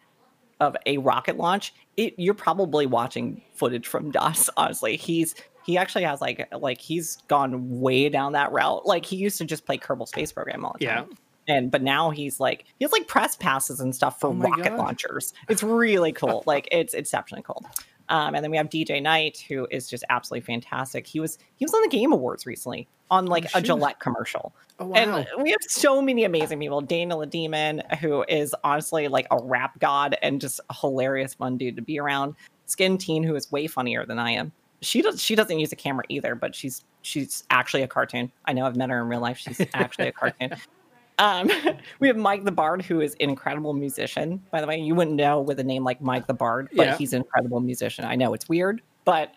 of 0.59 0.75
a 0.85 0.97
rocket 0.97 1.37
launch, 1.37 1.73
it, 1.97 2.13
you're 2.17 2.33
probably 2.33 2.85
watching 2.85 3.41
footage 3.53 3.87
from 3.87 4.11
DOS. 4.11 4.49
Honestly, 4.57 4.97
he's 4.97 5.35
he 5.65 5.77
actually 5.77 6.03
has 6.03 6.21
like 6.21 6.47
like 6.53 6.79
he's 6.79 7.17
gone 7.27 7.79
way 7.79 8.09
down 8.09 8.33
that 8.33 8.51
route. 8.51 8.85
Like 8.85 9.05
he 9.05 9.15
used 9.17 9.37
to 9.39 9.45
just 9.45 9.65
play 9.65 9.77
Kerbal 9.77 10.07
Space 10.07 10.31
Program 10.31 10.63
all 10.65 10.75
the 10.79 10.85
Yeah. 10.85 10.95
time. 11.01 11.09
And 11.49 11.71
but 11.71 11.81
now 11.81 12.09
he's 12.09 12.39
like 12.39 12.65
he 12.77 12.85
has 12.85 12.91
like 12.91 13.07
press 13.07 13.35
passes 13.35 13.79
and 13.79 13.95
stuff 13.95 14.19
for 14.19 14.27
Oh 14.29 14.33
rocket 14.33 14.63
God. 14.71 14.77
launchers. 14.77 15.33
It's 15.49 15.63
really 15.63 16.11
cool. 16.11 16.43
like 16.47 16.67
it's 16.71 16.93
exceptionally 16.93 17.43
cool. 17.45 17.65
Um, 18.09 18.35
and 18.35 18.43
then 18.43 18.51
we 18.51 18.57
have 18.57 18.69
DJ 18.69 19.01
Knight, 19.01 19.43
who 19.47 19.67
is 19.69 19.89
just 19.89 20.03
absolutely 20.09 20.45
fantastic. 20.45 21.05
He 21.05 21.19
was 21.19 21.37
he 21.55 21.65
was 21.65 21.73
on 21.73 21.81
the 21.81 21.89
Game 21.89 22.11
Awards 22.13 22.45
recently 22.45 22.87
on 23.09 23.25
like 23.25 23.45
a. 23.53 23.61
Gillette 23.61 23.99
commercial. 23.99 24.53
Oh 24.79 24.85
wow. 24.85 24.95
And 24.95 25.43
we 25.43 25.49
have 25.49 25.59
so 25.61 26.01
many 26.01 26.23
amazing 26.23 26.59
people. 26.59 26.81
Dana 26.81 27.25
Demon, 27.25 27.83
who 27.99 28.23
is 28.27 28.55
honestly 28.63 29.07
like 29.07 29.27
a 29.31 29.37
rap 29.43 29.79
god 29.79 30.17
and 30.21 30.39
just 30.39 30.59
a 30.69 30.73
hilarious 30.73 31.33
fun 31.33 31.57
dude 31.57 31.75
to 31.75 31.81
be 31.81 31.99
around. 31.99 32.35
Skin 32.65 32.97
Teen, 32.97 33.23
who 33.23 33.35
is 33.35 33.51
way 33.51 33.67
funnier 33.67 34.05
than 34.05 34.19
I 34.19 34.31
am. 34.31 34.51
She 34.81 35.01
does 35.01 35.21
she 35.21 35.35
doesn't 35.35 35.59
use 35.59 35.71
a 35.71 35.75
camera 35.75 36.05
either, 36.09 36.35
but 36.35 36.55
she's 36.55 36.83
she's 37.01 37.43
actually 37.49 37.83
a 37.83 37.87
cartoon. 37.87 38.31
I 38.45 38.53
know 38.53 38.65
I've 38.65 38.75
met 38.75 38.89
her 38.89 39.01
in 39.01 39.07
real 39.07 39.21
life. 39.21 39.37
She's 39.37 39.61
actually 39.73 40.07
a 40.07 40.11
cartoon. 40.11 40.55
Um, 41.19 41.49
we 41.99 42.07
have 42.07 42.17
Mike 42.17 42.43
the 42.43 42.51
Bard, 42.51 42.81
who 42.83 43.01
is 43.01 43.15
an 43.19 43.29
incredible 43.29 43.73
musician. 43.73 44.41
By 44.51 44.61
the 44.61 44.67
way, 44.67 44.77
you 44.79 44.95
wouldn't 44.95 45.15
know 45.15 45.41
with 45.41 45.59
a 45.59 45.63
name 45.63 45.83
like 45.83 46.01
Mike 46.01 46.27
the 46.27 46.33
Bard, 46.33 46.69
but 46.75 46.85
Yeah. 46.87 46.97
he's 46.97 47.13
an 47.13 47.23
incredible 47.23 47.59
musician. 47.59 48.05
I 48.05 48.15
know 48.15 48.33
it's 48.33 48.47
weird, 48.47 48.81
but 49.05 49.33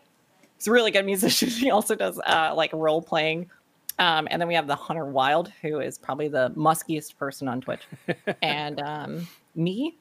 he's 0.56 0.66
a 0.68 0.72
really 0.72 0.90
good 0.90 1.06
musician. 1.06 1.48
He 1.60 1.70
also 1.70 1.94
does 1.94 2.18
uh, 2.26 2.52
like 2.54 2.72
role 2.72 3.02
playing. 3.02 3.50
Um, 3.98 4.28
and 4.30 4.40
then 4.40 4.48
we 4.48 4.54
have 4.54 4.66
the 4.66 4.76
Hunter 4.76 5.04
Wild, 5.04 5.52
who 5.60 5.80
is 5.80 5.98
probably 5.98 6.28
the 6.28 6.50
muskiest 6.56 7.16
person 7.18 7.48
on 7.48 7.60
Twitch, 7.60 7.82
and 8.42 8.80
um, 8.80 9.28
me. 9.54 9.96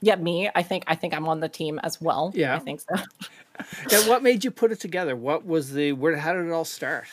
Yeah, 0.00 0.16
me. 0.16 0.50
I 0.54 0.62
think 0.62 0.84
I 0.86 0.94
think 0.94 1.14
I'm 1.14 1.26
on 1.26 1.40
the 1.40 1.48
team 1.48 1.80
as 1.82 2.00
well. 2.00 2.30
Yeah. 2.34 2.54
I 2.54 2.58
think 2.58 2.80
so. 2.80 2.94
And 3.90 4.08
what 4.08 4.22
made 4.22 4.44
you 4.44 4.50
put 4.50 4.70
it 4.70 4.78
together? 4.78 5.16
What 5.16 5.46
was 5.46 5.72
the 5.72 5.92
where? 5.92 6.16
How 6.16 6.34
did 6.34 6.46
it 6.46 6.52
all 6.52 6.64
start? 6.66 7.06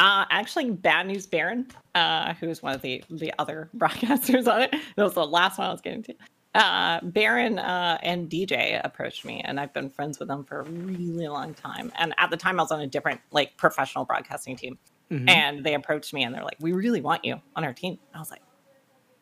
Uh, 0.00 0.24
actually, 0.30 0.70
Bad 0.70 1.06
News 1.08 1.26
Baron, 1.26 1.66
uh, 1.94 2.32
who's 2.34 2.62
one 2.62 2.74
of 2.74 2.80
the 2.80 3.04
the 3.10 3.32
other 3.38 3.68
broadcasters 3.76 4.50
on 4.50 4.62
it. 4.62 4.74
That 4.96 5.04
was 5.04 5.12
the 5.12 5.26
last 5.26 5.58
one 5.58 5.68
I 5.68 5.72
was 5.72 5.82
getting 5.82 6.02
to. 6.04 6.14
Uh, 6.54 7.00
Baron 7.02 7.58
uh, 7.58 7.98
and 8.02 8.28
DJ 8.28 8.80
approached 8.82 9.26
me, 9.26 9.42
and 9.44 9.60
I've 9.60 9.74
been 9.74 9.90
friends 9.90 10.18
with 10.18 10.28
them 10.28 10.42
for 10.42 10.60
a 10.60 10.64
really 10.64 11.28
long 11.28 11.52
time. 11.52 11.92
And 11.98 12.14
at 12.16 12.30
the 12.30 12.36
time, 12.38 12.58
I 12.58 12.62
was 12.62 12.72
on 12.72 12.80
a 12.80 12.86
different 12.86 13.20
like 13.30 13.56
professional 13.58 14.06
broadcasting 14.06 14.56
team, 14.56 14.78
Mhm. 15.10 15.28
and 15.28 15.64
they 15.64 15.74
approached 15.74 16.14
me, 16.14 16.24
and 16.24 16.34
they're 16.34 16.44
like, 16.44 16.56
"We 16.60 16.72
really 16.72 17.02
want 17.02 17.22
you 17.24 17.38
on 17.54 17.62
our 17.64 17.74
team." 17.74 17.98
I 18.14 18.20
was 18.20 18.30
like, 18.30 18.42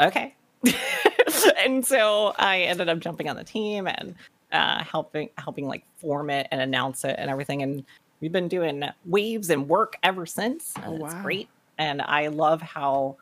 "Okay." 0.01 0.37
and 1.67 1.85
so 1.85 2.35
I 2.39 2.61
ended 2.61 2.89
up 2.89 3.01
jumping 3.01 3.29
on 3.29 3.35
the 3.35 3.45
team 3.45 3.89
and 3.89 4.15
uh, 4.53 4.85
helping 4.85 5.29
helping 5.39 5.67
like 5.67 5.85
form 5.97 6.31
it 6.31 6.47
and 6.53 6.61
announce 6.61 7.05
it 7.05 7.17
and 7.19 7.31
everything. 7.31 7.63
And 7.63 7.85
we've 8.21 8.33
been 8.33 8.49
doing 8.49 8.85
waves 9.05 9.51
and 9.51 9.69
work 9.69 9.97
ever 10.03 10.27
since. 10.27 10.73
And 10.77 11.03
Oh, 11.03 11.05
it's 11.07 11.15
great. 11.15 11.49
And 11.79 12.03
I 12.03 12.29
love 12.29 12.61
how 12.63 13.17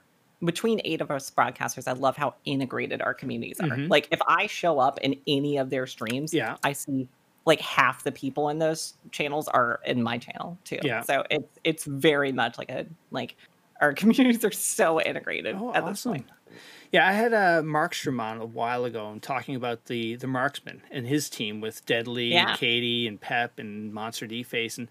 between 0.45 0.81
eight 0.85 1.01
of 1.01 1.11
us 1.11 1.31
broadcasters, 1.31 1.89
I 1.89 1.93
love 1.93 2.17
how 2.17 2.35
integrated 2.45 3.01
our 3.03 3.15
communities 3.15 3.59
are. 3.61 3.69
Mhm. 3.69 3.89
Like 3.91 4.09
if 4.11 4.21
I 4.29 4.47
show 4.47 4.79
up 4.79 4.99
in 5.01 5.17
any 5.27 5.57
of 5.57 5.71
their 5.71 5.87
streams, 5.87 6.33
Yeah. 6.35 6.57
I 6.63 6.73
see 6.73 7.09
like 7.47 7.61
half 7.61 8.03
the 8.03 8.13
people 8.13 8.49
in 8.49 8.59
those 8.59 8.95
channels 9.13 9.49
are 9.49 9.81
in 9.87 10.03
my 10.03 10.19
channel 10.19 10.59
too. 10.65 10.79
Yeah. 10.83 11.03
So 11.03 11.25
it's 11.31 11.59
it's 11.65 11.85
very 11.85 12.33
much 12.33 12.59
like 12.59 12.71
a 12.71 12.87
like 13.11 13.37
our 13.81 13.93
communities 13.95 14.45
are 14.45 14.51
so 14.53 15.01
integrated 15.01 15.57
Oh, 15.59 15.73
at 15.75 15.85
this 15.87 16.01
awesome. 16.07 16.13
point. 16.13 16.27
Yeah, 16.93 17.07
I 17.07 17.13
had 17.13 17.35
uh, 17.35 17.61
a 17.61 17.63
Markstrom 17.65 18.21
on 18.21 18.41
a 18.41 18.47
while 18.47 18.85
ago 18.85 19.11
and 19.11 19.21
talking 19.23 19.57
about 19.57 19.87
the 19.87 20.15
the 20.17 20.29
marksman 20.29 20.83
and 20.91 21.07
his 21.07 21.29
team 21.29 21.61
with 21.61 21.85
Deadly, 21.85 22.33
Yeah. 22.33 22.51
and 22.51 22.59
Katie, 22.59 23.07
and 23.09 23.21
Pep, 23.21 23.59
and 23.59 23.93
Monster 23.93 24.27
D 24.27 24.43
Face, 24.45 24.79
and 24.79 24.89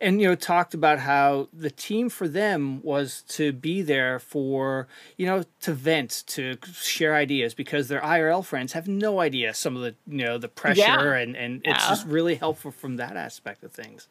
and 0.00 0.20
you 0.20 0.28
know 0.28 0.34
talked 0.34 0.74
about 0.74 0.98
how 1.00 1.48
the 1.52 1.70
team 1.70 2.10
for 2.10 2.28
them 2.28 2.82
was 2.82 3.22
to 3.28 3.52
be 3.52 3.80
there 3.82 4.18
for 4.18 4.86
you 5.16 5.24
know 5.26 5.42
to 5.62 5.72
vent, 5.72 6.24
to 6.28 6.56
share 6.72 7.14
ideas 7.14 7.54
because 7.54 7.88
their 7.88 8.02
IRL 8.02 8.44
friends 8.44 8.74
have 8.74 8.86
no 8.86 9.20
idea 9.20 9.54
some 9.54 9.74
of 9.74 9.82
the 9.82 9.94
you 10.06 10.24
know 10.24 10.36
the 10.38 10.48
pressure 10.48 11.14
and 11.14 11.34
and 11.36 11.62
it's 11.64 11.82
Yeah. 11.82 11.88
just 11.88 12.06
really 12.06 12.34
helpful 12.34 12.70
from 12.70 12.96
that 12.96 13.16
aspect 13.16 13.64
of 13.64 13.72
things. 13.72 14.06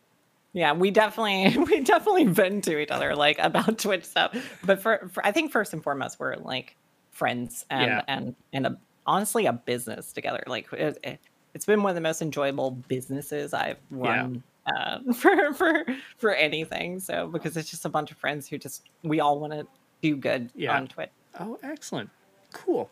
Yeah, 0.54 0.74
we 0.74 0.90
definitely 0.90 1.56
we 1.72 1.82
definitely 1.82 2.26
vent 2.26 2.64
to 2.64 2.80
each 2.80 2.90
other 2.90 3.16
like 3.16 3.38
about 3.38 3.78
Twitch 3.78 4.06
stuff. 4.06 4.36
But 4.66 4.82
for, 4.82 5.08
for 5.14 5.24
I 5.26 5.32
think 5.32 5.52
first 5.52 5.72
and 5.74 5.84
foremost 5.84 6.20
we're 6.20 6.36
like 6.38 6.76
friends 7.18 7.66
and 7.70 7.86
Yeah. 7.90 8.02
and 8.08 8.36
and 8.54 8.68
a, 8.68 8.78
honestly 9.06 9.46
a 9.48 9.54
business 9.54 10.14
together. 10.14 10.44
Like 10.48 10.72
it, 10.74 10.98
it, 11.04 11.20
it's 11.54 11.66
been 11.66 11.82
one 11.82 11.90
of 11.92 11.96
the 11.96 12.02
most 12.02 12.22
enjoyable 12.22 12.72
businesses 12.72 13.54
I've 13.54 13.78
run 13.90 14.44
uh, 14.68 15.00
for 15.14 15.54
for 15.54 15.86
for 16.18 16.32
anything. 16.34 17.00
So 17.00 17.28
because 17.28 17.58
it's 17.58 17.70
just 17.70 17.86
a 17.86 17.90
bunch 17.90 18.12
of 18.12 18.18
friends 18.18 18.48
who 18.48 18.58
just 18.58 18.84
we 19.04 19.20
all 19.20 19.40
want 19.40 19.54
to 19.54 19.66
do 20.02 20.16
good 20.16 20.52
Yeah. 20.56 20.76
on 20.78 20.88
Twitch. 20.88 21.10
Oh, 21.40 21.58
excellent, 21.64 22.10
cool. 22.54 22.90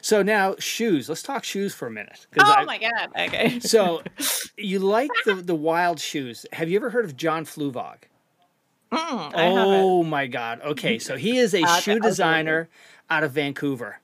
So 0.00 0.22
now 0.22 0.54
shoes. 0.58 1.08
Let's 1.08 1.22
talk 1.22 1.44
shoes 1.44 1.74
for 1.74 1.86
a 1.86 1.90
minute. 1.90 2.26
Oh 2.38 2.42
I- 2.44 2.64
my 2.64 2.78
god! 2.78 3.10
Okay. 3.18 3.60
So, 3.60 4.02
you 4.58 4.78
like 4.80 5.10
the 5.24 5.34
the 5.34 5.54
wild 5.54 5.98
shoes? 6.00 6.44
Have 6.52 6.68
you 6.68 6.76
ever 6.76 6.90
heard 6.90 7.04
of 7.04 7.16
John 7.16 7.44
Fluevog? 7.46 7.96
Mm. 8.92 9.32
Oh 9.34 10.02
my 10.02 10.26
God! 10.26 10.60
Okay, 10.62 10.98
so 10.98 11.16
he 11.16 11.38
is 11.38 11.54
a 11.54 11.62
Uh, 11.62 11.76
shoe 11.80 11.92
okay. 11.92 12.00
designer 12.00 12.68
out 13.08 13.24
of 13.24 13.32
Vancouver. 13.32 14.00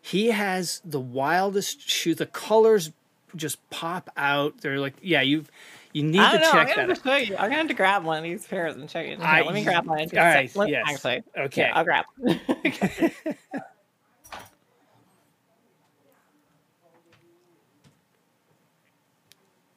He 0.00 0.28
has 0.30 0.80
the 0.84 1.00
wildest 1.00 1.88
shoes. 1.88 2.16
The 2.16 2.26
colors 2.26 2.90
just 3.36 3.58
pop 3.70 4.10
out. 4.16 4.60
They're 4.60 4.78
like, 4.80 4.94
yeah, 5.02 5.20
you've. 5.20 5.50
you 5.92 6.02
need 6.04 6.12
to 6.12 6.18
know. 6.18 6.24
I'm 6.52 6.66
check 6.66 6.76
gonna 6.76 6.94
that. 6.94 7.28
you. 7.28 7.36
I'm 7.36 7.50
have 7.50 7.68
to 7.68 7.74
grab 7.74 8.04
one 8.04 8.18
of 8.18 8.24
these 8.24 8.46
pairs 8.46 8.76
and 8.76 8.90
show 8.90 9.00
you. 9.00 9.16
Here, 9.16 9.20
I- 9.20 9.42
let 9.42 9.54
me 9.54 9.62
grab 9.64 9.86
one. 9.86 10.00
all 10.00 10.06
right, 10.18 10.54
Let- 10.56 10.68
yes. 10.70 10.84
Actually, 10.88 11.22
Okay. 11.36 11.62
yeah, 11.62 11.76
I'll 11.76 11.84
grab. 11.84 12.04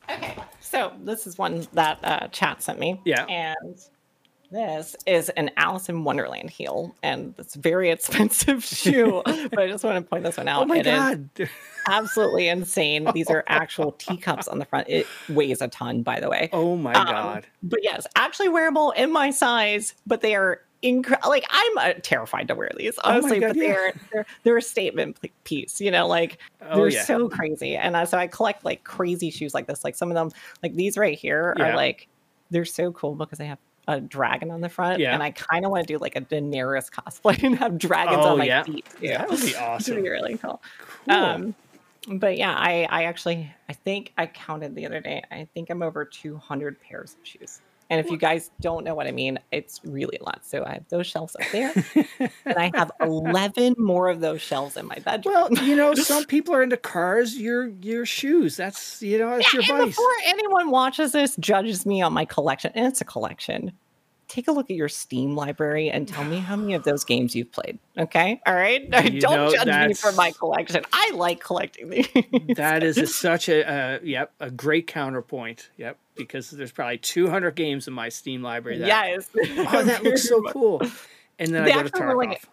okay, 0.10 0.36
so 0.60 0.94
this 1.04 1.28
is 1.28 1.38
one 1.38 1.68
that 1.74 2.00
uh, 2.04 2.28
chat 2.30 2.62
sent 2.62 2.80
me. 2.80 3.02
Yeah. 3.06 3.26
and 3.26 3.78
this 4.52 4.96
is 5.06 5.30
an 5.30 5.52
Alice 5.58 5.90
in 5.90 6.04
Wonderland 6.04 6.50
heel, 6.50 6.96
and 7.04 7.34
it's 7.38 7.56
a 7.56 7.60
very 7.60 7.90
expensive 7.92 8.64
shoe. 8.64 9.22
but 9.26 9.60
I 9.60 9.68
just 9.68 9.84
want 9.84 9.98
to 10.04 10.10
point 10.10 10.24
this 10.24 10.38
one 10.38 10.48
out. 10.48 10.64
Oh 10.64 10.66
my 10.66 10.78
It 10.78 10.88
is 10.88 10.94
God! 10.96 11.30
absolutely 11.88 12.48
insane. 12.50 13.08
These 13.14 13.30
are 13.30 13.44
actual 13.48 13.92
teacups 13.94 14.48
on 14.48 14.60
the 14.60 14.66
front. 14.66 14.88
It 14.90 15.08
weighs 15.30 15.62
a 15.62 15.68
ton, 15.68 16.02
by 16.04 16.20
the 16.20 16.30
way. 16.30 16.50
Oh 16.54 16.76
my 16.76 16.94
Um, 16.94 17.06
God! 17.08 17.48
But 17.64 17.80
yes, 17.84 18.08
actually 18.16 18.50
wearable 18.50 18.92
in 18.92 19.12
my 19.12 19.30
size, 19.32 19.94
but 20.06 20.22
they 20.22 20.36
are 20.36 20.62
incredible. 20.84 21.30
Like 21.30 21.46
I'm 21.50 21.78
uh, 21.80 21.94
terrified 22.04 22.48
to 22.50 22.56
wear 22.56 22.70
these, 22.78 22.98
Oh 23.04 23.10
honestly, 23.12 23.40
God, 23.40 23.48
but 23.50 23.58
yeah. 23.58 23.64
they're, 23.68 23.94
they're 24.14 24.26
they're 24.44 24.58
a 24.58 24.62
statement 24.62 25.18
piece. 25.44 25.82
You 25.82 25.92
know, 25.92 26.08
like 26.08 26.38
Oh 26.62 26.78
they're 26.78 26.90
yeah. 26.90 27.04
so 27.04 27.28
crazy. 27.30 27.76
And 27.76 27.96
uh, 27.96 28.06
so 28.06 28.18
I 28.18 28.28
collect 28.28 28.64
like 28.64 28.84
crazy 28.84 29.32
shoes 29.32 29.54
like 29.54 29.68
this. 29.68 29.84
Like 29.84 29.96
some 29.96 30.10
of 30.12 30.16
them, 30.16 30.32
like 30.64 30.76
these 30.76 30.96
right 30.98 31.18
here, 31.18 31.54
Yeah. 31.58 31.72
are 31.72 31.76
like 31.76 32.08
they're 32.52 32.64
so 32.64 32.92
cool 32.94 33.16
because 33.16 33.40
they 33.40 33.48
have 33.48 33.58
a 33.88 34.02
dragon 34.02 34.52
on 34.52 34.62
the 34.62 34.70
front. 34.70 35.00
Yeah. 35.00 35.14
And 35.14 35.24
I 35.24 35.32
kind 35.32 35.64
of 35.66 35.72
want 35.72 35.88
to 35.88 35.94
do 35.94 35.98
like 35.98 36.16
a 36.16 36.22
Daenerys 36.22 36.90
cosplay 36.92 37.42
and 37.44 37.58
have 37.58 37.78
dragons 37.78 38.18
Oh, 38.20 38.32
on 38.32 38.38
my 38.40 38.46
yeah. 38.46 38.64
feet. 38.64 38.86
too. 39.00 39.08
That 39.08 39.30
would 39.30 39.40
be 39.42 39.56
awesome. 39.60 39.94
It'd 39.94 40.04
be 40.04 40.10
really 40.10 40.38
cool. 40.38 40.62
Cool. 41.08 41.16
Um, 41.16 41.56
but 42.10 42.38
yeah, 42.38 42.54
I 42.54 42.88
I 42.90 43.04
actually 43.06 43.52
I 43.70 43.74
think 43.74 44.14
I 44.18 44.28
counted 44.28 44.76
the 44.76 44.86
other 44.86 45.00
day. 45.02 45.24
I 45.32 45.48
think 45.54 45.70
I'm 45.70 45.82
over 45.82 46.06
200 46.06 46.80
pairs 46.82 47.16
of 47.20 47.28
shoes. 47.28 47.62
And 47.90 48.00
if 48.00 48.12
you 48.12 48.18
guys 48.18 48.52
don't 48.60 48.84
know 48.84 48.96
what 48.96 49.08
I 49.08 49.12
mean, 49.12 49.40
it's 49.52 49.80
really 49.86 50.18
a 50.20 50.24
lot. 50.26 50.46
So 50.46 50.66
I 50.66 50.74
have 50.74 50.90
those 50.90 51.08
shelves 51.08 51.36
up 51.36 51.48
there, 51.54 51.72
and 52.46 52.56
I 52.58 52.70
have 52.76 52.92
11 53.02 53.76
more 53.78 54.10
of 54.10 54.20
those 54.20 54.42
shelves 54.42 54.76
in 54.76 54.86
my 54.88 54.96
bedroom. 54.96 55.34
well, 55.52 55.54
you 55.64 55.76
know, 55.76 55.94
some 55.94 56.26
people 56.36 56.54
are 56.54 56.62
into 56.64 56.76
cars. 56.78 57.38
Your 57.38 57.68
your 57.68 58.06
shoes. 58.06 58.58
That's 58.58 59.02
you 59.02 59.18
know, 59.18 59.38
that's 59.38 59.54
Yeah, 59.54 59.62
your 59.62 59.76
and 59.76 59.86
vice. 59.86 59.96
before 59.96 60.12
anyone 60.26 60.70
watches 60.70 61.14
this, 61.14 61.36
judges 61.38 61.86
me 61.86 62.02
on 62.02 62.12
my 62.12 62.26
collection, 62.26 62.72
and 62.76 62.86
it's 62.88 63.00
a 63.02 63.06
collection. 63.06 63.72
Take 64.28 64.50
a 64.50 64.52
look 64.52 64.70
at 64.70 64.76
your 64.76 64.90
Steam 64.90 65.38
library 65.38 65.90
and 65.90 66.06
tell 66.06 66.26
me 66.26 66.40
how 66.40 66.58
many 66.58 66.74
of 66.74 66.84
those 66.84 67.06
games 67.06 67.34
you've 67.34 67.54
played. 67.54 67.80
Okay, 67.98 68.42
all 68.46 68.54
right. 68.54 68.82
You 69.14 69.22
Don't 69.22 69.36
know, 69.36 69.52
judge 69.54 69.88
me 69.88 69.94
for 69.94 70.12
my 70.12 70.32
collection. 70.32 70.84
I 70.92 71.12
like 71.16 71.40
collecting 71.40 71.90
these. 71.90 72.10
That 72.58 72.84
is 72.84 72.98
a, 72.98 73.08
such 73.08 73.48
a 73.48 73.66
uh, 73.66 74.00
yep 74.04 74.34
a 74.42 74.52
great 74.52 74.88
counterpoint. 74.88 75.70
Yep, 75.78 75.98
because 76.18 76.50
there's 76.52 76.72
probably 76.72 76.98
200 76.98 77.56
games 77.56 77.88
in 77.88 77.94
my 77.94 78.10
Steam 78.10 78.42
library. 78.42 78.80
That, 78.80 78.88
yes. 78.88 79.30
Oh, 79.36 79.84
that 79.84 80.04
looks 80.04 80.28
so 80.28 80.42
cool. 80.52 80.82
And 81.40 81.54
then 81.54 81.64
They 81.66 81.72
I 81.72 81.84
go 81.84 81.84
to 81.84 81.90
Tarkov. 81.92 82.18
like- 82.18 82.44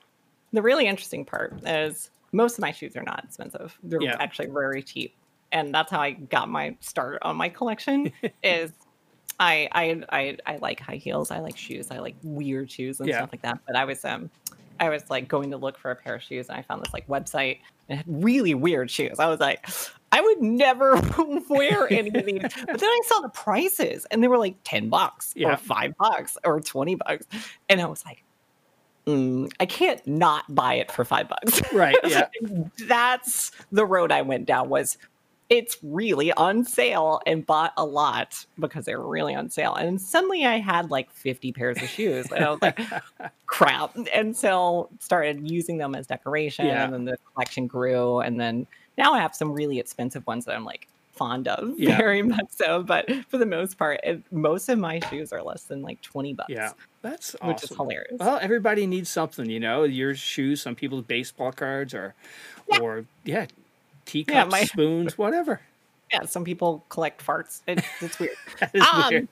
The 0.53 0.63
really 0.63 0.87
interesting 0.87 1.25
part 1.25 1.55
is 1.67 2.11
most 2.33 2.59
of 2.59 2.63
my 2.63 2.71
shoes 2.73 2.97
are 2.97 3.03
not 3.03 3.25
expensive. 3.25 3.77
They're 3.83 4.03
Yeah. 4.03 4.17
actually 4.19 4.49
very 4.49 4.83
cheap. 4.83 5.15
And 5.53 5.73
that's 5.75 5.91
how 5.91 6.01
I 6.01 6.13
got 6.13 6.49
my 6.49 6.77
start 6.81 7.19
on 7.23 7.37
my 7.37 7.49
collection 7.49 8.13
is 8.43 8.73
I, 9.41 9.69
I 9.73 10.03
I 10.11 10.37
I 10.47 10.57
like 10.59 10.81
high 10.81 10.97
heels. 10.97 11.31
I 11.31 11.39
like 11.41 11.57
shoes. 11.57 11.91
I 11.91 11.99
like 11.99 12.15
weird 12.23 12.71
shoes 12.71 13.01
and 13.01 13.09
Yeah. 13.09 13.19
stuff 13.19 13.31
like 13.33 13.43
that. 13.43 13.59
But 13.67 13.77
I 13.77 13.85
was 13.85 14.05
um 14.05 14.31
I 14.81 14.89
was 14.91 15.09
like 15.11 15.29
going 15.29 15.51
to 15.53 15.57
look 15.57 15.79
for 15.79 15.91
a 15.91 15.97
pair 15.97 16.15
of 16.17 16.23
shoes 16.23 16.49
and 16.49 16.59
I 16.59 16.63
found 16.63 16.83
this 16.85 16.93
like 16.93 17.07
website 17.07 17.59
and 17.89 17.99
had 17.99 18.07
really 18.25 18.55
weird 18.55 18.91
shoes. 18.91 19.19
I 19.19 19.27
was 19.29 19.41
like, 19.41 19.67
I 20.13 20.21
would 20.21 20.41
never 20.43 20.95
wear 21.49 21.93
any 21.93 22.09
of 22.17 22.25
these. 22.27 22.41
But 22.43 22.81
then 22.81 22.89
I 22.89 23.01
saw 23.07 23.21
the 23.21 23.29
prices 23.31 24.07
and 24.11 24.23
they 24.23 24.29
were 24.29 24.39
like 24.39 24.57
10 24.65 24.89
bucks 24.89 25.33
Yeah. 25.37 25.55
or 25.55 25.57
five 25.57 25.97
bucks 25.99 26.37
or 26.45 26.61
20 26.61 26.95
bucks. 26.97 27.27
And 27.69 27.81
I 27.81 27.87
was 27.87 28.05
like, 28.05 28.23
mm, 29.07 29.51
I 29.61 29.67
can't 29.67 30.07
not 30.07 30.55
buy 30.55 30.75
it 30.75 30.91
for 30.93 31.05
five 31.05 31.29
bucks. 31.29 31.61
Right. 31.73 31.97
Yeah. 32.05 32.29
That's 32.87 33.51
the 33.73 33.85
road 33.85 34.13
I 34.13 34.23
went 34.23 34.47
down 34.47 34.69
was 34.69 34.97
it's 35.51 35.77
really 35.83 36.33
on 36.33 36.65
sale 36.65 37.21
and 37.27 37.45
bought 37.45 37.73
a 37.77 37.85
lot 37.85 38.47
because 38.59 38.87
they 38.87 38.97
were 38.97 39.07
really 39.07 39.35
on 39.35 39.51
sale. 39.51 39.75
And 39.75 40.01
suddenly 40.01 40.45
I 40.47 40.59
had 40.59 40.91
like 40.91 41.11
50 41.11 41.53
pairs 41.53 41.77
of 41.83 41.89
shoes. 41.89 42.31
And 42.33 42.45
I 42.45 42.51
was 42.51 42.63
like, 42.63 42.81
crap. 43.47 43.95
And 44.15 44.37
so 44.37 44.89
started 45.01 45.49
using 45.49 45.77
them 45.79 45.95
as 45.95 46.07
decoration 46.07 46.67
Yeah. 46.67 46.85
and 46.85 46.95
then 46.95 47.05
the 47.05 47.19
collection 47.35 47.67
grew. 47.67 48.21
And 48.21 48.41
then 48.41 48.67
now 48.97 49.13
I 49.13 49.21
have 49.21 49.35
some 49.35 49.53
really 49.53 49.79
expensive 49.79 50.27
ones 50.27 50.47
that 50.47 50.57
I'm 50.57 50.65
like 50.65 50.89
fond 51.13 51.47
of 51.47 51.75
Yeah. 51.79 51.99
very 51.99 52.23
much 52.23 52.49
so. 52.49 52.83
But 52.83 53.09
for 53.29 53.37
the 53.39 53.47
most 53.47 53.77
part, 53.77 54.01
it, 54.03 54.23
most 54.33 54.69
of 54.71 54.79
my 54.79 54.99
shoes 55.11 55.31
are 55.33 55.43
less 55.43 55.65
than 55.65 55.83
like 55.83 56.01
20 56.01 56.33
bucks. 56.33 56.51
Yeah. 56.51 56.73
That's 57.03 57.37
Which 57.43 57.63
is 57.65 57.69
hilarious. 57.69 58.17
Well, 58.19 58.39
everybody 58.41 58.87
needs 58.87 59.11
something, 59.11 59.49
you 59.51 59.61
know. 59.61 59.83
Your 59.85 60.15
shoes, 60.15 60.63
some 60.63 60.75
people's 60.75 61.05
baseball 61.05 61.53
cards, 61.53 61.93
or, 61.93 62.15
Yeah. 62.73 62.79
or 62.81 63.05
yeah, 63.25 63.47
teacups, 64.05 64.51
my- 64.51 64.65
spoons, 64.75 65.17
whatever. 65.19 65.61
yeah, 66.13 66.25
some 66.27 66.45
people 66.45 66.85
collect 66.89 67.25
farts. 67.25 67.63
It, 67.67 67.83
it's 68.01 68.19
weird. 68.19 68.37
That 68.61 68.71
is 68.75 68.83
Um, 68.83 69.11
weird. 69.11 69.29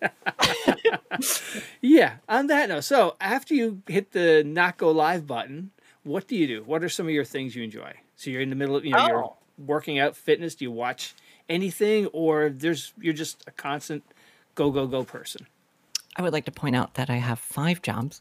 yeah. 1.80 2.16
On 2.28 2.46
that 2.48 2.68
note, 2.68 2.84
so 2.84 3.16
after 3.20 3.54
you 3.54 3.82
hit 3.86 4.12
the 4.12 4.42
not 4.44 4.76
go 4.78 4.90
live 4.90 5.26
button, 5.26 5.70
what 6.04 6.26
do 6.26 6.36
you 6.36 6.46
do? 6.46 6.62
What 6.64 6.82
are 6.82 6.88
some 6.88 7.06
of 7.06 7.12
your 7.12 7.24
things 7.24 7.54
you 7.54 7.62
enjoy? 7.62 7.92
So 8.16 8.30
you're 8.30 8.40
in 8.40 8.50
the 8.50 8.56
middle 8.56 8.76
of, 8.76 8.84
you 8.84 8.92
know, 8.92 9.06
you're 9.06 9.24
Oh. 9.24 9.36
working 9.58 9.98
out, 9.98 10.16
fitness. 10.16 10.54
Do 10.54 10.64
you 10.64 10.70
watch 10.72 11.14
anything, 11.48 12.06
or 12.06 12.50
there's 12.50 12.92
you're 13.00 13.12
just 13.14 13.42
a 13.46 13.50
constant 13.50 14.02
go 14.54 14.70
go 14.70 14.86
go 14.86 15.04
person? 15.04 15.46
I 16.16 16.22
would 16.22 16.32
like 16.32 16.44
to 16.46 16.52
point 16.52 16.76
out 16.76 16.94
that 16.94 17.08
I 17.10 17.16
have 17.16 17.38
five 17.38 17.82
jobs. 17.82 18.20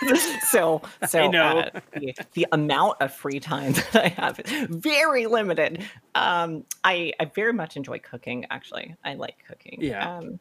so, 0.50 0.82
so 1.06 1.30
know. 1.30 1.58
Uh, 1.58 1.80
the, 1.94 2.14
the 2.32 2.46
amount 2.52 3.00
of 3.00 3.12
free 3.12 3.40
time 3.40 3.72
that 3.92 3.96
I 4.04 4.08
have 4.08 4.40
is 4.40 4.50
very 4.68 5.26
limited. 5.26 5.84
Um, 6.14 6.64
I 6.84 7.12
I 7.20 7.26
very 7.26 7.52
much 7.52 7.76
enjoy 7.76 7.98
cooking. 7.98 8.46
Actually, 8.50 8.96
I 9.04 9.14
like 9.14 9.36
cooking. 9.46 9.78
Yeah. 9.80 10.18
Um, 10.18 10.40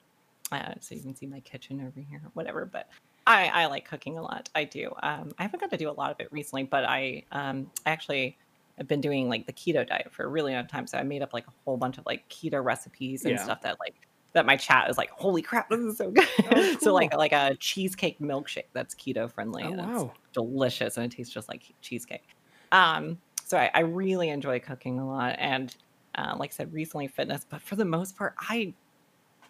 uh, 0.52 0.74
so 0.80 0.96
you 0.96 1.02
can 1.02 1.16
see 1.16 1.26
my 1.26 1.40
kitchen 1.42 1.82
over 1.82 2.00
here, 2.00 2.22
whatever. 2.34 2.66
But 2.66 2.90
I 3.26 3.48
I 3.48 3.66
like 3.66 3.86
cooking 3.88 4.18
a 4.18 4.22
lot. 4.22 4.50
I 4.56 4.64
do. 4.64 4.94
Um, 5.04 5.34
I 5.38 5.44
haven't 5.44 5.60
got 5.60 5.72
to 5.72 5.78
do 5.78 5.90
a 5.90 5.92
lot 5.92 6.12
of 6.12 6.20
it 6.20 6.32
recently, 6.32 6.64
but 6.64 6.86
I 6.86 7.24
um 7.32 7.70
I 7.86 7.92
actually. 7.92 8.38
I've 8.80 8.88
been 8.88 9.02
doing 9.02 9.28
like 9.28 9.48
the 9.48 9.54
keto 9.54 9.88
diet 9.88 10.14
for 10.14 10.24
a 10.24 10.28
really 10.28 10.54
long 10.54 10.68
time, 10.68 10.86
so 10.86 11.00
I 11.00 11.04
made 11.04 11.24
up 11.24 11.34
like 11.34 11.48
a 11.48 11.52
whole 11.66 11.78
bunch 11.78 11.98
of 11.98 12.06
like 12.06 12.30
keto 12.30 12.64
recipes 12.64 13.26
and 13.26 13.32
Yeah. 13.32 13.44
stuff 13.44 13.62
that 13.62 13.80
like 13.80 13.96
that 14.34 14.46
my 14.46 14.56
chat 14.56 14.90
is 14.90 14.98
like, 14.98 15.10
holy 15.12 15.42
crap, 15.42 15.70
this 15.70 15.80
is 15.80 15.98
so 15.98 16.12
good. 16.12 16.28
Oh, 16.52 16.78
so 16.80 16.94
like 16.94 17.14
like 17.16 17.32
a 17.32 17.56
cheesecake 17.60 18.20
milkshake 18.20 18.66
that's 18.74 18.94
keto 18.96 19.32
friendly. 19.32 19.64
Oh, 19.64 19.72
and 19.72 19.80
it's 19.80 19.88
wow. 19.90 20.14
delicious 20.34 20.98
and 20.98 21.12
it 21.12 21.16
tastes 21.16 21.34
just 21.34 21.48
like 21.48 21.64
cheesecake. 21.82 22.28
Um, 22.72 23.18
so 23.44 23.58
I, 23.58 23.72
I 23.74 23.80
really 23.82 24.30
enjoy 24.30 24.60
cooking 24.60 25.00
a 25.00 25.08
lot, 25.08 25.36
and 25.40 25.74
uh, 26.16 26.36
like 26.38 26.52
I 26.52 26.54
said, 26.54 26.74
recently 26.74 27.08
fitness. 27.08 27.46
But 27.50 27.62
for 27.62 27.76
the 27.76 27.86
most 27.86 28.18
part, 28.18 28.36
I 28.40 28.74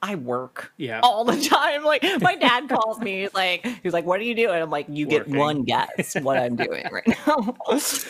I 0.01 0.15
work 0.15 0.71
Yeah. 0.78 0.99
all 1.01 1.23
the 1.25 1.41
time. 1.49 1.84
Like 1.84 2.03
my 2.21 2.36
dad 2.36 2.69
calls 2.69 2.99
me, 2.99 3.21
he's 3.21 3.34
like 3.34 3.65
he's 3.84 3.93
like, 3.93 4.05
"What 4.05 4.19
are 4.19 4.23
you 4.23 4.36
doing?" 4.36 4.61
I'm 4.61 4.69
like, 4.69 4.86
"You 4.89 5.07
get 5.07 5.28
one 5.28 5.63
guess 5.63 6.15
what 6.21 6.38
I'm 6.38 6.55
doing 6.55 6.86
right 6.91 7.07
now, 7.07 7.55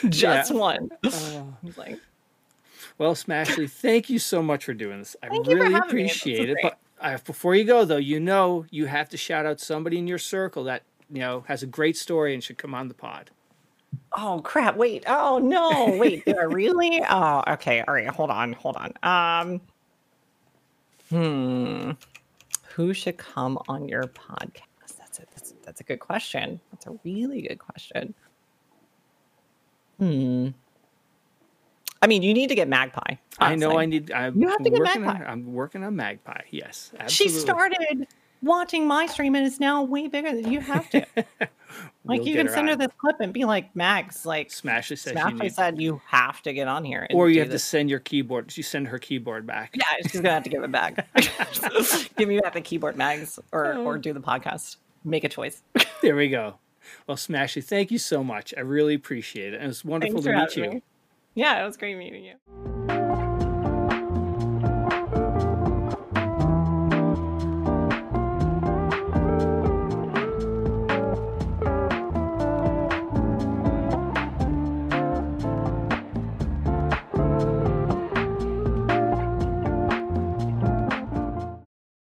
just 0.10 0.54
one." 0.54 0.90
Oh. 1.06 1.56
He's 1.64 1.78
like, 1.78 2.00
Well, 2.98 3.14
Smashley, 3.14 3.70
thank 3.70 4.10
you 4.10 4.20
so 4.20 4.42
much 4.42 4.66
for 4.66 4.74
doing 4.74 5.00
this. 5.00 5.16
I 5.22 5.30
Thank 5.30 5.48
really 5.48 5.72
having 5.72 5.96
me. 5.96 6.04
This 6.04 6.14
was 6.14 6.22
appreciate 6.22 6.50
it. 6.50 6.58
But 6.62 6.80
uh, 7.00 7.18
before 7.26 7.56
you 7.56 7.64
go, 7.64 7.86
though, 7.86 7.98
you 7.98 8.20
know 8.20 8.66
you 8.72 8.86
have 8.88 9.10
to 9.10 9.18
shout 9.18 9.46
out 9.46 9.60
somebody 9.60 10.00
in 10.00 10.08
your 10.08 10.18
circle 10.18 10.64
that 10.66 10.84
you 11.12 11.20
know 11.20 11.44
has 11.48 11.64
a 11.64 11.68
great 11.68 11.96
story 11.96 12.34
and 12.34 12.44
should 12.44 12.58
come 12.58 12.74
on 12.74 12.88
the 12.88 12.94
pod. 12.94 13.30
Oh 14.18 14.42
crap! 14.44 14.76
Wait. 14.76 15.04
Oh 15.08 15.38
no! 15.40 15.98
Wait. 15.98 16.24
Really? 16.48 17.02
Oh, 17.08 17.44
okay. 17.48 17.84
All 17.88 17.94
right. 17.94 18.08
Hold 18.08 18.32
on. 18.32 18.54
Hold 18.54 18.78
on. 18.78 18.94
Um. 19.04 19.62
Hmm. 21.10 21.92
Who 22.74 22.94
should 22.94 23.18
come 23.18 23.58
on 23.68 23.88
your 23.88 24.04
podcast? 24.04 24.98
That's 24.98 25.20
a 25.20 25.22
that's, 25.32 25.54
that's 25.64 25.82
a 25.82 25.84
good 25.84 26.00
question. 26.00 26.60
That's 26.72 26.88
a 26.88 27.00
really 27.04 27.42
good 27.44 27.60
question. 27.60 28.14
Hmm. 30.00 30.50
I 32.02 32.08
mean, 32.08 32.22
you 32.24 32.34
need 32.34 32.48
to 32.48 32.56
get 32.56 32.68
Magpie. 32.68 33.16
I 33.40 33.56
know 33.56 33.78
I 33.80 33.86
need. 33.86 34.12
I'm 34.12 34.40
You 34.40 34.48
have 34.50 34.64
to 34.64 34.70
get 34.70 34.80
working 34.80 35.06
on. 35.06 35.14
Magpie. 35.18 35.32
I'm 35.32 35.54
working 35.54 35.84
on 35.84 35.96
Magpie. 35.96 36.42
Yes, 36.52 36.92
absolutely. 37.00 37.14
She 37.14 37.30
started 37.30 38.08
watching 38.44 38.88
my 38.88 39.08
stream 39.08 39.36
and 39.36 39.46
is 39.46 39.60
now 39.60 39.82
way 39.84 40.08
bigger 40.08 40.32
than 40.36 40.52
you 40.52 40.60
have 40.60 40.88
to. 40.92 41.06
like 41.40 41.50
We'll 42.04 42.28
you 42.28 42.36
can 42.36 42.48
send 42.50 42.68
her 42.68 42.74
on. 42.74 42.78
this 42.80 42.90
clip 43.00 43.16
and 43.20 43.34
be 43.34 43.46
like, 43.46 43.76
Mags, 43.76 44.26
like 44.28 44.50
Smashley 44.50 44.98
says 44.98 45.18
you 45.42 45.50
said 45.50 45.82
you 45.82 46.00
have 46.08 46.42
to 46.44 46.54
get 46.54 46.68
on 46.68 46.86
here. 46.86 47.08
And 47.10 47.18
or 47.18 47.30
you 47.30 47.40
have 47.40 47.50
to 47.50 47.60
send 47.60 47.90
your 47.90 48.00
keyboard. 48.00 48.56
You 48.56 48.62
send 48.64 48.88
her 48.90 49.00
keyboard 49.00 49.48
back. 49.48 49.76
Yeah, 49.76 49.84
she's 50.04 50.22
gonna 50.22 50.30
have 50.36 50.44
to 50.44 50.50
give 50.50 50.64
it 50.64 50.72
back. 50.72 51.08
give 52.16 52.30
me 52.30 52.40
back 52.40 52.54
the 52.54 52.62
keyboard 52.62 52.96
mags, 52.96 53.40
or 53.52 53.74
Oh. 53.74 53.84
or 53.86 53.98
do 53.98 54.14
the 54.14 54.22
podcast. 54.22 54.78
Make 55.04 55.24
a 55.24 55.30
choice. 55.30 55.64
There 56.02 56.16
we 56.16 56.30
go. 56.30 56.60
Well, 57.08 57.18
Smashy, 57.18 57.64
thank 57.64 57.92
you 57.92 57.98
so 57.98 58.24
much. 58.24 58.54
I 58.56 58.62
really 58.62 58.94
appreciate 58.94 59.54
it. 59.54 59.58
And 59.58 59.66
it 59.66 59.68
was 59.68 59.84
wonderful 59.84 60.22
Thanks 60.22 60.54
to 60.54 60.60
meet 60.62 60.66
you. 60.68 60.74
me. 60.76 60.84
Yeah, 61.38 61.62
it 61.62 61.66
was 61.68 61.78
great 61.78 61.96
meeting 62.00 62.26
you. 62.26 62.87